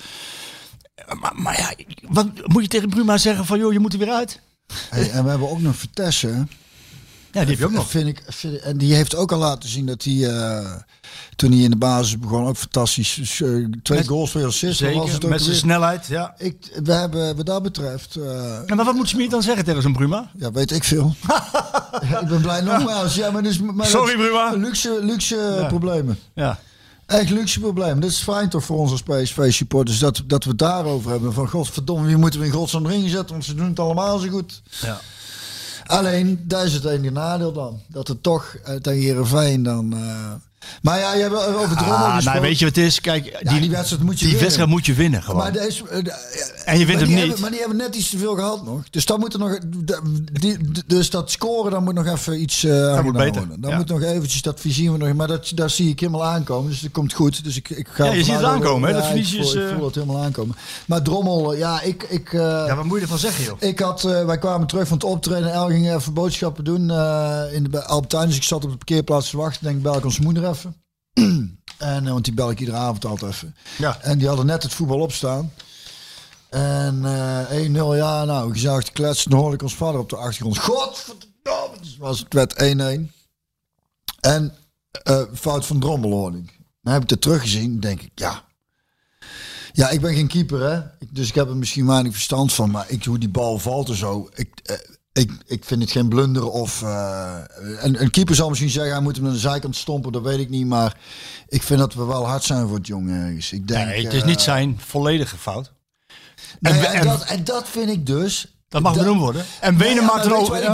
Eh, 0.96 1.16
Maar, 1.20 1.34
maar 1.36 1.58
ja, 1.60 1.74
wat 2.02 2.28
moet 2.48 2.62
je 2.64 2.70
tegen 2.70 2.90
Bruma 2.90 3.18
zeggen 3.18 3.46
van, 3.46 3.60
joh, 3.60 3.74
je 3.74 3.80
moet 3.80 3.94
er 3.94 4.00
weer 4.00 4.12
uit? 4.12 4.42
En 4.90 5.24
we 5.24 5.30
hebben 5.30 5.50
ook 5.50 5.62
nog 5.62 5.76
Vitesse. 5.76 6.48
Ja, 7.36 7.42
die 7.42 7.50
heb 7.50 7.60
je 7.60 7.66
ook 7.66 7.72
nog. 7.72 7.90
Vind 7.90 8.08
ik, 8.08 8.24
vind, 8.28 8.60
en 8.60 8.78
die 8.78 8.94
heeft 8.94 9.16
ook 9.16 9.32
al 9.32 9.38
laten 9.40 9.70
zien 9.70 9.86
dat 9.86 10.04
hij, 10.04 10.30
eh, 10.30 10.72
toen 11.36 11.52
hij 11.52 11.60
in 11.62 11.70
de 11.70 11.76
basis 11.78 12.20
begon, 12.20 12.46
ook 12.48 12.58
fantastisch. 12.58 13.18
Eh, 13.42 13.50
twee 13.84 13.98
Met- 13.98 14.08
goals, 14.08 14.30
twee 14.30 14.46
assists. 14.46 14.82
was 14.82 14.92
het 14.94 15.02
Zeker, 15.10 15.24
ook 15.26 15.30
met 15.30 15.42
zijn 15.42 15.56
snelheid, 15.56 16.06
ja. 16.08 16.34
Ik, 16.38 16.56
we 16.84 16.92
hebben 16.94 17.36
wat 17.36 17.46
dat 17.46 17.64
betreft, 17.64 18.16
eh, 18.16 18.58
En 18.70 18.76
maar 18.76 18.86
wat 18.86 18.96
moet 18.96 19.10
Smit 19.10 19.32
dan 19.32 19.42
zeggen 19.42 19.66
tegen 19.66 19.82
zo'n 19.82 19.94
Bruma? 19.94 20.32
ja, 20.38 20.52
weet 20.52 20.72
ik 20.72 20.84
veel. 20.84 21.16
Ja, 22.10 22.20
ik 22.22 22.28
ben 22.28 22.42
blij 22.42 22.62
nogmaals. 22.62 23.16
Ja, 23.16 23.32
maar 23.32 23.44
dus, 23.44 23.60
maar 23.60 23.86
Sorry, 23.86 24.16
Bruma. 24.16 24.52
Luxe, 24.52 25.00
luxe 25.02 25.66
problemen. 25.68 26.20
Ja. 26.34 26.60
Echt 27.06 27.30
luxe 27.30 27.60
probleem. 27.60 28.00
Dat 28.00 28.10
is 28.10 28.20
fijn 28.20 28.50
toch 28.50 28.64
voor 28.64 28.78
ons 28.78 28.92
als 28.92 29.02
PSV-supporters 29.04 30.00
dat, 30.00 30.22
dat 30.28 30.44
we 30.44 30.50
het 30.50 30.60
daarover 30.60 31.12
hebben. 31.12 31.34
Van 31.34 31.48
godverdomme, 31.50 32.08
wie 32.08 32.18
moeten 32.18 32.40
we 32.40 32.46
in 32.46 32.52
godsnaam 32.52 32.86
erin 32.86 33.10
zetten? 33.10 33.30
Want 33.32 33.46
ze 33.46 33.56
doen 33.56 33.68
het 33.70 33.80
allemaal 33.80 34.18
zo 34.20 34.28
goed. 34.30 34.62
ja. 34.82 35.00
Alleen, 35.86 36.44
daar 36.48 36.66
is 36.66 36.74
het 36.74 36.86
enige 36.86 37.12
nadeel 37.12 37.54
dan. 37.54 37.80
Dat 37.88 38.08
het 38.08 38.24
toch 38.24 38.56
uh, 38.56 38.76
tegen 38.76 39.02
Heerenveen 39.02 39.64
dan... 39.64 39.94
uh... 39.94 40.32
Maar 40.82 41.00
ja, 41.00 41.14
je 41.14 41.22
hebt 41.22 41.36
over 41.36 41.76
Drommel 41.78 41.96
Ah, 41.96 42.22
nou, 42.24 42.42
weet 42.42 42.60
je 42.60 42.66
wat 42.66 42.76
het 42.76 42.86
is? 42.86 43.02
Kijk, 43.02 43.26
Ja, 43.44 43.52
die, 43.52 43.60
die 43.62 43.70
wedstrijd 43.70 44.04
moet 44.04 44.14
je 44.14 44.18
die 44.20 44.26
winnen. 44.28 44.42
wedstrijd 44.44 44.70
moet 44.70 44.86
je 44.86 44.94
winnen 44.94 45.24
gewoon. 45.24 45.38
Maar, 45.42 45.52
deze, 45.52 45.84
uh, 45.92 45.98
En 46.66 46.80
je 46.80 46.86
wint 46.86 46.88
maar 46.88 46.98
hem 46.98 46.98
die 46.98 47.08
niet. 47.08 47.18
Hebben, 47.18 47.42
maar 47.42 47.50
die 47.50 47.60
hebben 47.60 47.78
net 47.78 47.96
iets 47.96 48.10
te 48.10 48.18
veel 48.18 48.36
gehad 48.36 48.66
nog. 48.66 48.82
Dus 48.90 49.06
dat 49.06 49.20
moet 49.20 49.34
er 49.34 49.40
nog. 49.40 49.58
Die, 50.32 50.58
dus 50.86 51.10
dat 51.10 51.32
scoren, 51.32 51.72
dan 51.72 51.84
moet 51.84 51.94
nog 51.94 52.06
even 52.08 52.42
iets. 52.42 52.64
Uh, 52.64 53.02
moet 53.02 53.14
beter. 53.14 53.42
Worden. 53.42 53.62
Dan 53.62 53.72
Ja. 53.72 53.78
moet 53.78 53.88
nog 53.88 54.02
eventjes 54.02 54.42
dat 54.42 54.60
visie 54.60 54.92
we 54.92 54.98
nog. 54.98 55.14
Maar 55.14 55.28
dat, 55.28 55.52
daar 55.56 55.70
zie 55.70 55.90
ik 55.90 56.00
helemaal 56.00 56.26
aankomen. 56.26 56.70
Dus 56.72 56.80
dat 56.82 56.92
komt 56.92 57.14
goed. 57.14 57.44
Dus 57.44 57.56
ik, 57.58 57.70
ik 57.70 57.88
ga. 57.92 58.06
Ja, 58.06 58.12
je 58.12 58.24
ziet 58.24 58.34
het 58.34 58.44
aankomen, 58.44 58.90
hè, 58.90 58.96
Ja, 58.96 59.02
dat 59.02 59.16
ik 59.18 59.26
voel, 59.28 59.56
ik 59.56 59.70
eh, 59.70 59.76
voel 59.76 59.86
het 59.86 59.96
helemaal 59.96 60.22
aankomen. 60.24 60.56
Maar 60.86 61.02
Drommel, 61.02 61.54
ja, 61.56 61.82
ik. 61.82 62.04
ik 62.10 62.34
uh, 62.34 62.42
ja, 62.42 62.76
wat 62.76 62.86
moet 62.86 62.96
je 62.98 63.02
ervan 63.04 63.20
zeggen, 63.20 63.44
joh? 63.44 63.56
ik 63.60 63.80
had, 63.80 64.04
uh, 64.04 64.26
wij 64.26 64.38
kwamen 64.38 64.68
terug 64.68 64.88
van 64.88 64.98
het 64.98 65.06
optreden. 65.06 65.52
El 65.54 65.68
ging 65.68 65.94
even 65.94 66.14
boodschappen 66.14 66.64
doen 66.64 66.90
uh, 66.90 67.42
in 67.52 67.64
de 67.72 67.84
Albertijn. 67.86 68.28
Dus 68.28 68.36
ik 68.36 68.44
zat 68.44 68.64
op 68.64 68.70
de 68.72 68.78
parkeerplaats 68.78 69.30
te 69.30 69.38
wachten. 69.38 69.64
Denk, 69.64 69.82
bel 69.82 69.98
ik 69.98 70.06
onze 70.06 70.22
moeder 70.22 70.44
even. 70.50 70.55
en, 71.78 72.04
uh, 72.04 72.12
want 72.12 72.26
die 72.26 72.34
bel 72.34 72.52
ik 72.52 72.60
iedere 72.60 72.78
avond 72.78 73.06
altijd 73.06 73.32
even. 73.32 73.56
Ja. 73.78 74.02
En 74.02 74.18
die 74.18 74.28
hadden 74.28 74.46
net 74.46 74.64
het 74.64 74.74
voetbal 74.74 75.00
opstaan. 75.00 75.52
En 76.50 77.02
uh, 77.04 77.94
1-0, 77.94 77.98
ja, 77.98 78.26
nou, 78.26 78.54
te 78.54 78.92
kletsen. 78.94 79.30
Dan 79.30 79.40
hoorde 79.40 79.56
ik 79.56 79.62
ons 79.62 79.76
vader 79.76 80.00
op 80.00 80.10
de 80.10 80.16
achtergrond. 80.16 80.58
Godverdomme! 80.58 81.78
Was 82.00 82.20
het 82.20 82.34
werd 82.34 82.54
1-1. 83.10 83.12
En 84.20 84.56
uh, 85.10 85.22
fout 85.34 85.66
van 85.66 85.80
Drommel 85.80 86.12
hoorde 86.12 86.38
ik. 86.38 86.60
Dan 86.82 86.94
heb 86.94 87.04
ik 87.04 87.10
het 87.10 87.22
teruggezien. 87.22 87.80
denk 87.80 88.02
ik, 88.02 88.12
ja. 88.16 88.44
Ja, 89.74 89.90
ik 89.90 90.02
ben 90.02 90.14
geen 90.14 90.28
keeper, 90.28 90.62
hè. 90.62 90.78
Ik, 91.00 91.16
dus 91.16 91.28
ik 91.28 91.36
heb 91.36 91.50
er 91.50 91.56
misschien 91.56 91.86
weinig 91.86 92.14
verstand 92.14 92.54
van. 92.54 92.72
Maar 92.72 92.90
ik, 92.90 93.04
hoe 93.04 93.18
die 93.18 93.30
bal 93.30 93.60
valt 93.60 93.90
en 93.90 93.96
zo. 93.96 94.30
Ik, 94.34 94.50
uh, 94.64 94.78
ik, 95.18 95.32
ik 95.46 95.66
vind 95.66 95.82
het 95.82 95.92
geen 95.92 96.08
blunder 96.08 96.50
of... 96.50 96.82
Uh, 96.82 97.38
een, 97.58 98.02
een 98.02 98.12
keeper 98.12 98.36
zal 98.36 98.50
misschien 98.50 98.70
zeggen, 98.70 98.94
hij 98.94 99.02
moet 99.02 99.16
hem 99.16 99.26
aan 99.26 99.32
de 99.32 99.40
zijkant 99.40 99.76
stompen. 99.76 100.12
Dat 100.12 100.22
weet 100.22 100.40
ik 100.40 100.50
niet, 100.50 100.66
maar 100.66 100.98
ik 101.48 101.64
vind 101.64 101.80
dat 101.80 101.94
we 101.94 102.06
wel 102.06 102.28
hard 102.28 102.44
zijn 102.44 102.68
voor 102.68 102.78
het 102.78 102.88
jongen 102.88 103.26
ergens. 103.26 103.52
Ik 103.52 103.68
denk, 103.68 103.88
nee, 103.88 104.04
het 104.04 104.14
is 104.14 104.24
niet 104.24 104.42
zijn 104.42 104.80
volledige 104.86 105.38
fout. 105.38 105.72
Nee, 106.60 106.74
en, 106.74 106.94
en, 106.94 107.08
dat, 107.08 107.24
en 107.24 107.44
dat 107.44 107.68
vind 107.68 107.90
ik 107.90 108.06
dus... 108.06 108.48
Dat 108.70 108.82
mag 108.82 108.96
benoemd 108.96 109.20
worden. 109.20 109.46
En 109.62 109.78
Wenen 109.78 110.04
ja, 110.04 110.06
maakt 110.06 110.26
er 110.26 110.36
ook... 110.36 110.56
Ja. 110.58 110.72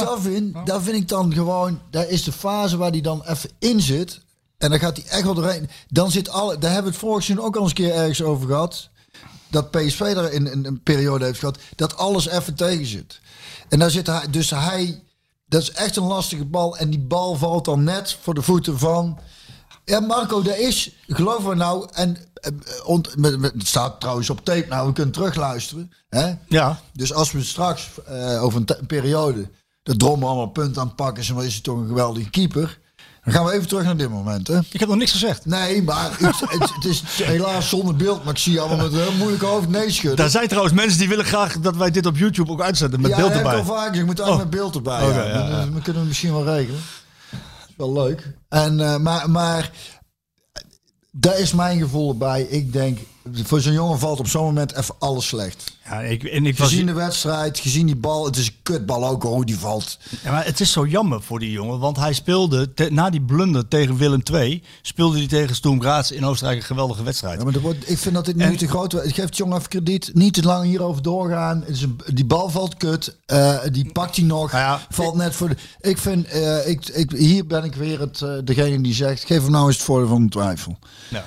daar 0.63 0.81
vind? 0.81 0.97
Ik 0.97 1.07
dan 1.07 1.33
gewoon... 1.33 1.79
Daar 1.89 2.09
is 2.09 2.23
de 2.23 2.31
fase 2.31 2.77
waar 2.77 2.91
hij 2.91 3.01
dan 3.01 3.23
even 3.25 3.49
in 3.59 3.81
zit. 3.81 4.21
En 4.57 4.69
dan 4.69 4.79
gaat 4.79 4.97
hij 4.97 5.05
echt 5.05 5.23
wel 5.23 5.33
doorheen. 5.33 5.69
Dan 5.89 6.11
zit 6.11 6.29
alle... 6.29 6.57
Daar 6.57 6.71
hebben 6.71 6.91
we 6.91 6.97
het 6.97 7.07
vorig 7.07 7.27
jaar 7.27 7.39
ook 7.39 7.55
al 7.55 7.61
eens 7.61 7.69
een 7.69 7.75
keer 7.75 7.93
ergens 7.93 8.21
over 8.21 8.47
gehad. 8.47 8.89
Dat 9.51 9.71
PSV 9.71 10.13
daar 10.13 10.31
in, 10.31 10.51
in 10.51 10.65
een 10.65 10.83
periode 10.83 11.25
heeft 11.25 11.39
gehad. 11.39 11.59
Dat 11.75 11.97
alles 11.97 12.27
even 12.27 12.55
tegen 12.55 12.85
zit. 12.85 13.19
En 13.69 13.79
daar 13.79 13.91
zit 13.91 14.07
hij... 14.07 14.27
Dus 14.29 14.49
hij... 14.49 15.03
Dat 15.45 15.61
is 15.61 15.71
echt 15.71 15.95
een 15.95 16.03
lastige 16.03 16.45
bal. 16.45 16.77
En 16.77 16.89
die 16.89 16.99
bal 16.99 17.35
valt 17.35 17.65
dan 17.65 17.83
net 17.83 18.17
voor 18.21 18.33
de 18.33 18.41
voeten 18.41 18.79
van... 18.79 19.19
Ja, 19.85 19.99
Marco, 19.99 20.41
daar 20.41 20.59
is, 20.59 20.95
geloof 21.07 21.43
me 21.43 21.55
nou, 21.55 21.87
en 21.91 22.17
ont, 22.85 23.17
met, 23.17 23.39
met, 23.39 23.53
het 23.53 23.67
staat 23.67 23.99
trouwens 23.99 24.29
op 24.29 24.45
tape, 24.45 24.67
nou, 24.67 24.87
we 24.87 24.93
kunnen 24.93 25.13
terugluisteren. 25.13 25.91
Hè? 26.09 26.33
Ja. 26.47 26.81
Dus 26.93 27.13
als 27.13 27.31
we 27.31 27.43
straks 27.43 27.89
uh, 28.09 28.43
over 28.43 28.59
een, 28.59 28.77
een, 28.79 28.85
periode 28.85 29.49
de 29.83 29.97
dromen 29.97 30.27
allemaal 30.27 30.47
punten 30.47 30.81
aan 30.81 30.95
pakken 30.95 31.27
dan 31.27 31.43
is 31.43 31.53
hij 31.53 31.61
toch 31.61 31.77
een 31.77 31.87
geweldige 31.87 32.29
keeper. 32.29 32.79
Dan 33.23 33.33
gaan 33.33 33.45
we 33.45 33.51
even 33.51 33.67
terug 33.67 33.83
naar 33.83 33.97
dit 33.97 34.09
moment. 34.09 34.47
Hè? 34.47 34.59
Ik 34.71 34.79
heb 34.79 34.89
nog 34.89 34.97
niks 34.97 35.11
gezegd. 35.11 35.45
Nee, 35.45 35.83
maar 35.83 36.11
het, 36.19 36.39
het, 36.39 36.73
het 36.75 36.85
is 36.85 37.03
helaas 37.23 37.69
zonder 37.69 37.95
beeld, 37.95 38.23
maar 38.23 38.33
ik 38.33 38.39
zie 38.39 38.59
allemaal 38.59 38.77
met 38.77 38.93
een 38.93 38.99
heel 38.99 39.17
moeilijk 39.17 39.43
hoofd 39.43 39.69
nee 39.69 39.91
schudden. 39.91 40.17
Daar 40.17 40.29
zijn 40.29 40.47
trouwens 40.47 40.75
mensen 40.75 40.99
die 40.99 41.09
willen 41.09 41.25
graag 41.25 41.59
dat 41.59 41.75
wij 41.75 41.91
dit 41.91 42.05
op 42.05 42.17
YouTube 42.17 42.51
ook 42.51 42.61
uitzetten 42.61 43.01
met 43.01 43.11
ja, 43.11 43.17
beeld 43.17 43.31
erbij. 43.31 43.51
Ja, 43.51 43.57
al 43.57 43.65
vaak. 43.65 43.95
Je 43.95 44.03
moet 44.03 44.19
oh. 44.19 44.37
met 44.37 44.49
beeld 44.49 44.75
erbij. 44.75 45.07
Okay, 45.07 45.27
ja. 45.27 45.47
Ja. 45.47 45.71
We 45.71 45.81
kunnen 45.81 46.01
het 46.01 46.07
misschien 46.07 46.31
wel 46.31 46.43
regelen. 46.43 46.81
Dat 47.29 47.69
is 47.69 47.75
wel 47.77 47.93
leuk. 47.93 48.33
En, 48.49 48.79
uh, 48.79 48.97
maar, 48.97 49.29
maar 49.29 49.71
daar 51.11 51.39
is 51.39 51.53
mijn 51.53 51.79
gevoel 51.79 52.17
bij. 52.17 52.41
Ik 52.41 52.73
denk, 52.73 52.99
voor 53.33 53.61
zo'n 53.61 53.73
jongen 53.73 53.99
valt 53.99 54.19
op 54.19 54.27
zo'n 54.27 54.43
moment 54.43 54.75
even 54.75 54.95
alles 54.99 55.27
slecht. 55.27 55.79
Ja, 55.85 55.99
ik, 55.99 56.23
en 56.23 56.45
ik 56.45 56.57
gezien 56.57 56.85
was... 56.85 56.95
de 56.95 57.01
wedstrijd, 57.01 57.59
gezien 57.59 57.85
die 57.85 57.95
bal. 57.95 58.25
Het 58.25 58.35
is 58.35 58.47
een 58.47 58.55
kutbal 58.63 59.07
ook 59.07 59.23
hoe 59.23 59.45
die 59.45 59.57
valt. 59.57 59.97
Ja, 60.23 60.31
maar 60.31 60.45
het 60.45 60.59
is 60.59 60.71
zo 60.71 60.85
jammer 60.85 61.21
voor 61.21 61.39
die 61.39 61.51
jongen. 61.51 61.79
Want 61.79 61.97
hij 61.97 62.13
speelde, 62.13 62.73
te, 62.73 62.87
na 62.91 63.09
die 63.09 63.21
blunder 63.21 63.67
tegen 63.67 63.97
Willem 63.97 64.21
II... 64.33 64.63
speelde 64.81 65.17
hij 65.17 65.27
tegen 65.27 65.55
Sturm 65.55 65.81
Graz 65.81 66.11
in 66.11 66.25
Oostenrijk 66.25 66.59
een 66.59 66.65
geweldige 66.65 67.03
wedstrijd. 67.03 67.37
Ja, 67.37 67.43
maar 67.43 67.59
wordt, 67.59 67.89
ik 67.89 67.97
vind 67.97 68.15
dat 68.15 68.25
dit 68.25 68.35
nu 68.35 68.43
en, 68.43 68.57
te 68.57 68.67
groot 68.67 68.91
wordt. 68.91 69.07
Ik 69.07 69.15
geef 69.15 69.25
het 69.25 69.37
jongen 69.37 69.57
even 69.57 69.69
krediet. 69.69 70.09
Niet 70.13 70.33
te 70.33 70.43
lang 70.43 70.65
hierover 70.65 71.01
doorgaan. 71.01 71.63
Een, 71.67 71.99
die 72.13 72.25
bal 72.25 72.49
valt 72.49 72.77
kut. 72.77 73.17
Uh, 73.27 73.59
die 73.71 73.91
pakt 73.91 74.15
hij 74.15 74.25
nog. 74.25 74.51
Nou 74.51 74.63
ja, 74.63 74.85
valt 74.89 75.15
net 75.15 75.35
voor 75.35 75.49
de... 75.49 75.55
Ik 75.81 75.97
vind... 75.97 76.33
Uh, 76.33 76.67
ik, 76.67 76.89
ik, 76.89 77.11
hier 77.11 77.47
ben 77.47 77.63
ik 77.63 77.75
weer 77.75 77.99
het, 77.99 78.21
uh, 78.21 78.33
degene 78.43 78.81
die 78.81 78.93
zegt... 78.93 79.25
Geef 79.25 79.41
hem 79.41 79.51
nou 79.51 79.67
eens 79.67 79.75
het 79.75 79.85
voordeel 79.85 80.07
van 80.07 80.23
de 80.23 80.29
twijfel. 80.29 80.77
Ja. 81.09 81.23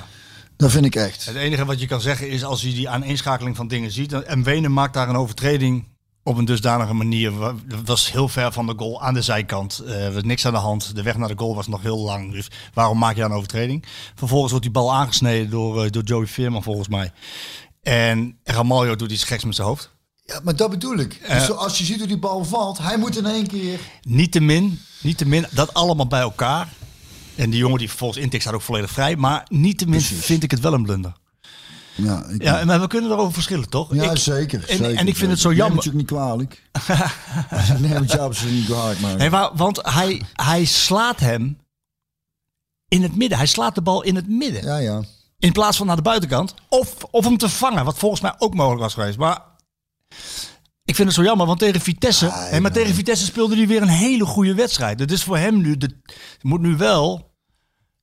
Dat 0.56 0.70
vind 0.70 0.84
ik 0.84 0.94
echt. 0.94 1.24
Het 1.24 1.36
enige 1.36 1.64
wat 1.64 1.80
je 1.80 1.86
kan 1.86 2.00
zeggen 2.00 2.28
is 2.28 2.44
als 2.44 2.62
je 2.62 2.72
die 2.72 2.88
aaneenschakeling 2.88 3.56
van 3.56 3.68
dingen 3.68 3.90
ziet. 3.90 4.12
En 4.12 4.42
Wenen 4.42 4.72
maakt 4.72 4.94
daar 4.94 5.08
een 5.08 5.16
overtreding 5.16 5.84
op 6.22 6.36
een 6.36 6.44
dusdanige 6.44 6.92
manier. 6.92 7.32
Dat 7.66 7.80
was 7.84 8.12
heel 8.12 8.28
ver 8.28 8.52
van 8.52 8.66
de 8.66 8.74
goal 8.76 9.02
aan 9.02 9.14
de 9.14 9.22
zijkant. 9.22 9.82
Er 9.86 10.12
was 10.12 10.22
niks 10.22 10.46
aan 10.46 10.52
de 10.52 10.58
hand. 10.58 10.94
De 10.94 11.02
weg 11.02 11.16
naar 11.16 11.28
de 11.28 11.38
goal 11.38 11.54
was 11.54 11.66
nog 11.66 11.82
heel 11.82 11.98
lang. 11.98 12.32
Dus 12.32 12.50
waarom 12.74 12.98
maak 12.98 13.14
je 13.14 13.20
dan 13.20 13.30
een 13.30 13.36
overtreding? 13.36 13.84
Vervolgens 14.14 14.50
wordt 14.50 14.66
die 14.66 14.74
bal 14.74 14.94
aangesneden 14.94 15.50
door, 15.50 15.90
door 15.90 16.02
Joey 16.02 16.26
Veerman 16.26 16.62
volgens 16.62 16.88
mij. 16.88 17.12
En 17.82 18.38
Ramaljo 18.44 18.96
doet 18.96 19.12
iets 19.12 19.24
geks 19.24 19.44
met 19.44 19.54
zijn 19.54 19.66
hoofd. 19.66 19.92
Ja, 20.26 20.40
maar 20.42 20.56
dat 20.56 20.70
bedoel 20.70 20.98
ik. 20.98 21.20
Uh, 21.22 21.28
dus 21.28 21.50
als 21.50 21.78
je 21.78 21.84
ziet 21.84 21.98
hoe 21.98 22.06
die 22.06 22.18
bal 22.18 22.44
valt, 22.44 22.78
hij 22.78 22.98
moet 22.98 23.16
in 23.16 23.26
één 23.26 23.46
keer... 23.46 23.78
Niet 24.02 24.32
te 24.32 24.40
min, 24.40 24.80
niet 25.00 25.18
te 25.18 25.26
min, 25.26 25.46
dat 25.50 25.74
allemaal 25.74 26.06
bij 26.06 26.20
elkaar. 26.20 26.68
En 27.36 27.50
die 27.50 27.58
jongen 27.58 27.78
die 27.78 27.88
vervolgens 27.88 28.20
intikt 28.20 28.42
staat 28.42 28.54
ook 28.54 28.62
volledig 28.62 28.90
vrij. 28.90 29.16
Maar 29.16 29.46
niettemin 29.48 30.00
vind 30.00 30.42
ik 30.42 30.50
het 30.50 30.60
wel 30.60 30.72
een 30.72 30.82
blunder. 30.82 31.12
Ja, 31.94 32.24
ik 32.24 32.42
ja, 32.42 32.64
maar 32.64 32.80
we 32.80 32.86
kunnen 32.86 33.10
erover 33.10 33.32
verschillen, 33.32 33.68
toch? 33.68 33.94
Ja, 33.94 34.10
ik, 34.10 34.16
zeker, 34.16 34.68
en, 34.68 34.76
zeker. 34.76 34.96
En 34.96 35.08
ik 35.08 35.16
vind 35.16 35.30
het 35.30 35.40
zo 35.40 35.52
jammer. 35.52 35.84
Neem 35.84 35.94
het 35.94 36.10
natuurlijk 36.10 36.10
niet 36.10 36.20
kwalijk. 36.20 37.80
neem 37.88 38.02
het 38.02 38.12
je 38.12 38.18
absoluut 38.18 38.54
niet 38.54 38.64
kwalijk. 38.64 39.00
Maar... 39.00 39.16
Nee, 39.16 39.30
maar, 39.30 39.50
want 39.54 39.80
hij, 39.82 40.22
hij 40.32 40.64
slaat 40.64 41.20
hem 41.20 41.58
in 42.88 43.02
het 43.02 43.16
midden. 43.16 43.38
Hij 43.38 43.46
slaat 43.46 43.74
de 43.74 43.82
bal 43.82 44.02
in 44.02 44.14
het 44.14 44.28
midden. 44.28 44.64
Ja, 44.64 44.76
ja. 44.76 45.02
In 45.38 45.52
plaats 45.52 45.76
van 45.76 45.86
naar 45.86 45.96
de 45.96 46.02
buitenkant. 46.02 46.54
Of, 46.68 46.94
of 47.10 47.24
hem 47.24 47.36
te 47.36 47.48
vangen, 47.48 47.84
wat 47.84 47.98
volgens 47.98 48.20
mij 48.20 48.34
ook 48.38 48.54
mogelijk 48.54 48.82
was 48.82 48.94
geweest. 48.94 49.18
Maar 49.18 49.42
ik 50.84 50.94
vind 50.94 51.08
het 51.08 51.16
zo 51.16 51.22
jammer, 51.24 51.46
want 51.46 51.58
tegen 51.58 51.80
Vitesse... 51.80 52.28
hè, 52.32 52.60
maar 52.60 52.72
tegen 52.72 52.94
Vitesse 52.94 53.24
speelde 53.24 53.56
hij 53.56 53.66
weer 53.66 53.82
een 53.82 53.88
hele 53.88 54.24
goede 54.24 54.54
wedstrijd. 54.54 54.98
Dat 54.98 55.10
is 55.10 55.22
voor 55.24 55.38
hem 55.38 55.60
nu... 55.60 55.76
De, 55.76 55.88
moet 56.42 56.60
nu 56.60 56.76
wel 56.76 57.32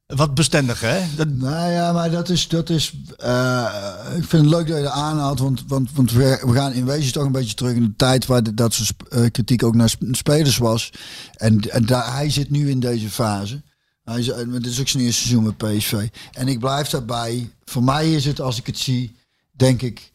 wat 0.05 0.33
bestendiger, 0.35 0.89
hè? 0.89 1.15
Dat, 1.15 1.27
Nou 1.27 1.71
ja, 1.71 1.91
maar 1.91 2.11
dat 2.11 2.29
is. 2.29 2.47
Dat 2.47 2.69
is 2.69 2.93
eh, 3.17 3.73
ik 4.17 4.23
vind 4.25 4.43
het 4.43 4.51
leuk 4.51 4.67
dat 4.67 4.77
je 4.77 4.83
dat 4.83 4.91
aanhaalt. 4.91 5.39
Want, 5.39 5.63
want, 5.67 5.89
want 5.93 6.11
we, 6.11 6.41
we 6.45 6.53
gaan 6.53 6.73
in 6.73 6.85
wezen 6.85 7.13
toch 7.13 7.23
een 7.23 7.31
beetje 7.31 7.53
terug 7.55 7.73
in 7.75 7.83
de 7.83 7.93
tijd 7.95 8.25
waar 8.25 8.43
de- 8.43 8.53
dat 8.53 8.73
soort 8.73 9.07
eh, 9.09 9.25
kritiek 9.31 9.63
ook 9.63 9.75
naar 9.75 9.89
sp- 9.89 10.03
spelers 10.11 10.57
was. 10.57 10.89
En, 11.35 11.59
en 11.71 11.85
daar, 11.85 12.13
hij 12.15 12.29
zit 12.29 12.49
nu 12.49 12.69
in 12.69 12.79
deze 12.79 13.09
fase. 13.09 13.61
Hij 14.03 14.19
is, 14.19 14.27
eh, 14.29 14.51
dit 14.51 14.65
is 14.65 14.79
ook 14.79 14.87
zijn 14.87 15.03
eerste 15.03 15.21
seizoen 15.21 15.43
met 15.43 15.57
PSV. 15.57 16.07
En 16.31 16.47
ik 16.47 16.59
blijf 16.59 16.89
daarbij. 16.89 17.49
Voor 17.63 17.83
mij 17.83 18.13
is 18.13 18.25
het, 18.25 18.41
als 18.41 18.57
ik 18.57 18.65
het 18.65 18.77
zie, 18.77 19.15
denk 19.51 19.81
ik. 19.81 20.11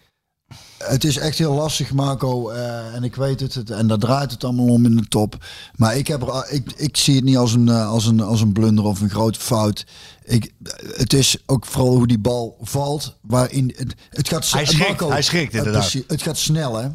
Het 0.79 1.05
is 1.05 1.17
echt 1.17 1.39
heel 1.39 1.53
lastig, 1.55 1.93
Marco. 1.93 2.51
eh, 2.51 2.95
en 2.95 3.05
ik 3.05 3.15
weet 3.15 3.41
het, 3.41 3.55
het. 3.55 3.71
En 3.71 3.87
daar 3.87 3.99
draait 3.99 4.31
het 4.31 4.45
allemaal 4.45 4.67
om 4.67 4.85
in 4.85 4.97
de 4.97 5.09
top. 5.09 5.45
Maar 5.77 5.97
ik, 5.97 6.07
heb 6.07 6.23
er, 6.23 6.47
ik, 6.51 6.73
ik 6.77 6.97
zie 6.97 7.15
het 7.15 7.25
niet 7.25 7.37
als 7.37 7.53
een, 7.53 7.69
eh, 7.69 7.89
als, 7.89 8.07
een, 8.07 8.21
als 8.21 8.41
een 8.41 8.53
blunder 8.53 8.85
of 8.85 9.01
een 9.01 9.11
grote 9.11 9.41
fout. 9.41 9.87
Ik, 10.25 10.53
het 10.93 11.13
is 11.13 11.37
ook 11.47 11.67
vooral 11.67 11.95
hoe 11.97 12.07
die 12.07 12.19
bal 12.19 12.57
valt. 12.61 13.17
Waarin 13.23 13.75
het, 13.77 13.95
het 14.11 14.29
gaat 14.29 14.51
Hij 14.51 14.67
schrikt, 14.67 15.01
hij 15.01 15.23
schrikt 15.23 15.53
eh, 15.53 15.59
inderdaad. 15.59 15.81
precies, 15.83 16.03
het 16.07 16.23
gaat 16.23 16.39
snel, 16.39 16.77
hè? 16.77 16.89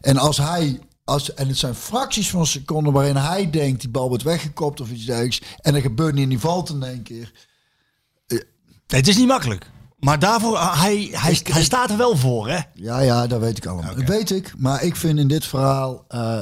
En 0.00 0.16
als 0.16 0.36
hij. 0.36 0.80
Als, 1.04 1.34
en 1.34 1.48
het 1.48 1.58
zijn 1.58 1.74
fracties 1.74 2.30
van 2.30 2.46
seconden 2.46 2.92
waarin 2.92 3.16
hij 3.16 3.50
denkt 3.50 3.80
die 3.80 3.90
bal 3.90 4.08
wordt 4.08 4.22
weggekopt 4.22 4.80
of 4.80 4.90
iets 4.90 5.04
dergelijks. 5.04 5.40
En 5.60 5.74
er 5.74 5.80
gebeurt 5.80 6.14
niet 6.14 6.22
en 6.22 6.28
die 6.28 6.38
valt 6.38 6.68
in 6.70 6.82
één 6.82 7.02
keer. 7.02 7.32
nee, 8.26 8.40
het 8.86 9.08
is 9.08 9.16
niet 9.16 9.26
makkelijk. 9.26 9.70
Maar 10.06 10.18
daarvoor, 10.18 10.56
ah, 10.56 10.80
hij, 10.82 11.08
hij, 11.12 11.40
hij 11.52 11.62
staat 11.62 11.90
er 11.90 11.96
wel 11.96 12.16
voor, 12.16 12.48
hè? 12.48 12.58
Ja, 12.74 13.00
ja, 13.00 13.26
dat 13.26 13.40
weet 13.40 13.56
ik 13.56 13.66
allemaal. 13.66 13.94
Dat 13.94 14.04
weet 14.04 14.30
ik. 14.30 14.52
Maar 14.56 14.82
ik 14.82 14.96
vind 14.96 15.18
in 15.18 15.28
dit 15.28 15.44
verhaal. 15.44 16.04
eh 16.08 16.38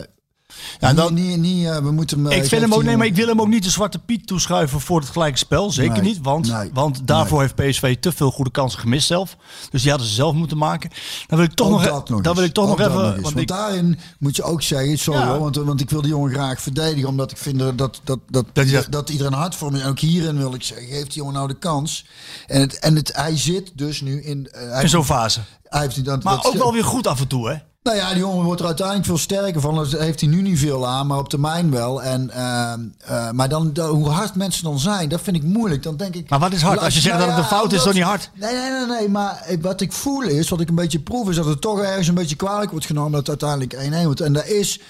Ja, 0.80 0.92
dan- 0.94 1.14
niet, 1.14 1.38
niet, 1.38 1.66
eh, 1.66 1.76
we 1.78 1.90
moeten 1.90 2.18
hem. 2.18 2.26
eh, 2.32 2.36
Ik 2.36 2.44
vind 2.44 2.62
hem 2.62 2.74
ook, 2.74 2.82
nee, 2.82 2.96
maar 2.96 3.06
ik 3.06 3.14
wil 3.14 3.26
hem 3.26 3.40
ook 3.40 3.48
niet 3.48 3.62
de 3.64 3.70
zwarte 3.70 3.98
piet 3.98 4.26
toeschuiven 4.26 4.80
voor 4.80 5.00
het 5.00 5.08
gelijke 5.08 5.38
spel. 5.38 5.70
Zeker 5.70 5.92
Nee, 5.92 6.02
niet, 6.02 6.18
want, 6.22 6.46
nee, 6.52 6.70
want 6.72 7.06
daarvoor 7.06 7.40
heeft 7.40 7.54
PSV 7.54 7.96
te 8.00 8.12
veel 8.12 8.30
goede 8.30 8.50
kansen 8.50 8.80
gemist 8.80 9.06
zelf. 9.06 9.36
Dus 9.70 9.80
die 9.82 9.90
hadden 9.90 10.08
ze 10.08 10.14
zelf 10.14 10.34
moeten 10.34 10.56
maken. 10.58 10.90
Dan 11.26 11.38
wil 11.38 11.46
ik 11.46 11.54
toch 11.54 11.66
Ook 11.66 11.72
nog, 11.72 11.84
e- 11.84 11.88
dat 11.88 12.08
nog 12.08 12.20
dan 12.20 12.34
wil 12.34 12.44
ik 12.44 12.52
toch 12.52 12.66
nog 12.68 12.80
even. 12.80 13.22
want 13.22 13.48
daarin 13.48 13.98
moet 14.18 14.36
je 14.36 14.42
ook 14.42 14.62
zeggen, 14.62 14.98
sorry 14.98 15.20
Ja. 15.20 15.28
hoor, 15.28 15.38
want, 15.38 15.56
want 15.56 15.80
ik 15.80 15.90
wil 15.90 16.00
die 16.00 16.10
jongen 16.10 16.32
graag 16.32 16.60
verdedigen, 16.62 17.08
omdat 17.08 17.30
ik 17.30 17.36
vind 17.36 17.58
dat, 17.58 17.78
dat, 17.78 18.00
dat, 18.04 18.20
dat, 18.30 18.86
dat, 18.90 19.10
iedereen 19.10 19.32
hard 19.32 19.54
voor 19.54 19.72
me 19.72 19.80
En 19.80 19.88
ook 19.88 19.98
hierin 19.98 20.36
wil 20.38 20.54
ik 20.54 20.62
zeggen, 20.62 20.86
geef 20.86 21.04
die 21.06 21.12
jongen 21.16 21.34
nou 21.34 21.48
de 21.48 21.58
kans. 21.58 22.06
En, 22.46 22.60
het, 22.60 22.78
en 22.78 22.96
het, 22.96 23.12
hij 23.14 23.38
zit 23.38 23.72
dus 23.74 24.00
nu 24.00 24.22
in... 24.22 24.48
hij, 24.52 24.82
in 24.82 24.88
zo'n 24.88 25.04
fase. 25.04 25.40
hij 25.62 25.80
heeft 25.80 26.04
dat, 26.04 26.22
Maar 26.22 26.34
dat- 26.36 26.46
ook 26.46 26.54
wel 26.54 26.72
weer 26.72 26.84
goed 26.84 27.06
af 27.06 27.20
en 27.20 27.26
toe, 27.26 27.48
hè? 27.50 27.56
Nou 27.84 27.96
ja, 27.96 28.08
die 28.10 28.18
jongen 28.18 28.44
wordt 28.44 28.60
er 28.60 28.66
uiteindelijk 28.66 29.06
veel 29.06 29.18
sterker 29.18 29.60
van. 29.60 29.74
Dat 29.74 29.90
heeft 29.92 30.20
hij 30.20 30.28
nu 30.28 30.42
niet 30.42 30.58
veel 30.58 30.86
aan, 30.86 31.06
maar 31.06 31.18
op 31.18 31.28
termijn 31.28 31.70
wel. 31.70 32.02
En, 32.02 32.30
ehm, 32.30 32.80
eh, 33.04 33.30
maar 33.30 33.48
dan, 33.48 33.72
dan- 33.72 33.90
hoe 33.90 34.08
hard 34.08 34.34
mensen 34.34 34.64
dan 34.64 34.78
zijn, 34.78 35.08
dat 35.08 35.20
vind 35.20 35.36
ik 35.36 35.42
moeilijk. 35.42 35.82
Dan 35.82 35.96
denk 35.96 36.14
ik. 36.14 36.28
Maar 36.30 36.38
wat 36.38 36.52
is 36.52 36.62
hard? 36.62 36.80
Als 36.80 36.94
je 36.94 37.00
zegt 37.00 37.18
dat 37.18 37.28
het 37.28 37.38
een 37.38 37.44
fout 37.44 37.72
is, 37.72 37.78
is 37.78 37.84
dat 37.84 37.94
niet 37.94 38.02
hard? 38.02 38.30
Nee, 38.34 38.52
nee, 38.54 38.70
nee, 38.70 38.86
nee. 38.98 39.08
Maar 39.08 39.46
wat 39.60 39.80
ik 39.80 39.92
voel 39.92 40.22
is, 40.22 40.48
wat 40.48 40.60
ik 40.60 40.68
een 40.68 40.74
beetje 40.74 40.98
proef, 41.00 41.28
is 41.28 41.36
dat 41.36 41.44
het 41.44 41.60
toch 41.60 41.80
ergens 41.80 42.08
een 42.08 42.14
beetje 42.14 42.36
kwalijk 42.36 42.70
wordt 42.70 42.86
genomen 42.86 43.12
dat 43.12 43.26
het 43.26 43.42
uiteindelijk 43.42 43.72
1-1 43.86 44.04
wordt. 44.04 44.20
En 44.20 44.32
dat 44.32 44.46
is. 44.46 44.80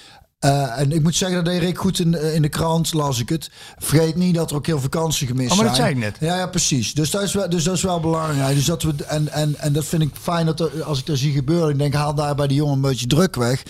Eh, 0.44 0.78
en 0.80 0.92
ik 0.92 1.02
moet 1.02 1.14
zeggen, 1.16 1.44
dat 1.44 1.52
deed 1.52 1.60
Rick 1.62 1.78
goed 1.78 1.98
in, 1.98 2.10
de- 2.10 2.34
in 2.34 2.42
de 2.42 2.48
krant, 2.48 2.92
las 2.92 3.20
ik 3.20 3.28
het. 3.28 3.50
Vergeet 3.78 4.16
niet 4.16 4.34
dat 4.34 4.50
er 4.50 4.56
ook 4.56 4.66
heel 4.66 4.80
veel 4.80 4.88
kansen 4.88 5.26
gemist 5.26 5.50
Oh, 5.50 5.56
maar 5.56 5.66
dat 5.66 5.76
zijn. 5.76 5.96
zei 5.96 6.04
ik 6.04 6.12
net. 6.20 6.28
Ja, 6.30 6.36
ja, 6.36 6.46
precies. 6.46 6.94
Dus 6.94 7.10
dat 7.10 7.22
is 7.22 7.34
wel, 7.34 7.48
dus 7.48 7.64
dat 7.64 7.74
is 7.74 7.82
wel 7.82 8.00
belangrijk. 8.00 8.54
Dus 8.54 8.64
dat 8.64 8.82
we, 8.82 8.94
en, 9.06 9.28
en, 9.32 9.54
en 9.58 9.72
dat 9.72 9.84
vind 9.84 10.02
ik 10.02 10.10
fijn 10.20 10.46
dat 10.46 10.60
er, 10.60 10.82
als 10.82 10.98
ik 10.98 11.06
dat 11.06 11.18
zie 11.18 11.32
gebeuren. 11.32 11.68
Ik 11.70 11.78
denk, 11.78 11.94
haal 11.94 12.14
daar 12.14 12.34
bij 12.34 12.46
die 12.46 12.56
jongen 12.56 12.74
een 12.74 12.80
beetje 12.80 13.06
druk 13.06 13.34
weg. 13.36 13.62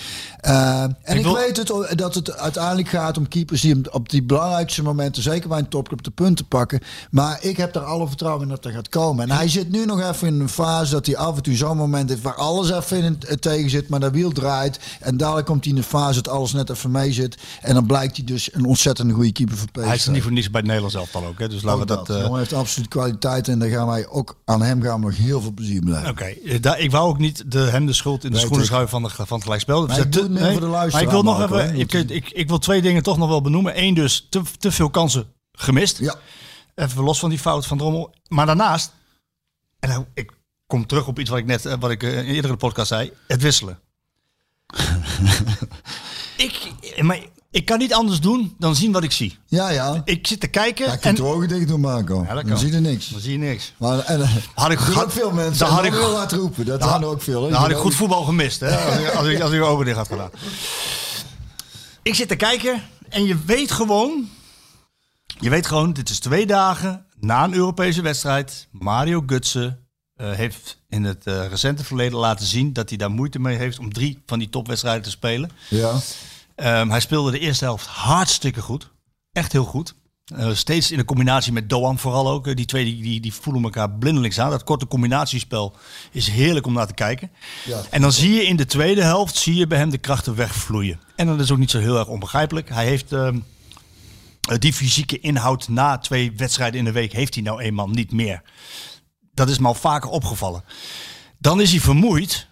Eh, 0.44 0.82
en 0.82 1.16
ik, 1.16 1.22
wil- 1.22 1.34
weet 1.34 1.56
het, 1.56 1.98
dat 1.98 2.14
het 2.14 2.36
uiteindelijk 2.36 2.88
gaat 2.88 3.18
om 3.18 3.28
keepers 3.28 3.60
die 3.60 3.74
op- 3.76 3.94
op 3.94 4.08
die 4.08 4.22
belangrijkste 4.22 4.82
momenten, 4.82 5.22
zeker 5.22 5.48
bij 5.48 5.58
een 5.58 5.68
topclub, 5.68 6.02
de 6.02 6.10
punten 6.10 6.46
pakken. 6.46 6.80
Maar 7.10 7.38
ik 7.40 7.56
heb 7.56 7.72
daar 7.72 7.82
alle 7.84 8.06
vertrouwen 8.06 8.42
in 8.42 8.48
dat 8.48 8.62
dat 8.62 8.72
gaat 8.72 8.88
komen. 8.88 9.30
En 9.30 9.36
hij 9.36 9.48
zit 9.48 9.70
nu 9.70 9.84
nog 9.84 10.00
even 10.00 10.26
in 10.28 10.40
een 10.40 10.48
fase 10.48 10.92
dat 10.92 11.06
hij 11.06 11.16
af 11.16 11.36
en 11.36 11.42
toe 11.42 11.54
zo'n 11.56 11.76
moment 11.76 12.08
heeft 12.10 12.22
waar 12.22 12.34
alles 12.34 12.70
even 12.70 13.02
in 13.02 13.18
het 13.26 13.42
tegen 13.42 13.70
zit, 13.70 13.88
maar 13.88 14.00
dat 14.00 14.12
wiel 14.12 14.30
draait. 14.32 14.78
En 15.00 15.16
dadelijk 15.16 15.46
komt 15.46 15.64
hij 15.64 15.72
in 15.72 15.78
een 15.78 15.84
fase 15.84 16.22
dat 16.22 16.32
alles 16.32 16.52
net 16.52 16.70
even 16.70 16.90
mee 16.90 17.12
zit. 17.12 17.36
En 17.62 17.74
dan 17.74 17.86
blijkt 17.86 18.16
hij 18.16 18.24
dus 18.24 18.54
een 18.54 18.64
ontzettend 18.64 19.12
goede 19.12 19.32
keeper 19.32 19.56
voor 19.56 19.68
PSV. 19.72 19.84
Hij 19.86 19.94
is 19.94 20.06
niet 20.06 20.22
voor 20.22 20.32
niets 20.32 20.46
bij 20.50 20.56
het 20.60 20.66
Nederlands 20.68 20.96
elftal 20.96 21.24
ook, 21.26 21.38
hè? 21.38 21.48
Dus 21.48 21.62
laten 21.62 21.80
we 21.80 21.86
dat... 21.86 22.06
dat. 22.06 22.22
eh, 22.22 22.34
heeft 22.34 22.52
absoluut 22.52 22.88
kwaliteit 22.88 23.48
en 23.48 23.58
daar 23.58 23.68
gaan 23.68 23.86
wij 23.86 24.08
ook 24.08 24.36
aan 24.44 24.62
hem 24.62 24.82
gaan 24.82 25.00
we 25.00 25.06
nog 25.06 25.16
heel 25.16 25.40
veel 25.40 25.52
plezier 25.52 25.80
blijven. 25.82 26.10
Oké, 26.10 26.24
eh, 26.24 26.82
ik 26.84 26.90
wou 26.90 27.08
ook 27.08 27.18
niet 27.18 27.42
de, 27.46 27.58
hem 27.58 27.86
de 27.86 27.92
schuld 27.92 28.24
in 28.24 28.30
de 28.30 28.38
schoenen 28.38 28.66
schuiven 28.66 28.90
van, 28.90 29.02
de, 29.02 29.08
van 29.08 29.26
het 29.36 29.42
gelijkspel. 29.42 29.86
Dus 29.86 29.96
ik 30.36 30.40
dat- 30.42 30.60
doe 30.60 30.60
het 30.60 30.60
meer 30.60 30.60
voor 30.60 30.60
de 30.60 30.66
luisteraar, 30.66 31.06
Maar 31.06 31.14
ik 31.14 31.22
wil 31.22 31.32
nog 31.32 31.42
even, 31.42 31.78
ik, 31.78 32.10
ik, 32.10 32.30
ik 32.30 32.48
wil 32.48 32.58
twee 32.58 32.82
dingen 32.82 33.02
toch 33.02 33.18
nog 33.18 33.28
wel 33.28 33.40
benoemen. 33.40 33.82
Eén 33.82 33.94
dus, 33.94 34.26
te, 34.30 34.42
te 34.58 34.72
veel 34.72 34.90
kansen 34.90 35.32
gemist. 35.52 35.98
Ja, 35.98 36.14
Even 36.74 37.02
los 37.02 37.18
van 37.18 37.30
die 37.30 37.38
fout 37.38 37.66
van 37.66 37.78
Drommel. 37.78 38.14
Maar 38.28 38.46
daarnaast, 38.46 38.92
en 39.78 39.88
nou, 39.88 40.04
ik 40.14 40.32
kom 40.66 40.86
terug 40.86 41.06
op 41.06 41.18
iets 41.18 41.30
wat 41.30 41.38
ik 41.38 41.44
net, 41.46 41.66
eh, 41.66 41.74
wat 41.80 41.90
ik 41.90 42.02
eh, 42.02 42.10
in 42.18 42.24
eerder 42.24 42.44
in 42.44 42.50
de 42.50 42.56
podcast 42.56 42.88
zei, 42.88 43.12
het 43.26 43.42
wisselen. 43.42 43.78
ik, 46.36 46.72
maar 47.02 47.18
ik 47.54 47.64
kan 47.64 47.78
niet 47.78 47.94
anders 47.94 48.20
doen 48.20 48.54
dan 48.58 48.76
zien 48.76 48.92
wat 48.92 49.02
ik 49.02 49.12
zie. 49.12 49.38
ja, 49.46 49.68
ja. 49.70 50.02
Ik 50.04 50.26
zit 50.26 50.40
te 50.40 50.46
kijken 50.46 50.86
Ja, 50.86 50.92
je 50.92 50.98
en 51.00 51.14
de 51.14 51.24
ogen 51.24 51.48
dicht 51.48 51.68
doen, 51.68 51.80
Marco. 51.80 52.24
Ja, 52.28 52.42
dan 52.42 52.58
zie 52.58 52.72
je 52.72 52.80
niks. 52.80 53.08
dan 53.08 53.20
zie 53.20 53.32
je 53.32 53.38
niks. 53.38 53.72
Maar 53.78 53.98
en, 53.98 54.22
eh, 54.22 54.36
Had 54.54 54.70
ik- 54.70 54.78
had- 54.78 55.12
veel 55.12 55.30
mensen. 55.30 55.58
dan 55.66 55.74
had 55.74 55.84
ik- 55.84 55.92
heel 55.92 56.16
hard 56.16 56.32
roepen. 56.32 56.66
Dat 56.66 56.82
er 56.82 57.04
ook 57.06 57.22
veel. 57.22 57.42
hè. 57.44 57.50
Dan 57.50 57.58
had 57.60 57.68
ik 57.70 57.76
Je 57.76 57.80
goed 57.82 57.90
ook- 57.92 57.96
voetbal 57.98 58.22
gemist, 58.24 58.60
hè? 58.60 58.76
Als 58.76 58.98
ik, 58.98 59.08
als 59.14 59.26
ik, 59.26 59.40
als 59.40 59.52
ik 59.52 59.62
ogen 59.62 59.84
dicht 59.84 59.96
had 59.96 60.06
gedaan. 60.08 60.30
Ik 62.02 62.14
zit 62.14 62.28
te 62.28 62.36
kijken 62.36 62.82
en 63.08 63.24
je 63.24 63.36
weet 63.46 63.70
gewoon... 63.72 64.28
Je 65.40 65.50
weet 65.50 65.66
gewoon, 65.66 65.92
dit 65.92 66.10
is 66.10 66.18
twee 66.18 66.46
dagen 66.46 67.06
na 67.20 67.44
een 67.44 67.54
Europese 67.54 68.02
wedstrijd. 68.02 68.68
Mario 68.70 69.22
Gutsen 69.26 69.86
eh, 70.14 70.30
heeft 70.32 70.78
in 70.88 71.04
het 71.04 71.26
eh, 71.26 71.46
recente 71.48 71.84
verleden 71.84 72.18
laten 72.18 72.46
zien... 72.46 72.72
dat 72.72 72.88
hij 72.88 72.98
daar 72.98 73.10
moeite 73.10 73.38
mee 73.38 73.56
heeft 73.56 73.78
om 73.78 73.92
drie 73.92 74.22
van 74.26 74.38
die 74.38 74.48
topwedstrijden 74.48 75.02
te 75.02 75.10
spelen. 75.10 75.50
Ja. 75.68 75.92
Ehm, 76.54 76.90
hij 76.90 77.00
speelde 77.00 77.30
de 77.30 77.38
eerste 77.38 77.64
helft 77.64 77.86
hartstikke 77.86 78.60
goed. 78.60 78.90
Echt 79.32 79.52
heel 79.52 79.64
goed. 79.64 79.94
Eh, 80.24 80.50
steeds 80.52 80.90
in 80.90 80.98
de 80.98 81.04
combinatie 81.04 81.52
met 81.52 81.68
Doan 81.68 81.98
vooral 81.98 82.30
ook. 82.30 82.46
Eh, 82.46 82.54
Die 82.54 82.64
twee 82.66 82.84
die, 82.84 83.02
die, 83.02 83.20
die 83.20 83.34
voelen 83.34 83.62
elkaar 83.62 83.90
blindelings 83.90 84.38
aan. 84.40 84.50
Dat 84.50 84.64
korte 84.64 84.86
combinatiespel 84.86 85.76
is 86.12 86.28
heerlijk 86.28 86.66
om 86.66 86.72
naar 86.72 86.86
te 86.86 86.94
kijken. 86.94 87.30
Ja. 87.64 87.80
En 87.90 88.00
dan 88.00 88.12
zie 88.12 88.32
je 88.34 88.44
in 88.44 88.56
de 88.56 88.66
tweede 88.66 89.02
helft 89.02 89.36
zie 89.36 89.54
je 89.54 89.66
bij 89.66 89.78
hem 89.78 89.90
de 89.90 89.98
krachten 89.98 90.34
wegvloeien. 90.34 91.00
En 91.16 91.26
dat 91.26 91.40
is 91.40 91.50
ook 91.50 91.58
niet 91.58 91.70
zo 91.70 91.78
heel 91.78 91.98
erg 91.98 92.08
onbegrijpelijk. 92.08 92.68
Hij 92.68 92.86
heeft 92.86 93.12
ehm, 93.12 93.38
eh, 94.48 94.58
die 94.58 94.72
fysieke 94.72 95.20
inhoud 95.20 95.68
na 95.68 95.98
twee 95.98 96.32
wedstrijden 96.36 96.78
in 96.78 96.84
de 96.84 96.92
week 96.92 97.12
heeft 97.12 97.34
hij 97.34 97.42
nou 97.42 97.60
eenmaal 97.60 97.88
niet 97.88 98.12
meer. 98.12 98.42
Dat 99.32 99.48
is 99.48 99.58
me 99.58 99.66
al 99.66 99.74
vaker 99.74 100.10
opgevallen. 100.10 100.64
Dan 101.38 101.60
is 101.60 101.70
hij 101.70 101.80
vermoeid. 101.80 102.48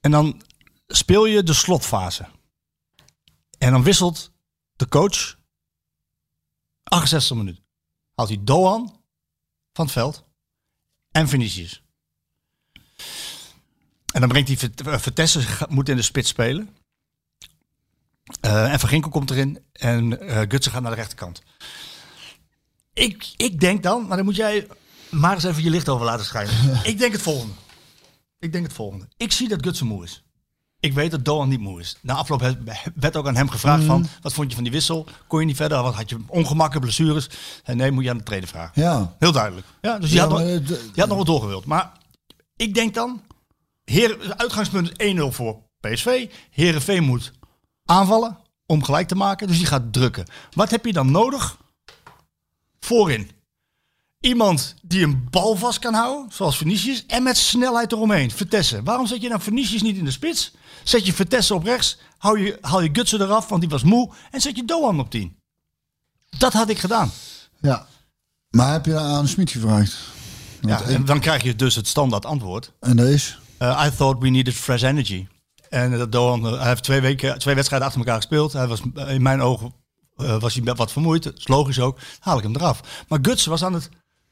En 0.00 0.10
dan 0.10 0.42
speel 0.86 1.24
je 1.26 1.42
de 1.42 1.52
slotfase. 1.52 2.26
En 3.62 3.72
dan 3.72 3.82
wisselt 3.82 4.30
de 4.76 4.88
coach 4.88 5.36
68 6.82 7.36
minuten. 7.36 7.64
Haalt 8.14 8.28
hij 8.28 8.38
Doan 8.44 9.00
van 9.72 9.84
het 9.84 9.94
veld 9.94 10.24
en 11.10 11.28
Vinicius. 11.28 11.82
En 14.12 14.20
dan 14.20 14.28
brengt 14.28 14.48
hij 14.48 14.56
Vert- 14.56 14.80
eh, 14.86 14.98
Vertessen, 14.98 15.42
ga- 15.42 15.66
moet 15.70 15.88
in 15.88 15.96
de 15.96 16.02
spits 16.02 16.28
spelen. 16.28 16.76
Eh, 18.40 18.72
en 18.72 18.80
Van 18.80 18.88
Ginkel 18.88 19.10
komt 19.10 19.30
erin 19.30 19.64
en 19.72 20.20
eh 20.28 20.40
Gutsen 20.48 20.72
gaat 20.72 20.82
naar 20.82 20.90
de 20.90 20.96
rechterkant. 20.96 21.42
Ik, 22.92 23.32
ik 23.36 23.60
denk 23.60 23.82
dan, 23.82 24.06
maar 24.06 24.16
dan 24.16 24.26
moet 24.26 24.36
jij 24.36 24.68
maar 25.10 25.34
eens 25.34 25.44
even 25.44 25.62
je 25.62 25.70
licht 25.70 25.88
over 25.88 26.06
laten 26.06 26.24
schijnen. 26.24 26.80
ik 26.92 26.98
denk 26.98 27.12
het 27.12 27.22
volgende. 27.22 27.54
Ik 28.38 28.52
denk 28.52 28.64
het 28.64 28.74
volgende. 28.74 29.08
Ik 29.16 29.32
zie 29.32 29.48
dat 29.48 29.62
Gutsen 29.64 29.86
moe 29.86 30.04
is. 30.04 30.22
Ik 30.82 30.92
weet 30.92 31.10
dat 31.10 31.24
Doan 31.24 31.48
niet 31.48 31.60
moe 31.60 31.80
is. 31.80 31.96
Na 32.00 32.14
afloop 32.14 32.54
werd 32.94 33.16
ook 33.16 33.26
aan 33.26 33.36
hem 33.36 33.48
gevraagd 33.48 33.84
van... 33.84 34.06
wat 34.20 34.32
vond 34.32 34.48
je 34.48 34.54
van 34.54 34.64
die 34.64 34.72
wissel? 34.72 35.06
Kon 35.26 35.40
je 35.40 35.46
niet 35.46 35.56
verder? 35.56 35.82
Wat 35.82 35.94
had 35.94 36.10
je 36.10 36.18
ongemakken, 36.26 36.80
blessures? 36.80 37.28
En 37.64 37.76
nee, 37.76 37.90
moet 37.90 38.04
je 38.04 38.10
aan 38.10 38.16
de 38.16 38.22
trainer 38.22 38.48
vragen. 38.48 38.82
Ja. 38.82 39.14
Heel 39.18 39.32
duidelijk. 39.32 39.66
Ja, 39.80 39.98
dus 39.98 40.10
je, 40.10 40.14
Ja, 40.14 40.20
had, 40.20 40.30
nog, 40.30 40.40
eh, 40.40 40.66
je 40.66 41.00
had 41.00 41.08
nog 41.08 41.16
wat 41.16 41.26
doorgewild. 41.26 41.64
Maar 41.64 41.92
ik 42.56 42.74
denk 42.74 42.94
dan... 42.94 43.22
Heer, 43.84 44.34
uitgangspunt 44.36 45.00
is 45.00 45.14
1-0 45.14 45.22
voor 45.28 45.58
PSV. 45.80 46.30
Herenveen 46.50 47.04
moet 47.04 47.32
aanvallen 47.84 48.38
om 48.66 48.84
gelijk 48.84 49.08
te 49.08 49.14
maken. 49.14 49.46
Dus 49.46 49.56
die 49.58 49.66
gaat 49.66 49.92
drukken. 49.92 50.26
Wat 50.54 50.70
heb 50.70 50.84
je 50.84 50.92
dan 50.92 51.10
nodig? 51.10 51.56
Voorin. 52.80 53.30
Iemand 54.20 54.74
die 54.82 55.04
een 55.04 55.26
bal 55.30 55.56
vast 55.56 55.78
kan 55.78 55.94
houden, 55.94 56.32
zoals 56.32 56.56
Venetius, 56.56 57.06
en 57.06 57.22
met 57.22 57.36
snelheid 57.36 57.92
eromheen. 57.92 58.30
Vertessen. 58.30 58.84
Waarom 58.84 59.06
zet 59.06 59.22
je 59.22 59.28
nou 59.28 59.40
Venetius 59.40 59.82
niet 59.82 59.96
in 59.96 60.04
de 60.04 60.10
spits? 60.10 60.52
Zet 60.84 61.06
je 61.06 61.12
Vertessen 61.12 61.56
op 61.56 61.64
rechts, 61.64 61.98
hou 62.18 62.40
je, 62.40 62.58
haal 62.60 62.80
je 62.80 62.88
Gutsen 62.92 63.20
eraf, 63.20 63.48
want 63.48 63.60
die 63.60 63.70
was 63.70 63.82
moe, 63.82 64.10
en 64.30 64.40
zet 64.40 64.56
je 64.56 64.64
Doan 64.64 65.00
op 65.00 65.10
10. 65.10 65.36
Dat 66.38 66.52
had 66.52 66.68
ik 66.68 66.78
gedaan. 66.78 67.10
ja. 67.60 67.86
Maar 68.50 68.72
heb 68.72 68.86
je 68.86 68.98
aan 68.98 69.28
Smit 69.28 69.50
gevraagd? 69.50 69.96
Ja, 70.60 70.82
en 70.82 71.04
dan 71.04 71.20
krijg 71.20 71.42
je 71.42 71.56
dus 71.56 71.74
het 71.74 71.88
standaard 71.88 72.26
antwoord. 72.26 72.72
En 72.80 72.96
deze? 72.96 73.34
Uh, 73.58 73.84
I 73.86 73.96
thought 73.96 74.22
we 74.22 74.28
needed 74.28 74.54
fresh 74.54 74.82
energy. 74.82 75.26
En 75.68 75.98
dat 75.98 76.12
Doan, 76.12 76.46
uh, 76.46 76.58
hij 76.58 76.68
heeft 76.68 76.82
twee, 76.82 77.00
weken, 77.00 77.38
twee 77.38 77.54
wedstrijden 77.54 77.88
achter 77.88 78.04
elkaar 78.04 78.20
gespeeld. 78.20 78.52
Hij 78.52 78.66
was 78.66 78.80
uh, 78.94 79.10
in 79.10 79.22
mijn 79.22 79.40
ogen 79.40 79.72
uh, 80.16 80.40
was 80.40 80.54
hij 80.54 80.74
wat 80.74 80.92
vermoeid. 80.92 81.22
Dat 81.22 81.38
is 81.38 81.48
logisch 81.48 81.80
ook. 81.80 81.98
Haal 82.18 82.36
ik 82.36 82.42
hem 82.42 82.56
eraf. 82.56 83.04
Maar 83.08 83.18
Guts 83.22 83.44
was 83.44 83.64
aan 83.64 83.72
het, 83.72 83.88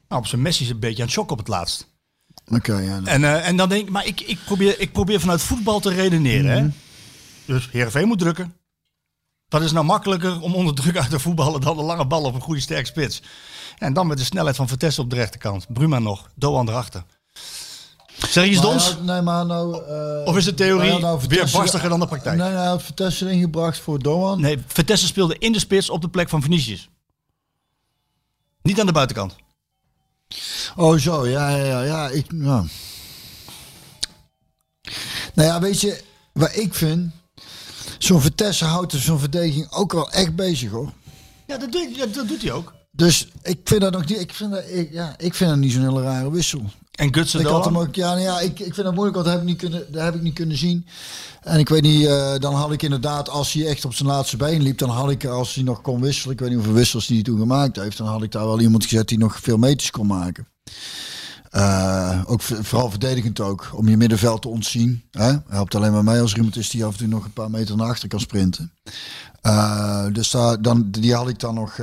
nou, 0.08 0.20
op 0.20 0.26
zijn 0.26 0.42
Messi 0.42 0.70
een 0.70 0.78
beetje 0.78 0.96
aan 0.96 1.08
het 1.08 1.12
shock 1.16 1.30
op 1.30 1.38
het 1.38 1.48
laatst. 1.48 1.88
Oké, 2.50 2.70
okay, 2.70 2.84
ja. 2.84 3.00
En, 3.04 3.22
uh, 3.22 3.48
en 3.48 3.56
dan 3.56 3.68
denk 3.68 3.82
ik, 3.82 3.90
maar 3.90 4.06
ik, 4.06 4.20
ik, 4.20 4.38
probeer, 4.44 4.80
ik 4.80 4.92
probeer 4.92 5.20
vanuit 5.20 5.42
voetbal 5.42 5.80
te 5.80 5.90
redeneren. 5.90 6.44
Mm 6.44 6.58
-hmm. 6.58 6.74
hè? 7.46 7.54
Dus 7.54 7.68
Heerenveen 7.70 8.08
moet 8.08 8.18
drukken. 8.18 8.54
Dat 9.48 9.62
is 9.62 9.72
nou 9.72 9.84
makkelijker 9.84 10.40
om 10.40 10.54
onder 10.54 10.74
druk 10.74 10.96
uit 10.96 11.10
te 11.10 11.18
voetballen 11.18 11.60
dan 11.60 11.78
een 11.78 11.84
lange 11.84 12.06
bal 12.06 12.22
op 12.22 12.34
een 12.34 12.40
goede 12.40 12.60
sterke 12.60 12.86
spits. 12.86 13.22
En 13.78 13.92
dan 13.92 14.06
met 14.06 14.18
de 14.18 14.24
snelheid 14.24 14.56
van 14.56 14.68
Vertessen 14.68 15.02
op 15.02 15.10
de 15.10 15.16
rechterkant. 15.16 15.66
Bruma 15.72 15.98
nog, 15.98 16.30
Doan 16.34 16.68
erachter. 16.68 17.04
Zeg 18.28 18.44
je 18.44 18.50
iets 18.50 18.60
doms? 18.60 18.84
Had, 18.84 19.02
nee, 19.02 19.22
maar 19.22 19.46
nou, 19.46 19.82
uh, 19.88 20.26
of 20.26 20.36
is 20.36 20.44
de 20.44 20.54
theorie 20.54 20.98
nou 20.98 21.20
weer 21.28 21.50
barstiger 21.52 21.88
dan 21.88 22.00
de 22.00 22.06
praktijk? 22.06 22.38
Nee, 22.38 22.50
hij 22.50 22.66
had 22.66 22.82
Vertessen 22.82 23.28
ingebracht 23.28 23.78
voor 23.78 23.98
Doan. 23.98 24.40
Nee, 24.40 24.58
Vertessen 24.66 25.08
speelde 25.08 25.38
in 25.38 25.52
de 25.52 25.58
spits 25.58 25.90
op 25.90 26.00
de 26.00 26.08
plek 26.08 26.28
van 26.28 26.42
Vinicius. 26.42 26.88
Niet 28.62 28.80
aan 28.80 28.86
de 28.86 28.92
buitenkant. 28.92 29.36
Oh, 30.76 30.98
zo, 30.98 31.26
ja, 31.26 31.56
ja, 31.56 31.64
ja. 31.64 31.82
ja, 31.82 32.08
ik. 32.08 32.32
Nou 32.32 32.68
ja, 35.34 35.60
weet 35.60 35.80
je, 35.80 36.02
wat 36.32 36.56
ik 36.56 36.74
vind... 36.74 37.10
Zo'n 37.98 38.20
Vertessen 38.20 38.66
houdt 38.66 38.92
zo'n 38.92 39.18
verdediging 39.18 39.70
ook 39.70 39.92
wel 39.92 40.10
echt 40.10 40.36
bezig, 40.36 40.70
hoor. 40.70 40.92
Ja, 41.46 41.56
dat 41.56 41.72
doet, 41.72 42.14
dat 42.14 42.28
doet 42.28 42.42
hij 42.42 42.52
ook. 42.52 42.74
Dus 42.90 43.28
ik 43.42 43.60
vind 43.64 43.80
dat 43.80 43.92
nog 43.92 44.06
niet... 44.06 44.20
Ik 44.20 44.32
vind 44.32 44.50
dat, 44.50 44.64
ik, 44.68 44.92
ja, 44.92 45.14
ik 45.18 45.34
vind 45.34 45.50
dat 45.50 45.58
niet 45.58 45.72
zo'n 45.72 45.82
hele 45.88 46.02
rare 46.02 46.30
wissel. 46.30 46.62
En 47.00 47.14
Gutsen 47.14 47.40
ik 47.40 47.46
had 47.46 47.64
hem 47.64 47.78
ook, 47.78 47.94
ja, 47.94 48.08
nou 48.08 48.20
ja, 48.20 48.40
ik, 48.40 48.58
ik 48.58 48.74
vind 48.74 48.86
dat 48.86 48.94
moeilijk, 48.94 49.14
want 49.14 49.26
dat 49.26 49.34
heb 49.34 49.42
ik 49.42 49.48
niet 49.48 49.58
kunnen, 49.58 49.92
dat 49.92 50.02
heb 50.02 50.14
ik 50.14 50.22
niet 50.22 50.34
kunnen 50.34 50.56
zien. 50.56 50.86
En 51.40 51.58
ik 51.58 51.68
weet 51.68 51.82
niet, 51.82 52.00
uh, 52.00 52.34
dan 52.38 52.54
had 52.54 52.72
ik 52.72 52.82
inderdaad, 52.82 53.28
als 53.28 53.52
hij 53.52 53.66
echt 53.66 53.84
op 53.84 53.94
zijn 53.94 54.08
laatste 54.08 54.36
been 54.36 54.62
liep, 54.62 54.78
dan 54.78 54.90
had 54.90 55.10
ik, 55.10 55.24
als 55.24 55.54
hij 55.54 55.64
nog 55.64 55.80
kon 55.80 56.00
wisselen, 56.00 56.32
ik 56.32 56.40
weet 56.40 56.48
niet 56.48 56.58
hoeveel 56.58 56.74
wissels 56.74 57.06
hij 57.06 57.22
toen 57.22 57.38
gemaakt 57.38 57.76
heeft, 57.76 57.96
dan 57.96 58.06
had 58.06 58.22
ik 58.22 58.32
daar 58.32 58.44
wel 58.44 58.60
iemand 58.60 58.82
gezet 58.82 59.08
die 59.08 59.18
nog 59.18 59.38
veel 59.40 59.56
meters 59.56 59.90
kon 59.90 60.06
maken. 60.06 60.46
Uh, 61.52 62.22
ook 62.26 62.42
vooral 62.42 62.90
verdedigend 62.90 63.40
ook, 63.40 63.70
om 63.74 63.88
je 63.88 63.96
middenveld 63.96 64.42
te 64.42 64.48
ontzien. 64.48 65.02
Hè? 65.10 65.32
Helpt 65.48 65.74
alleen 65.74 65.92
maar 65.92 66.04
mee 66.04 66.20
als 66.20 66.30
er 66.30 66.36
iemand 66.36 66.56
is 66.56 66.70
die 66.70 66.84
af 66.84 66.92
en 66.92 66.98
toe 66.98 67.06
nog 67.06 67.24
een 67.24 67.32
paar 67.32 67.50
meter 67.50 67.76
naar 67.76 67.88
achter 67.88 68.08
kan 68.08 68.20
sprinten. 68.20 68.72
Uh, 69.42 70.06
dus 70.12 70.30
daar, 70.30 70.62
dan, 70.62 70.90
die 70.90 71.14
had 71.14 71.28
ik 71.28 71.38
dan 71.38 71.54
nog... 71.54 71.78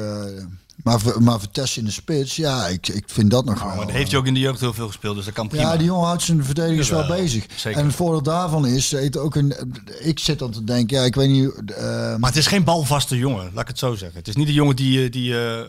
Maar, 0.83 0.99
maar 1.19 1.39
Vertessen 1.39 1.81
in 1.81 1.87
de 1.87 1.93
spits, 1.93 2.35
ja, 2.35 2.67
ik, 2.67 2.87
ik 2.87 3.03
vind 3.07 3.31
dat 3.31 3.45
nog 3.45 3.63
wel. 3.63 3.75
Maar 3.75 3.85
dat 3.85 3.95
heeft 3.95 4.11
hij 4.11 4.19
ook 4.19 4.25
in 4.25 4.33
de 4.33 4.39
jeugd 4.39 4.59
heel 4.59 4.73
veel 4.73 4.87
gespeeld, 4.87 5.15
dus 5.15 5.25
dat 5.25 5.33
kan 5.33 5.47
prima. 5.47 5.71
Ja, 5.71 5.77
die 5.77 5.85
jongen 5.85 6.05
houdt 6.05 6.23
zijn 6.23 6.43
verdedigers 6.43 6.89
wel 6.89 7.07
bezig. 7.07 7.45
zeker. 7.55 7.79
En 7.79 7.85
het 7.85 7.95
voordeel 7.95 8.21
daarvan 8.21 8.67
is, 8.67 8.91
het 8.91 9.17
ook 9.17 9.35
een, 9.35 9.53
ik 9.99 10.19
zit 10.19 10.39
dan 10.39 10.51
te 10.51 10.63
denken, 10.63 10.97
ja, 10.97 11.03
ik 11.03 11.15
weet 11.15 11.29
niet... 11.29 11.51
Uh, 11.69 11.77
maar 12.15 12.29
het 12.29 12.35
is 12.35 12.47
geen 12.47 12.63
balvaste 12.63 13.17
jongen, 13.17 13.51
laat 13.53 13.61
ik 13.61 13.67
het 13.67 13.79
zo 13.79 13.95
zeggen. 13.95 14.17
Het 14.17 14.27
is 14.27 14.35
niet 14.35 14.47
een 14.47 14.53
jongen 14.53 14.75
die, 14.75 15.09
die 15.09 15.31
uh, 15.31 15.59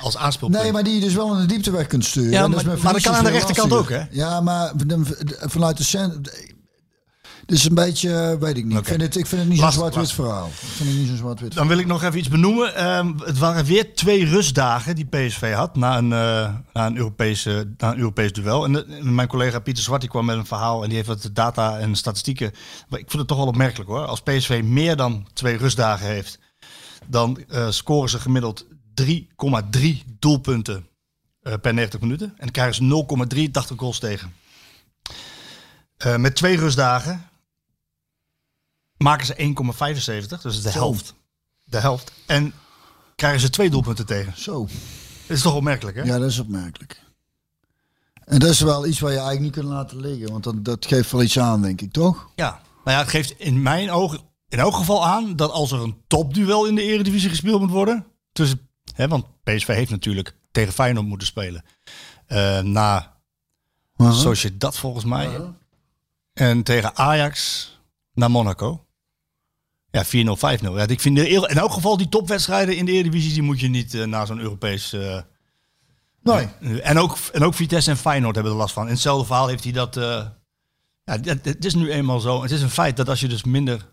als 0.00 0.16
aanspeelpunt... 0.16 0.62
Nee, 0.62 0.72
maar 0.72 0.84
die 0.84 0.94
je 0.94 1.00
dus 1.00 1.14
wel 1.14 1.34
in 1.34 1.40
de 1.40 1.46
diepte 1.46 1.70
weg 1.70 1.86
kunt 1.86 2.04
sturen. 2.04 2.30
Ja, 2.30 2.48
maar, 2.48 2.64
maar 2.82 2.92
dat 2.92 3.02
kan 3.02 3.14
aan 3.14 3.24
de 3.24 3.30
rechterkant 3.30 3.72
ook, 3.72 3.88
hè? 3.88 4.02
Ja, 4.10 4.40
maar 4.40 4.72
vanuit 5.40 5.76
de 5.76 5.84
cent... 5.84 6.30
Dus 7.48 7.64
een 7.64 7.74
beetje, 7.74 8.36
weet 8.40 8.56
ik 8.56 8.64
niet. 8.64 8.78
Okay. 8.78 8.80
Ik, 8.80 8.86
vind 8.86 9.02
het, 9.02 9.16
ik 9.16 9.26
vind 9.26 9.40
het 9.40 9.50
niet 9.50 9.58
zo'n 9.58 9.72
zwart-wit 9.72 10.12
verhaal. 10.12 10.46
Ik 10.46 10.52
vind 10.52 10.88
het 10.88 10.98
niet 10.98 11.08
zo'n 11.08 11.16
zwart-wit 11.16 11.54
Dan 11.54 11.68
wil 11.68 11.78
ik 11.78 11.86
nog 11.86 12.02
even 12.02 12.18
iets 12.18 12.28
benoemen. 12.28 12.96
Um, 12.96 13.20
het 13.24 13.38
waren 13.38 13.64
weer 13.64 13.94
twee 13.94 14.24
rustdagen 14.24 14.94
die 14.94 15.06
PSV 15.06 15.52
had 15.52 15.76
na 15.76 15.98
een, 15.98 16.04
uh, 16.04 16.54
na 16.72 16.86
een, 16.86 16.96
Europese, 16.96 17.74
na 17.76 17.90
een 17.92 17.98
Europees 17.98 18.32
duel. 18.32 18.64
En, 18.64 18.72
de, 18.72 18.84
en 18.84 19.14
mijn 19.14 19.28
collega 19.28 19.58
Pieter 19.58 19.82
Zwart 19.82 20.00
die 20.00 20.10
kwam 20.10 20.24
met 20.24 20.36
een 20.36 20.46
verhaal 20.46 20.82
en 20.82 20.88
die 20.88 20.96
heeft 20.96 21.08
wat 21.08 21.30
data 21.32 21.78
en 21.78 21.96
statistieken. 21.96 22.52
Maar 22.88 22.98
ik 22.98 23.06
vind 23.08 23.18
het 23.18 23.28
toch 23.28 23.38
wel 23.38 23.46
opmerkelijk 23.46 23.90
hoor. 23.90 24.06
Als 24.06 24.22
PSV 24.22 24.62
meer 24.64 24.96
dan 24.96 25.26
twee 25.32 25.56
rustdagen 25.56 26.06
heeft, 26.06 26.38
dan 27.06 27.38
uh, 27.48 27.70
scoren 27.70 28.10
ze 28.10 28.18
gemiddeld 28.18 28.66
3,3 29.02 29.86
doelpunten 30.18 30.86
uh, 31.42 31.52
per 31.60 31.74
90 31.74 32.00
minuten. 32.00 32.34
En 32.36 32.50
krijgen 32.50 32.74
ze 32.74 33.04
0,83 33.70 33.76
goals 33.76 33.98
tegen. 33.98 34.32
Uh, 36.06 36.16
met 36.16 36.36
twee 36.36 36.56
rustdagen 36.56 37.27
maken 38.98 39.26
ze 39.26 39.34
1,75, 39.34 40.42
dus 40.42 40.62
de 40.62 40.70
Zo. 40.70 40.78
helft. 40.78 41.14
De 41.64 41.80
helft. 41.80 42.12
En 42.26 42.52
krijgen 43.14 43.40
ze 43.40 43.50
twee 43.50 43.70
doelpunten 43.70 44.06
tegen. 44.06 44.32
Zo. 44.36 44.68
Dat 45.26 45.36
is 45.36 45.42
toch 45.42 45.54
opmerkelijk, 45.54 45.96
hè? 45.96 46.02
Ja, 46.02 46.18
dat 46.18 46.30
is 46.30 46.38
opmerkelijk. 46.38 47.02
En 48.24 48.38
dat 48.38 48.50
is 48.50 48.60
wel 48.60 48.86
iets 48.86 48.98
waar 48.98 49.12
je 49.12 49.16
eigenlijk 49.16 49.46
niet 49.46 49.64
kunt 49.64 49.74
laten 49.74 50.00
liggen. 50.00 50.30
Want 50.30 50.44
dat, 50.44 50.64
dat 50.64 50.86
geeft 50.86 51.10
wel 51.10 51.22
iets 51.22 51.38
aan, 51.38 51.62
denk 51.62 51.80
ik, 51.80 51.92
toch? 51.92 52.30
Ja. 52.34 52.50
Nou 52.84 52.96
ja, 52.96 53.02
het 53.02 53.12
geeft 53.12 53.34
in 53.38 53.62
mijn 53.62 53.90
ogen 53.90 54.20
in 54.48 54.58
elk 54.58 54.74
geval 54.74 55.06
aan 55.06 55.36
dat 55.36 55.50
als 55.50 55.72
er 55.72 55.80
een 55.80 55.96
topduel 56.06 56.66
in 56.66 56.74
de 56.74 56.82
Eredivisie 56.82 57.28
gespeeld 57.28 57.60
moet 57.60 57.70
worden. 57.70 58.06
Tussen, 58.32 58.68
hè, 58.94 59.08
want 59.08 59.26
PSV 59.42 59.66
heeft 59.66 59.90
natuurlijk 59.90 60.34
tegen 60.50 60.72
Feyenoord 60.72 61.06
moeten 61.06 61.26
spelen. 61.26 61.64
Uh, 62.28 62.60
na, 62.60 62.96
uh 63.96 64.06
-huh. 64.06 64.12
zoals 64.12 64.42
je 64.42 64.56
dat 64.56 64.78
volgens 64.78 65.04
mij. 65.04 65.26
Uh 65.26 65.34
-huh. 65.34 65.48
En 66.32 66.62
tegen 66.62 66.96
Ajax 66.96 67.68
naar 68.14 68.30
Monaco. 68.30 68.86
Ja, 70.10 70.58
4-0, 70.58 70.60
5-0. 70.60 70.62
Ja, 70.74 70.86
ik 70.86 71.00
vind 71.00 71.18
in 71.18 71.44
elk 71.44 71.72
geval 71.72 71.96
die 71.96 72.08
topwedstrijden 72.08 72.76
in 72.76 72.84
de 72.84 72.92
Eredivisie, 72.92 73.32
die 73.32 73.42
moet 73.42 73.60
je 73.60 73.68
niet 73.68 73.94
uh, 73.94 74.04
naar 74.04 74.26
zo'n 74.26 74.40
Europees... 74.40 74.92
Uh, 74.94 75.20
nee. 76.22 76.48
En 76.80 76.98
ook, 76.98 77.16
en 77.32 77.42
ook 77.44 77.54
Vitesse 77.54 77.90
en 77.90 77.96
Feyenoord 77.96 78.34
hebben 78.34 78.52
er 78.52 78.58
last 78.58 78.74
van. 78.74 78.84
In 78.86 78.92
hetzelfde 78.92 79.26
verhaal 79.26 79.48
heeft 79.48 79.64
hij 79.64 79.72
dat... 79.72 79.96
Uh, 79.96 80.04
ja, 81.04 81.18
het, 81.22 81.44
het 81.44 81.64
is 81.64 81.74
nu 81.74 81.90
eenmaal 81.90 82.20
zo. 82.20 82.42
Het 82.42 82.50
is 82.50 82.62
een 82.62 82.70
feit 82.70 82.96
dat 82.96 83.08
als 83.08 83.20
je 83.20 83.28
dus 83.28 83.44
minder 83.44 83.86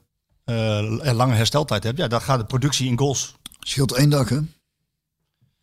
lange 1.02 1.34
hersteltijd 1.34 1.84
hebt, 1.84 1.98
ja, 1.98 2.08
dan 2.08 2.22
gaat 2.22 2.40
de 2.40 2.46
productie 2.46 2.88
in 2.88 2.98
goals. 2.98 3.36
Scheelt 3.60 3.92
één 3.94 4.10
dag, 4.10 4.30
hè? 4.30 4.40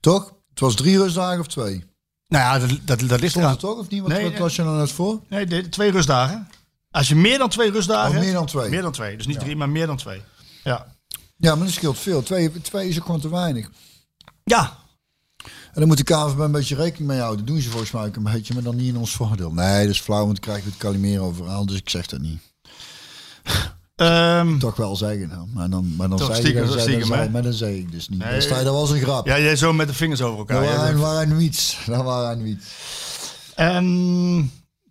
Toch? 0.01 0.33
Het 0.51 0.61
was 0.61 0.75
drie 0.75 0.99
rustdagen 0.99 1.41
of 1.41 1.47
twee? 1.47 1.85
Nou 2.29 2.45
ja, 2.45 2.67
dat, 2.67 2.79
dat, 2.85 3.09
dat 3.09 3.21
ligt 3.21 3.37
eraan. 3.37 3.57
toch? 3.57 3.79
Of 3.79 3.89
niet? 3.89 4.01
Wat, 4.01 4.11
Nee, 4.11 4.31
wat 4.31 4.39
was 4.39 4.57
je 4.57 4.63
nou 4.63 4.79
net 4.79 4.93
voor? 4.93 5.21
Nee, 5.29 5.69
twee 5.69 5.91
rustdagen. 5.91 6.49
Als 6.91 7.09
je 7.09 7.15
meer 7.15 7.39
dan 7.39 7.49
twee 7.49 7.71
rustdagen 7.71 8.07
Oh, 8.09 8.13
hebt... 8.13 8.25
meer 8.25 8.35
dan 8.35 8.47
twee. 8.47 8.71
Meer 8.71 8.83
dan 8.83 8.93
twee. 8.93 9.17
Dus 9.17 9.27
niet 9.27 9.37
Ja. 9.37 9.43
drie, 9.43 9.57
maar 9.57 9.69
meer 9.69 9.87
dan 9.87 9.97
twee. 9.97 10.23
Ja. 10.63 10.87
Ja, 11.37 11.55
maar 11.55 11.65
dat 11.65 11.75
scheelt 11.75 11.99
veel. 11.99 12.23
Twee, 12.23 12.61
twee 12.61 12.89
is 12.89 12.99
ook 12.99 13.05
gewoon 13.05 13.21
te 13.21 13.31
weinig. 13.31 13.71
Ja. 14.45 14.81
En 15.45 15.81
dan 15.81 15.87
moet 15.87 15.97
de 15.97 16.05
KVB 16.05 16.39
een 16.39 16.53
beetje 16.53 16.75
rekening 16.77 17.09
mee 17.11 17.19
houden. 17.19 17.39
Dat 17.45 17.55
doen 17.55 17.63
ze 17.63 17.71
volgens 17.71 17.91
mij 17.91 18.07
ook 18.07 18.17
een 18.17 18.23
beetje, 18.23 18.55
maar 18.55 18.63
dan 18.63 18.77
niet 18.77 18.89
in 18.89 18.97
ons 18.97 19.13
voordeel. 19.13 19.53
Nee, 19.53 19.81
dat 19.87 19.95
is 19.95 20.01
flauw, 20.01 20.25
want 20.25 20.33
dan 20.33 20.41
krijgen 20.45 20.65
we 20.65 20.71
het 20.71 20.79
Calimero 20.79 21.33
verhaal, 21.33 21.67
dus 21.67 21.77
ik 21.77 21.91
zeg 21.91 22.07
dat 22.07 22.21
niet. 22.21 22.41
Ehm, 23.97 24.59
Toch 24.67 24.77
wel 24.77 24.97
zeggen 24.97 25.29
dan. 25.29 25.51
Maar 25.55 25.71
dan, 25.71 25.97
maar 25.97 26.09
dan 26.09 26.19
Toch 26.19 26.27
zei 26.27 26.41
stiekem, 26.41 26.63
je, 26.65 26.69
dan, 26.71 26.81
stiekem, 26.81 27.07
zei- 27.07 27.21
hè? 27.21 27.29
maar 27.31 27.43
dan 27.43 27.53
zei 27.53 27.79
ik 27.79 27.93
dus 27.93 28.09
niet. 28.09 28.19
Nee. 28.19 28.33
Dan 28.33 28.43
sta 28.43 28.59
je 28.59 28.65
daar 28.65 28.73
wel 28.73 28.81
als 28.81 28.91
een 28.91 29.01
grap. 29.01 29.27
ja, 29.27 29.39
jij 29.39 29.57
zo 29.57 29.73
met 29.73 29.89
de 29.89 29.95
vingers 29.95 30.23
over 30.23 30.39
elkaar. 30.39 30.63
dat 30.63 30.77
waren, 30.77 30.99
waren 30.99 31.37
niet. 31.37 31.79
Dat 31.87 32.05
waren 32.05 32.43
niet. 32.43 32.65
Ehm, 33.55 34.43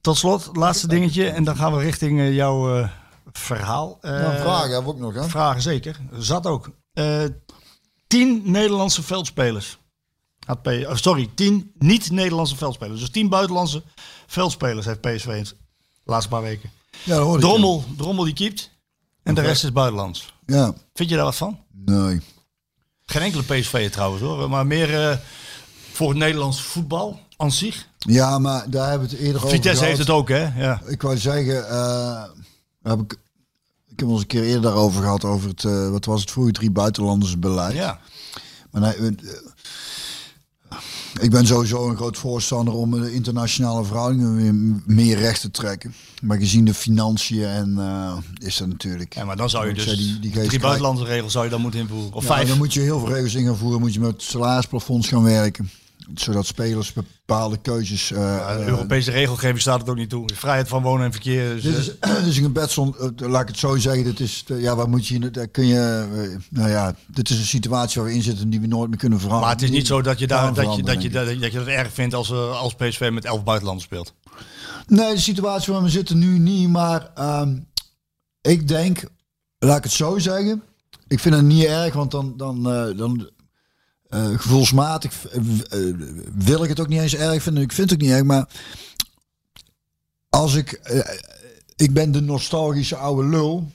tot 0.02 0.18
slot, 0.18 0.50
laatste 0.54 0.88
dingetje. 0.88 1.30
En 1.30 1.44
dan 1.44 1.56
gaan 1.56 1.76
we 1.76 1.84
richting 1.84 2.20
eh, 2.20 2.36
jouw 2.36 2.78
eh, 2.80 2.90
verhaal. 3.32 3.98
Eh, 4.02 4.12
Nou, 4.12 4.38
vragen 4.40 4.72
hebben 4.72 4.84
we 4.84 4.90
ook 4.90 5.14
nog, 5.14 5.24
hè? 5.24 5.30
Vragen 5.30 5.62
zeker. 5.62 6.00
Zat 6.12 6.46
ook. 6.46 6.70
Eh, 6.94 7.24
tien 8.08 8.42
Nederlandse 8.46 9.04
veldspelers. 9.04 9.80
Had 10.46 10.62
P 10.62 10.68
oh, 10.68 10.96
sorry, 10.96 11.30
tien 11.36 11.72
niet-Nederlandse 11.78 12.56
veldspelers. 12.56 13.00
Dus 13.00 13.10
tien 13.10 13.30
buitenlandse 13.30 13.84
veldspelers 14.28 14.86
heeft 14.86 15.02
PSV 15.02 15.26
in 15.28 15.44
de 15.44 15.56
laatste 16.04 16.30
paar 16.30 16.42
weken. 16.42 16.70
Ja, 17.04 17.20
ik. 17.34 17.40
Drommel, 17.40 17.84
Drommel 17.98 18.24
die 18.24 18.34
keept. 18.34 18.70
En 19.24 19.36
de 19.36 19.42
rest 19.42 19.64
is 19.64 19.72
buitenlands. 19.72 20.34
Ja, 20.46 20.74
Vind 20.94 21.10
je 21.10 21.16
daar 21.16 21.26
wat 21.26 21.36
van? 21.36 21.60
nee. 21.86 22.22
Geen 23.06 23.22
enkele 23.22 23.44
PSV 23.44 23.90
trouwens 23.92 24.22
hoor. 24.24 24.50
Maar 24.50 24.68
meer 24.68 25.10
eh, 25.10 25.18
voor 25.92 26.10
het 26.10 26.18
Nederlands 26.18 26.62
voetbal 26.62 27.20
aan 27.38 27.52
zich. 27.52 27.88
Ja, 27.98 28.40
maar 28.40 28.70
daar 28.70 28.90
hebben 28.90 29.10
we 29.10 29.16
het 29.16 29.24
eerder 29.24 29.38
over 29.44 29.56
Vitesse 29.56 29.86
heeft 29.86 29.98
het 30.00 30.10
ook 30.10 30.30
hè. 30.30 30.62
Ja. 30.64 30.82
Ik 30.88 31.02
wou 31.02 31.18
zeggen, 31.18 31.70
eh, 31.70 32.24
heb 32.84 33.00
ik, 33.02 33.12
ik 33.90 34.00
heb 34.00 34.08
ons 34.08 34.22
een 34.22 34.28
keer 34.28 34.44
eerder 34.44 34.62
daarover 34.62 35.02
gehad, 35.02 35.24
over 35.26 35.50
het, 35.50 35.64
eh, 35.64 35.90
wat 35.90 36.06
was 36.06 36.22
het 36.22 36.32
vroeger, 36.32 36.54
drie 36.54 36.72
buitenlanders 36.72 37.40
beleid. 37.40 37.74
ja. 37.76 38.00
Maar 38.72 38.82
nee, 38.82 38.94
eh, 38.96 39.08
ik 41.22 41.30
ben 41.32 41.48
sowieso 41.48 41.90
een 41.90 41.96
groot 41.96 42.18
voorstander 42.18 42.74
om 42.74 42.92
de 43.02 43.14
internationale 43.14 43.84
verhoudingen 43.86 44.36
weer 44.36 44.54
meer 44.96 45.18
recht 45.18 45.42
te 45.42 45.52
trekken. 45.52 45.94
Maar 46.22 46.38
gezien 46.38 46.66
de 46.66 46.74
financiën 46.74 47.44
en 47.46 47.74
eh, 47.78 48.18
is 48.38 48.58
dat 48.58 48.68
natuurlijk. 48.68 49.14
Ja, 49.16 49.26
maar 49.26 49.36
dan 49.38 49.50
zou 49.50 49.68
je 49.68 49.74
dus 49.74 49.84
zei, 49.84 49.96
die- 49.98 50.20
die 50.20 50.32
drie 50.48 50.60
buitenlandse 50.60 51.04
regels 51.06 51.32
zou 51.32 51.44
je 51.46 51.52
dan 51.52 51.62
moeten 51.62 51.80
invoeren. 51.80 52.14
Of 52.14 52.22
Ja, 52.24 52.28
vijf. 52.36 52.48
dan 52.48 52.58
moet 52.58 52.74
je 52.74 52.80
heel 52.80 53.00
veel 53.00 53.10
regels 53.14 53.34
in 53.34 53.46
gaan 53.46 53.58
voeren. 53.58 53.80
Moet 53.80 53.94
je 53.94 54.00
met 54.00 54.22
salarisplafonds 54.22 55.08
gaan 55.08 55.24
werken. 55.24 55.70
Zodat 56.16 56.46
spelers 56.46 56.94
bepaalde 56.94 57.58
keuzes... 57.62 58.12
eh, 58.12 58.20
Ja, 58.20 58.56
de 58.56 58.62
eh, 58.62 58.68
Europese 58.68 59.12
regelgeving 59.12 59.62
staat 59.62 59.80
het 59.80 59.90
ook 59.90 59.96
niet 59.96 60.10
toe. 60.10 60.30
Vrijheid 60.34 60.68
van 60.68 60.82
wonen 60.82 61.06
en 61.06 61.12
verkeer. 61.12 61.54
Dus, 61.54 61.64
Dit 61.64 61.74
eh, 61.74 61.80
is, 61.80 61.86
dit 62.18 62.26
is 62.28 62.38
een 62.46 62.52
bedson, 62.54 62.96
eh, 62.98 63.30
laat 63.30 63.42
ik 63.42 63.48
het 63.48 63.58
zo 63.58 63.78
zeggen. 63.78 64.04
Dit 64.04 64.20
is, 64.20 64.44
eh, 64.48 64.62
ja, 64.62 64.76
waar 64.76 64.90
moet 64.90 65.08
je, 65.08 65.32
daar 65.32 65.48
kun 65.48 65.66
je, 65.66 66.08
eh, 66.14 66.40
nou 66.50 66.70
ja, 66.70 66.96
dit 67.08 67.30
is 67.30 67.38
een 67.38 67.46
situatie 67.46 68.02
waar 68.02 68.10
we 68.10 68.16
in 68.18 68.24
zitten 68.24 68.50
die 68.50 68.60
we 68.62 68.68
nooit 68.68 68.90
meer 68.90 68.98
kunnen 69.00 69.20
veranderen. 69.20 69.48
maar 69.50 69.60
het 69.60 69.70
is 69.70 69.76
niet 69.78 69.88
zo 69.88 70.02
dat 70.02 70.20
je, 70.20 70.28
daar, 70.28 70.54
dat, 70.54 70.56
je, 70.56 70.64
dat, 70.66 70.76
je, 70.76 70.84
denk 70.84 71.02
ik. 71.04 71.42
dat, 71.42 71.52
je 71.52 71.58
dat 71.58 71.68
erg 71.68 71.94
vindt 71.94 72.14
als, 72.14 72.32
eh, 72.32 72.60
als 72.62 72.74
PSV 72.76 73.10
met 73.14 73.26
elf 73.26 73.44
buitenlanders 73.44 73.88
speelt. 73.88 74.14
Nee, 74.88 75.14
de 75.14 75.20
situatie 75.20 75.74
waar 75.74 75.84
we 75.84 75.90
zitten 75.90 76.18
nu 76.18 76.40
niet, 76.40 76.70
maar 76.70 77.12
ehm, 77.16 77.58
ik 78.42 78.68
denk, 78.68 79.04
laat 79.58 79.78
ik 79.78 79.84
het 79.84 79.92
zo 79.94 80.18
zeggen. 80.18 80.64
Ik 81.08 81.20
vind 81.20 81.36
het 81.36 81.44
niet 81.44 81.64
erg, 81.66 81.94
want 81.94 82.12
dan, 82.12 82.34
dan, 82.38 82.72
eh, 82.72 82.98
dan 82.98 83.30
eh, 84.12 84.40
gevoelsmatig 84.40 85.28
eh, 85.28 85.40
eh, 85.40 85.96
wil 86.36 86.64
ik 86.64 86.70
het 86.70 86.80
ook 86.80 86.88
niet 86.88 87.02
eens 87.02 87.16
erg 87.16 87.44
vinden. 87.44 87.64
Ik 87.64 87.72
vind 87.72 87.90
het 87.90 88.00
ook 88.00 88.06
niet 88.06 88.16
erg, 88.16 88.24
maar 88.24 88.48
als 90.30 90.56
ik, 90.56 90.82
ik 91.76 91.94
ben 91.94 92.12
de 92.12 92.22
nostalgische 92.22 92.96
oude 92.96 93.28
lul 93.28 93.72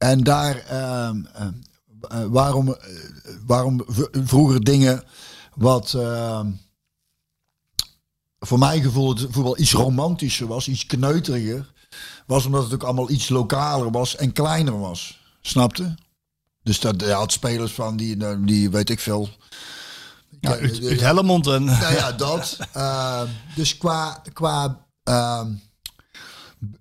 en 0.00 0.22
daar, 0.22 0.56
ehm, 0.56 1.24
eh, 1.34 1.46
eh, 2.08 2.24
waarom, 2.28 2.76
waarom 3.46 3.84
vroeger 4.12 4.64
dingen 4.64 5.04
wat 5.54 5.94
ehm, 5.94 6.50
voor 8.38 8.58
mijn 8.58 8.82
gevoel 8.82 9.08
het 9.08 9.26
voetbal 9.30 9.58
iets 9.58 9.72
romantischer 9.72 10.46
was, 10.46 10.68
iets 10.68 10.86
kneuteriger, 10.86 11.72
was 12.26 12.44
omdat 12.44 12.62
het 12.62 12.74
ook 12.74 12.82
allemaal 12.82 13.10
iets 13.10 13.28
lokaler 13.28 13.90
was 13.90 14.16
en 14.16 14.32
kleiner 14.32 14.80
was. 14.80 15.20
Snapte? 15.40 15.94
Dus 16.62 16.80
dat 16.80 17.02
had 17.02 17.32
spelers 17.32 17.72
van 17.72 17.96
die, 17.96 18.44
die 18.44 18.70
weet 18.70 18.90
ik 18.90 19.00
veel. 19.00 19.28
Ja, 20.40 20.50
uit, 20.50 21.02
uit 21.02 21.46
en... 21.46 21.64
Nou 21.64 21.94
ja, 21.94 22.12
dat. 22.12 22.58
Eh, 22.72 23.22
dus 23.54 23.76
qua, 23.76 24.22
qua 24.32 24.86
ehm, 25.02 25.52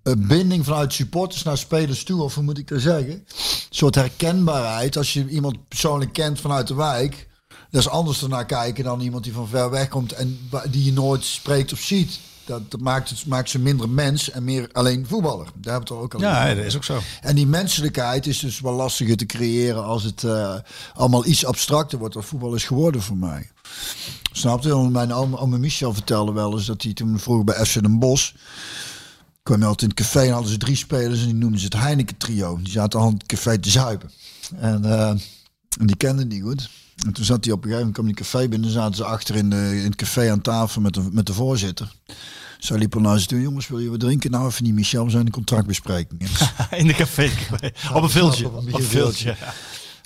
eh, 0.04 0.14
binding 0.18 0.66
vanuit 0.66 0.94
supporters 0.94 1.44
naar 1.44 1.58
spelers 1.58 2.04
toe, 2.04 2.24
of 2.24 2.36
hoe 2.36 2.44
moet 2.44 2.58
ik 2.58 2.68
dat 2.68 2.82
zeggen? 2.82 3.12
Een 3.12 3.26
soort 3.70 3.96
herkenbaarheid. 3.96 4.98
Als 4.98 5.14
je 5.14 5.28
iemand 5.28 5.68
persoonlijk 5.68 6.14
kent 6.14 6.42
vanuit 6.42 6.68
de 6.68 6.76
wijk, 6.76 7.28
dat 7.70 7.82
is 7.82 7.90
anders 7.90 8.22
ernaar 8.22 8.46
kijken 8.46 8.84
dan 8.84 9.02
iemand 9.02 9.24
die 9.24 9.34
van 9.34 9.48
ver 9.48 9.70
weg 9.70 9.88
komt 9.88 10.12
en 10.12 10.50
die 10.70 10.84
je 10.84 10.94
nooit 10.94 11.24
spreekt 11.24 11.74
of 11.74 11.80
ziet. 11.80 12.20
Dat, 12.70 12.80
maakt, 12.80 13.10
het, 13.10 13.26
maakt 13.26 13.50
ze 13.50 13.60
minder 13.60 13.90
mens 13.90 14.32
en 14.32 14.44
meer 14.44 14.70
alleen 14.72 15.06
voetballer. 15.08 15.46
Daar 15.56 15.74
hebben 15.74 15.90
we 15.90 15.94
het 15.96 16.04
ook 16.04 16.14
al 16.14 16.20
Ja, 16.20 16.44
over. 16.44 16.56
dat 16.56 16.66
is 16.66 16.76
ook 16.76 16.84
zo. 16.84 17.00
En 17.22 17.36
die 17.36 17.48
menselijkheid 17.48 18.28
is 18.28 18.40
dus 18.40 18.60
wel 18.60 18.74
lastiger 18.74 19.18
te 19.18 19.26
creëren 19.26 19.84
als 19.84 20.04
het 20.04 20.24
eh, 20.24 20.56
allemaal 20.94 21.26
iets 21.26 21.46
abstracter 21.46 22.00
wordt. 22.00 22.16
Wat 22.16 22.26
voetbal 22.26 22.56
is 22.56 22.64
geworden 22.64 23.02
voor 23.02 23.18
mij. 23.18 23.50
Snap 24.32 24.64
je? 24.64 24.76
Mijn 24.76 25.14
oom, 25.14 25.36
oom 25.36 25.60
Michel 25.60 25.94
vertelde 25.94 26.32
wel 26.32 26.54
eens 26.54 26.66
dat 26.66 26.82
hij 26.82 26.94
toen 26.94 27.20
vroeger 27.20 27.46
bij 27.46 27.66
FC 27.66 27.74
Den 27.74 28.00
Bosch... 28.00 28.32
kwam 29.44 29.64
altijd 29.64 29.82
in 29.82 29.88
het 29.88 29.98
café 29.98 30.22
en 30.22 30.32
hadden 30.32 30.52
ze 30.52 30.58
drie 30.58 30.76
spelers 30.76 31.20
en 31.20 31.26
die 31.26 31.36
noemden 31.36 31.60
ze 31.60 31.66
het 31.66 31.78
Heineken 31.78 32.18
trio. 32.18 32.58
Die 32.62 32.72
zaten 32.72 33.00
al 33.00 33.08
in 33.08 33.14
het 33.14 33.26
café 33.26 33.58
te 33.58 33.70
zuipen. 33.70 34.12
En, 34.56 34.86
eh, 34.86 35.10
en 35.80 35.88
die 35.88 35.96
kenden 35.98 36.30
die 36.30 36.42
goed. 36.42 36.70
En 37.06 37.14
toen 37.14 37.26
zat 37.26 37.46
hij 37.46 37.54
op 37.54 37.64
een 37.64 37.70
gegeven 37.70 37.88
moment, 37.88 37.94
kwam 37.94 38.06
die 38.06 38.16
café 38.16 38.48
binnen, 38.48 38.70
zaten 38.70 38.96
ze 38.96 39.04
achter 39.04 39.36
in, 39.36 39.50
de, 39.50 39.72
in 39.78 39.84
het 39.84 39.96
café 39.96 40.32
aan 40.32 40.42
tafel 40.42 40.82
met 40.82 40.94
de, 40.94 41.08
met 41.12 41.26
de 41.26 41.34
voorzitter. 41.34 41.92
Zo 42.60 42.76
liep 42.76 42.96
er 42.96 43.02
naar 43.02 43.20
ze 43.20 43.26
toe, 43.26 43.42
jongens, 43.42 43.68
wil 43.68 43.80
je 43.80 43.90
wat 43.90 44.00
drinken? 44.00 44.32
Nou, 44.32 44.48
even 44.48 44.64
niet, 44.64 44.74
Michel, 44.74 45.06
we 45.06 45.12
zijn 45.12 45.26
in 45.26 45.32
contractbespreking. 45.32 46.22
In 46.72 46.88
de 46.88 46.94
café. 46.94 47.32
Op 47.94 48.04
een 48.04 48.10
viltje. 48.10 48.46
Op 48.48 48.54
een 48.54 48.74
Op 48.74 48.80
een 48.80 48.86
viltje. 48.86 49.36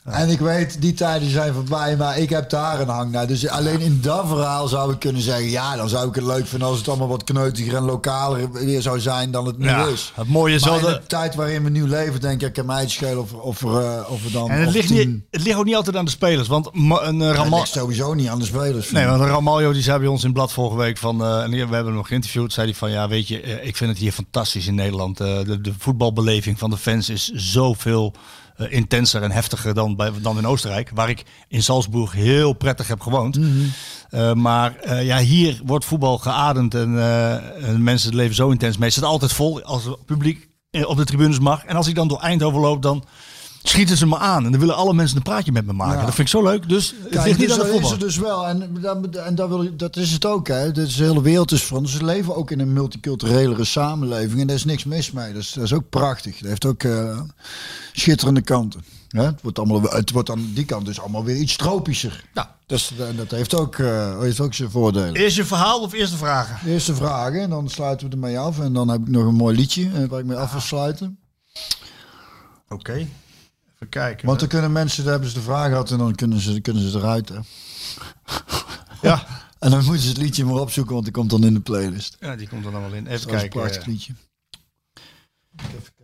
En 0.04 0.30
ik 0.30 0.40
weet, 0.40 0.82
die 0.82 0.94
tijden 0.94 1.30
zijn 1.30 1.54
voorbij, 1.54 1.98
maar 1.98 2.18
ik 2.18 2.30
heb 2.30 2.50
daar 2.50 2.80
een 2.80 2.88
hang 2.88 3.12
naar. 3.12 3.28
Dus 3.28 3.48
alleen 3.48 3.80
in 3.80 4.00
dat 4.02 4.28
verhaal 4.28 4.68
zou 4.68 4.92
ik 4.94 5.00
kunnen 5.00 5.22
zeggen... 5.22 5.50
ja, 5.50 5.76
dan 5.76 5.90
zou 5.90 6.08
ik 6.08 6.16
het 6.16 6.24
leuk 6.24 6.48
vinden 6.48 6.68
als 6.68 6.78
het 6.78 6.88
allemaal 6.88 7.08
wat 7.08 7.24
kneutiger 7.24 7.76
en 7.76 7.84
lokaler 7.84 8.52
weer 8.52 8.82
zou 8.82 9.00
zijn 9.00 9.32
dan 9.32 9.46
het 9.46 9.58
nu 9.58 9.66
Ja, 9.68 9.86
is. 9.86 10.12
het 10.16 10.28
mooie 10.28 10.56
is 10.56 10.64
wel 10.66 10.80
de- 10.80 10.86
de 10.86 11.02
tijd 11.08 11.36
waarin 11.36 11.64
we 11.64 11.70
nu 11.70 11.88
leven, 11.88 12.22
denk 12.22 12.42
ik, 12.42 12.54
kan 12.54 12.66
mij 12.66 12.82
het 12.82 12.92
schelen 12.92 13.20
of, 13.22 13.34
of, 13.34 13.64
eh, 13.64 14.00
of 14.10 14.22
dan... 14.22 14.50
En 14.50 14.62
het 14.62 14.72
ligt, 14.74 14.88
tien- 14.88 14.98
niet, 15.12 15.22
het 15.32 15.44
ligt 15.44 15.58
ook 15.58 15.66
niet 15.66 15.76
altijd 15.76 15.96
aan 15.96 16.06
de 16.06 16.12
spelers. 16.12 16.48
Want 16.48 16.70
een 16.74 17.20
uh, 17.20 17.28
Het 17.28 17.36
Ramal... 17.38 17.60
ligt 17.60 17.72
sowieso 17.72 18.14
niet 18.14 18.28
aan 18.28 18.40
de 18.40 18.46
spelers. 18.46 18.92
Nee, 18.92 19.06
want 19.06 19.22
Ramaljo 19.22 19.72
die 19.74 19.82
zei 19.82 20.00
bij 20.00 20.08
ons 20.08 20.20
in 20.22 20.26
het 20.28 20.36
blad 20.38 20.52
vorige 20.52 20.78
week 20.78 20.98
van, 20.98 21.22
eh, 21.24 21.44
en 21.44 21.50
we 21.52 21.58
hebben 21.58 21.86
hem 21.86 21.94
nog 21.94 22.08
geïnterviewd, 22.08 22.54
zei 22.54 22.68
hij 22.68 22.76
van 22.76 22.92
ja, 22.92 23.08
weet 23.08 23.28
je, 23.28 23.42
eh, 23.42 23.68
ik 23.68 23.78
vind 23.78 23.90
het 23.90 24.00
hier 24.00 24.12
fantastisch 24.12 24.68
in 24.68 24.76
Nederland. 24.76 25.20
Eh, 25.20 25.28
de, 25.46 25.62
de 25.62 25.74
voetbalbeleving 25.78 26.60
van 26.60 26.70
de 26.70 26.78
fans 26.78 27.10
is 27.10 27.32
zoveel 27.34 28.14
eh, 28.56 28.72
intenser 28.72 29.22
en 29.22 29.32
heftiger 29.32 29.74
dan, 29.74 29.96
bij, 29.96 30.12
dan 30.22 30.38
in 30.38 30.48
Oostenrijk, 30.48 30.92
waar 30.94 31.10
ik 31.10 31.24
in 31.48 31.64
Salzburg 31.64 32.12
heel 32.12 32.54
prettig 32.54 32.88
heb 32.88 33.02
gewoond. 33.02 33.40
Eh, 34.10 34.34
maar 34.34 34.76
eh, 34.76 35.06
ja, 35.06 35.18
hier 35.18 35.62
wordt 35.66 35.86
voetbal 35.86 36.18
geademd 36.18 36.74
en, 36.74 37.00
en 37.62 37.84
mensen 37.84 38.16
leven 38.16 38.36
zo 38.36 38.50
intens 38.50 38.78
mee. 38.78 38.86
Het 38.86 38.94
zit 38.94 39.04
altijd 39.04 39.34
vol 39.34 39.62
als 39.62 39.86
het 39.86 40.06
publiek 40.06 40.50
op 40.72 40.98
de 40.98 41.06
tribunes 41.06 41.40
mag. 41.40 41.66
En 41.66 41.76
als 41.76 41.88
ik 41.88 41.96
dan 41.96 42.08
door 42.08 42.20
Eindhoven 42.20 42.60
loop, 42.60 42.82
dan 42.82 43.04
schieten 43.64 43.98
ze 43.98 44.08
me 44.08 44.18
aan. 44.18 44.46
En 44.46 44.52
dan 44.52 44.60
willen 44.60 44.76
alle 44.76 44.94
mensen 44.94 45.18
een 45.18 45.24
praatje 45.24 45.52
met 45.52 45.66
me 45.66 45.74
maken. 45.74 46.00
Ja. 46.00 46.06
Dat 46.06 46.16
vind 46.16 46.28
ik 46.28 46.34
zo 46.34 46.44
leuk. 46.44 46.70
Dus 46.70 46.96
het 47.02 47.10
Kijk, 47.10 47.26
ligt 47.26 47.40
niet 47.40 47.48
dus 47.48 47.60
aan 47.60 47.66
de 47.66 47.72
zo 47.72 47.74
is 47.74 47.80
voetbal. 47.80 47.92
het 47.92 48.00
dus 48.00 48.18
wel. 48.18 48.48
En, 48.48 48.78
dat, 48.82 49.16
en 49.16 49.36
dat, 49.36 49.50
wil, 49.50 49.76
dat 49.76 49.96
is 49.98 50.12
het 50.12 50.26
ook. 50.26 50.48
Hè. 50.48 50.72
Dus 50.72 50.96
de 50.96 51.04
hele 51.04 51.22
wereld 51.22 51.52
is 51.52 51.64
veranderd. 51.64 51.96
Ze 51.96 52.06
leven 52.06 52.36
ook 52.36 52.52
in 52.52 52.60
een 52.60 52.74
multiculturelere 52.74 53.64
samenleving. 53.64 54.42
En 54.42 54.48
daar 54.48 54.56
is 54.56 54.66
niks 54.66 54.84
mis 54.84 55.12
mee. 55.12 55.34
Dat 55.34 55.42
is, 55.42 55.52
dat 55.52 55.64
is 55.64 55.74
ook 55.74 55.90
prachtig. 55.90 56.38
Dat 56.38 56.50
heeft 56.50 56.66
ook 56.66 56.84
eh, 56.84 57.22
schitterende 57.92 58.42
kanten. 58.42 58.84
Het, 59.08 59.42
wordt 59.42 59.60
allemaal, 59.60 59.82
het 59.82 60.12
wordt 60.12 60.30
aan 60.30 60.52
die 60.54 60.66
kant 60.66 60.86
dus 60.86 61.00
allemaal 61.00 61.24
weer 61.24 61.36
iets 61.36 61.56
tropischer. 61.56 62.24
Ja. 62.34 62.56
Dus, 62.66 62.92
en 62.98 63.16
dat 63.16 63.32
heeft 63.32 63.56
ook, 63.56 63.76
eh, 63.76 64.20
heeft 64.20 64.40
ook 64.40 64.54
zijn 64.54 64.70
voordelen. 64.70 65.16
Eerst 65.16 65.36
je 65.36 65.46
verhaal 65.46 65.82
of 65.82 65.94
eerst 65.94 66.12
de 66.12 66.18
vragen? 66.18 66.70
Eerste 66.70 66.96
vragen 66.96 67.42
en 67.42 67.50
dan 67.50 67.70
sluiten 67.70 68.08
we 68.08 68.14
ermee 68.14 68.40
af. 68.40 68.60
En 68.60 68.74
dan 68.74 68.88
heb 68.90 69.02
ik 69.02 69.08
nog 69.08 69.26
een 69.26 69.36
mooi 69.36 69.56
liedje 69.56 69.90
eh, 69.94 70.06
waar 70.10 70.20
ik 70.20 70.26
mee 70.26 70.38
af 70.38 70.52
wil 70.52 70.62
sluiten. 70.62 71.18
Oké. 72.70 73.08
Kijken. 73.90 74.28
Want 74.28 74.40
dan 74.40 74.48
kunnen 74.50 74.72
mensen, 74.72 75.04
daar 75.04 75.12
hebben 75.14 75.30
ze 75.30 75.36
de 75.36 75.42
vraag 75.44 75.68
gehad 75.68 75.92
en 75.92 75.98
dan 75.98 76.16
kunnen 76.16 76.40
ze, 76.40 76.60
kunnen 76.62 76.90
ze 76.92 76.98
eruit. 76.98 77.30
Hè. 77.30 77.36
ja. 79.10 79.26
En 79.60 79.70
dan 79.72 79.84
moeten 79.84 80.02
ze 80.04 80.08
het 80.10 80.18
liedje 80.18 80.46
maar 80.46 80.60
opzoeken, 80.62 80.94
want 80.94 81.06
die 81.06 81.14
komt 81.14 81.30
dan 81.30 81.44
in 81.44 81.54
de 81.54 81.60
playlist. 81.60 82.18
ja, 82.20 82.36
die 82.36 82.48
komt 82.48 82.64
dan 82.64 82.72
wel 82.72 82.82
in. 82.94 82.94
Even 82.94 83.04
Dat 83.08 83.14
is 83.14 83.24
een 83.24 83.30
kijken. 83.30 83.60
prachtig 83.60 83.86
liedje. 83.86 84.14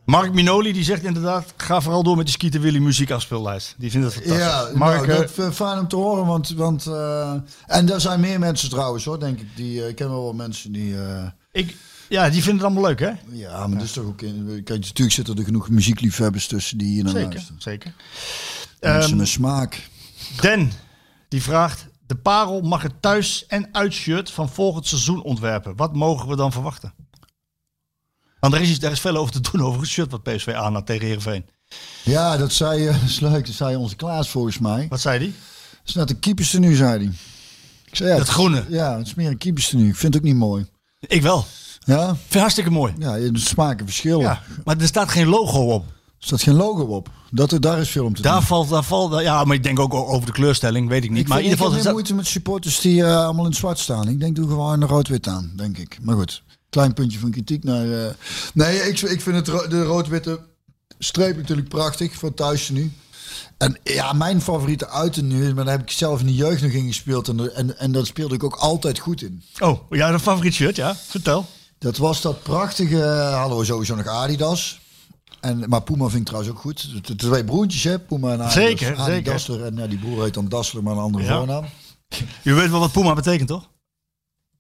Mark 0.05 0.34
Minoli 0.34 0.73
die 0.73 0.84
zegt 0.84 1.03
inderdaad, 1.03 1.53
ga 1.57 1.82
vooral 1.82 2.03
door 2.03 2.15
met 2.15 2.25
die 2.25 2.34
Skeeter 2.34 2.61
Willy 2.61 2.80
muziekafspeellijst. 2.80 3.75
Die 3.77 3.91
vindt 3.91 4.05
het 4.05 4.15
fantastisch. 4.15 4.45
Ja, 4.45 4.69
Mark, 4.77 5.05
nou, 5.07 5.11
eh, 5.21 5.27
dat 5.36 5.47
ik 5.47 5.53
fijn 5.53 5.80
om 5.80 5.88
te 5.88 5.95
horen. 5.95 6.25
Want, 6.25 6.49
want, 6.49 6.86
eh, 6.86 7.34
en 7.65 7.91
er 7.93 8.01
zijn 8.01 8.19
meer 8.19 8.39
mensen 8.39 8.69
trouwens 8.69 9.05
hoor, 9.05 9.19
denk 9.19 9.39
ik. 9.39 9.47
Die, 9.55 9.82
eh, 9.84 9.88
ik 9.89 9.95
ken 9.95 10.09
wel 10.09 10.23
wat 10.23 10.36
mensen 10.36 10.71
die... 10.71 11.01
eh, 11.01 11.27
ik, 11.51 11.75
ja, 12.10 12.30
die 12.30 12.43
vinden 12.43 12.53
het 12.53 12.64
allemaal 12.64 12.89
leuk, 12.89 12.99
hè? 12.99 13.12
ja, 13.38 13.68
maar 13.68 13.78
dat 13.78 13.88
is 13.88 13.93
toch 13.93 14.05
ook... 14.05 14.22
In, 14.22 14.45
kijk, 14.64 14.80
natuurlijk 14.80 15.12
zitten 15.16 15.38
er 15.38 15.43
genoeg 15.43 15.70
muziekliefhebbers 15.70 16.47
tussen 16.47 16.78
die 16.78 16.88
hier 16.88 17.03
naar 17.03 17.14
Zeker, 17.14 17.30
luisteren. 17.30 17.62
zeker. 17.62 17.93
Mensen 18.80 19.10
Ehm, 19.10 19.18
met 19.18 19.28
smaak. 19.28 19.88
Den, 20.41 20.72
die 21.28 21.41
vraagt, 21.41 21.86
de 22.07 22.16
parel 22.16 22.62
mag 22.62 22.82
het 22.82 23.01
thuis- 23.01 23.45
en 23.47 23.70
uitshirt 23.72 24.32
van 24.32 24.49
volgend 24.49 24.88
seizoen 24.88 25.22
ontwerpen. 25.24 25.76
Wat 25.76 25.95
mogen 25.95 26.28
we 26.28 26.36
dan 26.36 26.51
verwachten? 26.51 26.93
Want 28.39 28.53
er 28.53 28.62
is, 28.62 28.70
iets- 28.70 28.80
daar 28.80 28.91
is 28.91 28.99
veel 28.99 29.16
over 29.18 29.34
te 29.41 29.51
doen 29.51 29.62
over 29.62 29.80
het 29.82 29.89
shirt 29.89 30.12
wat 30.12 30.24
PSV 30.24 30.47
aan 30.55 30.74
had 30.74 30.86
tegen 30.86 31.05
Heerenveen. 31.05 31.45
Ja, 32.03 32.38
dat 32.38 32.53
zei, 32.53 32.86
dat 32.91 33.01
is 33.05 33.20
leuk. 33.20 33.45
Dat 33.45 33.55
zei 33.55 33.76
onze 33.76 33.95
Klaas 33.95 34.30
volgens 34.30 34.60
mij. 34.60 34.86
Wat 34.89 35.01
zei 35.01 35.20
die? 35.20 35.34
Dat 35.72 35.88
is 35.88 35.93
net 35.93 36.10
een 36.10 36.20
keeperstenu, 36.20 36.76
zei 36.76 37.03
hij. 37.03 37.14
Ik 37.86 37.95
zei, 37.95 38.10
ja, 38.10 38.18
Dat 38.18 38.28
groene. 38.28 38.66
Ja, 38.70 38.97
het 38.97 39.07
is 39.07 39.14
meer 39.14 39.30
een 39.30 39.38
keeperstenu. 39.38 39.88
Ik 39.88 39.95
vind 39.95 40.14
het 40.14 40.24
ook 40.24 40.30
niet 40.30 40.38
mooi. 40.38 40.66
Ik 40.99 41.22
wel. 41.22 41.45
Ja, 41.86 42.15
hartstikke 42.30 42.69
mooi. 42.69 42.93
ja 42.99 43.13
de 43.17 43.32
smaken 43.39 43.86
verschillen. 43.86 44.19
Ja, 44.21 44.41
maar 44.63 44.77
er 44.77 44.88
staat 44.88 45.09
geen 45.09 45.27
logo 45.27 45.59
op. 45.73 45.86
Er 45.88 46.25
staat 46.25 46.41
geen 46.41 46.55
logo 46.55 46.84
op. 46.84 47.09
Dat, 47.32 47.51
er- 47.51 47.61
daar 47.61 47.80
is 47.80 47.89
veel 47.89 48.05
om 48.05 48.13
te 48.15 48.21
Daar 48.21 48.34
doen. 48.34 48.43
valt, 48.43 48.69
daar 48.69 48.84
valt, 48.84 49.21
ja, 49.21 49.43
maar 49.43 49.55
ik 49.55 49.63
denk 49.63 49.80
ook 49.80 49.93
over 49.93 50.25
de 50.25 50.32
kleurstelling, 50.32 50.89
weet 50.89 51.03
ik 51.03 51.09
niet. 51.09 51.19
Ik, 51.19 51.27
maar 51.27 51.38
in 51.38 51.43
vind, 51.43 51.53
ieder 51.59 51.65
geval, 51.65 51.67
ik 51.71 51.75
heb 51.75 51.84
geen 51.86 51.93
moeite 51.93 52.13
met 52.15 52.27
supporters 52.27 52.80
die 52.80 53.03
eh, 53.03 53.23
allemaal 53.23 53.43
in 53.45 53.49
het 53.49 53.59
zwart 53.59 53.80
staan. 53.80 54.07
Ik 54.07 54.19
denk, 54.19 54.36
doe 54.36 54.47
gewoon 54.47 54.81
een 54.81 54.88
rood-wit 54.88 55.27
aan, 55.27 55.51
denk 55.56 55.77
ik. 55.77 55.97
Maar 56.01 56.15
goed, 56.15 56.43
klein 56.69 56.93
puntje 56.93 57.19
van 57.19 57.31
kritiek 57.31 57.64
naar... 57.64 57.91
eh, 58.06 58.11
Nee, 58.53 58.77
ik, 58.80 58.99
ik 59.01 59.22
vind 59.22 59.35
het, 59.35 59.47
ro- 59.47 59.68
de 59.68 59.84
rood-witte 59.84 60.39
streep 60.99 61.38
natuurlijk 61.38 61.69
prachtig 61.69 62.14
voor 62.15 62.34
thuis 62.34 62.69
nu. 62.69 62.91
En 63.57 63.77
ja, 63.84 64.14
mijn 64.14 64.41
favoriete 64.41 64.89
uiten 64.89 65.27
nu, 65.27 65.53
maar 65.53 65.64
daar 65.65 65.73
heb 65.77 65.84
ik 65.84 65.91
zelf 65.91 66.19
in 66.19 66.26
de 66.26 66.35
jeugd 66.35 66.61
nog 66.61 66.72
in 66.72 66.88
gespeeld. 66.88 67.27
En, 67.27 67.56
en, 67.56 67.80
en 67.80 67.91
dat 67.91 68.07
speelde 68.07 68.35
ik 68.35 68.43
ook 68.43 68.56
altijd 68.56 68.99
goed 68.99 69.22
in. 69.22 69.43
oh, 69.60 69.80
ja, 69.89 70.10
een 70.10 70.19
favoriet 70.19 70.53
shirt, 70.53 70.76
ja. 70.76 70.95
Vertel. 71.07 71.45
Dat 71.80 71.97
was 71.97 72.22
dat 72.22 72.43
prachtige, 72.43 73.03
hadden 73.35 73.57
we 73.57 73.65
sowieso 73.65 73.95
nog 73.95 74.07
Adidas. 74.07 74.80
En, 75.39 75.65
maar 75.69 75.81
Puma 75.81 76.07
vind 76.07 76.19
ik 76.22 76.26
trouwens 76.26 76.51
ook 76.53 76.60
goed. 76.60 77.07
De, 77.07 77.15
twee 77.15 77.43
broertjes, 77.43 77.84
hè? 77.84 77.99
Puma 77.99 78.27
en 78.27 78.34
Adidas. 78.41 78.53
Zeker, 78.53 78.95
Adi 78.97 79.11
zeker. 79.11 79.31
Dassler. 79.31 79.65
En 79.65 79.76
ja, 79.76 79.88
die 79.88 79.97
broer 79.99 80.23
heet 80.23 80.34
dan 80.34 80.47
Dassler, 80.49 80.84
maar 80.84 80.93
een 80.93 80.99
andere 80.99 81.23
Ja. 81.23 81.38
voornaam. 81.38 81.65
U 82.43 82.53
weet 82.53 82.69
wel 82.69 82.80
wat 82.80 82.91
Puma 82.91 83.14
betekent, 83.14 83.47
toch? 83.47 83.69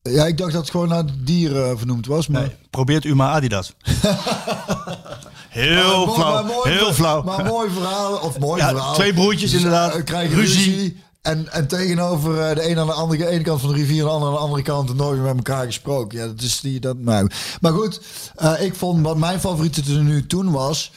Ja, 0.01 0.25
ik 0.25 0.37
dacht 0.37 0.51
dat 0.51 0.61
het 0.61 0.71
gewoon 0.71 0.87
naar 0.87 1.03
dieren 1.23 1.77
vernoemd 1.77 2.05
was. 2.05 2.27
Maar 2.27 2.41
Nee, 2.41 2.55
probeert 2.69 3.03
u 3.05 3.15
maar 3.15 3.29
Adidas. 3.31 3.73
heel 5.49 6.07
flauw, 6.13 6.33
maar 6.33 6.45
mooi- 6.45 6.69
heel 6.71 6.93
flauw. 6.93 7.23
Maar 7.23 7.45
mooi 7.45 7.69
verhaal, 7.69 8.17
of 8.17 8.39
mooi 8.39 8.61
Ja, 8.61 8.69
verhaal. 8.69 8.93
twee 8.93 9.13
broertjes 9.13 9.53
inderdaad. 9.53 9.95
eh, 9.95 10.03
krijgen 10.03 10.35
Ruzie. 10.35 10.73
ruzie. 10.73 11.03
En, 11.21 11.51
en 11.51 11.67
tegenover 11.67 12.39
eh, 12.41 12.55
de 12.55 12.61
ene 12.61 12.79
aan 12.79 12.87
de 12.87 12.93
andere 12.93 13.27
ene 13.27 13.43
kant 13.43 13.61
van 13.61 13.69
de 13.69 13.75
rivier, 13.75 14.03
de 14.03 14.09
andere 14.09 14.29
aan 14.31 14.35
de 14.37 14.41
andere 14.43 14.61
kant 14.61 14.95
nooit 14.95 15.17
meer 15.17 15.27
met 15.35 15.47
elkaar 15.47 15.65
gesproken. 15.65 16.19
Ja, 16.19 16.25
dat 16.27 16.41
is 16.41 16.59
die 16.59 16.79
dat. 16.79 16.97
Nou. 16.97 17.29
Maar 17.61 17.71
goed, 17.73 18.01
eh, 18.35 18.61
ik 18.61 18.75
vond 18.75 19.01
wat 19.05 19.17
mijn 19.17 19.39
favoriete 19.39 19.81
tenue 19.81 20.25
toen 20.27 20.51
was. 20.51 20.91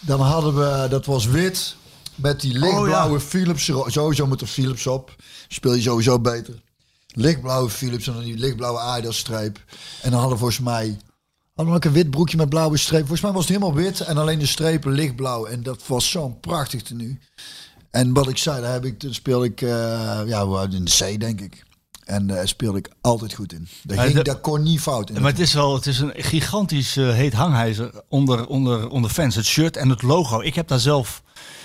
Dan 0.00 0.20
hadden 0.20 0.54
we, 0.56 0.86
dat 0.90 1.06
was 1.06 1.26
wit 1.26 1.76
met 2.14 2.40
die 2.40 2.58
lichtblauwe 2.58 3.14
Oh, 3.16 3.20
Philips. 3.22 3.68
er- 3.68 3.84
Sowieso 3.92 4.26
moet 4.26 4.40
er 4.40 4.46
Philips 4.46 4.86
op. 4.86 5.16
Speel 5.48 5.74
je 5.74 5.82
sowieso 5.82 6.18
beter. 6.20 6.62
Lichtblauwe 7.06 7.70
Philips 7.70 8.06
en 8.06 8.12
dan 8.12 8.22
die 8.22 8.36
lichtblauwe 8.38 8.78
Adidas-streep. 8.78 9.58
En 10.02 10.10
dan 10.10 10.20
hadden 10.20 10.30
we 10.30 10.38
volgens 10.38 10.60
mij 10.60 10.98
hadden 11.54 11.74
we 11.74 11.80
ook 11.80 11.92
een 11.92 11.96
wit 12.02 12.10
broekje 12.10 12.36
met 12.36 12.48
blauwe 12.48 12.76
streep. 12.76 13.00
Volgens 13.00 13.20
mij 13.20 13.32
was 13.32 13.40
het 13.48 13.56
helemaal 13.56 13.74
wit 13.82 14.00
en 14.00 14.18
alleen 14.18 14.38
de 14.38 14.46
strepen 14.46 14.92
lichtblauw. 14.92 15.44
En 15.46 15.62
dat 15.62 15.86
was 15.86 16.10
zo'n 16.10 16.40
prachtig 16.40 16.82
tenue. 16.82 17.18
En 17.98 18.12
wat 18.12 18.28
ik 18.28 18.38
zei, 18.38 18.60
daar 18.60 18.72
heb 18.72 18.84
ik, 18.84 18.98
toen 18.98 19.14
speelde 19.14 19.46
ik 19.46 19.60
eh, 19.62 19.68
ja, 20.26 20.66
in 20.70 20.84
de 20.84 21.14
C, 21.14 21.20
denk 21.20 21.40
ik. 21.40 21.64
En 22.04 22.26
daar 22.26 22.48
speelde 22.48 22.78
ik 22.78 22.90
altijd 23.00 23.34
goed 23.34 23.52
in. 23.52 23.68
Daar, 23.82 23.98
ging, 23.98 24.14
de- 24.16 24.22
daar 24.22 24.36
kon 24.40 24.62
niet 24.62 24.80
fout 24.80 25.10
in. 25.10 25.22
Maar 25.22 25.30
het 25.30 25.40
is 25.40 25.52
wel, 25.54 25.74
het 25.74 25.86
is 25.86 25.98
een 25.98 26.12
gigantisch 26.16 26.96
eh, 26.96 27.12
heet 27.12 27.32
hangijzer 27.32 27.90
onder, 28.08 28.46
onder, 28.46 28.88
onder 28.88 29.10
fans. 29.10 29.34
Het 29.34 29.44
shirt 29.44 29.76
en 29.76 29.88
het 29.88 30.02
logo. 30.02 30.40
Ik 30.40 30.54
heb 30.54 30.68
daar 30.68 30.78
zelf. 30.78 31.22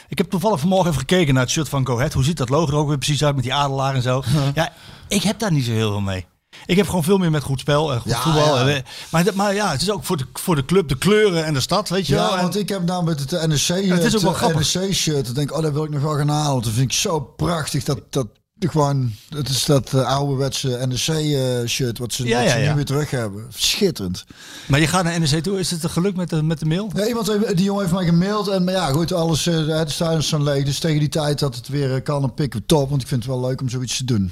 Ik 0.08 0.18
heb 0.18 0.30
toevallig 0.30 0.60
vanmorgen 0.60 0.88
even 0.90 1.00
gekeken 1.00 1.34
naar 1.34 1.44
het 1.44 1.52
shirt 1.52 1.70
van 1.70 1.86
Go 1.88 1.96
Ahead. 1.96 2.14
Hoe 2.14 2.24
ziet 2.24 2.38
dat 2.38 2.50
logo 2.50 2.72
er 2.72 2.78
ook 2.78 2.88
weer 2.88 2.98
precies 2.98 3.24
uit 3.24 3.36
met 3.36 3.44
die 3.44 3.54
adelaar 3.54 3.96
en 3.96 4.02
zo? 4.02 4.24
Ja, 4.54 4.74
ik 5.08 5.24
heb 5.24 5.40
daar 5.40 5.52
niet 5.52 5.66
zo 5.66 5.72
heel 5.72 5.90
veel 5.92 6.02
mee. 6.02 6.26
Ik 6.66 6.78
heb 6.78 6.86
gewoon 6.86 7.04
veel 7.04 7.18
meer 7.18 7.32
met 7.32 7.44
goed 7.44 7.60
spel 7.60 7.94
en 7.94 8.00
goed 8.00 8.12
Ja, 8.12 8.22
voetbal. 8.22 8.68
ja. 8.68 8.74
En, 8.76 8.84
maar, 9.10 9.26
maar 9.34 9.54
ja, 9.54 9.72
het 9.72 9.82
is 9.82 9.92
ook 9.92 10.04
voor 10.04 10.18
de, 10.18 10.26
voor 10.34 10.56
de 10.56 10.66
club, 10.66 10.88
de 10.90 10.98
kleuren 10.98 11.46
en 11.46 11.54
de 11.54 11.60
stad, 11.60 11.90
weet 11.90 12.08
je 12.08 12.16
wel. 12.16 12.36
ja, 12.36 12.42
want 12.42 12.58
ik 12.58 12.70
heb 12.70 12.86
nou 12.86 13.04
met 13.04 13.20
het 13.20 13.48
NEC, 13.48 13.90
het 13.90 14.04
is 14.04 14.16
ook 14.16 14.22
wel 14.22 14.34
grappig. 14.34 14.74
NEC-shirt. 14.74 15.26
Dan 15.26 15.34
denk 15.34 15.50
ik, 15.50 15.56
oh, 15.58 15.64
dat 15.64 15.74
wil 15.74 15.84
ik 15.84 15.90
nog 15.90 16.02
wel 16.02 16.16
gaan 16.16 16.30
halen. 16.30 16.64
Dat 16.64 16.72
vind 16.72 16.92
ik 16.92 16.98
zo 16.98 17.20
prachtig. 17.20 17.84
Dat, 17.84 18.00
dat 18.10 18.28
gewoon, 18.60 19.12
dat 19.30 19.50
is 19.50 19.66
dat 19.66 19.94
eh, 19.94 20.06
ouderwetse 20.08 20.86
NEC-shirt 20.88 21.98
wat 21.98 22.14
ze, 22.14 22.28
Ja, 22.28 22.38
wat 22.38 22.48
ja, 22.48 22.52
ze 22.54 22.60
ja. 22.60 22.70
nu 22.70 22.76
weer 22.76 22.86
terug 22.86 23.10
hebben. 23.12 23.46
Schitterend. 23.56 24.24
Maar 24.68 24.80
je 24.80 24.88
gaat 24.88 25.04
naar 25.04 25.20
NEC 25.20 25.44
toe. 25.44 25.60
Is 25.60 25.72
het 25.72 25.84
een 25.84 25.90
geluk 25.90 26.16
met 26.16 26.30
de, 26.30 26.44
met 26.44 26.60
de 26.60 26.66
mail? 26.66 26.90
Ja, 26.96 27.08
iemand 27.08 27.28
heeft, 27.28 27.56
die 27.58 27.66
jongen 27.66 27.82
heeft 27.82 27.94
mij 27.96 28.06
gemaild. 28.06 28.48
En 28.48 28.64
maar 28.64 28.74
ja, 28.74 28.92
goed, 28.92 29.14
alles, 29.14 29.48
eh, 29.48 29.68
het 29.68 29.92
stadion 29.92 30.20
is 30.20 30.28
zo'n 30.28 30.44
leeg. 30.44 30.66
Dus 30.66 30.80
tegen 30.80 31.00
die 31.00 31.10
tijd 31.10 31.40
dat 31.40 31.56
het 31.56 31.68
weer 31.68 31.96
eh, 31.96 32.04
kan, 32.04 32.22
dan 32.22 32.34
pikken 32.34 32.60
we 32.60 32.66
top. 32.66 32.90
Want 32.90 33.02
ik 33.02 33.08
vind 33.08 33.24
het 33.24 33.32
wel 33.34 33.42
leuk 33.42 33.62
om 33.62 33.70
zoiets 33.70 33.98
te 33.98 34.06
doen. 34.06 34.32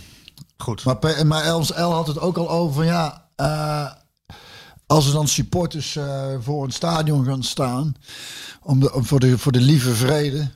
Goed. 0.61 0.83
Maar, 0.83 1.25
maar 1.27 1.43
Els 1.43 1.69
L 1.69 1.81
had 1.91 2.07
het 2.07 2.19
ook 2.19 2.37
al 2.37 2.49
over 2.49 2.73
van 2.75 2.85
ja, 2.85 3.27
eh, 3.35 3.91
als 4.87 5.07
er 5.07 5.13
dan 5.13 5.27
supporters 5.27 5.95
eh, 5.95 6.25
voor 6.39 6.63
een 6.63 6.71
stadion 6.71 7.25
gaan 7.25 7.43
staan, 7.43 7.95
om 8.63 8.79
de, 8.79 8.93
om 8.93 9.05
voor, 9.05 9.19
de, 9.19 9.37
voor 9.37 9.51
de 9.51 9.61
lieve 9.61 9.93
vrede. 9.95 10.51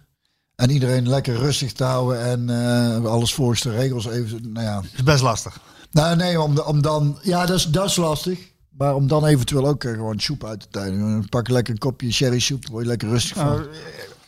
En 0.56 0.69
iedereen 0.69 1.10
lekker 1.10 1.36
rustig 1.36 1.73
te 1.73 1.84
houden 1.84 2.22
en 2.26 2.49
eh, 2.49 3.06
alles 3.11 3.34
volgens 3.34 3.61
de 3.61 3.72
regels 3.72 4.06
even. 4.06 4.52
Nou 4.52 4.65
ja, 4.65 4.82
is 4.95 5.03
best 5.03 5.22
lastig. 5.23 5.60
nou 5.91 6.15
nee, 6.15 6.41
om, 6.41 6.56
de- 6.56 6.65
om 6.65 6.82
dan. 6.82 7.18
Ja, 7.22 7.45
dat 7.45 7.56
is, 7.57 7.65
dat 7.65 7.86
is 7.90 7.95
lastig. 7.95 8.40
Maar 8.77 8.95
om 8.95 9.07
dan 9.07 9.26
eventueel 9.26 9.68
ook 9.68 9.84
gewoon 9.84 10.19
soep 10.19 10.44
uit 10.44 10.60
te 10.60 10.68
tijden. 10.72 11.30
Pak 11.30 11.49
lekker 11.49 11.73
een 11.73 11.80
kopje 11.80 12.11
sherry 12.11 12.40
soep, 12.40 12.68
word 12.68 12.84
je 12.84 12.90
lekker 12.90 13.10
rustig 13.10 13.38
van. 13.38 13.45
Nou, 13.45 13.68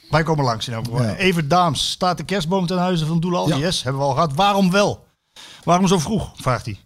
Wij 0.10 0.24
komen 0.24 0.46
langs 0.46 0.68
in 0.68 0.74
elk 0.74 0.86
geval. 0.86 1.04
Ja. 1.04 1.16
Even 1.16 1.48
Daams, 1.48 1.92
staat 1.92 2.18
de 2.18 2.24
kerstboom 2.24 2.68
ten 2.68 2.78
huize 2.78 3.06
van 3.06 3.20
Doelal? 3.20 3.48
Ja. 3.48 3.56
Yes, 3.58 3.84
hebben 3.84 4.02
we 4.02 4.08
al 4.08 4.14
gehad. 4.14 4.34
Waarom 4.34 4.72
wel? 4.72 5.06
Waarom 5.64 5.88
zo 5.88 6.00
vroeg? 6.00 6.32
Vraagt 6.36 6.66
hij. 6.66 6.78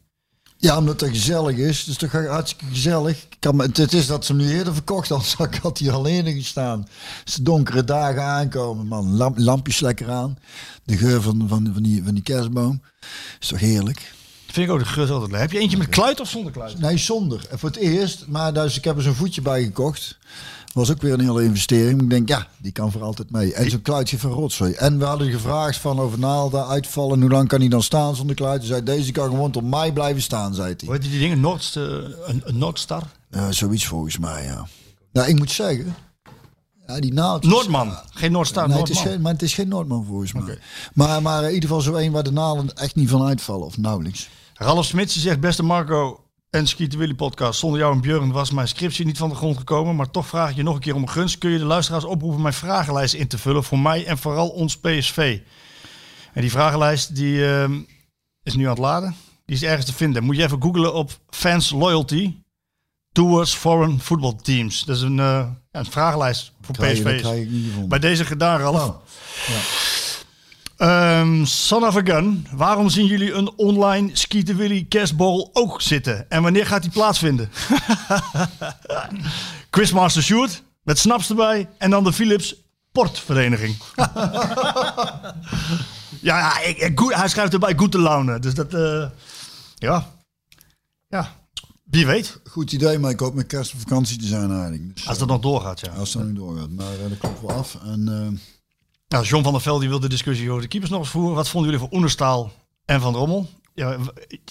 Ja, 0.58 0.78
omdat 0.78 1.02
het 1.02 1.10
gezellig 1.10 1.58
is. 1.58 1.80
Het 1.80 1.88
is 1.88 1.96
toch 1.98 2.12
hartstikke 2.12 2.66
gezellig. 2.66 3.18
Ik 3.22 3.38
kan, 3.40 3.56
me- 3.56 3.70
het 3.74 3.94
is 3.94 4.08
dat 4.08 4.26
ze 4.26 4.34
hem 4.36 4.42
nu 4.42 4.52
eerder 4.52 4.74
verkocht 4.74 5.10
had. 5.10 5.36
Ik 5.52 5.60
had 5.62 5.78
hier 5.78 5.92
al 5.92 6.08
eerder 6.08 6.34
gestaan. 6.34 6.88
Als 7.26 7.36
de 7.36 7.42
donkere 7.42 7.84
dagen 7.84 8.24
aankomen, 8.24 8.88
man. 8.88 9.16
Lamp, 9.16 9.38
lampjes 9.38 9.80
lekker 9.80 10.10
aan. 10.12 10.38
De 10.84 10.98
geur 10.98 11.22
van, 11.22 11.46
van, 11.48 11.70
van, 11.74 11.84
die, 11.84 12.04
van 12.04 12.14
die 12.14 12.24
kerstboom. 12.24 12.82
Is 13.40 13.48
toch 13.48 13.60
heerlijk? 13.60 14.14
Vind 14.52 14.68
ik 14.68 14.74
ook 14.74 14.80
de 14.80 14.86
geur 14.86 15.12
altijd 15.12 15.32
leuk. 15.32 15.40
Heb 15.42 15.52
je 15.52 15.60
eentje 15.60 15.78
met 15.78 15.90
kluit 15.90 16.20
of 16.20 16.30
zonder 16.30 16.52
kluit? 16.52 16.80
Nee, 16.80 16.98
zonder. 16.98 17.46
Voor 17.52 17.70
het 17.70 17.78
eerst. 17.78 18.28
Maar 18.28 18.54
dus, 18.54 18.78
ik 18.78 18.84
heb 18.84 18.96
er 18.96 19.02
zo'n 19.02 19.14
voetje 19.14 19.42
bij 19.42 19.64
gekocht. 19.64 20.18
Was 20.74 20.92
ook 20.92 21.02
weer 21.02 21.14
een 21.14 21.20
hele 21.20 21.44
investering. 21.44 22.02
Ik 22.02 22.10
denk, 22.10 22.28
ja, 22.30 22.48
die 22.58 22.72
kan 22.72 22.92
voor 22.92 23.04
altijd 23.04 23.32
mee. 23.32 23.54
En 23.54 23.70
zo'n 23.70 23.82
kluitje 23.82 24.20
van 24.20 24.32
rotzooi. 24.32 24.74
En 24.74 25.00
we 25.00 25.06
hadden 25.06 25.32
gevraagd 25.32 25.78
van 25.78 26.00
over 26.00 26.20
naalden 26.20 26.68
uitvallen. 26.68 27.22
Hoe 27.22 27.30
lang 27.30 27.48
kan 27.48 27.60
hij 27.60 27.70
dan 27.70 27.84
staan 27.84 28.16
zonder 28.16 28.36
kluit? 28.36 28.60
Hij 28.60 28.68
zei, 28.68 28.84
deze 28.84 29.12
kan 29.12 29.30
gewoon 29.30 29.52
tot 29.52 29.64
mei 29.64 29.94
blijven 29.94 30.22
staan, 30.22 30.54
zei 30.54 30.74
hij. 30.78 30.88
Hoe 30.88 30.98
die 30.98 31.20
dingen? 31.20 31.40
Noord, 31.40 31.74
eh, 31.76 31.84
een, 32.26 32.42
een 32.46 32.58
Noordstar? 32.58 33.04
Ja, 33.30 33.52
zoiets 33.52 33.86
volgens 33.86 34.18
mij, 34.18 34.44
ja. 34.44 34.68
Nou, 35.12 35.28
ik 35.28 35.38
moet 35.38 35.52
zeggen, 35.52 35.96
ja, 36.88 37.00
die. 37.00 37.14
Noordman. 37.14 37.94
Geen 38.10 38.32
Noordstar, 38.32 38.68
Nee, 38.68 38.78
het 38.78 38.90
is 38.90 38.94
Noordman. 38.94 39.14
geen, 39.14 39.24
maar 39.24 39.32
het 39.34 39.42
is 39.42 39.54
geen 39.54 39.68
Noordman 39.68 40.06
volgens 40.06 40.34
mij. 40.34 40.60
Maar, 40.94 41.22
maar 41.22 41.44
in 41.44 41.54
ieder 41.54 41.70
geval 41.70 41.82
zo 41.84 41.94
één 41.94 42.12
waar 42.12 42.24
de 42.24 42.32
naalden 42.32 42.74
echt 42.76 42.96
niet 42.96 43.10
van 43.10 43.24
uitvallen, 43.24 43.66
of 43.66 43.78
nauwelijks. 43.78 44.30
Ralf 44.54 44.86
Smits 44.86 45.22
zegt, 45.22 45.40
beste 45.40 45.64
Marco 45.64 46.20
en 46.52 46.68
Skieten 46.68 47.00
Willy 47.00 47.14
podcast. 47.14 47.60
Zonder 47.60 47.80
jou 47.80 47.94
en 47.94 48.02
Björn 48.02 48.32
was 48.32 48.52
mijn 48.52 48.68
scriptie 48.68 49.06
niet 49.06 49.18
van 49.18 49.30
de 49.30 49.36
grond 49.36 49.58
gekomen. 49.58 49.96
Maar 49.96 50.12
toch 50.12 50.28
vraag 50.28 50.50
ik 50.50 50.56
je 50.56 50.64
nog 50.64 50.76
een 50.76 50.82
keer 50.82 50.96
om 50.96 51.02
een 51.02 51.10
gunst. 51.10 51.38
Kun 51.38 51.52
je 51.52 51.58
de 51.58 51.66
luisteraars 51.66 52.04
oproepen 52.04 52.42
mijn 52.42 52.54
vragenlijst 52.54 53.14
in 53.14 53.28
te 53.28 53.38
vullen 53.38 53.64
voor 53.64 53.80
mij 53.80 54.06
en 54.06 54.18
vooral 54.18 54.50
ons 54.50 54.78
PSV? 54.78 55.40
En 56.34 56.42
die 56.42 56.52
vragenlijst 56.52 57.16
die, 57.16 57.46
ehm, 57.46 57.80
is 58.44 58.56
nu 58.56 58.64
aan 58.64 58.70
het 58.70 58.80
laden. 58.80 59.16
Die 59.46 59.56
is 59.56 59.64
ergens 59.64 59.86
te 59.86 59.94
vinden. 59.94 60.24
Moet 60.24 60.36
je 60.36 60.44
even 60.44 60.62
googlen 60.62 60.94
op 60.94 61.12
fans 61.30 61.70
loyalty 61.70 62.36
towards 63.12 63.54
foreign 63.54 64.00
football 64.00 64.36
teams. 64.42 64.84
Dat 64.86 64.96
is 64.96 65.02
een, 65.02 65.16
ja, 65.16 65.62
een 65.72 65.86
vragenlijst 65.86 66.52
voor 66.62 66.76
gevonden. 66.76 67.90
Bij 67.90 68.00
deze 68.00 68.26
gedaan, 68.26 68.60
Ralf. 68.60 68.84
Oh, 68.84 68.96
Ehm 70.82 71.46
son 71.46 71.84
of 71.86 71.96
a 71.96 72.02
gun. 72.04 72.48
Waarom 72.52 72.90
zien 72.90 73.06
jullie 73.06 73.34
een 73.34 73.52
online 73.56 74.10
Skieten 74.14 74.56
Willy 74.56 74.86
kerstborrel 74.90 75.50
ook 75.54 75.82
zitten? 75.82 76.30
En 76.30 76.42
wanneer 76.44 76.66
gaat 76.66 76.82
die 76.82 76.92
plaatsvinden? 76.92 77.50
Quizmaster 79.70 80.24
Sjoerd 80.24 80.64
met 80.84 81.00
snaps 81.00 81.30
erbij. 81.30 81.70
En 81.78 81.90
dan 81.90 82.04
de 82.04 82.14
Philips 82.14 82.56
Portvereniging. 82.92 83.76
ja, 86.22 86.38
ja 86.38 86.60
ik, 86.62 86.78
ik- 86.78 87.00
goed- 87.00 87.16
hij 87.16 87.28
schrijft 87.30 87.54
erbij 87.54 87.74
goede 87.78 88.00
laune. 88.00 88.40
Dus 88.40 88.54
dat, 88.54 88.74
eh, 88.74 89.06
ja. 89.76 90.06
Ja, 91.08 91.36
wie 91.84 92.06
weet. 92.06 92.40
Goed 92.50 92.72
idee, 92.72 93.00
maar 93.00 93.12
ik 93.12 93.20
hoop 93.20 93.34
met 93.34 93.48
kerst 93.48 93.74
op 93.74 93.80
vakantie 93.80 94.18
te 94.18 94.26
zijn 94.28 94.52
eigenlijk. 94.52 94.96
Dus, 94.96 95.08
Als 95.08 95.18
dat 95.18 95.28
nog 95.28 95.42
doorgaat, 95.42 95.80
ja. 95.80 95.92
als 95.92 96.12
dan 96.12 96.28
niet 96.28 96.36
doorgaat. 96.36 96.70
Maar 96.70 96.94
eh, 96.94 97.10
dat 97.10 97.18
klopt 97.18 97.42
wel 97.42 97.52
af. 97.52 97.78
En, 97.86 98.08
eh, 98.08 98.40
Nou, 99.12 99.24
John 99.26 99.44
van 99.44 99.52
der 99.54 99.62
Velde 99.62 99.80
die 99.80 99.90
wil 99.90 100.00
de 100.00 100.10
discussie 100.10 100.50
over 100.50 100.62
de 100.62 100.68
keepers 100.68 100.92
nog 100.92 101.00
eens 101.00 101.10
voeren. 101.10 101.36
Wat 101.36 101.50
vonden 101.50 101.72
jullie 101.72 101.86
van 101.88 101.96
Oenerstaal 101.98 102.52
en 102.86 103.02
Van 103.02 103.14
Drommel? 103.14 103.50
Ja, 103.74 103.98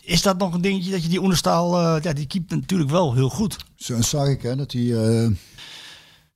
is 0.03 0.23
dat 0.23 0.39
nog 0.39 0.55
een 0.55 0.61
dingetje 0.61 0.91
dat 0.91 1.03
je 1.03 1.09
die 1.09 1.21
Oenerstaal... 1.23 1.77
eh, 1.97 2.03
ja, 2.03 2.13
die 2.13 2.27
keept 2.27 2.51
natuurlijk 2.51 2.91
wel 2.91 3.15
heel 3.15 3.29
goed. 3.29 3.57
zo 3.77 4.01
zag 4.03 4.27
ik 4.29 4.43
hè, 4.43 4.57
dat 4.57 4.73
hij... 4.73 4.83
eh, 5.23 5.31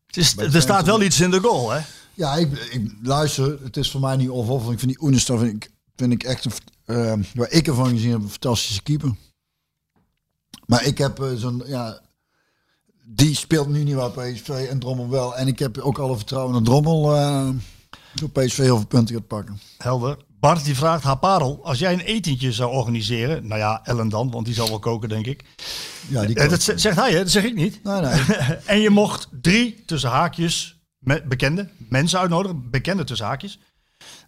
Het 0.06 0.16
is, 0.16 0.36
er 0.36 0.60
staat 0.60 0.86
wel 0.86 1.02
iets 1.02 1.20
in 1.20 1.30
de 1.30 1.40
goal, 1.40 1.70
hè? 1.70 1.80
Ja, 2.14 2.34
ik, 2.34 2.52
ik 2.52 2.92
luister. 3.02 3.58
Het 3.62 3.76
is 3.76 3.90
voor 3.90 4.00
mij 4.00 4.16
niet 4.16 4.28
of 4.28 4.48
of. 4.48 4.70
Ik 4.70 4.78
vind 4.78 4.90
die 4.92 5.02
Oenestar 5.02 5.38
vind 5.38 5.54
ik, 5.64 5.70
vind 5.96 6.12
ik 6.12 6.22
echt 6.22 6.44
een, 6.44 6.52
eh, 6.84 7.18
waar 7.34 7.50
ik 7.50 7.66
ervan 7.66 7.88
gezien 7.88 8.10
heb, 8.10 8.20
een 8.22 8.28
fantastische 8.30 8.82
keeper. 8.82 9.14
Maar 10.66 10.84
ik 10.84 10.98
heb 10.98 11.26
zo'n 11.36 11.62
ja, 11.66 12.00
die 13.02 13.34
speelt 13.34 13.68
nu 13.68 13.82
niet 13.82 13.94
wat 13.94 14.12
PSV 14.14 14.48
en 14.70 14.78
Drommel 14.78 15.08
wel. 15.08 15.36
En 15.36 15.46
ik 15.46 15.58
heb 15.58 15.78
ook 15.78 15.98
alle 15.98 16.16
vertrouwen 16.16 16.52
dat 16.54 16.64
Drommel 16.64 17.14
door 18.14 18.30
PSV 18.30 18.56
heel 18.56 18.76
veel 18.76 18.86
punten 18.86 19.14
gaat 19.14 19.26
pakken. 19.26 19.60
Helder. 19.78 20.16
Bart 20.40 20.64
die 20.64 20.76
vraagt, 20.76 21.02
ha 21.04 21.14
parel, 21.14 21.60
als 21.62 21.78
jij 21.78 21.92
een 21.92 22.00
etentje 22.00 22.52
zou 22.52 22.72
organiseren... 22.72 23.46
Nou 23.46 23.60
ja, 23.60 23.80
Ellen 23.84 24.08
dan, 24.08 24.30
want 24.30 24.44
die 24.46 24.54
zal 24.54 24.68
wel 24.68 24.78
koken, 24.78 25.08
denk 25.08 25.26
ik. 25.26 25.44
Ja, 26.08 26.24
die 26.26 26.36
Eh, 26.36 26.48
dat 26.50 26.62
zegt 26.76 26.96
hij, 26.96 27.10
hè? 27.12 27.18
Dat 27.18 27.30
zeg 27.30 27.44
ik 27.44 27.54
niet. 27.54 27.80
Nee, 27.84 28.00
nee. 28.00 28.20
en 28.66 28.80
je 28.80 28.90
mocht 28.90 29.28
drie 29.40 29.82
tussen 29.86 30.10
haakjes 30.10 30.78
met 30.98 31.24
bekende 31.28 31.68
mensen 31.88 32.18
uitnodigen, 32.18 32.70
bekende 32.70 33.04
tussen 33.04 33.26
haakjes, 33.26 33.58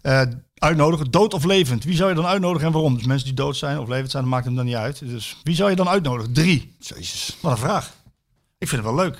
eh, 0.02 0.22
uitnodigen, 0.54 1.10
dood 1.10 1.34
of 1.34 1.44
levend. 1.44 1.84
Wie 1.84 1.96
zou 1.96 2.08
je 2.08 2.14
dan 2.14 2.26
uitnodigen 2.26 2.66
en 2.66 2.72
waarom? 2.72 2.94
Dus 2.96 3.06
mensen 3.06 3.26
die 3.26 3.36
dood 3.36 3.56
zijn 3.56 3.78
of 3.78 3.88
levend 3.88 4.10
zijn, 4.10 4.22
dat 4.22 4.32
maakt 4.32 4.44
hem 4.44 4.54
dan 4.54 4.64
niet 4.64 4.74
uit. 4.74 4.98
Dus 4.98 5.36
wie 5.42 5.54
zou 5.54 5.70
je 5.70 5.76
dan 5.76 5.88
uitnodigen? 5.88 6.32
Drie. 6.32 6.76
Jezus. 6.78 7.36
Wat 7.40 7.52
een 7.52 7.58
vraag. 7.58 7.94
Ik 8.58 8.68
vind 8.68 8.82
het 8.84 8.94
wel 8.94 9.04
leuk. 9.04 9.18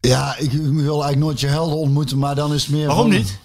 Ja, 0.00 0.36
ik 0.36 0.50
wil 0.52 0.92
eigenlijk 1.02 1.18
nooit 1.18 1.40
je 1.40 1.46
helden 1.46 1.76
ontmoeten, 1.76 2.18
maar 2.18 2.34
dan 2.34 2.54
is 2.54 2.62
het 2.62 2.70
meer. 2.72 2.86
Waarom 2.86 3.10
van- 3.10 3.18
niet? 3.20 3.38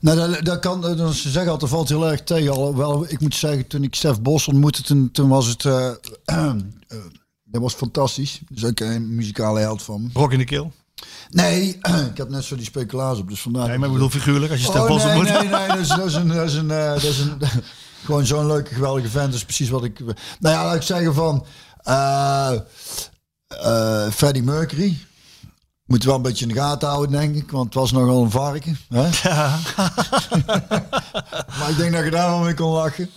Nou, 0.00 0.16
dat, 0.16 0.44
dat 0.44 0.58
kan, 0.58 0.80
dan 0.80 1.12
ze 1.12 1.30
zeggen 1.30 1.52
altijd, 1.52 1.70
valt 1.70 1.88
heel 1.88 2.10
erg 2.10 2.22
tegen. 2.22 2.52
Alhoewel, 2.52 3.04
ik 3.08 3.20
moet 3.20 3.34
zeggen, 3.34 3.66
toen 3.66 3.82
ik 3.82 3.94
Stef 3.94 4.20
Bos 4.20 4.48
ontmoette, 4.48 4.82
toen, 4.82 5.10
toen 5.10 5.28
was 5.28 5.46
het, 5.46 5.64
eh, 5.64 5.88
eh, 6.24 6.54
dat 7.44 7.62
was 7.62 7.74
fantastisch. 7.74 8.40
Dus 8.48 8.64
ook 8.64 8.80
een 8.80 9.14
muzikale 9.14 9.60
held 9.60 9.82
van 9.82 10.02
me. 10.02 10.08
Brok 10.08 10.32
in 10.32 10.38
de 10.38 10.44
keel. 10.44 10.72
Nee, 11.30 11.78
ik 12.10 12.16
heb 12.16 12.28
net 12.28 12.44
zo 12.44 12.56
die 12.56 12.64
speculaas 12.64 13.18
op, 13.18 13.28
dus 13.28 13.40
vandaar. 13.40 13.68
Nee, 13.68 13.78
maar 13.78 13.86
ik 13.86 13.94
bedoel 13.94 14.10
figuurlijk, 14.10 14.52
als 14.52 14.60
je 14.60 14.66
Stef 14.66 14.80
oh, 14.80 14.88
Bos 14.88 15.04
nee, 15.04 15.16
ontmoet. 15.16 15.32
nee, 15.32 15.48
nee, 15.48 15.68
dat 15.68 15.78
is, 15.78 15.88
dat 15.88 16.06
is 16.06 16.14
een, 16.14 16.28
dat 16.28 16.48
is 16.48 16.54
een, 16.54 16.70
eh, 16.70 16.92
dat 16.92 17.02
is 17.02 17.18
een 17.18 17.38
gewoon 18.04 18.26
zo'n 18.26 18.46
leuke, 18.46 18.74
geweldige 18.74 19.08
vent. 19.08 19.26
Dat 19.26 19.34
is 19.34 19.44
precies 19.44 19.68
wat 19.68 19.84
ik, 19.84 19.98
nou 19.98 20.16
ja, 20.40 20.64
laat 20.64 20.74
ik 20.74 20.82
zeggen 20.82 21.14
van, 21.14 21.46
eh 21.82 22.52
eh 23.48 24.10
Freddie 24.10 24.42
Mercury. 24.42 24.98
Moet 25.86 26.04
wel 26.04 26.14
een 26.14 26.22
beetje 26.22 26.46
in 26.46 26.54
de 26.54 26.60
gaten 26.60 26.88
houden, 26.88 27.10
denk 27.10 27.34
ik. 27.34 27.50
Want 27.50 27.64
het 27.64 27.74
was 27.74 27.92
nogal 27.92 28.22
een 28.22 28.30
varken. 28.30 28.78
Hè? 28.88 29.02
maar 31.58 31.70
ik 31.70 31.76
denk 31.76 31.92
dat 31.92 32.04
je 32.04 32.10
daar 32.10 32.30
wel 32.30 32.40
mee 32.40 32.54
kon 32.54 32.70
lachen. 32.70 33.10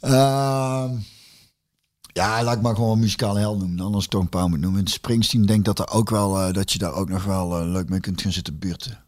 Ehm, 0.00 0.90
ja, 2.12 2.42
laat 2.42 2.56
ik 2.56 2.62
maar 2.62 2.74
gewoon 2.74 2.92
een 2.92 2.98
muzikale 2.98 3.38
held 3.38 3.58
noemen. 3.58 4.00
Ik 4.00 4.08
toch 4.08 4.20
een 4.20 4.28
paar 4.28 4.48
moet 4.48 4.60
noemen. 4.60 4.86
Springsteen 4.86 5.46
denk 5.46 5.64
dat, 5.64 5.78
er 5.78 5.90
ook 5.90 6.10
wel, 6.10 6.40
eh, 6.40 6.52
dat 6.52 6.72
je 6.72 6.78
daar 6.78 6.92
ook 6.92 7.08
nog 7.08 7.24
wel 7.24 7.58
eh, 7.58 7.66
leuk 7.66 7.88
mee 7.88 8.00
kunt 8.00 8.22
gaan 8.22 8.32
zitten 8.32 8.58
buurten. 8.58 9.04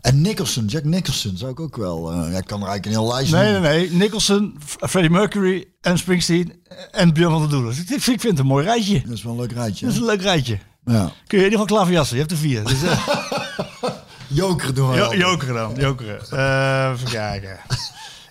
En 0.00 0.20
Nicholson, 0.20 0.64
Jack 0.64 0.84
Nicholson 0.84 1.36
zou 1.36 1.50
ik 1.50 1.60
ook 1.60 1.76
wel... 1.76 2.12
ja, 2.12 2.38
ik 2.38 2.46
kan 2.46 2.62
er 2.62 2.68
eigenlijk 2.68 2.86
een 2.86 3.02
heel 3.02 3.12
lijstje 3.12 3.36
Nee, 3.36 3.52
nee, 3.52 3.60
nee. 3.60 3.90
Nicholson, 3.90 4.58
Freddie 4.66 5.10
Mercury 5.10 5.64
en 5.80 5.98
Springsteen 5.98 6.52
en 6.90 7.12
Björn 7.12 7.30
van 7.30 7.40
der 7.40 7.50
Doelen. 7.50 7.70
Dus 7.70 7.80
ik, 7.80 7.90
ik 7.90 8.02
vind 8.02 8.22
het 8.22 8.38
een 8.38 8.46
mooi 8.46 8.64
rijtje. 8.64 9.02
Dat 9.02 9.12
is 9.12 9.22
wel 9.22 9.32
een 9.32 9.38
leuk 9.38 9.52
rijtje. 9.52 9.84
Dat 9.84 9.94
is 9.94 10.00
een 10.00 10.06
leuk 10.06 10.22
rijtje. 10.22 10.58
Ja. 10.86 11.12
Kun 11.26 11.38
je 11.38 11.44
in 11.44 11.50
ieder 11.50 11.50
geval 11.50 11.64
klaverjassen. 11.66 12.14
Je 12.16 12.20
hebt 12.22 12.32
er 12.34 12.40
vier. 12.40 12.64
Dus, 12.64 12.82
eh, 12.82 13.06
Joker 14.28 14.74
doen 14.74 14.90
we 14.90 14.96
jo- 14.96 15.00
wel. 15.08 15.16
jokeren 15.16 15.54
dan. 15.54 15.74
Jokeren. 15.74 16.20
Eh, 16.30 16.90
even 16.94 17.10
kijken. 17.10 17.58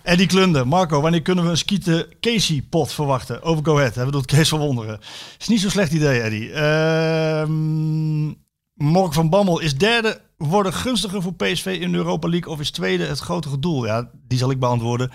Eddie 0.03 0.27
Klunde. 0.27 0.65
Marco, 0.65 1.01
wanneer 1.01 1.21
kunnen 1.21 1.43
we 1.43 1.49
een 1.49 1.57
skieten 1.57 2.05
Casey 2.19 2.65
pot 2.69 2.91
verwachten? 2.93 3.41
Over 3.43 3.65
Go 3.65 3.77
Ahead. 3.77 3.95
Hij 3.95 4.05
bedoelt 4.05 4.25
Kees 4.25 4.49
van 4.49 4.59
Wonderen. 4.59 4.99
Is 5.39 5.47
niet 5.47 5.61
zo'n 5.61 5.69
slecht 5.69 5.91
idee, 5.91 6.19
Eddie. 6.21 6.51
Ehm 6.53 8.25
Mork 8.73 9.13
van 9.13 9.29
Bammel. 9.29 9.59
Is 9.59 9.77
derde 9.77 10.21
worden 10.37 10.73
gunstiger 10.73 11.21
voor 11.21 11.33
PSV 11.33 11.77
in 11.81 11.91
de 11.91 11.97
Europa 11.97 12.27
League 12.29 12.51
of 12.53 12.59
is 12.59 12.71
tweede 12.71 13.05
het 13.05 13.19
grotere 13.19 13.59
doel? 13.59 13.85
Ja, 13.85 14.09
die 14.27 14.37
zal 14.37 14.51
ik 14.51 14.59
beantwoorden. 14.59 15.11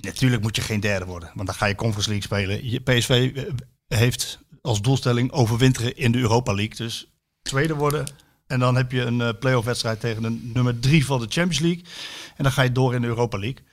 Natuurlijk 0.00 0.42
moet 0.42 0.56
je 0.56 0.62
geen 0.62 0.80
derde 0.80 1.04
worden, 1.04 1.30
want 1.34 1.46
dan 1.46 1.56
ga 1.56 1.66
je 1.66 1.74
Conference 1.74 2.08
League 2.10 2.26
spelen. 2.26 2.82
PSV 2.82 3.30
eh, 3.34 3.42
heeft 3.98 4.38
als 4.62 4.82
doelstelling 4.82 5.32
overwinteren 5.32 5.96
in 5.96 6.12
de 6.12 6.18
Europa 6.18 6.54
League. 6.54 6.76
Dus 6.76 7.10
tweede 7.42 7.74
worden 7.74 8.06
en 8.48 8.58
dan 8.58 8.76
heb 8.76 8.92
je 8.92 9.00
een 9.00 9.20
eh, 9.20 9.28
playoff 9.40 9.66
wedstrijd 9.66 10.00
tegen 10.00 10.22
de 10.22 10.40
nummer 10.42 10.78
drie 10.78 11.06
van 11.06 11.20
de 11.20 11.26
Champions 11.28 11.58
League. 11.58 11.84
En 12.36 12.42
dan 12.42 12.52
ga 12.52 12.62
je 12.62 12.72
door 12.72 12.94
in 12.94 13.00
de 13.00 13.06
Europa 13.06 13.38
League. 13.38 13.64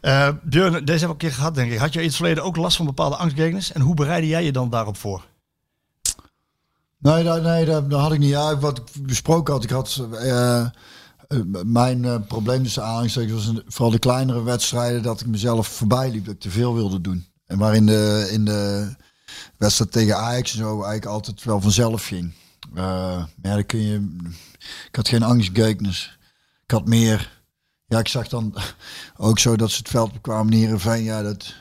Eh 0.00 0.28
Björn, 0.42 0.84
deze 0.84 1.06
heb 1.06 1.14
ik 1.14 1.22
een 1.22 1.28
keer 1.28 1.32
gehad, 1.32 1.54
denk 1.54 1.72
ik. 1.72 1.78
Had 1.78 1.92
je 1.92 2.00
in 2.00 2.06
het 2.06 2.16
verleden 2.16 2.44
ook 2.44 2.56
last 2.56 2.76
van 2.76 2.86
bepaalde 2.86 3.16
angstgekens? 3.16 3.72
En 3.72 3.80
hoe 3.80 3.94
bereidde 3.94 4.28
jij 4.28 4.44
je 4.44 4.52
dan 4.52 4.70
daarop 4.70 4.96
voor? 4.96 5.24
Nee, 6.98 7.24
dat, 7.24 7.42
nee 7.42 7.64
dat, 7.64 7.92
had 7.92 8.12
ik 8.12 8.18
niet. 8.18 8.28
Ja, 8.28 8.58
wat 8.58 8.78
ik 8.78 9.06
besproken 9.06 9.54
had, 9.54 9.64
ik 9.64 9.70
had 9.70 10.06
eh, 10.12 10.66
mijn 11.64 12.04
eh, 12.04 12.16
probleem 12.28 12.62
tussen 12.62 12.84
aanhalingstekens 12.84 13.46
was 13.46 13.62
vooral 13.66 13.90
de 13.90 13.98
kleinere 13.98 14.42
wedstrijden 14.42 15.02
dat 15.02 15.20
ik 15.20 15.26
mezelf 15.26 15.68
voorbij 15.68 16.10
liep, 16.10 16.24
dat 16.24 16.34
ik 16.34 16.40
te 16.40 16.50
veel 16.50 16.74
wilde 16.74 17.00
doen. 17.00 17.26
En 17.46 17.58
waarin 17.58 17.86
de, 17.86 18.28
in 18.32 18.44
de 18.44 18.94
wedstrijd 19.58 19.92
tegen 19.92 20.16
Ajax 20.16 20.52
en 20.52 20.58
zo 20.58 20.70
eigenlijk 20.70 21.06
altijd 21.06 21.44
wel 21.44 21.60
vanzelf 21.60 22.06
ging. 22.06 22.32
Eh, 22.74 23.24
ja, 23.42 23.54
dan 23.54 23.66
kun 23.66 23.80
je. 23.80 24.16
Ik 24.88 24.96
had 24.96 25.08
geen 25.08 25.22
angstgekens. 25.22 26.18
Ik 26.64 26.70
had 26.70 26.86
meer. 26.86 27.42
Ja, 27.86 27.98
ik 27.98 28.08
zag 28.08 28.28
dan 28.28 28.54
ook 29.16 29.38
zo 29.38 29.56
dat 29.56 29.70
ze 29.70 29.78
het 29.78 29.88
veld 29.88 30.12
bekwamen 30.12 30.52
in 30.52 30.58
Heerenveen. 30.58 31.02
Ja, 31.02 31.22
dat, 31.22 31.54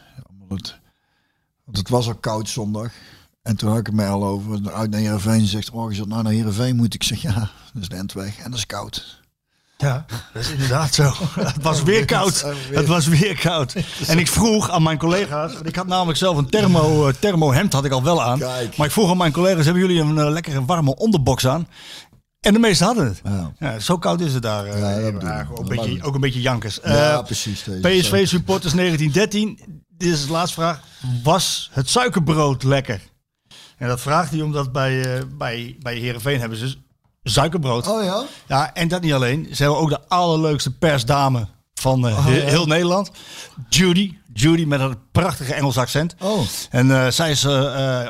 want 0.47 1.77
het 1.77 1.89
was 1.89 2.07
al 2.07 2.15
koud 2.15 2.49
zondag. 2.49 2.91
En 3.41 3.55
toen 3.55 3.69
had 3.69 3.79
ik 3.79 3.85
het 3.85 3.95
mij 3.95 4.09
al 4.09 4.25
over. 4.25 4.71
Uit 4.71 4.89
naar 4.89 4.99
Heerenveen. 4.99 5.41
Ze 5.41 5.47
zegt, 5.47 5.69
oh, 5.69 5.89
je 5.89 5.95
zult 5.95 6.07
nou 6.07 6.23
naar 6.23 6.31
Heerenveen 6.31 6.75
moet 6.75 6.93
Ik 6.93 7.03
zeg, 7.03 7.21
ja, 7.21 7.51
dat 7.73 7.81
is 7.81 7.89
de. 7.89 7.97
En 7.97 8.51
dat 8.51 8.59
is 8.59 8.65
koud. 8.65 9.26
Ja, 9.77 10.05
dat 10.33 10.41
is 10.43 10.51
inderdaad 10.51 10.93
zo. 10.93 11.13
Het 11.39 11.61
was 11.63 11.83
weer 11.83 12.05
koud. 12.05 12.45
Het 12.71 12.87
was 12.87 13.07
weer 13.07 13.39
koud. 13.39 13.75
En 14.07 14.19
ik 14.19 14.27
vroeg 14.27 14.69
aan 14.69 14.83
mijn 14.83 14.97
collega's, 14.97 15.53
ik 15.63 15.75
had 15.75 15.87
namelijk 15.87 16.17
zelf 16.17 16.37
een 16.37 16.49
thermo, 16.49 17.07
eh, 17.07 17.13
thermo 17.19 17.51
hemd 17.53 17.73
had 17.73 17.85
ik 17.85 17.91
al 17.91 18.03
wel 18.03 18.23
aan. 18.23 18.39
Maar 18.77 18.85
ik 18.85 18.91
vroeg 18.91 19.09
aan 19.09 19.17
mijn 19.17 19.31
collega's, 19.31 19.65
hebben 19.65 19.83
jullie 19.87 20.01
een 20.01 20.17
eh, 20.17 20.29
lekkere 20.29 20.65
warme 20.65 20.95
onderbox 20.95 21.47
aan? 21.47 21.67
En 22.39 22.53
de 22.53 22.59
meesten 22.59 22.85
hadden 22.85 23.05
het. 23.05 23.21
Ja. 23.23 23.51
Ja, 23.59 23.79
zo 23.79 23.97
koud 23.97 24.21
is 24.21 24.33
het 24.33 24.43
daar. 24.43 24.65
eh, 24.65 24.79
Ja. 24.79 24.89
Ja, 25.19 25.47
ook, 25.51 25.59
een 25.59 25.67
beetje, 25.67 26.03
ook 26.03 26.15
een 26.15 26.21
beetje 26.21 26.41
jankers. 26.41 26.79
Ja, 26.83 27.11
Eh, 27.17 27.23
precies. 27.23 27.61
PSV 27.81 28.27
supporters 28.27 28.73
1913. 28.73 29.59
Dit 29.97 30.11
is 30.13 30.25
de 30.25 30.31
laatste 30.31 30.53
vraag. 30.61 30.79
Was 31.23 31.69
het 31.73 31.89
suikerbrood 31.89 32.63
lekker? 32.63 33.01
En 33.77 33.87
dat 33.87 34.01
vraagt 34.01 34.31
hij 34.31 34.41
omdat 34.41 34.71
bij, 34.71 35.15
eh 35.15 35.21
bij, 35.37 35.75
bij 35.79 35.95
Heerenveen 35.95 36.39
hebben 36.39 36.57
ze 36.57 36.77
suikerbrood. 37.29 37.87
Oh 37.87 38.03
ja? 38.03 38.23
Ja, 38.47 38.73
en 38.73 38.87
dat 38.87 39.01
niet 39.01 39.13
alleen. 39.13 39.47
Ze 39.51 39.63
hebben 39.63 39.81
ook 39.81 39.89
de 39.89 39.99
allerleukste 40.07 40.71
persdame 40.71 41.47
van 41.73 42.07
eh, 42.07 42.35
ja? 42.37 42.41
heel 42.41 42.65
Nederland. 42.65 43.11
Judy. 43.69 44.13
Judy 44.33 44.65
met 44.65 44.79
een 44.79 44.97
prachtige 45.11 45.53
Engels 45.53 45.77
accent. 45.77 46.15
Oh, 46.19 46.39
En 46.69 46.91
eh, 46.91 47.11
zij 47.11 47.31
is 47.31 47.43
eh, 47.43 47.51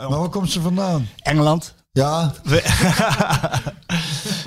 maar 0.10 0.20
waar 0.20 0.30
komt 0.30 0.52
ze 0.52 0.62
vandaan? 0.62 1.10
Engeland. 1.20 1.74
Ja, 1.98 2.34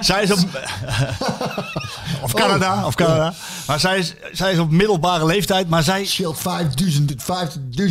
zij 0.01 0.23
is 0.23 0.31
op... 0.33 0.39
of 2.25 2.35
Canada, 2.35 2.87
of 2.87 2.95
Canada. 2.95 3.35
Maar 3.67 3.81
zij 3.81 3.99
is, 3.99 4.15
zij 4.33 4.53
is 4.53 4.59
op 4.59 4.71
middelbare 4.71 5.27
leeftijd, 5.27 5.69
maar 5.69 5.83
zij... 5.83 6.05
scheelt 6.05 6.39
5000, 6.39 7.15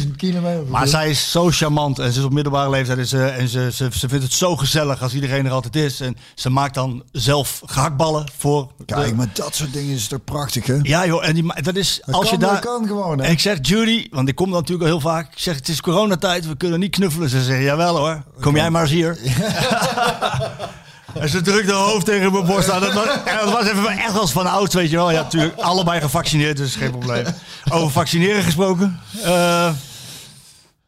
50.000 0.01 0.15
kilometer. 0.15 0.63
Maar 0.67 0.87
zij 0.87 1.09
is 1.09 1.31
zo 1.31 1.49
charmant 1.51 1.99
en 1.99 2.11
ze 2.11 2.19
is 2.19 2.25
op 2.25 2.31
middelbare 2.31 2.69
leeftijd 2.69 2.97
en, 2.97 3.07
ze, 3.07 3.25
en 3.25 3.47
ze, 3.47 3.69
ze, 3.73 3.87
ze 3.93 4.09
vindt 4.09 4.23
het 4.23 4.33
zo 4.33 4.55
gezellig 4.57 5.01
als 5.01 5.13
iedereen 5.13 5.45
er 5.45 5.51
altijd 5.51 5.75
is. 5.75 5.99
En 6.01 6.17
ze 6.35 6.49
maakt 6.49 6.73
dan 6.73 7.03
zelf 7.11 7.61
gehaktballen 7.65 8.27
voor... 8.37 8.67
de- 8.77 8.85
Kijk, 8.85 9.15
maar 9.15 9.29
dat 9.33 9.55
soort 9.55 9.73
dingen 9.73 9.95
is 9.95 10.07
toch 10.07 10.23
prachtig, 10.23 10.65
hè? 10.65 10.77
Ja 10.81 11.05
joh, 11.05 11.25
en 11.27 11.33
die, 11.33 11.61
dat 11.61 11.75
is 11.75 12.01
Dat 12.05 12.15
als 12.15 12.29
kan, 12.29 12.39
je 12.39 12.45
daar... 12.45 12.59
kan 12.59 12.87
gewoon, 12.87 13.21
hè? 13.21 13.29
Ik 13.29 13.39
zeg, 13.39 13.57
Judy, 13.61 14.07
want 14.11 14.27
ik 14.29 14.35
kom 14.35 14.49
dan 14.49 14.59
natuurlijk 14.59 14.83
al 14.89 14.97
heel 14.99 15.09
vaak. 15.11 15.31
Ik 15.31 15.39
zeg, 15.39 15.55
het 15.55 15.67
is 15.67 15.81
coronatijd, 15.81 16.47
we 16.47 16.55
kunnen 16.57 16.79
niet 16.79 16.91
knuffelen. 16.95 17.29
Ze 17.29 17.43
zeggen, 17.43 17.63
jawel 17.63 17.97
hoor, 17.97 18.23
kom 18.41 18.55
jij 18.55 18.69
maar 18.69 18.81
eens 18.81 18.91
hier. 18.91 19.17
en 21.21 21.29
ze 21.29 21.41
drukte 21.41 21.73
haar 21.73 21.81
hoofd 21.83 22.05
tegen 22.05 22.31
mijn 22.31 22.45
borst 22.45 22.69
aan. 22.71 22.81
Dat 22.81 22.93
was, 22.93 23.05
dat 23.41 23.51
was 23.51 23.67
even 23.67 23.87
echt 23.87 24.17
als 24.17 24.31
van 24.31 24.47
oud, 24.47 24.73
weet 24.73 24.89
je 24.89 24.95
wel. 24.95 25.11
Ja, 25.11 25.21
natuurlijk, 25.21 25.59
allebei 25.59 26.01
gevaccineerd, 26.01 26.57
dus 26.57 26.75
geen 26.75 26.91
probleem. 26.91 27.25
Over 27.71 27.91
vaccineren 27.91 28.43
gesproken. 28.43 28.99
Eh, 29.23 29.69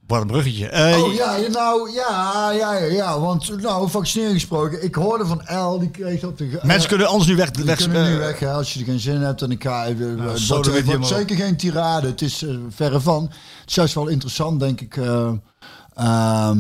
wat 0.08 0.22
een 0.22 0.28
bruggetje. 0.28 0.68
Eh, 0.68 1.04
Oh 1.04 1.14
ja, 1.14 1.38
nou 1.52 1.92
ja, 1.92 2.52
ja, 2.52 2.74
ja, 2.74 2.86
ja, 2.86 3.20
want 3.20 3.62
nou, 3.62 3.90
vaccineren 3.90 4.34
gesproken. 4.34 4.84
Ik 4.84 4.96
hoorde 4.96 5.26
van 5.26 5.42
El, 5.46 5.80
die 5.80 5.90
kreeg 5.90 6.24
op 6.24 6.38
de. 6.38 6.60
Mensen 6.64 6.90
kunnen 6.90 7.08
anders 7.08 7.30
nu 7.30 7.36
weg. 7.36 7.52
Die 7.52 7.66
weg 7.66 7.78
kunnen 7.78 8.04
nu 8.04 8.14
eh, 8.14 8.18
weg, 8.20 8.40
hè, 8.40 8.52
als 8.52 8.74
je 8.74 8.80
er 8.80 8.86
geen 8.86 9.00
zin 9.00 9.14
in 9.14 9.22
hebt. 9.22 9.42
En 9.42 9.52
ik 9.52 9.64
ga, 9.64 9.90
uh, 9.90 10.36
wordt, 10.48 11.08
zeker 11.08 11.36
geen 11.36 11.58
tirade. 11.58 12.08
Het 12.08 12.22
is 12.22 12.46
verre 12.70 13.02
van. 13.02 13.24
Het 13.62 13.70
is 13.70 13.76
juist 13.76 13.94
wel 13.94 14.08
interessant, 14.08 14.60
denk 14.60 14.82
ik. 14.82 14.98
eh, 14.98 16.52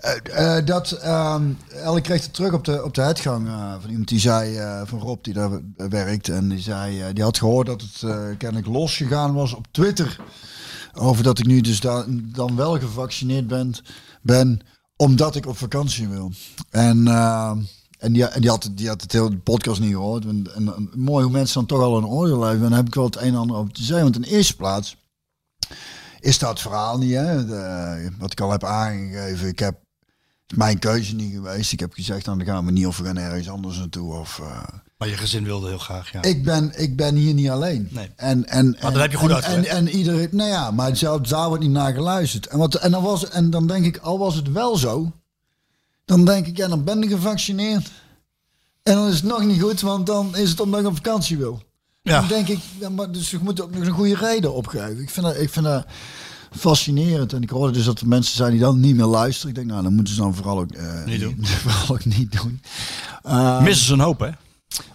ehm, 0.00 0.58
eh, 0.58 0.66
dat 0.66 0.90
ehm 0.90 1.50
kreeg 2.02 2.22
het 2.22 2.34
terug 2.34 2.52
op 2.52 2.64
de, 2.64 2.84
op 2.84 2.94
de 2.94 3.02
uitgang 3.02 3.46
eh, 3.46 3.74
van 3.80 3.90
iemand 3.90 4.08
die 4.08 4.20
zei, 4.20 4.60
van 4.86 4.98
Rob 4.98 5.24
die 5.24 5.34
daar 5.34 5.60
werkt. 5.76 6.28
En 6.28 6.48
die 6.48 6.60
zei, 6.60 7.12
die 7.12 7.24
had 7.24 7.38
gehoord 7.38 7.66
dat 7.66 7.82
het 7.82 8.36
kennelijk 8.36 8.66
losgegaan 8.66 9.34
was 9.34 9.54
op 9.54 9.66
Twitter. 9.70 10.20
Over 10.94 11.22
dat 11.22 11.38
ik 11.38 11.46
nu 11.46 11.60
dus 11.60 11.80
da- 11.80 12.04
dan 12.08 12.56
wel 12.56 12.78
gevaccineerd 12.78 13.46
ben, 13.46 13.74
ben 14.22 14.60
omdat 14.98 15.36
ik 15.36 15.46
op 15.46 15.56
vakantie 15.56 16.08
wil. 16.08 16.32
En, 16.70 17.08
eh, 17.08 17.56
en, 17.98 18.12
die, 18.12 18.24
en 18.24 18.40
die, 18.40 18.50
had, 18.50 18.70
die 18.72 18.88
had 18.88 19.02
het 19.02 19.12
hele 19.12 19.38
podcast 19.38 19.80
niet 19.80 19.92
gehoord. 19.92 20.24
En, 20.24 20.90
mooi 20.94 21.24
hoe 21.24 21.32
mensen 21.32 21.54
dan 21.54 21.66
toch 21.66 21.80
al 21.80 21.96
een 21.96 22.06
oordeel 22.06 22.42
hebben. 22.42 22.62
En 22.62 22.68
daar 22.68 22.78
heb 22.78 22.86
ik 22.86 22.94
wel 22.94 23.04
het 23.04 23.16
een 23.16 23.22
en 23.22 23.34
ander 23.34 23.56
over 23.56 23.72
te 23.72 23.82
zeggen. 23.82 24.12
Want 24.12 24.26
in 24.26 24.32
eerste 24.32 24.56
plaats 24.56 24.96
is 26.20 26.38
dat 26.38 26.60
verhaal 26.60 26.98
niet. 26.98 27.14
Hè? 27.14 27.46
De- 27.46 28.10
wat 28.18 28.32
ik 28.32 28.40
al 28.40 28.50
heb 28.50 28.64
aangegeven. 28.64 29.48
Ik 29.48 29.58
heb 29.58 29.80
mijn 30.54 30.78
keuze 30.78 31.14
niet 31.14 31.32
geweest. 31.32 31.72
Ik 31.72 31.80
heb 31.80 31.92
gezegd, 31.92 32.26
nou, 32.26 32.38
dan 32.38 32.46
gaan 32.46 32.64
we 32.64 32.72
niet 32.72 32.86
of 32.86 32.98
we 32.98 33.04
gaan 33.04 33.16
ergens 33.16 33.48
anders 33.48 33.78
naartoe. 33.78 34.14
Of, 34.14 34.38
eh, 34.38 34.62
Maar 34.98 35.08
je 35.08 35.16
gezin 35.16 35.44
wilde 35.44 35.68
heel 35.68 35.78
graag, 35.78 36.12
ja. 36.12 36.22
ik 36.22 36.44
ben, 36.44 36.72
ik 36.80 36.96
ben 36.96 37.14
hier 37.14 37.34
niet 37.34 37.50
alleen. 37.50 37.88
Nee. 37.90 38.10
En, 38.16 38.46
en, 38.46 38.76
en, 38.80 38.94
heb 38.94 39.10
je 39.10 39.16
goed 39.16 39.30
en, 39.30 39.42
en, 39.42 39.64
en 39.64 39.88
iedereen, 39.88 40.28
nou 40.32 40.50
ja, 40.50 40.70
maar 40.70 40.96
zelfs 40.96 41.28
daar 41.28 41.48
wordt 41.48 41.62
niet 41.62 41.72
naar 41.72 41.92
geluisterd. 41.92 42.46
En, 42.46 42.58
wat, 42.58 42.74
en, 42.74 42.90
dan 42.90 43.02
was, 43.02 43.28
en 43.28 43.50
dan 43.50 43.66
denk 43.66 43.84
ik, 43.84 43.96
al 43.96 44.18
was 44.18 44.34
het 44.34 44.52
wel 44.52 44.76
zo, 44.76 45.12
dan 46.04 46.24
denk 46.24 46.46
ik, 46.46 46.56
ja, 46.56 46.68
dan 46.68 46.84
ben 46.84 47.02
ik 47.02 47.10
gevaccineerd. 47.10 47.90
En 48.82 48.94
dan 48.94 49.08
is 49.08 49.14
het 49.14 49.24
nog 49.24 49.44
niet 49.44 49.62
goed, 49.62 49.80
want 49.80 50.06
dan 50.06 50.36
is 50.36 50.50
het 50.50 50.60
omdat 50.60 50.80
ik 50.80 50.86
op 50.86 50.94
vakantie 50.96 51.38
wil. 51.38 51.62
Ja. 52.08 52.18
Dan 52.20 52.28
denk 52.28 52.48
ik, 52.48 52.58
ja, 52.78 52.88
maar 52.88 53.12
dus 53.12 53.30
je 53.30 53.38
moet 53.42 53.60
ook 53.62 53.74
nog 53.74 53.86
een 53.86 53.92
goede 53.92 54.14
reden 54.16 54.54
opgeven. 54.54 55.00
Ik 55.00 55.10
vind 55.10 55.26
dat, 55.26 55.40
ik 55.40 55.50
vind 55.50 55.64
dat 55.64 55.86
fascinerend. 56.50 57.32
En 57.32 57.42
ik 57.42 57.50
hoorde 57.50 57.72
dus 57.72 57.84
dat 57.84 58.00
er 58.00 58.08
mensen 58.08 58.36
zijn 58.36 58.50
die 58.50 58.60
dan 58.60 58.80
niet 58.80 58.96
meer 58.96 59.04
luisteren. 59.06 59.48
Ik 59.48 59.54
denk, 59.54 59.66
nou, 59.66 59.82
dan 59.82 59.94
moeten 59.94 60.14
ze 60.14 60.20
dan 60.20 60.34
vooral 60.34 60.58
ook, 60.58 60.72
eh, 60.72 61.04
Niet 61.04 61.20
doen. 61.20 61.38
vooral 61.64 61.96
ook 61.96 62.04
niet 62.04 62.32
doen. 62.42 62.60
Eh, 63.22 63.62
Missen 63.62 63.86
ze 63.86 63.92
een 63.92 64.00
hoop, 64.00 64.20
hè? 64.20 64.30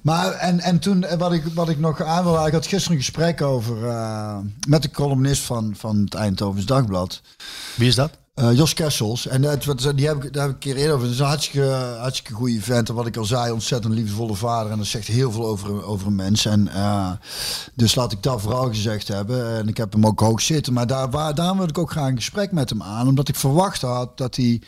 maar 0.01 0.31
en, 0.31 0.59
en 0.59 0.79
toen, 0.79 1.03
eh, 1.03 1.17
wat 1.17 1.33
ik, 1.33 1.43
wat 1.53 1.69
ik 1.69 1.79
nog 1.79 2.01
aan 2.01 2.23
wil, 2.23 2.47
ik 2.47 2.53
had 2.53 2.67
gisteren 2.67 2.97
een 2.97 3.03
gesprek 3.03 3.41
over 3.41 3.87
eh, 3.87 4.37
met 4.67 4.81
de 4.81 4.91
columnist 4.91 5.41
van, 5.43 5.73
van 5.77 5.97
het 5.97 6.13
Eindhovens 6.13 6.65
Dagblad, 6.65 7.21
Wie 7.75 7.87
is 7.87 7.95
dat? 7.95 8.11
Eh, 8.33 8.53
Jos 8.53 8.73
Kessels. 8.73 9.27
En 9.27 9.41
dat, 9.41 9.65
wat, 9.65 9.91
die 9.95 10.07
heb 10.07 10.23
ik, 10.23 10.33
daar 10.33 10.47
heb 10.47 10.55
ik 10.55 10.63
een 10.65 10.73
keer 10.73 10.75
eerder 10.75 10.93
over. 10.93 11.05
Het 11.05 11.13
is 11.13 11.19
een 11.19 11.25
hartstikke, 11.25 11.95
hartstikke 11.99 12.33
goede 12.33 12.61
vent. 12.61 12.89
En 12.89 12.95
wat 12.95 13.07
ik 13.07 13.17
al 13.17 13.25
zei, 13.25 13.51
ontzettend 13.51 13.93
liefdevolle 13.93 14.35
vader. 14.35 14.71
En 14.71 14.77
dat 14.77 14.87
zegt 14.87 15.07
heel 15.07 15.31
veel 15.31 15.45
over, 15.45 15.85
over 15.85 16.07
een 16.07 16.15
mens. 16.15 16.45
En, 16.45 16.67
eh, 16.67 17.11
dus 17.73 17.95
laat 17.95 18.11
ik 18.11 18.23
dat 18.23 18.41
vooral 18.41 18.67
gezegd 18.67 19.07
hebben. 19.07 19.57
En 19.57 19.67
ik 19.67 19.77
heb 19.77 19.93
hem 19.93 20.05
ook 20.05 20.19
hoog 20.19 20.41
zitten. 20.41 20.73
Maar 20.73 20.87
daar, 20.87 21.09
waar, 21.09 21.35
daar 21.35 21.57
wil 21.57 21.67
ik 21.67 21.77
ook 21.77 21.91
graag 21.91 22.09
een 22.09 22.15
gesprek 22.15 22.51
met 22.51 22.69
hem 22.69 22.83
aan. 22.83 23.07
Omdat 23.07 23.27
ik 23.27 23.35
verwacht 23.35 23.81
had 23.81 24.17
dat 24.17 24.35
hij 24.35 24.61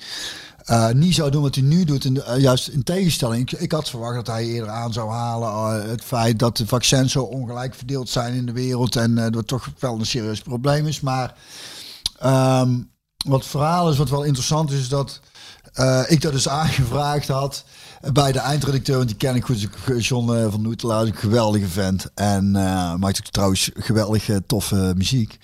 eh, 0.66 0.90
niet 0.90 1.16
zou 1.16 1.32
doen 1.32 1.42
wat 1.42 1.56
hij 1.56 1.64
nu 1.64 1.84
doet. 1.84 2.06
En, 2.06 2.26
eh, 2.26 2.42
juist 2.42 2.68
in 2.68 2.84
tegenstelling. 2.84 3.52
Ik, 3.52 3.60
ik 3.60 3.72
had 3.72 3.90
verwacht 3.90 4.16
dat 4.16 4.28
hij 4.28 4.46
eerder 4.46 4.70
aan 4.70 4.94
zou 4.94 5.12
halen 5.12 5.50
eh, 5.50 5.90
het 5.90 6.04
feit 6.04 6.40
dat 6.40 6.58
de 6.58 6.68
vaccins 6.68 7.12
zo 7.12 7.24
ongelijk 7.24 7.76
verdeeld 7.76 8.10
zijn 8.10 8.34
in 8.34 8.46
de 8.46 8.52
wereld. 8.52 8.96
En 8.96 9.18
eh, 9.18 9.32
dat 9.32 9.48
toch 9.48 9.70
wel 9.80 10.00
een 10.00 10.06
serieus 10.06 10.42
probleem 10.42 10.88
is. 10.88 11.02
Maar 11.02 11.34
ehm, 12.20 12.78
wat 13.26 13.45
verhaal 13.45 13.89
is, 13.89 13.97
wat 13.97 14.10
wel 14.10 14.23
interessant 14.23 14.72
is, 14.72 14.89
dat 14.89 15.19
eh, 15.73 16.02
ik 16.07 16.22
dat 16.22 16.31
dus 16.31 16.49
aangevraagd 16.61 17.27
had 17.27 17.64
bij 18.14 18.31
de 18.31 18.39
eindredacteur. 18.39 18.95
Want 18.95 19.07
die 19.07 19.18
ken 19.18 19.35
ik 19.35 19.45
goed. 19.45 19.69
John 19.97 20.34
eh, 20.34 20.52
van 20.52 20.61
Noetelaar 20.61 21.02
een 21.02 21.15
geweldige 21.15 21.68
vent. 21.68 22.06
En 22.15 22.56
eh 22.56 22.95
maakt 22.95 23.18
ook 23.18 23.31
trouwens 23.31 23.72
geweldige 23.73 24.43
toffe 24.45 24.93
muziek. 24.97 25.39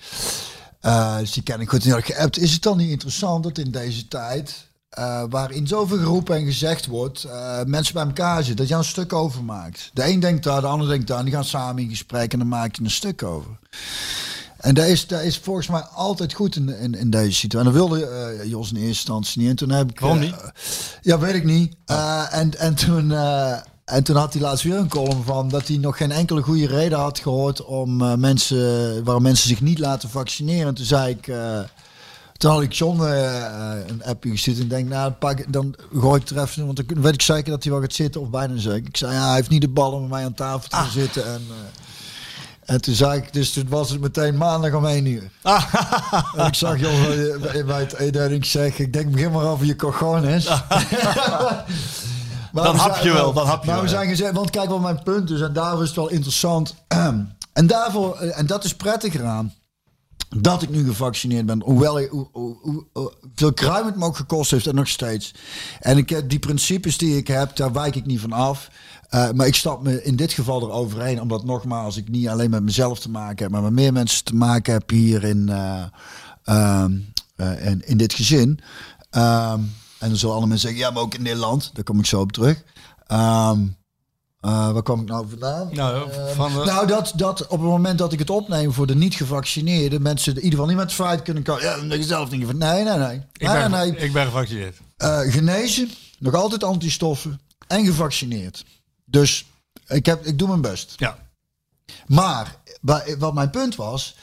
Eh, 0.82 1.18
dus 1.18 1.32
die 1.32 1.42
ken 1.42 1.60
ik 1.60 1.68
goed. 1.68 1.86
En 1.86 2.02
geappt. 2.02 2.38
Is 2.38 2.52
het 2.52 2.62
dan 2.62 2.76
niet 2.76 2.90
interessant 2.90 3.42
dat 3.42 3.58
in 3.58 3.70
deze 3.70 4.08
tijd, 4.08 4.66
eh, 4.88 5.22
waarin 5.28 5.66
zoveel 5.66 5.98
geroepen 5.98 6.36
en 6.36 6.44
gezegd 6.44 6.86
wordt, 6.86 7.24
eh, 7.24 7.62
mensen 7.64 7.94
bij 7.94 8.04
elkaar 8.04 8.36
zitten, 8.36 8.56
dat 8.56 8.68
je 8.68 8.74
een 8.74 8.84
stuk 8.84 9.12
over 9.12 9.44
maakt. 9.44 9.90
De 9.92 10.08
een 10.08 10.20
denkt 10.20 10.44
daar, 10.44 10.60
de 10.60 10.66
ander 10.66 10.88
denkt 10.88 11.06
daar. 11.06 11.18
En 11.18 11.24
die 11.24 11.34
gaan 11.34 11.44
samen 11.44 11.82
in 11.82 11.88
gesprek 11.88 12.32
en 12.32 12.38
dan 12.38 12.48
maak 12.48 12.76
je 12.76 12.82
een 12.82 12.90
stuk 12.90 13.22
over. 13.22 13.58
En 14.62 14.74
dat 14.74 14.86
is, 14.86 15.06
dat 15.06 15.22
is 15.22 15.38
volgens 15.38 15.66
mij 15.66 15.80
altijd 15.80 16.32
goed 16.32 16.56
in, 16.56 16.78
in, 16.78 16.94
in 16.94 17.10
deze 17.10 17.32
situatie. 17.32 17.68
En 17.68 17.74
dat 17.74 17.88
wilde 17.88 18.06
eh, 18.06 18.48
Jos 18.50 18.70
in 18.70 18.76
eerste 18.76 18.88
instantie 18.88 19.40
niet. 19.40 19.50
En 19.50 19.56
toen 19.56 19.70
heb 19.70 19.90
ik... 19.90 20.00
Waarom 20.00 20.18
eh, 20.18 20.24
niet? 20.24 20.36
ja, 21.02 21.18
weet 21.18 21.34
ik 21.34 21.44
niet. 21.44 21.76
Eh, 21.84 22.24
en, 22.30 22.58
en, 22.58 22.74
toen, 22.74 23.12
en 23.84 24.04
toen 24.04 24.16
had 24.16 24.32
hij 24.32 24.42
laatst 24.42 24.64
weer 24.64 24.76
een 24.76 24.88
column 24.88 25.24
van 25.24 25.48
dat 25.48 25.68
hij 25.68 25.76
nog 25.76 25.96
geen 25.96 26.12
enkele 26.12 26.42
goede 26.42 26.66
reden 26.66 26.98
had 26.98 27.18
gehoord 27.18 27.64
om 27.64 28.20
mensen, 28.20 29.04
waarom 29.04 29.22
mensen 29.22 29.48
zich 29.48 29.60
niet 29.60 29.78
laten 29.78 30.10
vaccineren. 30.10 30.66
En 30.66 30.74
toen 30.74 30.84
zei 30.84 31.10
ik, 31.10 31.28
toen 32.42 32.50
had 32.50 32.62
ik 32.62 32.72
John 32.72 33.02
eh, 33.02 33.76
een 33.86 34.04
appje 34.04 34.30
gestuurd 34.30 34.58
en 34.60 34.68
denk, 34.68 34.88
nou, 34.88 35.12
pak, 35.12 35.52
dan 35.52 35.74
gooi 35.92 36.20
ik 36.20 36.28
het 36.28 36.38
er 36.38 36.42
even, 36.44 36.64
want 36.64 36.88
dan 36.88 37.02
weet 37.02 37.14
ik 37.14 37.22
zeker 37.22 37.50
dat 37.50 37.62
hij 37.62 37.72
wel 37.72 37.80
gaat 37.80 37.92
zitten 37.92 38.20
of 38.20 38.30
bijna 38.30 38.56
zeker. 38.56 38.88
Ik 38.88 38.96
zei, 38.96 39.12
ja, 39.12 39.26
hij 39.26 39.34
heeft 39.34 39.50
niet 39.50 39.60
de 39.60 39.68
bal 39.68 39.92
om 39.92 40.08
mij 40.08 40.24
aan 40.24 40.34
tafel 40.34 40.68
te 40.68 40.76
gaan 40.76 40.90
zitten. 40.90 41.26
En, 41.26 41.42
en 42.72 42.80
toen 42.80 42.94
zei 42.94 43.18
ik, 43.18 43.32
dus 43.32 43.52
toen 43.52 43.66
was 43.68 43.90
het 43.90 44.00
meteen 44.00 44.36
maandag 44.36 44.72
om 44.72 44.86
1 44.86 45.06
uur. 45.06 45.30
En 46.36 46.46
ik 46.46 46.54
zag 46.54 46.80
John 46.80 47.66
bij 47.66 47.80
het 47.80 47.94
eten 47.94 48.22
en 48.22 48.32
ik 48.32 48.44
zeg, 48.44 48.78
ik 48.78 48.92
denk 48.92 49.10
begin 49.10 49.32
maar 49.32 49.44
over 49.44 49.66
je 49.66 49.76
cojones. 49.76 50.46
Maar 52.52 52.64
Dan 52.64 52.76
hap 52.76 52.96
je 52.96 53.12
wel, 53.12 53.32
dan 53.32 53.46
hap 53.46 53.60
je 53.60 53.66
Maar 53.66 53.74
wel, 53.74 53.84
we 53.84 53.90
zijn 53.90 54.08
gezegd, 54.08 54.32
want 54.32 54.50
kijk 54.50 54.68
wat 54.68 54.80
mijn 54.80 55.02
punt 55.02 55.30
is. 55.30 55.40
En 55.40 55.52
daarvoor 55.52 55.82
is 55.82 55.88
het 55.88 55.96
wel 55.96 56.08
interessant. 56.08 56.74
en 57.52 57.66
daarvoor, 57.66 58.16
eh, 58.16 58.38
en 58.38 58.46
dat 58.46 58.64
is 58.64 58.74
prettiger 58.74 59.24
aan. 59.24 59.52
Dat 60.36 60.62
ik 60.62 60.70
nu 60.70 60.84
gevaccineerd 60.84 61.46
ben. 61.46 61.62
Hoewel 61.62 62.00
hoe, 62.00 62.28
hoe, 62.32 63.12
veel 63.34 63.52
kruim 63.52 63.86
het 63.86 63.96
me 63.96 64.04
ook 64.04 64.16
gekost 64.16 64.50
heeft 64.50 64.66
en 64.66 64.74
nog 64.74 64.88
steeds. 64.88 65.34
En 65.80 65.96
ik 65.96 66.08
heb 66.08 66.28
die 66.28 66.38
principes 66.38 66.98
die 66.98 67.16
ik 67.16 67.26
heb, 67.26 67.56
daar 67.56 67.72
wijk 67.72 67.96
ik 67.96 68.06
niet 68.06 68.20
van 68.20 68.32
af. 68.32 68.70
Eh, 69.08 69.30
maar 69.30 69.46
ik 69.46 69.54
stap 69.54 69.82
me 69.82 70.04
in 70.04 70.16
dit 70.16 70.32
geval 70.32 70.62
eroverheen. 70.62 71.20
Omdat 71.20 71.44
nogmaals, 71.44 71.96
ik 71.96 72.08
niet 72.08 72.28
alleen 72.28 72.50
met 72.50 72.62
mezelf 72.62 73.00
te 73.00 73.10
maken 73.10 73.42
heb. 73.42 73.52
Maar 73.52 73.62
met 73.62 73.72
meer 73.72 73.92
mensen 73.92 74.24
te 74.24 74.34
maken 74.34 74.72
heb 74.72 74.90
hier 74.90 75.24
in, 75.24 75.48
eh, 76.44 76.84
in, 77.64 77.82
in 77.86 77.96
dit 77.96 78.12
gezin. 78.12 78.60
Ehm, 79.10 79.60
en 79.98 80.08
dan 80.08 80.16
zullen 80.16 80.34
alle 80.34 80.46
mensen 80.46 80.68
zeggen, 80.68 80.86
ja, 80.86 80.92
maar 80.92 81.02
ook 81.02 81.14
in 81.14 81.22
Nederland. 81.22 81.70
Daar 81.74 81.84
kom 81.84 81.98
ik 81.98 82.06
zo 82.06 82.20
op 82.20 82.32
terug. 82.32 82.62
Ehm, 83.06 83.66
eh, 84.42 84.72
waar 84.72 84.82
kwam 84.82 85.00
ik 85.00 85.08
nou 85.08 85.26
vandaan? 85.28 85.68
Nou, 85.72 86.10
Ehm, 86.10 86.34
van 86.34 86.52
de- 86.52 86.64
nou, 86.64 86.86
dat, 86.86 87.12
dat 87.16 87.42
op 87.42 87.50
het 87.60 87.68
moment 87.68 87.98
dat 87.98 88.12
ik 88.12 88.18
het 88.18 88.30
opneem 88.30 88.72
voor 88.72 88.86
de 88.86 88.94
niet-gevaccineerden, 88.94 90.02
mensen 90.02 90.32
in 90.32 90.36
ieder 90.42 90.50
geval 90.58 90.66
niet 90.66 90.76
met 90.76 90.92
feit 90.92 91.22
kunnen 91.22 91.42
komen. 91.42 91.62
Ja, 91.62 91.76
dat 91.76 91.98
je 91.98 92.04
zelf 92.04 92.28
denken 92.28 92.48
van 92.48 92.58
nee, 92.58 92.84
nee, 92.84 92.96
nee. 92.96 93.16
ik, 93.32 93.46
nee, 93.48 93.52
ben, 93.56 93.70
nee. 93.70 93.96
ik 93.96 94.12
ben 94.12 94.24
gevaccineerd. 94.24 94.76
Eh, 94.96 95.20
genezen, 95.20 95.90
nog 96.18 96.34
altijd 96.34 96.64
antistoffen 96.64 97.40
en 97.66 97.84
gevaccineerd. 97.84 98.64
Dus 99.04 99.44
ik, 99.86 100.06
heb, 100.06 100.26
ik 100.26 100.38
doe 100.38 100.48
mijn 100.48 100.60
best. 100.60 100.94
Ja. 100.96 101.16
Maar 102.06 102.56
wat 103.18 103.34
mijn 103.34 103.50
punt 103.50 103.76
was, 103.76 104.16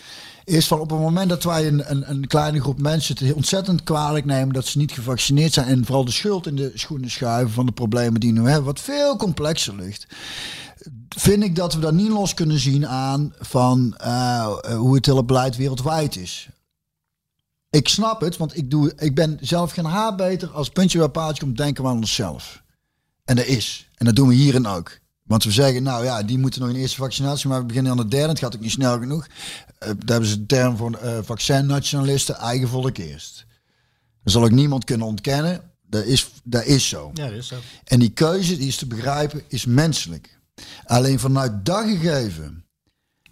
is 0.49 0.67
van 0.67 0.79
op 0.79 0.89
het 0.89 0.99
moment 0.99 1.29
dat 1.29 1.43
wij 1.43 1.67
een, 1.67 1.91
een, 1.91 2.09
een 2.09 2.27
kleine 2.27 2.61
groep 2.61 2.79
mensen 2.79 3.15
het 3.19 3.33
ontzettend 3.33 3.83
kwalijk 3.83 4.25
nemen 4.25 4.53
dat 4.53 4.65
ze 4.65 4.77
niet 4.77 4.91
gevaccineerd 4.91 5.53
zijn 5.53 5.67
en 5.67 5.85
vooral 5.85 6.05
de 6.05 6.11
schuld 6.11 6.47
in 6.47 6.55
de 6.55 6.71
schoenen 6.73 7.11
schuiven 7.11 7.53
van 7.53 7.65
de 7.65 7.71
problemen 7.71 8.19
die 8.19 8.33
we 8.33 8.39
nu 8.39 8.45
hebben, 8.45 8.65
wat 8.65 8.79
veel 8.79 9.15
complexer 9.15 9.75
ligt, 9.75 10.07
vind 11.09 11.43
ik 11.43 11.55
dat 11.55 11.73
we 11.73 11.79
dat 11.79 11.93
niet 11.93 12.09
los 12.09 12.33
kunnen 12.33 12.59
zien 12.59 12.87
aan 12.87 13.33
van 13.39 13.95
eh, 13.97 14.47
hoe 14.75 14.95
het 14.95 15.05
hele 15.05 15.23
beleid 15.23 15.55
wereldwijd 15.55 16.15
is. 16.15 16.49
Ik 17.69 17.87
snap 17.87 18.21
het, 18.21 18.37
want 18.37 18.57
ik, 18.57 18.71
doe, 18.71 18.93
ik 18.95 19.15
ben 19.15 19.37
zelf 19.41 19.71
geen 19.71 19.85
haar 19.85 20.15
beter 20.15 20.49
als 20.49 20.69
puntje 20.69 20.97
bij 20.97 21.07
paaltje 21.07 21.43
komt 21.43 21.57
denken 21.57 21.85
aan 21.85 21.95
onszelf. 21.95 22.63
En 23.25 23.35
dat 23.35 23.45
is. 23.45 23.87
En 23.95 24.05
dat 24.05 24.15
doen 24.15 24.27
we 24.27 24.33
hierin 24.33 24.67
ook. 24.67 24.98
Want 25.29 25.43
we 25.43 25.51
zeggen, 25.51 25.83
nou 25.83 26.03
ja, 26.03 26.23
die 26.23 26.37
moeten 26.37 26.61
nog 26.61 26.69
een 26.69 26.75
eerste 26.75 26.97
vaccinatie, 26.97 27.49
maar 27.49 27.59
we 27.59 27.65
beginnen 27.65 27.91
aan 27.91 27.97
de 27.97 28.07
derde. 28.07 28.29
Het 28.29 28.39
gaat 28.39 28.55
ook 28.55 28.61
niet 28.61 28.71
snel 28.71 28.99
genoeg. 28.99 29.27
Eh, 29.27 29.87
daar 29.87 29.95
hebben 30.05 30.29
ze 30.29 30.39
de 30.39 30.45
term 30.45 30.77
voor 30.77 30.93
eh 30.93 31.17
vaccinnationalisten, 31.21 32.35
eigen 32.35 32.67
volk 32.67 32.97
eerst. 32.97 33.45
Dat 34.23 34.33
zal 34.33 34.43
ook 34.43 34.51
niemand 34.51 34.83
kunnen 34.83 35.07
ontkennen. 35.07 35.61
Dat 35.89 36.05
is, 36.05 36.31
dat 36.43 36.65
is 36.65 36.89
zo. 36.89 37.11
Ja, 37.13 37.25
dat 37.25 37.33
is 37.33 37.47
zo. 37.47 37.55
En 37.83 37.99
die 37.99 38.09
keuze, 38.09 38.57
die 38.57 38.67
is 38.67 38.75
te 38.75 38.85
begrijpen, 38.85 39.41
is 39.47 39.65
menselijk. 39.65 40.39
Alleen 40.85 41.19
vanuit 41.19 41.65
dat 41.65 41.83
gegeven, 41.83 42.65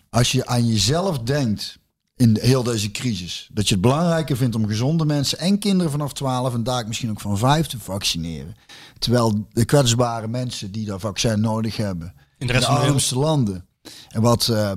als 0.09 0.31
je 0.31 0.45
aan 0.45 0.67
jezelf 0.67 1.19
denkt 1.19 1.79
in 2.17 2.37
heel 2.41 2.63
deze 2.63 2.91
crisis, 2.91 3.49
dat 3.53 3.67
je 3.67 3.73
het 3.73 3.83
belangrijker 3.83 4.37
vindt 4.37 4.55
om 4.55 4.67
gezonde 4.67 5.05
mensen 5.05 5.39
en 5.39 5.59
kinderen 5.59 5.91
vanaf 5.91 6.13
12 6.13 6.53
en 6.53 6.63
daar 6.63 6.87
misschien 6.87 7.09
ook 7.09 7.21
van 7.21 7.37
5 7.37 7.67
te 7.67 7.79
vaccineren. 7.79 8.55
Terwijl 8.99 9.47
de 9.51 9.65
kwetsbare 9.65 10.27
mensen 10.27 10.71
die 10.71 10.85
dat 10.85 10.99
vaccin 10.99 11.41
nodig 11.41 11.77
hebben, 11.77 12.13
In 12.37 12.47
de 12.47 12.53
rest 12.53 12.65
de 12.65 12.71
van 12.71 12.81
de 12.81 12.87
armste 12.87 13.17
landen. 13.17 13.65
En 14.09 14.21
wat, 14.21 14.47
eh, 14.47 14.71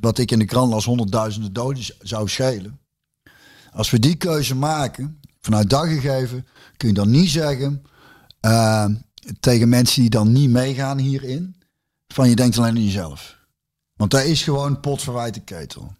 wat 0.00 0.18
ik 0.18 0.30
in 0.30 0.38
de 0.38 0.44
krant 0.44 0.70
las, 0.70 0.84
honderdduizenden 0.84 1.52
doden 1.52 1.84
zou 2.00 2.28
schelen. 2.28 2.78
Als 3.72 3.90
we 3.90 3.98
die 3.98 4.16
keuze 4.16 4.54
maken, 4.54 5.20
vanuit 5.40 5.70
dat 5.70 5.86
gegeven, 5.86 6.46
kun 6.76 6.88
je 6.88 6.94
dan 6.94 7.10
niet 7.10 7.30
zeggen 7.30 7.82
eh, 8.40 8.86
tegen 9.40 9.68
mensen 9.68 10.00
die 10.00 10.10
dan 10.10 10.32
niet 10.32 10.50
meegaan 10.50 10.98
hierin, 10.98 11.56
van 12.06 12.28
je 12.28 12.36
denkt 12.36 12.58
alleen 12.58 12.76
aan 12.76 12.84
jezelf. 12.84 13.36
Want 13.96 14.10
daar 14.10 14.26
is 14.26 14.42
gewoon 14.42 14.80
potverwijte 14.80 15.40
ketel. 15.40 15.94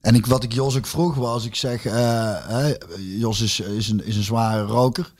En 0.00 0.14
ik, 0.14 0.26
wat 0.26 0.42
ik 0.42 0.52
Jos 0.52 0.76
ook 0.76 0.86
vroeg 0.86 1.14
was, 1.14 1.44
ik 1.44 1.54
zeg, 1.54 1.82
hè, 1.82 2.74
Jos 2.98 3.40
is, 3.40 3.60
is, 3.60 3.88
een, 3.88 4.04
is 4.06 4.16
een 4.16 4.22
zware 4.22 4.62
roker. 4.62 5.12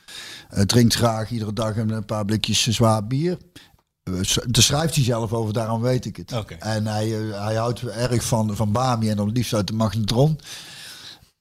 Eh, 0.48 0.62
drinkt 0.62 0.94
graag 0.94 1.30
iedere 1.30 1.52
dag 1.52 1.76
een, 1.76 2.04
paar 2.04 2.24
blikjes 2.24 2.66
zwaar 2.68 3.06
bier. 3.06 3.38
Eh, 4.02 4.12
Daar 4.46 4.62
schrijft 4.62 4.94
hij 4.94 5.04
zelf 5.04 5.32
over, 5.32 5.52
daarom 5.52 5.80
weet 5.80 6.04
ik 6.04 6.16
het. 6.16 6.32
En 6.58 6.86
hij, 6.86 7.08
hij 7.32 7.54
houdt 7.54 7.82
erg 7.82 8.24
van, 8.24 8.56
van 8.56 8.72
Bami 8.72 9.10
en 9.10 9.16
dan 9.16 9.32
liefst 9.32 9.54
uit 9.54 9.66
de 9.66 9.72
magnetron. 9.72 10.38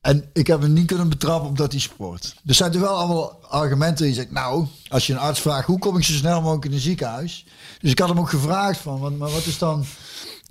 En 0.02 0.30
ik 0.34 0.48
heb 0.48 0.62
hem 0.62 0.74
niet 0.74 0.88
kunnen 0.88 1.10
betrappen 1.10 1.50
op 1.50 1.58
dat 1.58 1.72
hij 1.72 1.82
sport. 1.82 2.36
Er 2.46 2.54
zijn 2.54 2.74
er 2.74 2.80
wel 2.80 2.98
allemaal 2.98 3.46
argumenten 3.50 4.06
die 4.06 4.14
zegt, 4.14 4.32
nou, 4.32 4.68
als 4.88 5.08
je 5.08 5.14
een 5.14 5.20
arts 5.20 5.40
vraagt, 5.42 5.68
hoe 5.68 5.80
kom 5.80 5.98
ik 5.98 6.04
zo 6.04 6.14
snel 6.14 6.42
mogelijk 6.42 6.66
in 6.66 6.74
een 6.74 6.80
ziekenhuis? 6.80 7.46
Dus 7.80 7.92
ik 7.92 8.00
had 8.00 8.10
hem 8.10 8.20
ook 8.20 8.30
gevraagd 8.30 8.80
van, 8.80 9.18
maar 9.18 9.30
wat 9.30 9.46
is 9.46 9.58
dan, 9.58 9.86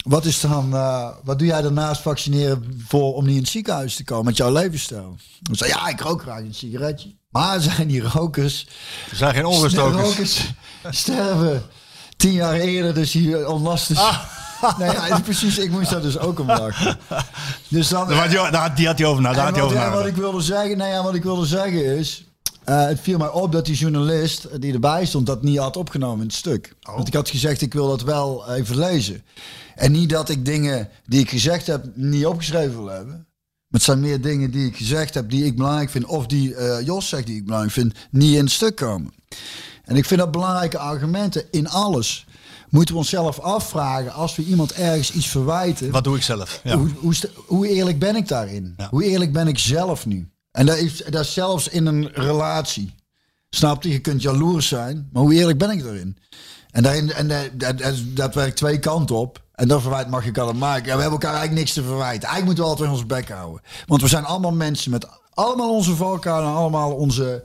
wat 0.04 0.24
is 0.24 0.40
dan, 0.40 0.74
eh, 0.74 1.08
wat 1.24 1.38
doe 1.38 1.46
jij 1.48 1.62
daarnaast 1.62 2.00
vaccineren 2.02 2.82
voor 2.86 3.14
om 3.14 3.24
niet 3.24 3.34
in 3.36 3.40
het 3.42 3.50
ziekenhuis 3.50 3.96
te 3.96 4.04
komen 4.04 4.24
met 4.24 4.36
jouw 4.36 4.52
levensstijl? 4.52 5.16
Ik 5.50 5.56
zei, 5.58 5.70
ja, 5.70 5.88
ik 5.88 6.00
rook 6.00 6.22
graag 6.22 6.38
een 6.38 6.54
sigaretje. 6.54 7.16
Maar 7.30 7.60
zijn 7.70 7.88
die 7.88 8.02
rokers, 8.02 8.66
Er 9.10 9.16
zijn 9.16 9.34
geen 9.34 9.44
onrustokers. 9.46 10.02
rokers 10.08 10.44
sterven 10.90 11.62
tien 12.16 12.32
jaar 12.32 12.54
eerder, 12.54 12.94
dus 12.94 13.10
die 13.10 13.48
onlast 13.48 13.90
is. 13.90 14.00
Nee, 14.78 14.90
ja, 14.90 15.20
precies, 15.20 15.58
ik 15.58 15.70
moest 15.70 15.90
daar 15.90 16.00
dus 16.02 16.18
ook 16.18 16.40
om 16.40 16.46
lachen. 16.46 16.98
Dus 17.68 17.88
dan, 17.88 18.08
Daar 18.08 18.16
had 18.16 18.28
hij- 18.28 19.06
over 19.06 19.22
na. 19.22 19.32
Daar 19.32 19.44
had 19.44 19.54
hij 19.54 19.62
over 19.64 19.90
wat 19.90 20.06
ik 20.06 20.14
wilde 20.16 20.40
zeggen, 20.40 20.76
nou 20.76 20.90
ja, 20.90 21.02
wat 21.02 21.14
ik 21.14 21.22
wilde 21.22 21.46
zeggen 21.46 21.84
is. 21.98 22.24
Eh, 22.68 22.86
het 22.86 23.00
viel 23.00 23.18
mij 23.18 23.28
op 23.28 23.52
dat 23.52 23.66
die 23.66 23.76
journalist 23.76 24.60
die 24.60 24.72
erbij 24.72 25.06
stond 25.06 25.26
dat 25.26 25.42
niet 25.42 25.58
had 25.58 25.76
opgenomen 25.76 26.20
in 26.20 26.26
het 26.26 26.36
stuk. 26.36 26.74
Oh. 26.88 26.94
Want 26.94 27.08
ik 27.08 27.14
had 27.14 27.28
gezegd, 27.30 27.60
ik 27.60 27.72
wil 27.72 27.88
dat 27.88 28.02
wel 28.02 28.50
even 28.54 28.78
lezen. 28.78 29.22
En 29.74 29.92
niet 29.92 30.10
dat 30.10 30.28
ik 30.28 30.44
dingen 30.44 30.88
die 31.06 31.20
ik 31.20 31.30
gezegd 31.30 31.66
heb 31.66 31.84
niet 31.94 32.26
opgeschreven 32.26 32.76
wil 32.76 32.88
hebben. 32.88 33.14
Maar 33.14 33.80
het 33.80 33.82
zijn 33.82 34.00
meer 34.00 34.20
dingen 34.20 34.50
die 34.50 34.66
ik 34.66 34.76
gezegd 34.76 35.14
heb 35.14 35.30
die 35.30 35.44
ik 35.44 35.56
belangrijk 35.56 35.90
vind. 35.90 36.04
Of 36.04 36.26
die 36.26 36.54
eh, 36.54 36.86
Jos 36.86 37.08
zegt 37.08 37.26
die 37.26 37.36
ik 37.36 37.44
belangrijk 37.44 37.74
vind, 37.74 37.94
niet 38.10 38.34
in 38.34 38.44
het 38.44 38.50
stuk 38.50 38.76
komen. 38.76 39.12
En 39.84 39.96
ik 39.96 40.04
vind 40.04 40.20
dat 40.20 40.30
belangrijke 40.30 40.78
argumenten 40.78 41.44
in 41.50 41.68
alles. 41.68 42.26
Moeten 42.68 42.94
we 42.94 43.00
onszelf 43.00 43.38
afvragen 43.38 44.12
als 44.12 44.36
we 44.36 44.44
iemand 44.44 44.72
ergens 44.72 45.12
iets 45.12 45.26
verwijten. 45.26 45.90
Wat 45.90 46.04
doe 46.04 46.16
ik 46.16 46.22
zelf? 46.22 46.60
Ja. 46.64 46.76
Hoe, 46.76 46.88
hoe, 46.98 47.14
hoe 47.46 47.68
eerlijk 47.68 47.98
ben 47.98 48.16
ik 48.16 48.28
daarin? 48.28 48.74
Ja. 48.76 48.88
Hoe 48.90 49.04
eerlijk 49.04 49.32
ben 49.32 49.48
ik 49.48 49.58
zelf 49.58 50.06
nu? 50.06 50.28
En 50.50 50.66
dat 50.66 50.76
is, 50.76 50.96
dat 50.96 51.26
zelfs 51.26 51.68
in 51.68 51.86
een 51.86 52.10
relatie. 52.12 52.94
Snap 53.50 53.82
je? 53.82 53.88
Je 53.88 54.00
kunt 54.00 54.22
jaloers 54.22 54.68
zijn, 54.68 55.08
maar 55.12 55.22
hoe 55.22 55.34
eerlijk 55.34 55.58
ben 55.58 55.70
ik 55.70 55.82
daarin? 55.82 56.18
En, 56.70 56.82
daarin, 56.82 57.12
en 57.12 57.28
dat, 57.28 57.78
dat, 57.78 57.96
dat, 58.04 58.34
werkt 58.34 58.56
twee 58.56 58.78
kanten 58.78 59.16
op. 59.16 59.42
En 59.54 59.68
dat 59.68 59.80
verwijt 59.80 60.08
mag 60.08 60.26
ik 60.26 60.38
altijd 60.38 60.58
maken. 60.58 60.86
Ja, 60.86 60.94
we 60.94 61.00
hebben 61.00 61.20
elkaar 61.20 61.38
eigenlijk 61.38 61.60
niks 61.60 61.72
te 61.72 61.82
verwijten. 61.82 62.28
Eigenlijk 62.28 62.44
moeten 62.44 62.64
we 62.64 62.70
altijd 62.70 62.90
ons 62.90 63.06
bek 63.06 63.28
houden. 63.28 63.62
Want 63.86 64.02
we 64.02 64.08
zijn 64.08 64.24
allemaal 64.24 64.52
mensen 64.52 64.90
met 64.90 65.06
allemaal 65.34 65.74
onze 65.74 65.96
valkuilen 65.96 66.50
en 66.50 66.56
allemaal 66.56 66.94
onze 66.94 67.44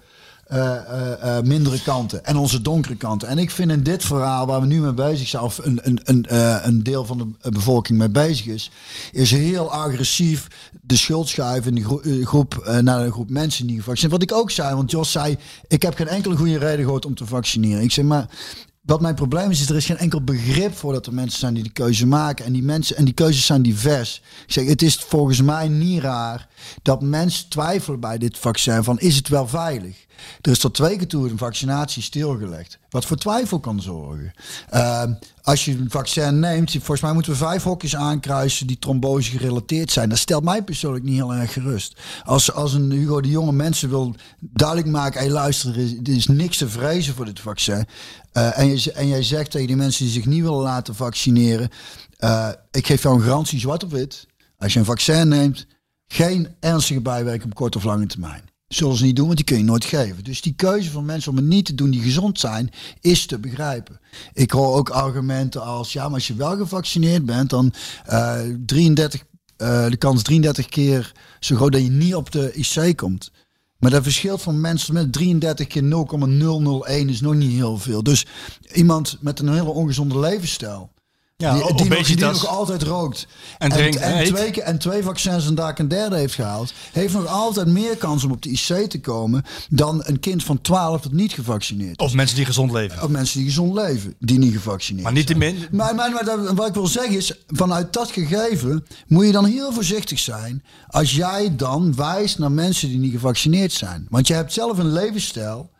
mindere 1.43 1.81
kanten 1.81 2.25
en 2.25 2.38
onze 2.38 2.61
donkere 2.61 2.95
kanten. 2.95 3.27
En 3.27 3.38
ik 3.38 3.51
vind 3.51 3.71
in 3.71 3.84
dit 3.84 4.03
verhaal 4.03 4.45
waar 4.45 4.61
we 4.61 4.67
nu 4.67 4.81
mee 4.81 4.93
bezig 4.93 5.27
zijn, 5.27 5.43
of 5.43 5.57
een, 5.57 5.80
een, 5.84 5.99
een, 6.03 6.25
eh, 6.25 6.57
een 6.61 6.84
deel 6.84 7.05
van 7.05 7.17
de 7.17 7.27
eh, 7.41 7.51
bevolking 7.51 7.97
mee 7.99 8.09
bezig 8.09 8.45
is, 8.45 8.71
is 9.11 9.31
heel 9.31 9.71
agressief 9.71 10.47
de 10.81 10.97
schuld 10.97 11.27
schuiven 11.27 11.77
eh, 11.77 12.25
groep, 12.25 12.57
eh, 12.57 12.77
naar 12.77 13.05
een 13.05 13.11
groep 13.11 13.30
mensen 13.30 13.67
die 13.67 13.77
gevaccineerd 13.77 14.19
Wat 14.21 14.31
ik 14.31 14.38
ook 14.38 14.51
zei, 14.51 14.75
want 14.75 14.91
Jos 14.91 15.11
zei, 15.11 15.38
ik 15.67 15.81
heb 15.81 15.95
geen 15.95 16.07
enkele 16.07 16.35
goede 16.35 16.57
reden 16.57 16.85
gehoord 16.85 17.05
om 17.05 17.15
te 17.15 17.25
vaccineren. 17.25 17.84
Ik 17.84 17.91
zeg 17.91 18.05
maar. 18.05 18.27
Wat 18.84 19.01
mijn 19.01 19.15
probleem 19.15 19.49
is, 19.49 19.61
is 19.61 19.69
er 19.69 19.76
is 19.76 19.85
geen 19.85 19.97
enkel 19.97 20.23
begrip 20.23 20.76
voor 20.76 20.93
dat 20.93 21.05
er 21.05 21.14
mensen 21.14 21.39
zijn 21.39 21.53
die 21.53 21.64
de 21.64 21.72
keuze 21.72 22.07
maken. 22.07 22.45
En 22.45 22.53
die 22.53 22.64
mensen 22.64 22.95
en 22.95 23.05
die 23.05 23.14
keuzes 23.14 23.45
zijn 23.45 23.61
divers. 23.61 24.22
Ik 24.45 24.51
zeg, 24.51 24.68
het 24.68 24.81
is 24.81 24.95
volgens 24.95 25.41
mij 25.41 25.68
niet 25.68 26.01
raar 26.01 26.47
dat 26.81 27.01
mensen 27.01 27.49
twijfelen 27.49 27.99
bij 27.99 28.18
dit 28.18 28.38
vaccin 28.38 28.84
van 28.84 28.99
is 28.99 29.15
het 29.15 29.27
wel 29.27 29.47
veilig? 29.47 30.05
Er 30.41 30.51
is 30.51 30.60
tot 30.60 30.73
twee 30.73 30.97
keer 30.97 31.07
toe 31.07 31.30
een 31.30 31.38
vaccinatie 31.38 32.01
stilgelegd. 32.01 32.80
Wat 32.89 33.05
voor 33.05 33.18
twijfel 33.18 33.60
kan 33.60 33.81
zorgen. 33.81 34.34
Ehm, 34.69 35.14
als 35.44 35.65
je 35.65 35.72
een 35.72 35.90
vaccin 35.90 36.40
neemt, 36.40 36.72
volgens 36.72 37.02
mij 37.02 37.14
moeten 37.14 37.32
we 37.32 37.38
vijf 37.38 37.64
hokjes 37.64 37.95
aankruisen 37.95 38.68
die 38.68 38.80
trombose 38.80 39.32
gerelateerd 39.32 39.91
zijn. 39.91 40.10
Dat 40.10 40.18
stelt 40.18 40.44
mij 40.44 40.64
persoonlijk 40.64 41.03
niet 41.03 41.15
heel 41.15 41.34
erg 41.34 41.53
gerust. 41.53 42.02
Als, 42.24 42.53
als 42.53 42.74
een 42.74 42.91
Hugo 42.91 43.22
de 43.22 43.30
Jonge 43.30 43.52
mensen 43.52 43.90
wil 43.90 44.15
duidelijk 44.40 44.90
maken, 44.90 45.20
hey, 45.20 45.30
luister, 45.30 45.70
er 45.70 45.78
is, 45.78 45.94
is 46.03 46.28
niks 46.28 46.57
te 46.57 46.70
vrezen 46.70 47.14
voor 47.14 47.26
dit 47.26 47.40
vaccin. 47.40 47.86
Eh, 48.32 48.60
en, 48.60 48.94
en 48.94 49.07
jij 49.07 49.24
zegt 49.24 49.52
tegen 49.52 49.68
die 49.68 49.76
mensen 49.76 50.03
die 50.03 50.14
zich 50.14 50.26
niet 50.26 50.41
willen 50.41 50.61
laten 50.61 50.95
vaccineren, 50.95 51.70
eh, 52.18 52.49
ik 52.72 52.88
geef 52.88 53.03
jou 53.03 53.15
een 53.15 53.22
garantie 53.22 53.60
zwart 53.60 53.84
op 53.84 53.91
wit. 53.91 54.28
Als 54.57 54.74
je 54.74 54.80
een 54.80 54.86
vaccin 54.86 55.28
neemt, 55.28 55.68
geen 56.07 56.56
ernstige 56.60 57.02
bijwerking 57.02 57.45
op 57.45 57.56
korte 57.56 57.78
of 57.78 57.84
lange 57.84 58.06
termijn. 58.06 58.52
Zullen 58.74 58.98
ze 58.98 59.04
niet 59.04 59.16
doen, 59.16 59.26
want 59.26 59.38
die 59.38 59.45
kun 59.45 59.58
je 59.58 59.64
nooit 59.64 59.86
geven. 59.86 60.24
Dus 60.24 60.41
die 60.41 60.54
keuze 60.56 60.91
van 60.91 61.06
mensen 61.06 61.32
om 61.32 61.38
het 61.38 61.45
niet 61.45 61.66
te 61.66 61.76
doen 61.76 61.90
die 61.90 62.02
gezond 62.02 62.40
zijn, 62.40 62.70
is 63.02 63.26
te 63.26 63.40
begrijpen. 63.40 64.00
Ik 64.34 64.52
hoor 64.52 64.76
ook 64.76 64.90
argumenten 64.90 65.62
als, 65.62 65.94
ja, 65.94 66.04
maar 66.04 66.14
als 66.14 66.28
je 66.28 66.36
wel 66.36 66.58
gevaccineerd 66.58 67.26
bent, 67.26 67.50
dan 67.50 67.74
eh 68.06 68.41
33, 68.66 69.24
eh, 69.58 69.90
de 69.90 69.98
kans 69.98 70.24
33 70.24 70.66
keer 70.66 71.12
zo 71.40 71.56
groot 71.56 71.72
dat 71.72 71.82
je 71.82 71.90
niet 71.90 72.16
op 72.16 72.32
de 72.32 72.54
IC 72.54 72.98
komt. 72.98 73.32
Maar 73.78 73.91
dat 73.91 74.04
verschilt 74.04 74.41
van 74.41 74.62
mensen 74.62 74.94
met 74.94 75.14
33 75.14 75.68
keer 75.68 75.84
0,001 75.84 77.10
is 77.10 77.22
nog 77.22 77.34
niet 77.34 77.52
heel 77.52 77.78
veel. 77.78 78.04
Dus 78.04 78.26
iemand 78.74 79.18
met 79.22 79.40
een 79.40 79.54
hele 79.54 79.70
ongezonde 79.70 80.20
levensstijl. 80.20 80.91
Ja, 81.38 81.53
die, 81.53 81.73
die, 81.76 81.89
nog, 81.89 82.05
die 82.07 82.18
nog 82.18 82.47
altijd 82.47 82.84
rookt. 82.84 83.27
En 83.57 83.69
drinkt 83.69 83.95
en 83.97 84.14
en, 84.14 84.26
twee, 84.26 84.61
en 84.61 84.77
twee 84.77 85.03
vaccins 85.03 85.47
en 85.47 85.55
daar 85.55 85.80
een 85.80 85.88
derde 85.88 86.18
heeft 86.18 86.34
gehaald. 86.34 86.73
Heeft 86.91 87.14
nog 87.14 87.27
altijd 87.27 87.68
meer 87.68 87.97
kans 87.97 88.23
om 88.23 88.31
op 88.31 88.41
de 88.41 88.49
IC 88.49 88.89
te 88.89 88.99
komen. 89.01 89.43
dan 89.69 90.01
een 90.05 90.19
kind 90.19 90.43
van 90.43 90.61
12 90.61 91.01
dat 91.01 91.11
niet 91.11 91.34
gevaccineerd 91.34 91.99
is. 91.99 92.05
Of 92.05 92.14
mensen 92.14 92.35
die 92.35 92.45
gezond 92.45 92.72
leven. 92.72 93.03
Of 93.03 93.10
mensen 93.10 93.38
die 93.38 93.47
gezond 93.47 93.73
leven, 93.73 94.15
die 94.19 94.38
niet 94.39 94.53
gevaccineerd 94.53 95.03
Maar 95.03 95.14
niet 95.14 95.27
te 95.27 95.35
zijn. 95.39 95.53
min. 95.55 95.68
Maar, 95.72 95.95
maar, 95.95 96.11
maar 96.11 96.26
dat- 96.26 96.51
wat 96.53 96.68
ik 96.68 96.73
wil 96.73 96.88
zeggen 96.88 97.15
is, 97.18 97.34
vanuit 97.47 97.93
dat 97.93 98.11
gegeven 98.11 98.85
moet 99.07 99.26
je 99.26 99.31
dan 99.31 99.45
heel 99.45 99.73
voorzichtig 99.73 100.19
zijn 100.19 100.64
als 100.88 101.11
jij 101.11 101.55
dan 101.55 101.95
wijst 101.95 102.39
naar 102.39 102.51
mensen 102.51 102.89
die 102.89 102.99
niet 102.99 103.11
gevaccineerd 103.14 103.72
zijn. 103.72 104.05
Want 104.10 104.27
je 104.27 104.34
hebt 104.34 104.53
zelf 104.53 104.77
een 104.77 104.91
levensstijl 104.93 105.72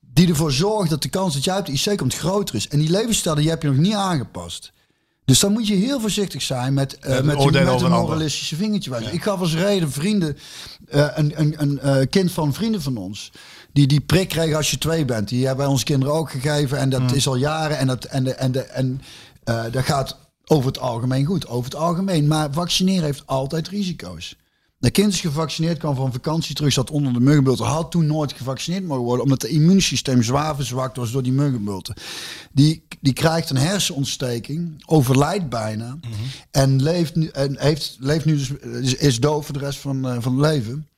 die 0.00 0.28
ervoor 0.28 0.52
zorgt 0.52 0.90
dat 0.90 1.02
de 1.02 1.08
kans 1.08 1.34
dat 1.34 1.44
jij 1.44 1.58
op 1.58 1.66
de 1.66 1.72
IC 1.72 1.96
komt 1.96 2.14
groter 2.14 2.54
is. 2.54 2.68
En 2.68 2.78
die 2.78 2.90
levensstijl 2.90 3.34
die 3.34 3.48
heb 3.48 3.62
je 3.62 3.68
nog 3.68 3.76
niet 3.76 3.94
aangepast. 3.94 4.72
Dus 5.24 5.40
dan 5.40 5.52
moet 5.52 5.66
je 5.66 5.74
heel 5.74 6.00
voorzichtig 6.00 6.42
zijn 6.42 6.74
met, 6.74 6.98
eh, 6.98 7.20
Met 7.20 7.24
met, 7.24 7.82
een 7.82 7.90
moralistische 7.90 8.56
vingertje 8.56 8.90
wijzen. 8.90 9.12
Ik 9.12 9.22
gaf 9.22 9.40
als 9.40 9.54
reden 9.54 9.90
vrienden, 9.90 10.36
eh, 10.88 11.06
een, 11.14 11.40
een, 11.40 11.54
een 11.62 11.80
eh, 11.80 12.06
kind 12.10 12.32
van 12.32 12.54
vrienden 12.54 12.82
van 12.82 12.96
ons, 12.96 13.32
die 13.72 13.86
die 13.86 14.00
prik 14.00 14.28
kreeg 14.28 14.54
als 14.54 14.70
je 14.70 14.78
twee 14.78 15.04
bent. 15.04 15.28
Die 15.28 15.46
hebben 15.46 15.64
wij 15.64 15.72
onze 15.72 15.84
kinderen 15.84 16.14
ook 16.14 16.30
gegeven 16.30 16.78
en 16.78 16.90
dat 16.90 17.00
Mm. 17.00 17.08
is 17.08 17.26
al 17.26 17.36
jaren 17.36 17.78
en 17.78 17.86
dat, 17.86 18.04
en 18.04 18.24
de, 18.24 18.34
en 18.34 18.52
de, 18.52 18.60
en, 18.60 19.00
dat 19.70 19.84
gaat 19.84 20.16
over 20.44 20.66
het 20.66 20.78
algemeen 20.78 21.24
goed. 21.24 21.48
Over 21.48 21.64
het 21.64 21.80
algemeen. 21.80 22.26
Maar 22.26 22.52
vaccineren 22.52 23.04
heeft 23.04 23.22
altijd 23.26 23.68
risico's. 23.68 24.36
De 24.84 24.90
kind 24.90 25.12
is 25.12 25.20
gevaccineerd, 25.20 25.78
kwam 25.78 25.94
van 25.94 26.12
vakantie 26.12 26.54
terug, 26.54 26.72
zat 26.72 26.90
onder 26.90 27.12
de 27.12 27.20
muggenbulten. 27.20 27.66
Had 27.66 27.90
toen 27.90 28.06
nooit 28.06 28.32
gevaccineerd 28.32 28.84
mogen 28.84 29.04
worden, 29.04 29.22
omdat 29.22 29.42
het 29.42 29.50
immuunsysteem 29.50 30.22
zwaar 30.22 30.54
verzwakt 30.54 30.96
was 30.96 31.10
door 31.10 31.22
die 31.22 31.32
muggenbulten. 31.32 31.94
Die, 32.52 32.86
die 33.00 33.12
krijgt 33.12 33.50
een 33.50 33.56
hersenontsteking, 33.56 34.82
overlijdt 34.86 35.48
bijna. 35.48 35.98
En, 36.50 36.82
leeft 36.82 37.14
nu, 37.14 37.26
en 37.26 37.60
heeft, 37.60 37.96
leeft 38.00 38.24
nu 38.24 38.36
dus, 38.36 38.50
is, 38.50 38.94
is 38.94 39.20
doof 39.20 39.44
voor 39.44 39.54
de 39.58 39.64
rest 39.64 39.78
van, 39.78 40.08
eh, 40.08 40.16
van 40.20 40.32
het 40.32 40.52
leven. 40.52 40.88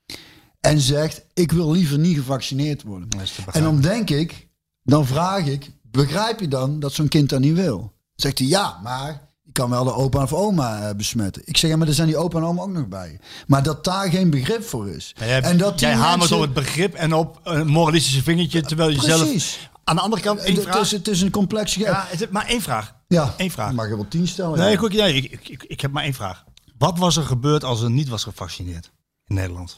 En 0.60 0.80
zegt, 0.80 1.24
ik 1.34 1.52
wil 1.52 1.70
liever 1.70 1.98
niet 1.98 2.16
gevaccineerd 2.16 2.82
worden. 2.82 3.08
En 3.52 3.62
dan 3.62 3.80
denk 3.80 4.10
ik, 4.10 4.48
dan 4.82 5.06
vraag 5.06 5.46
ik, 5.46 5.70
begrijp 5.82 6.40
je 6.40 6.48
dan 6.48 6.80
dat 6.80 6.92
zo'n 6.92 7.08
kind 7.08 7.28
dat 7.28 7.40
niet 7.40 7.54
wil? 7.54 7.92
Zegt 8.14 8.38
hij, 8.38 8.48
ja, 8.48 8.80
maar 8.82 9.25
kan 9.56 9.70
wel 9.70 9.84
de 9.84 9.94
opa 9.94 10.22
of 10.22 10.32
oma 10.32 10.88
eh, 10.88 10.94
besmetten. 10.96 11.42
Ik 11.44 11.56
zeg, 11.56 11.70
ja, 11.70 11.76
maar 11.76 11.88
er 11.88 11.94
zijn 11.94 12.06
die 12.06 12.16
opa 12.16 12.38
en 12.38 12.44
oma 12.44 12.62
ook 12.62 12.70
nog 12.72 12.88
bij. 12.88 13.18
Maar 13.46 13.62
dat 13.62 13.84
daar 13.84 14.10
geen 14.10 14.30
begrip 14.30 14.64
voor 14.64 14.88
is. 14.88 15.14
Jij, 15.18 15.42
en 15.42 15.56
dat 15.56 15.80
jij 15.80 15.92
hamert 15.94 16.18
mensen- 16.18 16.36
op 16.36 16.42
het 16.42 16.52
begrip 16.52 16.94
en 16.94 17.14
op 17.14 17.40
een 17.44 17.66
moralistische 17.66 18.22
vingertje, 18.22 18.62
terwijl 18.62 18.90
je 18.90 19.00
zelf... 19.00 19.20
Precies. 19.20 19.68
Aan 19.84 19.96
de 19.96 20.02
andere 20.02 20.22
kant, 20.22 20.38
één 20.40 20.54
Het, 20.54 20.64
vraag. 20.64 20.80
is, 20.80 20.90
het 20.90 21.08
is 21.08 21.20
een 21.20 21.30
complexe... 21.30 21.78
Ja, 21.80 22.06
het 22.08 22.30
maar 22.30 22.46
één 22.46 22.62
vraag. 22.62 22.94
ja. 23.08 23.34
Eén 23.36 23.50
vraag. 23.50 23.72
Mag 23.72 23.88
je 23.88 23.94
wel 23.94 24.08
tien 24.08 24.28
stellen? 24.28 24.58
Nee, 24.58 24.70
ja. 24.78 24.82
ik, 24.82 24.92
nee 24.92 25.14
ik, 25.14 25.30
ik, 25.32 25.48
ik, 25.48 25.62
ik 25.62 25.80
heb 25.80 25.90
maar 25.90 26.02
één 26.04 26.14
vraag. 26.14 26.44
Wat 26.78 26.98
was 26.98 27.16
er 27.16 27.22
gebeurd 27.22 27.64
als 27.64 27.82
er 27.82 27.90
niet 27.90 28.08
was 28.08 28.22
gevaccineerd 28.22 28.90
in 29.26 29.34
Nederland? 29.34 29.76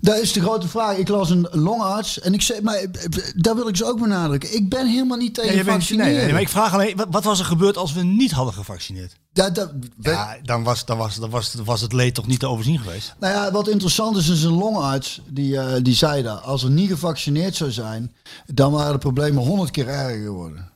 Dat 0.00 0.18
is 0.18 0.32
de 0.32 0.40
grote 0.40 0.68
vraag. 0.68 0.96
Ik 0.96 1.08
las 1.08 1.30
een 1.30 1.48
longarts 1.50 2.20
en 2.20 2.34
ik 2.34 2.42
zei, 2.42 2.60
maar 2.60 2.74
eh, 2.74 2.88
daar 3.36 3.54
wil 3.54 3.68
ik 3.68 3.76
ze 3.76 3.84
ook 3.84 4.00
benadrukken. 4.00 4.54
Ik 4.54 4.68
ben 4.68 4.86
helemaal 4.86 5.16
niet 5.18 5.34
tegen 5.34 5.54
bent- 5.54 5.66
vaccineren. 5.68 6.12
nee, 6.12 6.22
nee, 6.22 6.32
maar 6.32 6.40
ik 6.40 6.48
vraag 6.48 6.72
alleen, 6.74 6.96
wat, 6.96 7.06
wat 7.10 7.24
was 7.24 7.38
er 7.38 7.44
gebeurd 7.44 7.76
als 7.76 7.92
we 7.92 8.02
niet 8.02 8.30
hadden 8.30 8.54
gevaccineerd? 8.54 9.16
Dat- 9.32 9.54
dat- 9.54 9.72
Ja, 10.00 10.36
dan 10.42 10.62
was, 10.62 10.84
dan 10.84 10.98
was, 10.98 11.16
dan 11.16 11.30
was, 11.30 11.54
was 11.64 11.80
het 11.80 11.92
leed 11.92 12.14
toch 12.14 12.26
niet 12.26 12.40
te 12.40 12.46
overzien 12.48 12.78
geweest? 12.78 13.14
Nou 13.20 13.34
ja, 13.34 13.50
wat 13.52 13.68
interessant 13.68 14.16
is, 14.16 14.28
is 14.28 14.42
een 14.42 14.52
longarts 14.58 15.20
die, 15.28 15.58
eh, 15.58 15.82
die 15.82 15.94
zei 15.94 16.22
dat 16.22 16.42
als 16.42 16.62
er 16.62 16.70
niet 16.70 16.88
gevaccineerd 16.90 17.56
zou 17.56 17.70
zijn, 17.70 18.14
dan 18.46 18.72
waren 18.72 18.92
de 18.92 18.98
problemen 18.98 19.42
honderd 19.44 19.70
keer 19.70 19.88
erger 19.88 20.22
geworden. 20.24 20.68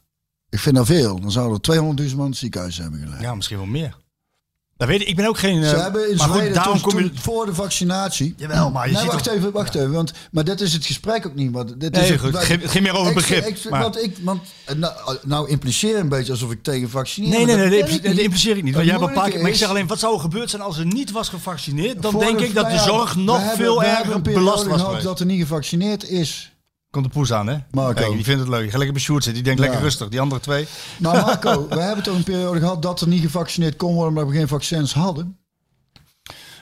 Ik 0.48 0.58
vind 0.60 0.76
dat 0.76 0.86
veel. 0.86 1.20
Dan 1.20 1.30
zouden 1.30 1.54
er 1.54 1.60
200.000 1.60 2.16
man 2.16 2.24
in 2.24 2.30
het 2.30 2.40
ziekenhuis 2.40 2.76
hebben 2.78 3.00
gelegen. 3.00 3.22
Ja, 3.22 3.34
misschien 3.34 3.56
wel 3.56 3.66
meer. 3.66 3.96
Dat 4.86 4.92
weet 4.92 5.02
ik, 5.02 5.08
ik 5.08 5.16
ben 5.16 5.26
ook 5.26 5.38
geen... 5.38 5.64
Ze 5.64 5.74
eh, 5.74 5.82
hebben 5.82 6.10
in 6.10 6.16
maar 6.16 6.26
goed, 6.26 6.36
Zweden, 6.36 6.54
daarom 6.54 6.72
toen, 6.80 6.82
kom 6.90 6.98
je... 7.00 7.08
toen 7.08 7.18
voor 7.18 7.46
de 7.46 7.54
vaccinatie... 7.54 8.34
Jawel, 8.36 8.70
maar 8.70 8.86
je 8.86 8.92
nee, 8.92 9.02
ziet 9.02 9.10
wacht 9.10 9.24
toch- 9.24 9.34
even, 9.34 9.52
wacht 9.52 9.74
even. 9.74 9.90
Want, 9.92 10.12
maar 10.30 10.44
dit 10.44 10.60
is 10.60 10.72
het 10.72 10.86
gesprek 10.86 11.26
ook 11.26 11.34
niet. 11.34 11.52
Want 11.52 11.80
dit 11.80 11.92
Nee, 11.92 12.12
is 12.12 12.20
goed, 12.20 12.32
het 12.32 12.70
ging- 12.70 12.80
meer 12.82 12.94
over 12.96 13.08
Ik- 13.08 13.14
begrip, 13.14 13.46
ik- 13.46 13.70
maar- 13.70 13.82
Want 13.82 14.02
ik, 14.02 14.16
want, 14.20 14.42
eh, 14.64 14.74
nou, 14.74 14.92
nou 15.22 15.48
impliceer 15.48 15.98
een 15.98 16.08
beetje 16.08 16.32
alsof 16.32 16.50
ik 16.50 16.62
tegen 16.62 16.90
vaccineren 16.90 17.46
Nee, 17.46 17.56
nee, 17.56 17.68
nee, 17.68 17.82
ben. 17.84 17.90
dat, 17.90 18.02
dat 18.02 18.16
impliceer 18.16 18.56
ik 18.56 18.62
niet. 18.62 18.74
Want 18.74 18.86
jij 18.86 18.94
hebt 18.94 19.08
een 19.08 19.14
paar 19.14 19.30
keer, 19.30 19.40
maar 19.40 19.50
ik 19.50 19.56
zeg 19.56 19.68
alleen, 19.68 19.86
wat 19.86 19.98
zou 19.98 20.14
er 20.14 20.20
gebeurd 20.20 20.50
zijn 20.50 20.62
als 20.62 20.78
er 20.78 20.86
niet 20.86 21.10
was 21.10 21.28
gevaccineerd? 21.28 22.02
Dan 22.02 22.18
denk 22.18 22.40
ik 22.40 22.54
dat 22.54 22.70
de 22.70 22.78
zorg 22.78 23.16
nog 23.16 23.40
veel 23.56 23.82
erger 23.82 24.22
belast 24.22 24.66
was 24.66 25.02
dat 25.02 25.20
er 25.20 25.26
niet 25.26 25.40
gevaccineerd 25.40 26.08
is. 26.08 26.52
Komt 26.94 27.06
de 27.06 27.12
poes 27.12 27.32
aan, 27.32 27.46
hè? 27.46 27.56
Marco. 27.70 28.00
Kijk, 28.00 28.12
die 28.14 28.24
vindt 28.24 28.40
het 28.40 28.48
leuk. 28.48 28.70
Ga 28.70 28.76
lekker 28.76 28.92
bij 28.92 29.02
Sjoerd 29.02 29.24
zitten. 29.24 29.42
Die 29.44 29.52
denkt 29.52 29.60
Ja. 29.60 29.66
lekker 29.66 29.84
rustig. 29.88 30.08
Die 30.08 30.20
andere 30.20 30.40
twee. 30.40 30.66
Maar 30.98 31.14
Marco, 31.24 31.66
we 31.68 31.80
hebben 31.80 32.04
toch 32.04 32.16
een 32.16 32.22
periode 32.24 32.58
gehad 32.60 32.82
dat 32.82 33.00
er 33.00 33.08
niet 33.08 33.20
gevaccineerd 33.22 33.76
kon 33.76 33.94
worden 33.94 34.08
omdat 34.16 34.28
we 34.32 34.38
geen 34.38 34.48
vaccins 34.48 34.94
hadden. 34.94 35.36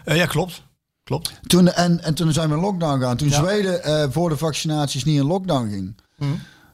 Eh, 0.05 0.17
ja, 0.17 0.27
klopt. 0.27 0.63
Klopt. 1.05 1.33
Toen, 1.47 1.73
en, 1.73 2.03
en 2.03 2.15
toen 2.15 2.33
zijn 2.33 2.49
we 2.49 2.55
in 2.55 2.61
lockdown 2.61 2.99
gegaan. 2.99 3.17
Toen 3.17 3.29
Ja. 3.29 3.39
Zweden 3.39 3.85
eh, 3.85 4.07
voor 4.11 4.29
de 4.29 4.37
vaccinaties 4.37 5.05
niet 5.05 5.19
in 5.19 5.27
lockdown 5.27 5.69
ging. 5.71 5.97
Mhm. 6.17 6.31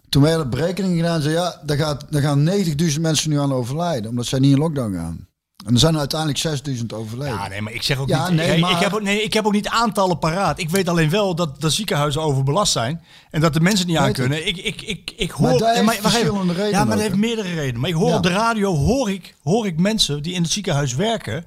Toen 0.09 0.23
werden 0.23 0.51
berekeningen 0.51 0.97
gedaan. 0.97 1.21
Zei, 1.23 1.35
ja, 1.35 1.61
daar, 1.65 1.77
gaat, 1.77 2.05
daar 2.11 2.23
gaan 2.23 2.51
90.000 2.93 3.01
mensen 3.01 3.31
nu 3.31 3.39
aan 3.41 3.53
overlijden. 3.53 4.11
Omdat 4.11 4.27
zij 4.27 4.39
niet 4.39 4.53
in 4.53 4.59
lockdown 4.59 4.95
gaan. 4.95 5.28
En 5.67 5.73
er 5.75 5.79
zijn 5.81 5.93
er 5.93 5.99
uiteindelijk 5.99 6.79
6.000 6.79 6.87
overleden. 6.95 7.35
Ja, 7.35 7.49
nee, 7.49 7.61
maar 7.63 7.73
ik 7.73 7.83
zeg 7.83 7.99
ook 7.99 8.09
Ja, 8.09 8.29
niet... 8.29 8.37
nee, 8.37 8.55
ik, 8.55 8.61
maar- 8.61 8.71
ik, 8.71 8.79
heb 8.79 8.93
ook, 8.95 9.03
nee, 9.03 9.23
ik 9.23 9.33
heb 9.33 9.47
ook 9.47 9.53
niet 9.53 9.69
aantallen 9.69 10.19
paraat. 10.19 10.59
Ik 10.59 10.71
weet 10.71 10.89
alleen 10.89 11.11
wel 11.11 11.35
dat 11.35 11.61
de 11.61 11.71
ziekenhuizen 11.71 12.23
overbelast 12.23 12.73
zijn. 12.73 13.05
En 13.31 13.41
dat 13.41 13.53
de 13.53 13.61
mensen 13.61 13.87
niet 13.87 13.97
aan 13.97 14.13
kunnen. 14.13 14.47
Ik, 14.47 14.57
ik, 14.57 14.83
ik, 14.83 15.13
ik 15.17 15.31
hoor... 15.31 15.49
Maar 15.49 15.59
ja, 15.59 15.81
even. 15.81 16.03
verschillende 16.03 16.53
redenen 16.53 16.71
Ja, 16.79 16.85
maar 16.85 16.97
dat 16.97 17.05
heeft 17.05 17.17
meerdere 17.17 17.55
redenen. 17.55 17.81
Maar 17.81 17.91
ik 17.91 17.97
hoor 17.97 18.09
Ja. 18.09 18.17
op 18.17 18.23
de 18.23 18.29
radio, 18.29 18.75
hoor 18.75 19.11
ik, 19.11 19.35
hoor 19.43 19.67
ik 19.67 19.79
mensen 19.81 20.23
die 20.23 20.35
in 20.35 20.43
het 20.43 20.51
ziekenhuis 20.53 20.95
werken... 20.95 21.45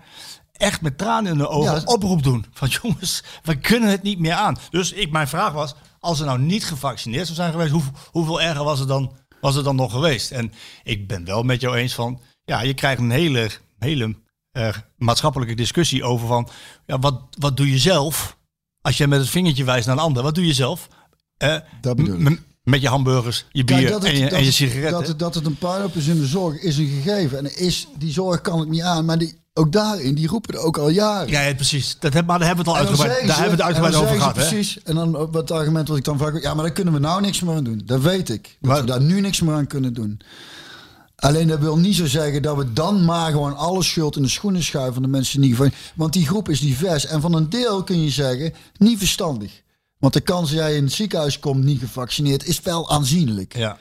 echt 0.51 0.81
met 0.81 0.97
tranen 0.97 1.31
in 1.31 1.37
de 1.37 1.47
ogen 1.47 1.73
Ja. 1.73 1.81
oproep 1.85 2.23
doen. 2.23 2.45
Van 2.53 2.67
jongens, 2.81 3.23
we 3.43 3.55
kunnen 3.57 3.89
het 3.89 4.03
niet 4.03 4.19
meer 4.19 4.33
aan. 4.33 4.57
Dus 4.69 4.91
ik, 4.91 5.11
mijn 5.11 5.27
vraag 5.27 5.51
was, 5.53 5.75
als 5.99 6.19
er 6.19 6.25
nou 6.25 6.39
niet 6.39 6.65
gevaccineerd 6.65 7.25
zou 7.25 7.35
zijn 7.35 7.51
geweest... 7.51 7.71
Hoe, 7.71 7.81
hoeveel 8.11 8.41
erger 8.41 8.63
was 8.63 8.79
het, 8.79 8.87
dan, 8.87 9.11
was 9.41 9.55
het 9.55 9.65
dan 9.65 9.75
nog 9.75 9.91
geweest? 9.91 10.31
En 10.31 10.53
ik 10.83 11.07
ben 11.07 11.25
wel 11.25 11.43
met 11.43 11.61
jou 11.61 11.75
eens 11.75 11.93
van... 11.93 12.21
Ja, 12.45 12.61
je 12.61 12.73
krijgt 12.73 13.01
een 13.01 13.11
hele, 13.11 13.49
hele 13.85 14.15
eh, 14.51 14.69
maatschappelijke 14.97 15.53
discussie 15.55 16.03
over 16.03 16.27
van... 16.27 16.49
Ja, 16.85 16.99
wat, 16.99 17.21
wat 17.39 17.57
doe 17.57 17.71
je 17.71 17.77
zelf 17.77 18.37
als 18.81 18.97
je 18.97 19.07
met 19.07 19.19
het 19.19 19.29
vingertje 19.29 19.63
wijst 19.63 19.87
naar 19.87 19.95
een 19.95 20.01
ander? 20.01 20.23
Wat 20.23 20.35
doe 20.35 20.45
je 20.47 20.53
zelf? 20.53 20.87
Eh, 21.37 21.55
Dat 21.81 21.99
ik. 21.99 22.41
met 22.63 22.81
je 22.81 22.87
hamburgers, 22.87 23.45
je 23.51 23.63
bier 23.63 23.77
Kijk, 23.77 23.89
dat 23.89 24.01
het, 24.03 24.11
en, 24.11 24.17
je, 24.17 24.23
dat 24.23 24.31
en 24.33 24.39
je 24.39 24.45
het- 24.45 24.53
sigaretten. 24.53 24.91
Dat 24.99 25.07
het, 25.07 25.19
dat 25.19 25.35
het 25.35 25.45
een 25.45 25.57
puinhoop 25.57 25.95
is 25.95 26.07
in 26.07 26.19
de 26.19 26.25
zorg 26.25 26.61
is 26.61 26.77
een 26.77 26.87
gegeven. 27.01 27.37
En 27.37 27.57
is, 27.57 27.87
die 27.97 28.11
zorg 28.11 28.41
kan 28.41 28.59
het 28.59 28.69
niet 28.69 28.81
aan. 28.81 29.05
Maar 29.05 29.17
die, 29.17 29.39
ook 29.53 29.71
daarin, 29.71 30.15
die 30.15 30.27
roepen 30.27 30.53
er 30.53 30.59
ook 30.59 30.77
al 30.77 30.89
jaren. 30.89 31.29
Ja, 31.29 31.41
ja, 31.41 31.53
precies. 31.55 31.97
Dat 31.99 32.13
heb, 32.13 32.25
maar 32.25 32.37
daar 32.39 32.47
hebben 32.47 32.65
we 32.65 32.71
het 32.71 32.79
al 32.81 32.87
uitgebreid, 32.87 33.27
daar 33.27 33.37
hebben 33.37 33.57
we 33.57 33.63
het 33.63 33.75
uitgebreid 33.75 33.95
over 33.95 34.17
gehad. 34.17 34.35
ze 34.35 34.41
Hè? 34.41 34.47
Precies. 34.49 34.83
En 34.83 34.95
dan 34.95 35.15
op 35.17 35.33
het 35.33 35.51
argument 35.51 35.87
wat 35.87 35.97
ik 35.97 36.03
dan 36.03 36.17
vaak... 36.17 36.41
Ja, 36.41 36.53
maar 36.53 36.63
daar 36.63 36.73
kunnen 36.73 36.93
we 36.93 36.99
nou 36.99 37.21
niks 37.21 37.39
meer 37.41 37.55
aan 37.55 37.63
doen. 37.63 37.81
Dat 37.85 38.01
weet 38.01 38.29
ik. 38.29 38.57
Dat 38.59 38.69
Maar- 38.71 38.79
we 38.81 38.85
daar 38.87 39.01
nu 39.01 39.21
niks 39.21 39.41
meer 39.41 39.53
aan 39.55 39.67
kunnen 39.67 39.93
doen. 39.93 40.19
Alleen 41.21 41.47
dat 41.47 41.59
wil 41.59 41.77
niet 41.77 41.95
zo 41.95 42.05
zeggen 42.05 42.41
dat 42.41 42.57
we 42.57 42.73
dan 42.73 43.05
maar 43.05 43.31
gewoon 43.31 43.57
alle 43.57 43.83
schuld 43.83 44.15
in 44.15 44.21
de 44.21 44.29
schoenen 44.29 44.63
schuiven 44.63 44.93
van 44.93 45.03
de 45.03 45.07
mensen 45.07 45.41
die 45.41 45.49
gevangen. 45.49 45.73
Want 45.95 46.13
die 46.13 46.27
groep 46.27 46.49
is 46.49 46.59
divers. 46.59 47.05
En 47.05 47.21
van 47.21 47.33
een 47.33 47.49
deel 47.49 47.83
kun 47.83 48.03
je 48.03 48.09
zeggen, 48.09 48.53
niet 48.77 48.97
verstandig. 48.97 49.61
Want 49.97 50.13
de 50.13 50.21
kans 50.21 50.49
dat 50.49 50.59
jij 50.59 50.75
in 50.75 50.83
het 50.83 50.93
ziekenhuis 50.93 51.39
komt 51.39 51.63
niet 51.63 51.79
gevaccineerd 51.79 52.45
is 52.45 52.61
wel 52.61 52.89
aanzienlijk. 52.89 53.57
Ja. 53.57 53.77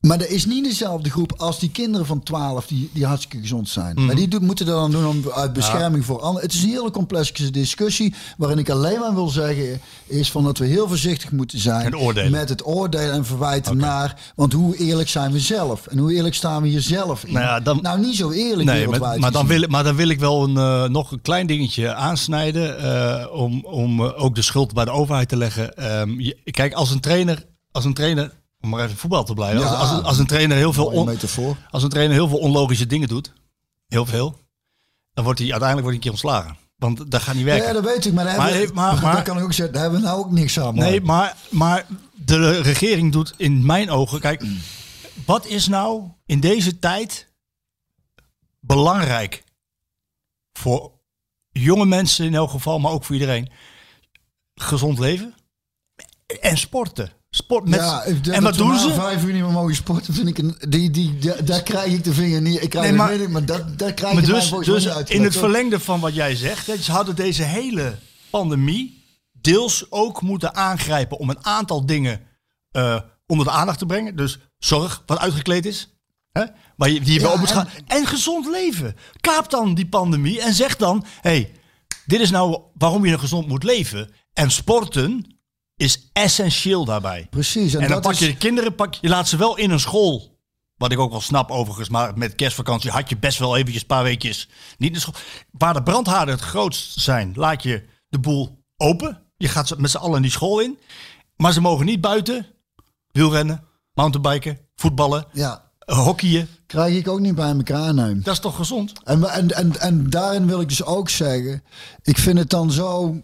Maar 0.00 0.18
dat 0.18 0.28
is 0.28 0.46
niet 0.46 0.64
dezelfde 0.64 1.10
groep 1.10 1.32
als 1.36 1.58
die 1.58 1.70
kinderen 1.70 2.06
van 2.06 2.22
12 2.22 2.66
die, 2.66 2.90
die 2.92 3.06
hartstikke 3.06 3.38
gezond 3.40 3.68
zijn. 3.68 3.94
Mhm. 3.94 4.06
Maar 4.06 4.14
die 4.14 4.40
moeten 4.40 4.66
dat 4.66 4.76
dan 4.76 4.90
doen 4.90 5.06
om, 5.06 5.22
uit 5.34 5.52
bescherming 5.52 6.04
voor 6.04 6.20
anderen. 6.20 6.42
Het 6.48 6.54
is 6.56 6.62
een 6.62 6.68
hele 6.68 6.90
complexe 6.90 7.50
discussie 7.50 8.14
waarin 8.36 8.58
ik 8.58 8.70
alleen 8.70 8.98
maar 9.00 9.14
wil 9.14 9.28
zeggen 9.28 9.80
is 10.06 10.30
van 10.30 10.44
dat 10.44 10.58
we 10.58 10.66
heel 10.66 10.88
voorzichtig 10.88 11.30
moeten 11.32 11.58
zijn 11.58 11.94
met 12.30 12.48
het 12.48 12.66
oordelen 12.66 13.12
en 13.14 13.24
verwijten 13.24 13.76
naar. 13.76 14.32
Want 14.34 14.52
hoe 14.52 14.76
eerlijk 14.76 15.08
zijn 15.08 15.32
we 15.32 15.40
zelf? 15.40 15.86
En 15.86 15.98
hoe 15.98 16.12
eerlijk 16.14 16.34
staan 16.34 16.62
we 16.62 16.68
hier 16.68 16.80
zelf 16.82 17.24
in? 17.24 17.32
Nou 17.32 17.44
ja, 17.44 17.60
dan- 17.60 17.78
nou, 17.82 18.00
niet 18.00 18.16
zo 18.16 18.30
eerlijk 18.30 18.68
Nee, 18.68 18.76
wereldwijd 18.78 19.02
maar, 19.12 19.20
maar, 19.20 19.32
dan 19.32 19.46
wil, 19.46 19.62
ik- 19.62 19.68
maar 19.70 19.84
dan 19.84 19.96
wil 19.96 20.08
ik 20.08 20.18
wel 20.20 20.42
een, 20.44 20.56
eh, 20.56 20.84
nog 20.88 21.12
een 21.12 21.20
klein 21.20 21.46
dingetje 21.46 21.94
aansnijden. 21.94 22.78
eh, 22.78 23.26
om 23.32 23.64
om 23.64 24.00
eh, 24.04 24.22
ook 24.22 24.34
de 24.34 24.42
schuld 24.42 24.72
bij 24.74 24.84
de 24.84 24.90
overheid 24.90 25.28
te 25.28 25.36
leggen. 25.36 25.74
Ehm, 25.76 26.20
je- 26.20 26.38
kijk, 26.44 26.72
als 26.72 26.90
een 26.90 27.00
trainer, 27.00 27.44
als 27.72 27.84
een 27.84 27.94
trainer, 27.94 28.32
om 28.60 28.68
maar 28.68 28.84
even 28.84 28.96
voetbal 28.96 29.24
te 29.24 29.34
blijven. 29.34 29.60
Ja. 29.60 29.66
als, 29.66 29.90
als, 29.90 30.02
als 30.02 30.18
een 30.18 30.26
trainer 30.26 30.56
heel 30.56 30.72
veel, 30.72 30.86
on- 30.86 31.18
als 31.70 31.82
een 31.82 31.88
trainer 31.88 32.16
heel 32.16 32.28
veel 32.28 32.38
onlogische 32.38 32.86
dingen 32.86 33.08
doet, 33.08 33.32
heel 33.88 34.06
veel, 34.06 34.38
dan 35.12 35.24
wordt 35.24 35.38
hij 35.40 35.50
uiteindelijk 35.50 35.60
wordt 35.60 35.86
hij 35.86 35.94
een 35.94 36.00
keer 36.00 36.10
ontslagen. 36.10 36.56
Want 36.76 37.10
dat 37.10 37.22
gaat 37.22 37.34
niet 37.34 37.44
werken. 37.44 37.66
Ja, 37.66 37.72
dat 37.72 37.84
weet 37.84 38.06
ik. 38.06 38.12
Maar, 38.12 38.24
daar 38.24 38.36
Maar- 38.36 38.48
hebben 38.50 38.68
we- 38.68 38.74
maar- 38.74 39.00
maar- 39.02 39.14
dat 39.14 39.22
kan 39.24 39.36
ik 39.38 39.42
ook 39.44 39.52
zeggen. 39.52 39.74
Daar 39.74 39.82
hebben 39.82 40.00
we 40.00 40.06
nou 40.06 40.18
ook 40.18 40.30
niks 40.30 40.60
aan. 40.60 40.74
Nee, 40.74 41.00
maar, 41.00 41.36
maar 41.50 41.86
de 42.14 42.60
regering 42.60 43.12
doet 43.12 43.34
in 43.36 43.66
mijn 43.66 43.90
ogen. 43.90 44.20
Kijk, 44.20 44.44
wat 45.26 45.46
is 45.46 45.68
nou 45.68 46.02
in 46.26 46.40
deze 46.40 46.78
tijd 46.78 47.28
belangrijk 48.60 49.44
voor 50.52 50.92
jonge 51.50 51.86
mensen 51.86 52.26
in 52.26 52.34
elk 52.34 52.50
geval, 52.50 52.78
maar 52.78 52.92
ook 52.92 53.04
voor 53.04 53.14
iedereen? 53.14 53.50
Gezond 54.54 54.98
leven 54.98 55.34
en 56.40 56.58
sporten. 56.58 57.12
Sport 57.38 57.68
met, 57.68 57.80
ja, 57.80 58.04
en 58.04 58.42
wat 58.42 58.54
doen 58.54 58.78
ze? 58.78 58.92
vijf 58.92 59.24
uur 59.24 59.32
niet 59.32 59.42
meer 59.42 59.52
mogen 59.52 59.74
sporten, 59.74 60.14
vind 60.14 60.28
ik 60.28 60.38
een, 60.38 60.56
die, 60.68 60.90
die, 60.90 61.18
die- 61.18 61.42
daar 61.44 61.62
krijg 61.62 61.92
ik 61.92 62.04
de 62.04 62.12
vinger 62.12 62.40
niet. 62.42 62.62
Ik 62.62 62.70
krijg 62.70 62.86
Nee, 62.86 62.96
maar- 62.96 63.30
maar 63.30 63.44
dat, 63.44 63.78
daar 63.78 63.92
krijg 63.92 64.14
Maar 64.14 64.22
je 64.26 64.32
dus, 64.32 64.50
dus 64.50 64.84
niet 64.84 64.92
uit. 64.94 65.10
in 65.10 65.22
het 65.24 65.36
verlengde 65.36 65.80
van 65.80 66.00
wat 66.00 66.14
jij 66.14 66.36
zegt, 66.36 66.66
hè, 66.66 66.76
ze 66.76 66.92
hadden 66.92 67.16
deze 67.16 67.42
hele 67.42 67.98
pandemie 68.30 69.04
deels 69.32 69.86
ook 69.90 70.22
moeten 70.22 70.54
aangrijpen 70.54 71.18
om 71.18 71.30
een 71.30 71.44
aantal 71.44 71.86
dingen 71.86 72.20
eh, 72.70 73.00
onder 73.26 73.46
de 73.46 73.52
aandacht 73.52 73.78
te 73.78 73.86
brengen. 73.86 74.16
Dus 74.16 74.38
zorg 74.58 75.02
wat 75.06 75.18
uitgekleed 75.18 75.66
is. 75.66 75.88
Hè, 76.32 76.44
waar 76.76 76.90
je, 76.90 77.00
die 77.00 77.12
je 77.14 77.20
Ja, 77.20 77.32
op 77.32 77.38
moet 77.38 77.50
gaan. 77.50 77.68
En 77.86 78.06
gezond 78.06 78.46
leven. 78.46 78.96
Kaap 79.20 79.50
dan 79.50 79.74
die 79.74 79.88
pandemie 79.88 80.40
en 80.40 80.54
zeg 80.54 80.76
dan: 80.76 81.04
hey, 81.20 81.52
dit 82.06 82.20
is 82.20 82.30
nou 82.30 82.60
waarom 82.74 83.04
je 83.06 83.18
gezond 83.18 83.48
moet 83.48 83.62
leven. 83.64 84.10
En 84.32 84.50
sporten 84.50 85.37
is 85.78 86.10
essentieel 86.12 86.84
daarbij. 86.84 87.26
Precies. 87.30 87.74
En, 87.74 87.80
En, 87.80 87.86
dan 87.88 87.96
dat 87.96 88.02
pak 88.02 88.12
is, 88.12 88.18
je 88.18 88.26
de 88.26 88.36
kinderen, 88.36 88.74
pak, 88.74 88.94
je 88.94 89.08
laat 89.08 89.28
ze 89.28 89.36
wel 89.36 89.56
in 89.56 89.70
een 89.70 89.80
school. 89.80 90.36
Wat 90.76 90.92
ik 90.92 90.98
ook 90.98 91.10
wel 91.10 91.20
snap 91.20 91.50
overigens, 91.50 91.88
maar 91.88 92.18
met 92.18 92.34
kerstvakantie 92.34 92.90
had 92.90 93.08
je 93.08 93.16
best 93.16 93.38
wel 93.38 93.56
eventjes 93.56 93.80
een 93.80 93.86
paar 93.86 94.02
weekjes 94.02 94.48
niet 94.78 94.88
in 94.88 94.94
de 94.94 95.00
school. 95.00 95.14
Waar 95.50 95.74
de 95.74 95.82
brandhaarden 95.82 96.34
het 96.34 96.44
grootst 96.44 97.00
zijn, 97.00 97.32
laat 97.34 97.62
je 97.62 97.84
de 98.08 98.18
boel 98.18 98.64
open. 98.76 99.22
Je 99.36 99.48
gaat 99.48 99.68
ze 99.68 99.74
met 99.78 99.90
z'n 99.90 99.96
allen 99.96 100.22
die 100.22 100.30
school 100.30 100.60
in. 100.60 100.78
Maar 101.36 101.52
ze 101.52 101.60
mogen 101.60 101.86
niet 101.86 102.00
buiten 102.00 102.46
wielrennen, 103.10 103.64
mountainbiken, 103.94 104.58
voetballen, 104.74 105.26
ja, 105.32 105.70
eh, 105.78 105.98
hockeyen. 105.98 106.48
krijg 106.66 106.96
ik 106.96 107.08
ook 107.08 107.20
niet 107.20 107.34
bij 107.34 107.50
elkaar 107.50 107.94
nemen. 107.94 108.22
Dat 108.22 108.34
is 108.34 108.40
toch 108.40 108.56
gezond? 108.56 108.92
En, 109.04 109.24
en, 109.24 109.50
en, 109.50 109.80
en 109.80 110.10
daarin 110.10 110.46
wil 110.46 110.60
ik 110.60 110.68
dus 110.68 110.84
ook 110.84 111.08
zeggen, 111.08 111.62
ik 112.02 112.18
vind 112.18 112.38
het 112.38 112.50
dan 112.50 112.70
zo... 112.72 113.16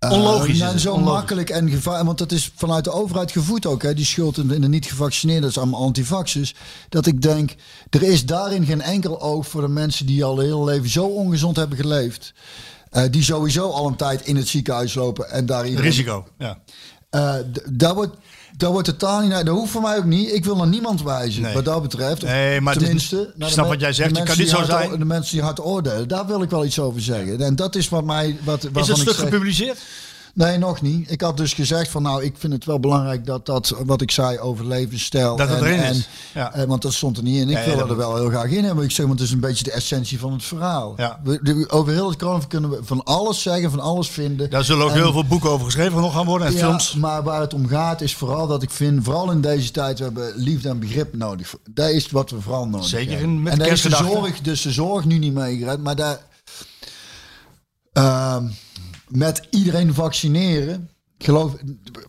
eh, 0.00 0.12
Onlogisch 0.12 0.48
is 0.52 0.58
nou, 0.58 0.72
het, 0.72 0.80
zo 0.80 0.92
onlogisch. 0.92 1.12
makkelijk 1.14 1.50
en 1.50 1.70
gevaar. 1.70 2.04
Want 2.04 2.18
dat 2.18 2.32
is 2.32 2.52
vanuit 2.54 2.84
de 2.84 2.92
overheid 2.92 3.30
gevoed 3.32 3.66
ook. 3.66 3.82
Hè, 3.82 3.94
die 3.94 4.04
schuld 4.04 4.36
in, 4.38 4.50
in 4.50 4.60
de 4.60 4.68
niet 4.68 4.86
gevaccineerden, 4.86 5.42
dat 5.42 5.50
is 5.50 5.58
allemaal 5.58 5.80
antivaxers. 5.80 6.54
Dat 6.88 7.06
ik 7.06 7.22
denk, 7.22 7.54
er 7.90 8.02
is 8.02 8.26
daarin 8.26 8.64
geen 8.64 8.80
enkel 8.80 9.20
oog 9.20 9.46
voor 9.46 9.60
de 9.60 9.68
mensen 9.68 10.06
die 10.06 10.24
al 10.24 10.38
heel 10.38 10.64
leven 10.64 10.88
zo 10.88 11.04
ongezond 11.04 11.56
hebben 11.56 11.78
geleefd. 11.78 12.32
eh, 12.90 13.02
die 13.10 13.22
sowieso 13.22 13.70
al 13.70 13.86
een 13.86 13.96
tijd 13.96 14.26
in 14.26 14.36
het 14.36 14.48
ziekenhuis 14.48 14.94
lopen 14.94 15.30
en 15.30 15.46
daar 15.46 15.68
Risico. 15.68 16.26
Ja. 16.38 16.58
Eh, 17.10 17.34
daar 17.70 17.94
wordt, 17.94 18.16
daar 18.60 18.70
wordt 18.70 18.86
totaal 18.86 19.20
niet. 19.20 19.30
Dat 19.30 19.48
hoeft 19.48 19.72
voor 19.72 19.82
mij 19.82 19.96
ook 19.96 20.04
niet. 20.04 20.32
Ik 20.32 20.44
wil 20.44 20.56
naar 20.56 20.66
niemand 20.66 21.02
wijzen. 21.02 21.42
Nee. 21.42 21.54
Wat 21.54 21.64
dat 21.64 21.82
betreft. 21.82 22.22
Nee, 22.22 22.60
maar 22.60 22.76
tenminste, 22.76 23.32
ik 23.36 23.46
snap 23.46 23.68
wat 23.68 23.80
jij 23.80 23.92
zegt. 23.92 24.16
Het 24.16 24.28
kan 24.28 24.38
niet 24.38 24.48
zo 24.48 24.64
zijn. 24.64 24.98
De 24.98 25.04
mensen 25.04 25.32
die 25.34 25.42
hard 25.42 25.60
oordelen. 25.60 26.08
Daar 26.08 26.26
wil 26.26 26.42
ik 26.42 26.50
wel 26.50 26.64
iets 26.64 26.78
over 26.78 27.00
zeggen. 27.00 27.40
En 27.40 27.56
dat 27.56 27.76
is 27.76 27.88
wat 27.88 28.04
mij. 28.04 28.38
Wat, 28.44 28.68
Is 28.74 28.88
ik 28.88 28.96
stuk 28.96 29.14
gepubliceerd? 29.14 29.78
Nee, 30.34 30.58
nog 30.58 30.80
niet. 30.82 31.10
Ik 31.10 31.20
had 31.20 31.36
dus 31.36 31.52
gezegd 31.54 31.90
van 31.90 32.02
nou, 32.02 32.24
ik 32.24 32.34
vind 32.38 32.52
het 32.52 32.64
wel 32.64 32.80
belangrijk 32.80 33.26
dat 33.26 33.46
dat 33.46 33.74
wat 33.84 34.00
ik 34.00 34.10
zei 34.10 34.38
over 34.38 34.66
levensstijl. 34.66 35.36
Dat 35.36 35.48
het 35.48 35.58
en, 35.58 35.64
erin 35.64 35.78
en, 35.80 35.94
is. 35.94 36.08
Ja. 36.34 36.52
eh, 36.54 36.64
want 36.64 36.82
dat 36.82 36.92
stond 36.92 37.16
er 37.16 37.22
niet 37.22 37.40
in. 37.40 37.48
Ik 37.48 37.56
Ja, 37.56 37.64
wil 37.64 37.76
dat 37.76 37.90
er 37.90 37.96
wel 37.96 38.16
heel 38.16 38.28
graag 38.28 38.50
in 38.50 38.64
hebben. 38.64 38.84
Ik 38.84 38.90
zeg, 38.90 39.06
want 39.06 39.18
het 39.18 39.28
is 39.28 39.34
een 39.34 39.40
beetje 39.40 39.64
de 39.64 39.72
essentie 39.72 40.18
van 40.18 40.32
het 40.32 40.44
verhaal. 40.44 40.94
Ja. 40.96 41.20
We, 41.24 41.64
over 41.68 41.92
heel 41.92 42.08
het 42.08 42.16
kroon 42.16 42.46
kunnen 42.46 42.70
we 42.70 42.78
van 42.82 43.04
alles 43.04 43.42
zeggen, 43.42 43.70
van 43.70 43.80
alles 43.80 44.08
vinden. 44.08 44.50
Daar 44.50 44.64
zullen 44.64 44.84
ook 44.84 44.90
En- 44.90 44.96
heel 44.96 45.12
veel 45.12 45.24
boeken 45.26 45.50
over 45.50 45.64
geschreven 45.64 46.00
nog 46.00 46.12
gaan 46.14 46.26
worden 46.26 46.46
en 46.46 46.52
films. 46.52 46.94
maar 46.94 47.22
waar 47.22 47.40
het 47.40 47.54
om 47.54 47.66
gaat 47.68 48.00
is 48.00 48.14
vooral 48.14 48.46
dat 48.46 48.62
ik 48.62 48.70
vind, 48.70 49.04
vooral 49.04 49.30
in 49.30 49.40
deze 49.40 49.70
tijd, 49.70 49.98
we 49.98 50.04
hebben 50.04 50.32
liefde 50.36 50.68
en 50.68 50.78
begrip 50.78 51.16
nodig. 51.16 51.54
Dat 51.70 51.88
is 51.90 52.10
wat 52.10 52.30
we 52.30 52.40
vooral 52.40 52.66
nodig 52.68 52.86
Zeker 52.86 53.10
hebben. 53.10 53.28
in- 53.28 53.42
met 53.42 53.52
en 53.52 53.58
de 53.58 53.76
zorg, 53.76 54.40
dus 54.40 54.62
de 54.62 54.70
zorg 54.72 55.04
nu 55.04 55.18
niet 55.18 55.34
meegered, 55.34 55.82
maar 55.82 55.96
daar, 55.96 56.18
ehm, 57.92 58.44
met 59.10 59.46
iedereen 59.50 59.94
vaccineren, 59.94 60.90
geloof, 61.18 61.56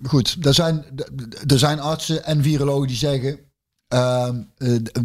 goed, 0.03 0.37
er 0.41 0.53
zijn, 0.53 0.85
er 1.47 1.59
zijn 1.59 1.79
artsen 1.79 2.25
en 2.25 2.43
virologen 2.43 2.87
die 2.87 2.97
zeggen, 2.97 3.39
eh, 3.91 4.29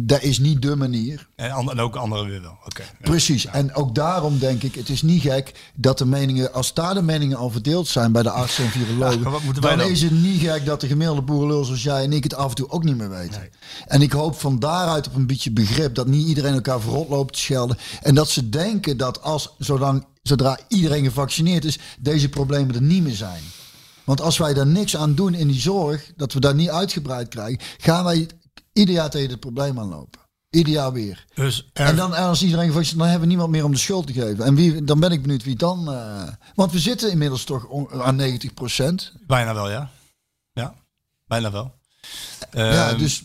dat 0.01 0.21
is 0.21 0.39
niet 0.39 0.61
de 0.61 0.75
manier. 0.75 1.27
En, 1.35 1.79
ook 1.79 1.95
anderen 1.95 2.25
weer 2.25 2.41
wel. 2.41 2.57
Ja. 2.67 2.83
Precies. 3.01 3.45
En 3.45 3.73
ook 3.73 3.95
daarom 3.95 4.39
denk 4.39 4.63
ik, 4.63 4.75
het 4.75 4.89
is 4.89 5.01
niet 5.01 5.21
gek 5.21 5.71
dat 5.75 5.97
de 5.97 6.05
meningen, 6.05 6.53
als 6.53 6.73
daar 6.73 6.93
de 6.93 7.01
meningen 7.01 7.37
al 7.37 7.49
verdeeld 7.49 7.87
zijn 7.87 8.11
bij 8.11 8.23
de 8.23 8.29
artsen 8.29 8.63
en 8.63 8.71
virologen, 8.71 9.19
Ja, 9.19 9.61
dan 9.61 9.77
dan? 9.77 9.89
is 9.89 10.01
het 10.01 10.11
niet 10.11 10.41
gek 10.41 10.65
dat 10.65 10.81
de 10.81 10.87
gemiddelde 10.87 11.21
boerenlul 11.21 11.63
zoals 11.63 11.83
jij 11.83 12.03
en 12.03 12.13
ik 12.13 12.23
het 12.23 12.35
af 12.35 12.49
en 12.49 12.55
toe 12.55 12.69
ook 12.69 12.83
niet 12.83 12.97
meer 12.97 13.09
weten. 13.09 13.49
En 13.85 14.01
ik 14.01 14.11
hoop 14.11 14.39
van 14.39 14.59
daaruit 14.59 15.07
op 15.07 15.15
een 15.15 15.27
beetje 15.27 15.51
begrip 15.51 15.95
dat 15.95 16.07
niet 16.07 16.27
iedereen 16.27 16.53
elkaar 16.53 16.81
verrot 16.81 17.09
loopt 17.09 17.33
te 17.33 17.39
schelden. 17.39 17.77
En 18.01 18.15
dat 18.15 18.29
ze 18.29 18.49
denken 18.49 18.97
dat 18.97 19.21
als, 19.21 19.55
zolang, 19.57 20.05
zodra 20.23 20.59
iedereen 20.67 21.03
gevaccineerd 21.03 21.65
is, 21.65 21.79
deze 21.99 22.29
problemen 22.29 22.75
er 22.75 22.81
niet 22.81 23.03
meer 23.03 23.15
zijn. 23.15 23.41
Want 24.07 24.21
als 24.21 24.37
wij 24.37 24.53
daar 24.53 24.67
niks 24.67 24.97
aan 24.97 25.15
doen 25.15 25.33
in 25.33 25.47
die 25.47 25.59
zorg, 25.59 26.11
dat 26.15 26.33
we 26.33 26.39
daar 26.39 26.55
niet 26.55 26.69
uitgebreid 26.69 27.27
krijgen, 27.27 27.59
gaan 27.77 28.03
wij 28.03 28.27
ieder 28.77 28.95
jaar 28.95 29.09
tegen 29.09 29.29
het 29.29 29.39
probleem 29.39 29.79
aanlopen. 29.79 30.19
Ieder 30.49 30.73
jaar 30.73 30.91
weer. 30.91 31.25
Dus 31.35 31.69
er- 31.73 31.85
En 31.85 31.95
dan 31.95 32.13
als 32.13 32.43
iedereen 32.43 32.67
gevaccineerd, 32.67 32.97
dan 32.99 33.07
hebben 33.07 33.21
we 33.27 33.33
niemand 33.33 33.49
meer 33.51 33.63
om 33.65 33.71
de 33.71 33.77
schuld 33.77 34.07
te 34.07 34.13
geven. 34.13 34.45
En 34.45 34.55
wie, 34.55 34.83
dan 34.83 34.99
ben 34.99 35.11
ik 35.11 35.21
benieuwd 35.21 35.43
wie 35.43 35.55
dan. 35.55 35.91
eh, 35.93 36.23
want 36.55 36.71
we 36.71 36.79
zitten 36.79 37.11
inmiddels 37.11 37.43
toch 37.43 37.67
aan 38.01 38.15
90% 38.15 39.13
Bijna 39.27 39.53
wel, 39.53 39.69
ja. 39.69 39.89
Ja, 40.53 40.73
bijna 41.25 41.51
wel. 41.51 41.73
ja, 42.51 42.89
Ehm, 42.89 42.97
dus 42.97 43.23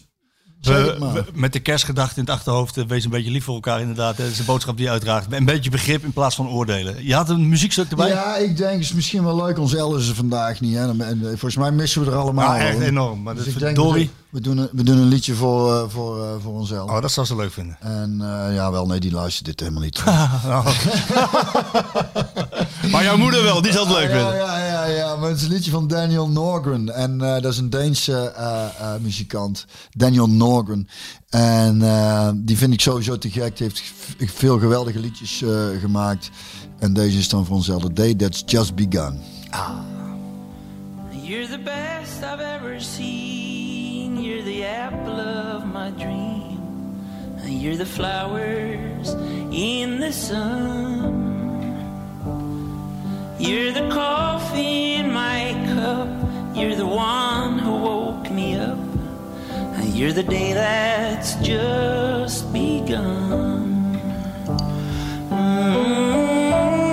we, 0.60 1.24
met 1.34 1.52
de 1.52 1.60
kerstgedachte 1.60 2.14
in 2.18 2.24
het 2.24 2.32
achterhoofd, 2.34 2.76
eh, 2.76 2.84
wees 2.84 3.04
een 3.04 3.10
beetje 3.10 3.30
lief 3.30 3.44
voor 3.44 3.54
elkaar 3.54 3.80
inderdaad. 3.80 4.16
Dat 4.16 4.26
is 4.26 4.38
een 4.38 4.44
boodschap 4.44 4.76
die 4.76 4.84
je 4.86 4.90
uitdraagt. 4.92 5.32
Een 5.32 5.44
beetje 5.44 5.70
begrip 5.70 6.04
in 6.04 6.12
plaats 6.12 6.34
van 6.36 6.48
oordelen. 6.48 7.04
Je 7.06 7.14
had 7.14 7.28
een 7.28 7.48
muziekstuk 7.48 7.90
erbij. 7.90 8.08
ja, 8.08 8.36
ik 8.36 8.56
denk 8.56 8.72
het 8.72 8.80
is 8.80 8.92
misschien 8.92 9.24
wel 9.24 9.36
leuk. 9.44 9.58
Ons 9.58 9.72
L 9.72 9.94
is 9.96 10.08
er 10.08 10.14
vandaag 10.14 10.60
niet. 10.60 10.74
Hè. 10.74 10.88
En, 11.04 11.20
eh, 11.20 11.26
volgens 11.28 11.56
mij 11.56 11.72
missen 11.72 12.04
we 12.04 12.10
er 12.10 12.16
allemaal. 12.16 12.54
Ja, 12.54 12.60
echt 12.66 12.80
enorm. 12.80 13.22
Maar 13.22 13.34
Dus 13.34 13.44
dat 13.44 13.54
ik 13.54 13.60
denk. 13.60 13.76
We, 14.32 14.40
doen 14.40 14.58
een, 14.58 14.68
we 14.72 14.82
doen 14.82 14.98
een 14.98 15.08
liedje 15.08 15.34
voor, 15.34 15.74
eh, 15.74 15.84
voor, 15.88 16.24
eh, 16.24 16.30
voor 16.42 16.52
onszelf. 16.52 16.90
Oh, 16.90 17.00
dat 17.00 17.12
zou 17.12 17.26
ze 17.26 17.36
leuk 17.36 17.52
vinden. 17.52 17.76
En 17.80 18.18
eh, 18.20 18.54
ja, 18.54 18.70
wel, 18.70 18.86
nee, 18.86 19.00
die 19.00 19.12
luistert 19.12 19.46
dit 19.46 19.60
helemaal 19.60 19.82
niet. 19.82 20.02
Maar 22.90 23.02
jouw 23.04 23.16
moeder 23.16 23.42
wel, 23.42 23.62
die 23.62 23.72
zal 23.72 23.86
het 23.86 23.96
leuk 23.96 24.10
ja, 24.10 24.16
vinden. 24.16 24.34
ja, 24.34 24.66
ja, 24.66 24.84
ja, 24.84 25.16
maar 25.16 25.28
het 25.28 25.38
is 25.38 25.42
een 25.44 25.50
liedje 25.52 25.70
van 25.70 25.86
Daniel 25.86 26.28
Norgren. 26.28 26.94
En 26.94 27.20
eh, 27.20 27.42
dat 27.42 27.52
is 27.52 27.58
een 27.58 27.70
Deense 27.70 28.32
eh, 28.36 28.64
eh, 28.64 29.00
muzikant. 29.00 29.64
Daniel 29.90 30.28
Norgren. 30.28 30.88
En 31.30 31.82
eh, 31.82 32.28
die 32.34 32.58
vind 32.58 32.72
ik 32.72 32.80
sowieso 32.80 33.18
te 33.18 33.30
gek. 33.30 33.56
Die 33.56 33.66
heeft 33.66 33.82
veel 34.34 34.58
geweldige 34.58 34.98
liedjes 34.98 35.42
eh, 35.42 35.50
gemaakt. 35.80 36.30
En 36.78 36.92
deze 36.92 37.18
is 37.18 37.28
dan 37.28 37.46
voor 37.46 37.56
onszelf. 37.56 37.82
The 37.82 37.92
Day 37.92 38.14
That's 38.14 38.42
Just 38.46 38.74
Begun. 38.74 39.20
You're 41.22 41.48
the 41.48 41.60
best 41.64 42.22
I've 42.22 42.42
ever 42.42 42.80
seen. 42.80 43.31
You're 44.42 44.54
the 44.54 44.64
apple 44.64 45.20
of 45.20 45.66
my 45.66 45.90
dream. 45.90 46.58
You're 47.44 47.76
the 47.76 47.86
flowers 47.86 49.10
in 49.52 50.00
the 50.00 50.12
sun. 50.12 51.62
You're 53.38 53.70
the 53.70 53.88
coffee 53.88 54.94
in 54.94 55.12
my 55.12 55.52
cup. 55.76 56.56
You're 56.56 56.74
the 56.74 56.88
one 56.88 57.60
who 57.60 57.70
woke 57.70 58.32
me 58.32 58.56
up. 58.56 58.80
You're 59.84 60.12
the 60.12 60.24
day 60.24 60.54
that's 60.54 61.36
just 61.36 62.52
begun. 62.52 63.94
You're 65.30 66.91